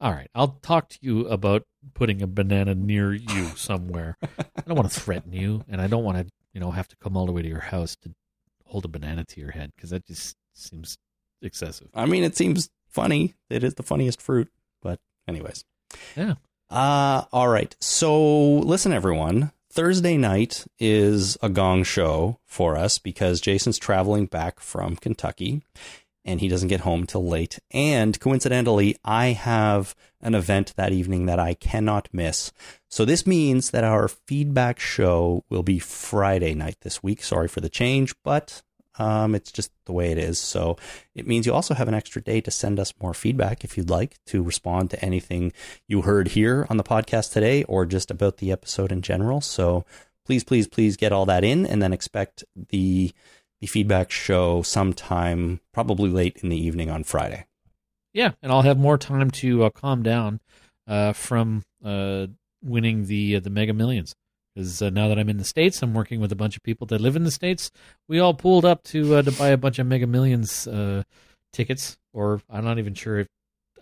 all 0.00 0.12
right, 0.12 0.30
I'll 0.34 0.58
talk 0.62 0.88
to 0.90 0.98
you 1.02 1.26
about 1.26 1.64
putting 1.92 2.22
a 2.22 2.26
banana 2.26 2.74
near 2.74 3.12
you 3.12 3.44
somewhere. 3.56 4.16
I 4.22 4.62
don't 4.66 4.76
want 4.76 4.90
to 4.90 4.98
threaten 5.00 5.34
you, 5.34 5.64
and 5.68 5.78
I 5.82 5.88
don't 5.88 6.04
want 6.04 6.16
to 6.26 6.32
you 6.54 6.60
know 6.60 6.70
have 6.70 6.88
to 6.88 6.96
come 6.96 7.18
all 7.18 7.26
the 7.26 7.32
way 7.32 7.42
to 7.42 7.48
your 7.48 7.60
house 7.60 7.96
to 7.96 8.14
hold 8.64 8.86
a 8.86 8.88
banana 8.88 9.24
to 9.24 9.40
your 9.40 9.50
head 9.50 9.72
because 9.76 9.90
that 9.90 10.06
just 10.06 10.36
seems 10.54 10.96
excessive. 11.42 11.88
I 11.94 12.06
mean, 12.06 12.24
it 12.24 12.36
seems 12.36 12.70
funny. 12.88 13.34
It 13.48 13.64
is 13.64 13.74
the 13.74 13.82
funniest 13.82 14.20
fruit, 14.20 14.48
but 14.82 15.00
anyways. 15.28 15.64
Yeah. 16.16 16.34
Uh 16.68 17.24
all 17.32 17.48
right. 17.48 17.74
So, 17.80 18.58
listen 18.58 18.92
everyone. 18.92 19.52
Thursday 19.72 20.16
night 20.16 20.66
is 20.80 21.38
a 21.42 21.48
gong 21.48 21.84
show 21.84 22.40
for 22.44 22.76
us 22.76 22.98
because 22.98 23.40
Jason's 23.40 23.78
traveling 23.78 24.26
back 24.26 24.58
from 24.58 24.96
Kentucky 24.96 25.62
and 26.24 26.40
he 26.40 26.48
doesn't 26.48 26.68
get 26.68 26.80
home 26.80 27.06
till 27.06 27.26
late. 27.26 27.58
And 27.70 28.18
coincidentally, 28.20 28.96
I 29.04 29.28
have 29.28 29.94
an 30.20 30.34
event 30.34 30.74
that 30.76 30.92
evening 30.92 31.26
that 31.26 31.38
I 31.38 31.54
cannot 31.54 32.08
miss. 32.12 32.52
So 32.88 33.04
this 33.04 33.26
means 33.26 33.70
that 33.70 33.84
our 33.84 34.08
feedback 34.08 34.78
show 34.78 35.44
will 35.48 35.62
be 35.62 35.78
Friday 35.78 36.54
night 36.54 36.76
this 36.82 37.02
week. 37.02 37.22
Sorry 37.22 37.48
for 37.48 37.60
the 37.60 37.68
change, 37.68 38.14
but 38.22 38.62
um, 38.98 39.34
it's 39.34 39.52
just 39.52 39.70
the 39.86 39.92
way 39.92 40.10
it 40.10 40.18
is. 40.18 40.38
So 40.38 40.76
it 41.14 41.26
means 41.26 41.46
you 41.46 41.54
also 41.54 41.74
have 41.74 41.88
an 41.88 41.94
extra 41.94 42.22
day 42.22 42.40
to 42.40 42.50
send 42.50 42.78
us 42.80 42.92
more 43.00 43.14
feedback 43.14 43.64
if 43.64 43.76
you'd 43.76 43.90
like 43.90 44.16
to 44.26 44.42
respond 44.42 44.90
to 44.90 45.04
anything 45.04 45.52
you 45.86 46.02
heard 46.02 46.28
here 46.28 46.66
on 46.68 46.76
the 46.76 46.84
podcast 46.84 47.32
today 47.32 47.64
or 47.64 47.86
just 47.86 48.10
about 48.10 48.38
the 48.38 48.52
episode 48.52 48.92
in 48.92 49.02
general. 49.02 49.40
So 49.40 49.84
please, 50.26 50.44
please, 50.44 50.66
please 50.66 50.96
get 50.96 51.12
all 51.12 51.26
that 51.26 51.44
in 51.44 51.66
and 51.66 51.82
then 51.82 51.92
expect 51.92 52.44
the 52.70 53.12
the 53.60 53.66
feedback 53.66 54.10
show 54.10 54.62
sometime 54.62 55.60
probably 55.74 56.08
late 56.08 56.38
in 56.42 56.48
the 56.48 56.56
evening 56.56 56.88
on 56.88 57.04
Friday. 57.04 57.46
Yeah, 58.14 58.32
and 58.42 58.50
I'll 58.50 58.62
have 58.62 58.78
more 58.78 58.96
time 58.96 59.30
to 59.32 59.64
uh, 59.64 59.70
calm 59.70 60.02
down 60.02 60.40
uh, 60.86 61.12
from 61.12 61.62
uh, 61.84 62.28
winning 62.62 63.06
the 63.06 63.36
uh, 63.36 63.40
the 63.40 63.50
Mega 63.50 63.74
Millions. 63.74 64.14
Because 64.54 64.82
uh, 64.82 64.90
now 64.90 65.08
that 65.08 65.18
I'm 65.18 65.28
in 65.28 65.38
the 65.38 65.44
states, 65.44 65.82
I'm 65.82 65.94
working 65.94 66.20
with 66.20 66.32
a 66.32 66.36
bunch 66.36 66.56
of 66.56 66.62
people 66.62 66.86
that 66.88 67.00
live 67.00 67.16
in 67.16 67.24
the 67.24 67.30
states. 67.30 67.70
We 68.08 68.18
all 68.18 68.34
pulled 68.34 68.64
up 68.64 68.82
to 68.84 69.16
uh, 69.16 69.22
to 69.22 69.32
buy 69.32 69.48
a 69.48 69.56
bunch 69.56 69.78
of 69.78 69.86
Mega 69.86 70.06
Millions 70.06 70.66
uh, 70.66 71.04
tickets, 71.52 71.98
or 72.12 72.42
I'm 72.50 72.64
not 72.64 72.78
even 72.78 72.94
sure 72.94 73.20
if 73.20 73.28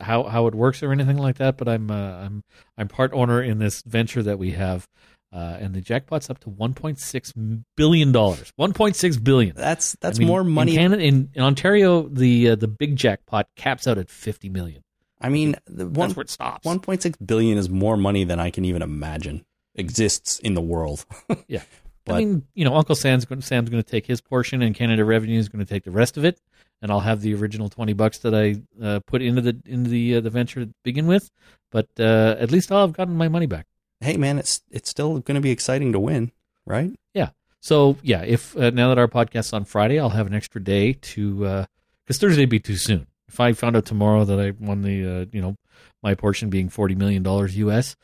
how 0.00 0.24
how 0.24 0.46
it 0.46 0.54
works 0.54 0.82
or 0.82 0.92
anything 0.92 1.16
like 1.16 1.36
that. 1.38 1.56
But 1.56 1.68
I'm 1.68 1.90
uh, 1.90 1.94
I'm 1.94 2.44
I'm 2.76 2.88
part 2.88 3.12
owner 3.14 3.42
in 3.42 3.58
this 3.58 3.82
venture 3.82 4.22
that 4.22 4.38
we 4.38 4.50
have, 4.52 4.86
uh, 5.32 5.56
and 5.58 5.74
the 5.74 5.80
jackpot's 5.80 6.28
up 6.28 6.38
to 6.40 6.50
1.6 6.50 7.64
billion 7.76 8.12
dollars. 8.12 8.52
1.6 8.58 9.24
billion. 9.24 9.56
That's 9.56 9.96
that's 10.00 10.18
I 10.18 10.20
mean, 10.20 10.28
more 10.28 10.44
money. 10.44 10.72
in 10.72 10.78
Canada. 10.78 11.02
In, 11.02 11.30
in 11.34 11.42
Ontario, 11.42 12.02
the 12.08 12.50
uh, 12.50 12.54
the 12.56 12.68
big 12.68 12.96
jackpot 12.96 13.48
caps 13.56 13.86
out 13.86 13.96
at 13.96 14.10
50 14.10 14.50
million. 14.50 14.82
I 15.20 15.30
mean, 15.30 15.56
the 15.66 15.86
one 15.86 16.08
That's 16.10 16.16
where 16.16 16.22
it 16.22 16.30
stops. 16.30 16.64
one 16.64 16.78
point 16.78 17.02
six 17.02 17.16
billion 17.18 17.58
is 17.58 17.68
more 17.68 17.96
money 17.96 18.24
than 18.24 18.38
I 18.38 18.50
can 18.50 18.64
even 18.64 18.82
imagine 18.82 19.44
exists 19.78 20.38
in 20.40 20.54
the 20.54 20.60
world. 20.60 21.04
Yeah. 21.48 21.62
But- 22.04 22.14
I 22.14 22.18
mean, 22.20 22.46
you 22.54 22.64
know, 22.64 22.74
Uncle 22.74 22.94
Sam's 22.94 23.24
going, 23.26 23.42
Sam's 23.42 23.68
going 23.70 23.82
to 23.82 23.88
take 23.90 24.06
his 24.06 24.20
portion, 24.20 24.62
and 24.62 24.74
Canada 24.74 25.04
Revenue 25.04 25.38
is 25.38 25.48
going 25.48 25.64
to 25.64 25.68
take 25.70 25.84
the 25.84 25.90
rest 25.90 26.16
of 26.16 26.24
it, 26.24 26.40
and 26.80 26.90
I'll 26.90 27.00
have 27.00 27.20
the 27.20 27.34
original 27.34 27.68
twenty 27.68 27.92
bucks 27.92 28.18
that 28.20 28.34
I 28.34 28.62
uh, 28.82 29.00
put 29.06 29.20
into 29.20 29.42
the 29.42 29.60
into 29.66 29.90
the 29.90 30.16
uh, 30.16 30.20
the 30.22 30.30
venture 30.30 30.64
to 30.64 30.72
begin 30.84 31.06
with. 31.06 31.30
But 31.70 31.88
uh, 32.00 32.36
at 32.38 32.50
least 32.50 32.72
I'll 32.72 32.80
have 32.86 32.94
gotten 32.96 33.14
my 33.16 33.28
money 33.28 33.44
back. 33.46 33.66
hey, 34.00 34.16
man, 34.16 34.38
it's 34.38 34.62
it's 34.70 34.88
still 34.88 35.18
going 35.18 35.34
to 35.34 35.40
be 35.42 35.50
exciting 35.50 35.92
to 35.92 36.00
win, 36.00 36.32
right? 36.64 36.90
Yeah. 37.12 37.30
So 37.60 37.98
yeah, 38.02 38.22
if 38.22 38.56
uh, 38.56 38.70
now 38.70 38.88
that 38.88 38.98
our 38.98 39.08
podcast's 39.08 39.52
on 39.52 39.64
Friday, 39.66 39.98
I'll 40.00 40.08
have 40.08 40.26
an 40.26 40.34
extra 40.34 40.62
day 40.64 40.94
to 40.94 41.66
because 42.06 42.18
Thursday 42.18 42.42
would 42.42 42.48
be 42.48 42.60
too 42.60 42.76
soon. 42.76 43.06
If 43.28 43.38
I 43.40 43.52
found 43.52 43.76
out 43.76 43.84
tomorrow 43.84 44.24
that 44.24 44.40
I 44.40 44.52
won 44.58 44.80
the 44.80 45.04
uh, 45.22 45.26
you 45.30 45.42
know 45.42 45.56
my 46.02 46.14
portion 46.14 46.48
being 46.48 46.70
forty 46.70 46.94
million 46.94 47.22
dollars 47.22 47.54
US, 47.58 47.96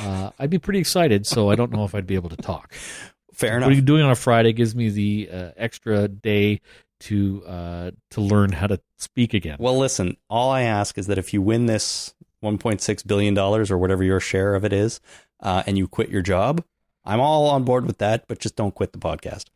uh, 0.00 0.30
I'd 0.38 0.50
be 0.50 0.58
pretty 0.58 0.78
excited. 0.78 1.26
So 1.26 1.50
I 1.50 1.54
don't 1.54 1.72
know 1.72 1.84
if 1.84 1.94
I'd 1.94 2.06
be 2.06 2.14
able 2.14 2.30
to 2.30 2.36
talk. 2.36 2.74
Fair 3.32 3.56
enough. 3.56 3.66
What 3.66 3.66
enough. 3.66 3.70
are 3.70 3.76
you 3.76 3.82
doing 3.82 4.02
on 4.02 4.10
a 4.10 4.16
Friday 4.16 4.52
gives 4.52 4.74
me 4.74 4.90
the 4.90 5.28
uh, 5.32 5.50
extra 5.56 6.06
day 6.06 6.60
to 7.02 7.42
uh, 7.46 7.90
to 8.10 8.20
learn 8.20 8.52
how 8.52 8.68
to 8.68 8.80
speak 8.96 9.34
again. 9.34 9.56
Well, 9.58 9.76
listen, 9.76 10.16
all 10.30 10.50
I 10.50 10.62
ask 10.62 10.96
is 10.98 11.08
that 11.08 11.18
if 11.18 11.34
you 11.34 11.42
win 11.42 11.66
this 11.66 12.14
1.6 12.44 13.06
billion 13.06 13.34
dollars 13.34 13.70
or 13.70 13.78
whatever 13.78 14.04
your 14.04 14.20
share 14.20 14.54
of 14.54 14.64
it 14.64 14.72
is, 14.72 15.00
uh, 15.40 15.62
and 15.66 15.76
you 15.76 15.88
quit 15.88 16.10
your 16.10 16.22
job, 16.22 16.64
I'm 17.04 17.20
all 17.20 17.48
on 17.50 17.64
board 17.64 17.86
with 17.86 17.98
that. 17.98 18.26
But 18.28 18.38
just 18.38 18.56
don't 18.56 18.74
quit 18.74 18.92
the 18.92 18.98
podcast. 18.98 19.46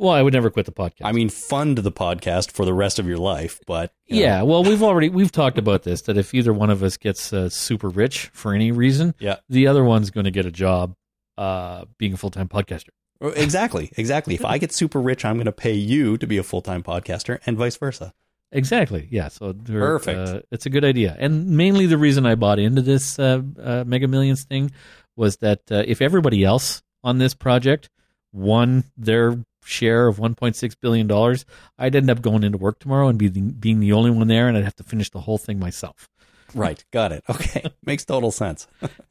Well, 0.00 0.10
I 0.14 0.22
would 0.22 0.32
never 0.32 0.48
quit 0.48 0.64
the 0.64 0.72
podcast. 0.72 1.02
I 1.04 1.12
mean, 1.12 1.28
fund 1.28 1.76
the 1.78 1.92
podcast 1.92 2.52
for 2.52 2.64
the 2.64 2.72
rest 2.72 2.98
of 2.98 3.06
your 3.06 3.18
life. 3.18 3.60
But 3.66 3.92
you 4.06 4.16
know, 4.16 4.22
yeah. 4.22 4.42
Well, 4.42 4.64
we've 4.64 4.82
already 4.82 5.10
we've 5.10 5.30
talked 5.30 5.58
about 5.58 5.82
this 5.82 6.00
that 6.02 6.16
if 6.16 6.32
either 6.34 6.54
one 6.54 6.70
of 6.70 6.82
us 6.82 6.96
gets 6.96 7.32
uh, 7.34 7.50
super 7.50 7.88
rich 7.90 8.30
for 8.32 8.54
any 8.54 8.72
reason, 8.72 9.14
Yeah. 9.18 9.36
the 9.50 9.66
other 9.66 9.84
one's 9.84 10.10
going 10.10 10.24
to 10.24 10.30
get 10.30 10.46
a 10.46 10.50
job 10.50 10.94
uh, 11.36 11.84
being 11.98 12.14
a 12.14 12.16
full 12.16 12.30
time 12.30 12.48
podcaster. 12.48 12.88
exactly, 13.20 13.92
exactly. 13.98 14.34
If 14.34 14.44
I 14.44 14.56
get 14.56 14.72
super 14.72 15.00
rich, 15.02 15.24
I'm 15.26 15.36
going 15.36 15.44
to 15.44 15.52
pay 15.52 15.74
you 15.74 16.16
to 16.16 16.26
be 16.26 16.38
a 16.38 16.42
full 16.42 16.62
time 16.62 16.82
podcaster, 16.82 17.38
and 17.44 17.58
vice 17.58 17.76
versa. 17.76 18.14
Exactly. 18.52 19.06
Yeah. 19.10 19.28
So 19.28 19.52
Perfect. 19.52 20.18
Uh, 20.18 20.40
it's 20.50 20.64
a 20.64 20.70
good 20.70 20.84
idea, 20.84 21.14
and 21.20 21.46
mainly 21.50 21.84
the 21.84 21.98
reason 21.98 22.24
I 22.24 22.36
bought 22.36 22.58
into 22.58 22.80
this 22.82 23.18
uh, 23.18 23.42
uh, 23.62 23.84
Mega 23.86 24.08
Millions 24.08 24.44
thing 24.44 24.70
was 25.14 25.36
that 25.38 25.60
uh, 25.70 25.84
if 25.86 26.00
everybody 26.00 26.42
else 26.42 26.82
on 27.04 27.18
this 27.18 27.34
project 27.34 27.90
won 28.32 28.84
their 28.96 29.36
share 29.64 30.06
of 30.08 30.16
1.6 30.18 30.74
billion 30.80 31.06
dollars, 31.06 31.44
I'd 31.78 31.96
end 31.96 32.10
up 32.10 32.22
going 32.22 32.44
into 32.44 32.58
work 32.58 32.78
tomorrow 32.78 33.08
and 33.08 33.18
be 33.18 33.28
the, 33.28 33.40
being 33.40 33.80
the 33.80 33.92
only 33.92 34.10
one 34.10 34.28
there, 34.28 34.48
and 34.48 34.56
I'd 34.56 34.64
have 34.64 34.76
to 34.76 34.84
finish 34.84 35.10
the 35.10 35.20
whole 35.20 35.38
thing 35.38 35.58
myself. 35.58 36.08
Right. 36.54 36.84
Got 36.92 37.12
it. 37.12 37.24
Okay. 37.28 37.70
Makes 37.84 38.04
total 38.04 38.30
sense. 38.30 38.66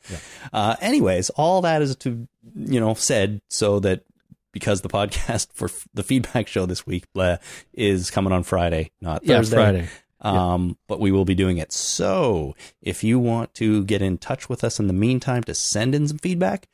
uh, 0.54 0.76
anyways, 0.82 1.30
all 1.32 1.62
that 1.62 1.82
is 1.82 1.96
to, 1.98 2.28
you 2.56 2.80
know, 2.80 2.94
said 2.94 3.42
so 3.50 3.80
that 3.80 4.04
because 4.52 4.82
the 4.82 4.90
podcast 4.90 5.54
for 5.54 5.66
f- 5.66 5.88
the 5.94 6.04
feedback 6.04 6.48
show 6.48 6.66
this 6.66 6.86
week 6.86 7.06
blah, 7.14 7.38
is 7.74 8.12
coming 8.12 8.34
on 8.34 8.44
Friday, 8.44 8.92
not 9.00 9.24
Yeah, 9.24 9.38
Thursday. 9.38 9.56
Friday. 9.56 9.88
Um, 10.22 10.78
but 10.90 11.00
we 11.00 11.14
will 11.14 11.24
be 11.24 11.36
doing 11.36 11.60
it. 11.60 11.72
So 11.72 12.56
if 12.82 13.06
you 13.06 13.20
want 13.20 13.54
to 13.54 13.86
get 13.86 14.02
in 14.02 14.18
touch 14.18 14.50
with 14.50 14.66
us 14.66 14.78
in 14.78 14.88
the 14.88 14.94
meantime 14.94 15.44
to 15.46 15.54
send 15.56 15.96
in 15.96 16.10
some 16.10 16.18
feedback, 16.18 16.68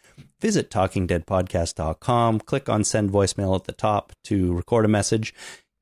visit 0.45 0.69
talkingdeadpodcast.com, 0.69 2.39
click 2.41 2.69
on 2.69 2.83
send 2.83 3.09
voicemail 3.09 3.55
at 3.55 3.63
the 3.63 3.71
top 3.71 4.13
to 4.23 4.53
record 4.53 4.85
a 4.85 4.87
message. 4.87 5.33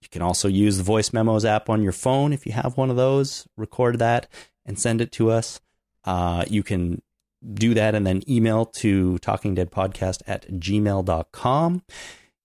You 0.01 0.07
can 0.09 0.21
also 0.21 0.47
use 0.47 0.77
the 0.77 0.83
voice 0.83 1.11
memos 1.11 1.43
app 1.43 1.69
on 1.69 1.83
your 1.83 1.91
phone 1.91 2.31
if 2.31 2.45
you 2.45 2.53
have 2.53 2.77
one 2.77 2.89
of 2.89 2.95
those, 2.95 3.45
record 3.57 3.99
that 3.99 4.29
and 4.65 4.79
send 4.79 5.01
it 5.01 5.11
to 5.13 5.31
us. 5.31 5.59
Uh, 6.05 6.45
you 6.47 6.63
can 6.63 7.01
do 7.53 7.73
that 7.73 7.93
and 7.93 8.07
then 8.07 8.23
email 8.29 8.65
to 8.65 9.17
talkingdeadpodcast 9.21 10.21
at 10.27 10.49
gmail.com. 10.49 11.83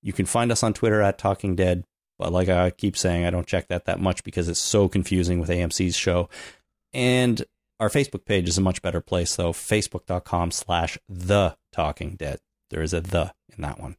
You 0.02 0.12
can 0.12 0.26
find 0.26 0.50
us 0.50 0.64
on 0.64 0.74
Twitter 0.74 1.00
at 1.00 1.18
Talking 1.18 1.54
Dead. 1.54 1.84
But 2.18 2.32
like 2.32 2.48
I 2.48 2.70
keep 2.70 2.96
saying, 2.96 3.26
I 3.26 3.30
don't 3.30 3.46
check 3.46 3.68
that 3.68 3.84
that 3.84 4.00
much 4.00 4.24
because 4.24 4.48
it's 4.48 4.58
so 4.58 4.88
confusing 4.88 5.38
with 5.38 5.50
AMC's 5.50 5.94
show. 5.94 6.28
And 6.92 7.44
our 7.78 7.88
Facebook 7.88 8.24
page 8.24 8.48
is 8.48 8.58
a 8.58 8.60
much 8.60 8.82
better 8.82 9.00
place, 9.00 9.36
though. 9.36 9.52
Facebook.com 9.52 10.50
slash 10.50 10.98
The 11.08 11.56
Talking 11.78 12.16
Dead. 12.16 12.40
There 12.70 12.82
is 12.82 12.92
a 12.92 13.00
the 13.00 13.32
in 13.56 13.62
that 13.62 13.78
one. 13.78 13.96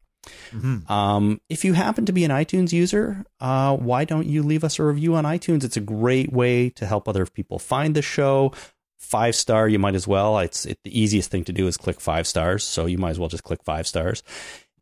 Um, 0.92 1.40
if 1.48 1.64
you 1.64 1.72
happen 1.72 2.06
to 2.08 2.12
be 2.12 2.26
an 2.26 2.32
iTunes 2.32 2.74
user, 2.74 3.24
uh, 3.40 3.78
why 3.78 4.04
don't 4.04 4.28
you 4.28 4.44
leave 4.44 4.66
us 4.66 4.80
a 4.80 4.84
review 4.84 5.16
on 5.16 5.24
iTunes? 5.24 5.64
It's 5.64 5.78
a 5.78 5.82
great 5.82 6.34
way 6.34 6.70
to 6.72 6.86
help 6.86 7.08
other 7.08 7.26
people 7.26 7.58
find 7.58 7.96
the 7.96 8.02
show. 8.02 8.52
Five 9.00 9.34
star, 9.34 9.70
you 9.70 9.80
might 9.80 9.96
as 9.96 10.06
well. 10.06 10.38
It's 10.40 10.66
it, 10.66 10.78
the 10.84 11.00
easiest 11.00 11.32
thing 11.32 11.46
to 11.46 11.54
do 11.54 11.68
is 11.68 11.78
click 11.78 12.02
five 12.02 12.28
stars, 12.28 12.66
so 12.66 12.86
you 12.86 12.98
might 12.98 13.12
as 13.12 13.20
well 13.20 13.30
just 13.30 13.46
click 13.46 13.64
five 13.64 13.88
stars. 13.88 14.24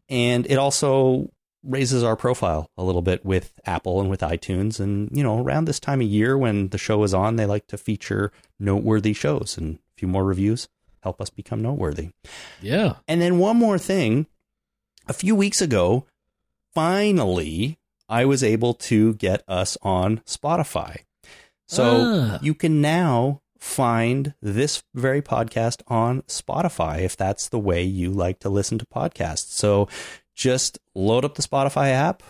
And 0.09 0.47
it 0.49 0.57
also 0.57 1.29
raises 1.63 2.03
our 2.03 2.15
profile 2.15 2.71
a 2.79 2.83
little 2.83 3.03
bit 3.03 3.23
with 3.23 3.51
Apple 3.63 4.01
and 4.01 4.09
with 4.09 4.21
iTunes. 4.21 4.79
And 4.79 5.15
you 5.15 5.21
know, 5.21 5.39
around 5.39 5.65
this 5.65 5.79
time 5.79 6.01
of 6.01 6.07
year 6.07 6.35
when 6.35 6.69
the 6.69 6.79
show 6.79 7.03
is 7.03 7.13
on, 7.13 7.35
they 7.35 7.45
like 7.45 7.67
to 7.67 7.77
feature 7.77 8.31
noteworthy 8.59 9.13
shows 9.13 9.55
and 9.55 9.75
a 9.75 9.79
few 9.97 10.07
more 10.07 10.23
reviews 10.23 10.67
help 11.01 11.21
us 11.21 11.29
become 11.29 11.61
noteworthy. 11.61 12.09
Yeah. 12.61 12.95
And 13.07 13.21
then 13.21 13.37
one 13.39 13.57
more 13.57 13.77
thing. 13.77 14.27
A 15.07 15.13
few 15.13 15.35
weeks 15.35 15.61
ago, 15.61 16.05
finally, 16.73 17.77
I 18.09 18.25
was 18.25 18.43
able 18.43 18.73
to 18.75 19.13
get 19.15 19.43
us 19.47 19.77
on 19.81 20.19
Spotify. 20.25 20.97
So 21.67 21.83
Ah. 22.05 22.39
you 22.41 22.53
can 22.53 22.79
now 22.81 23.41
find 23.59 24.33
this 24.41 24.83
very 24.93 25.21
podcast 25.21 25.81
on 25.87 26.21
Spotify 26.23 26.99
if 27.01 27.17
that's 27.17 27.49
the 27.49 27.59
way 27.59 27.83
you 27.83 28.11
like 28.11 28.39
to 28.39 28.49
listen 28.49 28.77
to 28.77 28.85
podcasts. 28.85 29.51
So 29.51 29.89
just 30.35 30.77
load 30.95 31.25
up 31.25 31.35
the 31.35 31.41
Spotify 31.41 31.89
app, 31.89 32.21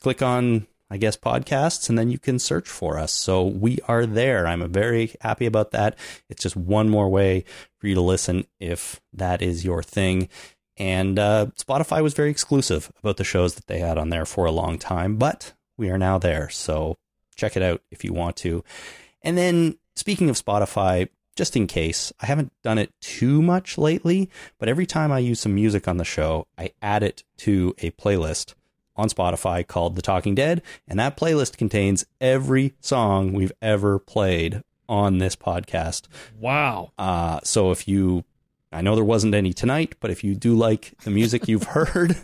click 0.00 0.22
on, 0.22 0.66
I 0.90 0.96
guess, 0.96 1.16
podcasts, 1.16 1.88
and 1.88 1.98
then 1.98 2.10
you 2.10 2.18
can 2.18 2.38
search 2.38 2.68
for 2.68 2.98
us. 2.98 3.12
So 3.12 3.44
we 3.44 3.78
are 3.88 4.06
there. 4.06 4.46
I'm 4.46 4.66
very 4.72 5.14
happy 5.20 5.46
about 5.46 5.70
that. 5.72 5.98
It's 6.28 6.42
just 6.42 6.56
one 6.56 6.88
more 6.88 7.08
way 7.08 7.44
for 7.78 7.88
you 7.88 7.94
to 7.94 8.00
listen 8.00 8.46
if 8.58 9.00
that 9.12 9.42
is 9.42 9.64
your 9.64 9.82
thing. 9.82 10.28
And 10.78 11.18
uh, 11.18 11.46
Spotify 11.58 12.02
was 12.02 12.14
very 12.14 12.30
exclusive 12.30 12.90
about 13.00 13.16
the 13.16 13.24
shows 13.24 13.54
that 13.56 13.66
they 13.66 13.80
had 13.80 13.98
on 13.98 14.10
there 14.10 14.24
for 14.24 14.46
a 14.46 14.52
long 14.52 14.78
time, 14.78 15.16
but 15.16 15.52
we 15.76 15.90
are 15.90 15.98
now 15.98 16.18
there. 16.18 16.48
So 16.48 16.96
check 17.36 17.56
it 17.56 17.62
out 17.62 17.82
if 17.90 18.04
you 18.04 18.12
want 18.12 18.36
to. 18.36 18.64
And 19.22 19.36
then 19.36 19.78
speaking 19.96 20.30
of 20.30 20.42
Spotify, 20.42 21.08
just 21.36 21.56
in 21.56 21.66
case, 21.66 22.12
I 22.20 22.26
haven't 22.26 22.52
done 22.64 22.78
it 22.78 22.92
too 23.00 23.42
much 23.42 23.78
lately, 23.78 24.28
but 24.58 24.68
every 24.68 24.86
time 24.86 25.12
I 25.12 25.20
use 25.20 25.38
some 25.40 25.54
music 25.54 25.86
on 25.86 25.96
the 25.96 26.04
show, 26.04 26.46
I 26.58 26.72
add 26.82 27.02
it 27.02 27.22
to 27.38 27.74
a 27.78 27.92
playlist 27.92 28.54
on 28.98 29.08
Spotify 29.08 29.66
called 29.66 29.96
The 29.96 30.02
Talking 30.02 30.34
Dead, 30.34 30.60
and 30.86 30.98
that 30.98 31.16
playlist 31.16 31.56
contains 31.56 32.04
every 32.20 32.74
song 32.80 33.32
we've 33.32 33.52
ever 33.62 33.98
played 33.98 34.62
on 34.88 35.18
this 35.18 35.36
podcast. 35.36 36.08
Wow. 36.38 36.92
Uh, 36.98 37.40
so 37.44 37.70
if 37.70 37.86
you, 37.86 38.24
I 38.72 38.82
know 38.82 38.96
there 38.96 39.04
wasn't 39.04 39.34
any 39.34 39.52
tonight, 39.52 39.94
but 40.00 40.10
if 40.10 40.24
you 40.24 40.34
do 40.34 40.54
like 40.56 40.94
the 41.04 41.10
music 41.10 41.46
you've 41.46 41.62
heard, 41.64 42.16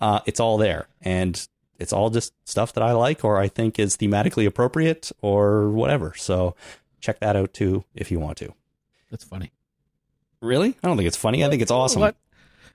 uh, 0.00 0.20
it's 0.26 0.38
all 0.38 0.58
there. 0.58 0.88
And 1.00 1.48
it's 1.78 1.92
all 1.92 2.10
just 2.10 2.34
stuff 2.46 2.74
that 2.74 2.82
I 2.82 2.92
like 2.92 3.24
or 3.24 3.38
I 3.38 3.48
think 3.48 3.78
is 3.78 3.96
thematically 3.96 4.46
appropriate 4.46 5.10
or 5.22 5.70
whatever. 5.70 6.12
So 6.16 6.54
check 7.00 7.20
that 7.20 7.36
out 7.36 7.54
too 7.54 7.84
if 7.94 8.10
you 8.10 8.18
want 8.18 8.36
to. 8.38 8.52
That's 9.10 9.24
funny. 9.24 9.52
Really? 10.40 10.76
I 10.82 10.88
don't 10.88 10.96
think 10.96 11.06
it's 11.06 11.16
funny. 11.16 11.44
I 11.44 11.48
think 11.48 11.62
it's 11.62 11.70
awesome. 11.70 12.00
What? 12.00 12.16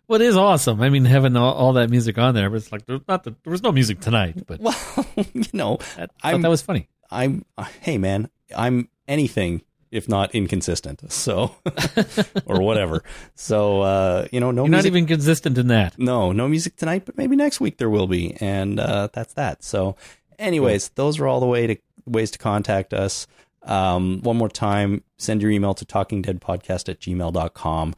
What 0.07 0.21
is 0.21 0.35
awesome? 0.35 0.81
I 0.81 0.89
mean, 0.89 1.05
having 1.05 1.35
all, 1.35 1.53
all 1.53 1.73
that 1.73 1.89
music 1.89 2.17
on 2.17 2.35
there, 2.35 2.49
but 2.49 2.57
it's 2.57 2.71
like 2.71 2.85
there's 2.85 3.01
not 3.07 3.23
the, 3.23 3.31
there 3.43 3.51
was 3.51 3.63
no 3.63 3.71
music 3.71 3.99
tonight, 3.99 4.45
but 4.45 4.59
Well, 4.61 4.75
you 5.33 5.43
know, 5.53 5.77
I 6.21 6.31
thought 6.31 6.41
that 6.41 6.49
was 6.49 6.61
funny. 6.61 6.89
I'm, 7.09 7.45
uh, 7.57 7.65
hey 7.81 7.97
man, 7.97 8.29
I'm 8.55 8.89
anything 9.07 9.61
if 9.93 10.09
not 10.09 10.33
inconsistent. 10.33 11.11
So, 11.11 11.55
or 12.47 12.61
whatever. 12.61 13.03
So, 13.35 13.81
uh, 13.81 14.27
you 14.31 14.39
know, 14.39 14.49
no 14.49 14.63
You're 14.63 14.71
not 14.71 14.87
even 14.87 15.05
consistent 15.05 15.57
in 15.59 15.67
that. 15.67 15.99
no, 15.99 16.31
no 16.31 16.47
music 16.47 16.75
tonight, 16.75 17.05
but 17.05 17.15
maybe 17.15 17.35
next 17.35 17.61
week 17.61 17.77
there 17.77 17.91
will 17.91 18.07
be, 18.07 18.35
and 18.41 18.79
uh, 18.79 19.09
that's 19.13 19.35
that. 19.35 19.63
So, 19.63 19.95
anyways, 20.39 20.89
those 20.89 21.19
are 21.19 21.27
all 21.27 21.39
the 21.39 21.45
way 21.45 21.67
to 21.67 21.77
ways 22.05 22.31
to 22.31 22.39
contact 22.39 22.91
us. 22.91 23.27
Um, 23.61 24.21
one 24.23 24.35
more 24.35 24.49
time, 24.49 25.03
send 25.17 25.41
your 25.41 25.51
email 25.51 25.75
to 25.75 25.85
talkingdeadpodcast 25.85 26.89
at 26.89 26.99
gmail.com, 26.99 27.93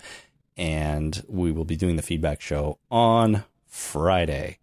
and 0.57 1.23
we 1.27 1.51
will 1.51 1.65
be 1.65 1.75
doing 1.75 1.95
the 1.95 2.01
feedback 2.01 2.41
show 2.41 2.79
on 2.89 3.43
Friday. 3.67 4.57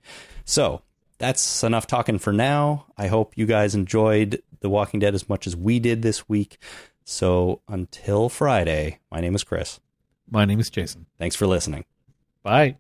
So 0.45 0.83
that's 1.19 1.63
enough 1.63 1.87
talking 1.87 2.19
for 2.19 2.33
now. 2.33 2.87
I 2.97 3.07
hope 3.07 3.37
you 3.37 3.47
guys 3.47 3.75
enjoyed 3.75 4.43
The 4.61 4.71
Walking 4.71 5.01
Dead 5.01 5.15
as 5.15 5.29
much 5.29 5.47
as 5.47 5.57
we 5.57 5.79
did 5.79 6.03
this 6.03 6.29
week. 6.29 6.59
So 7.05 7.61
until 7.69 8.29
Friday, 8.29 8.99
my 9.11 9.21
name 9.21 9.35
is 9.35 9.45
Chris. 9.45 9.81
My 10.31 10.45
name 10.45 10.61
is 10.61 10.71
Jason. 10.71 11.07
Thanks 11.19 11.37
for 11.37 11.47
listening. 11.47 11.85
Bye. 12.43 12.77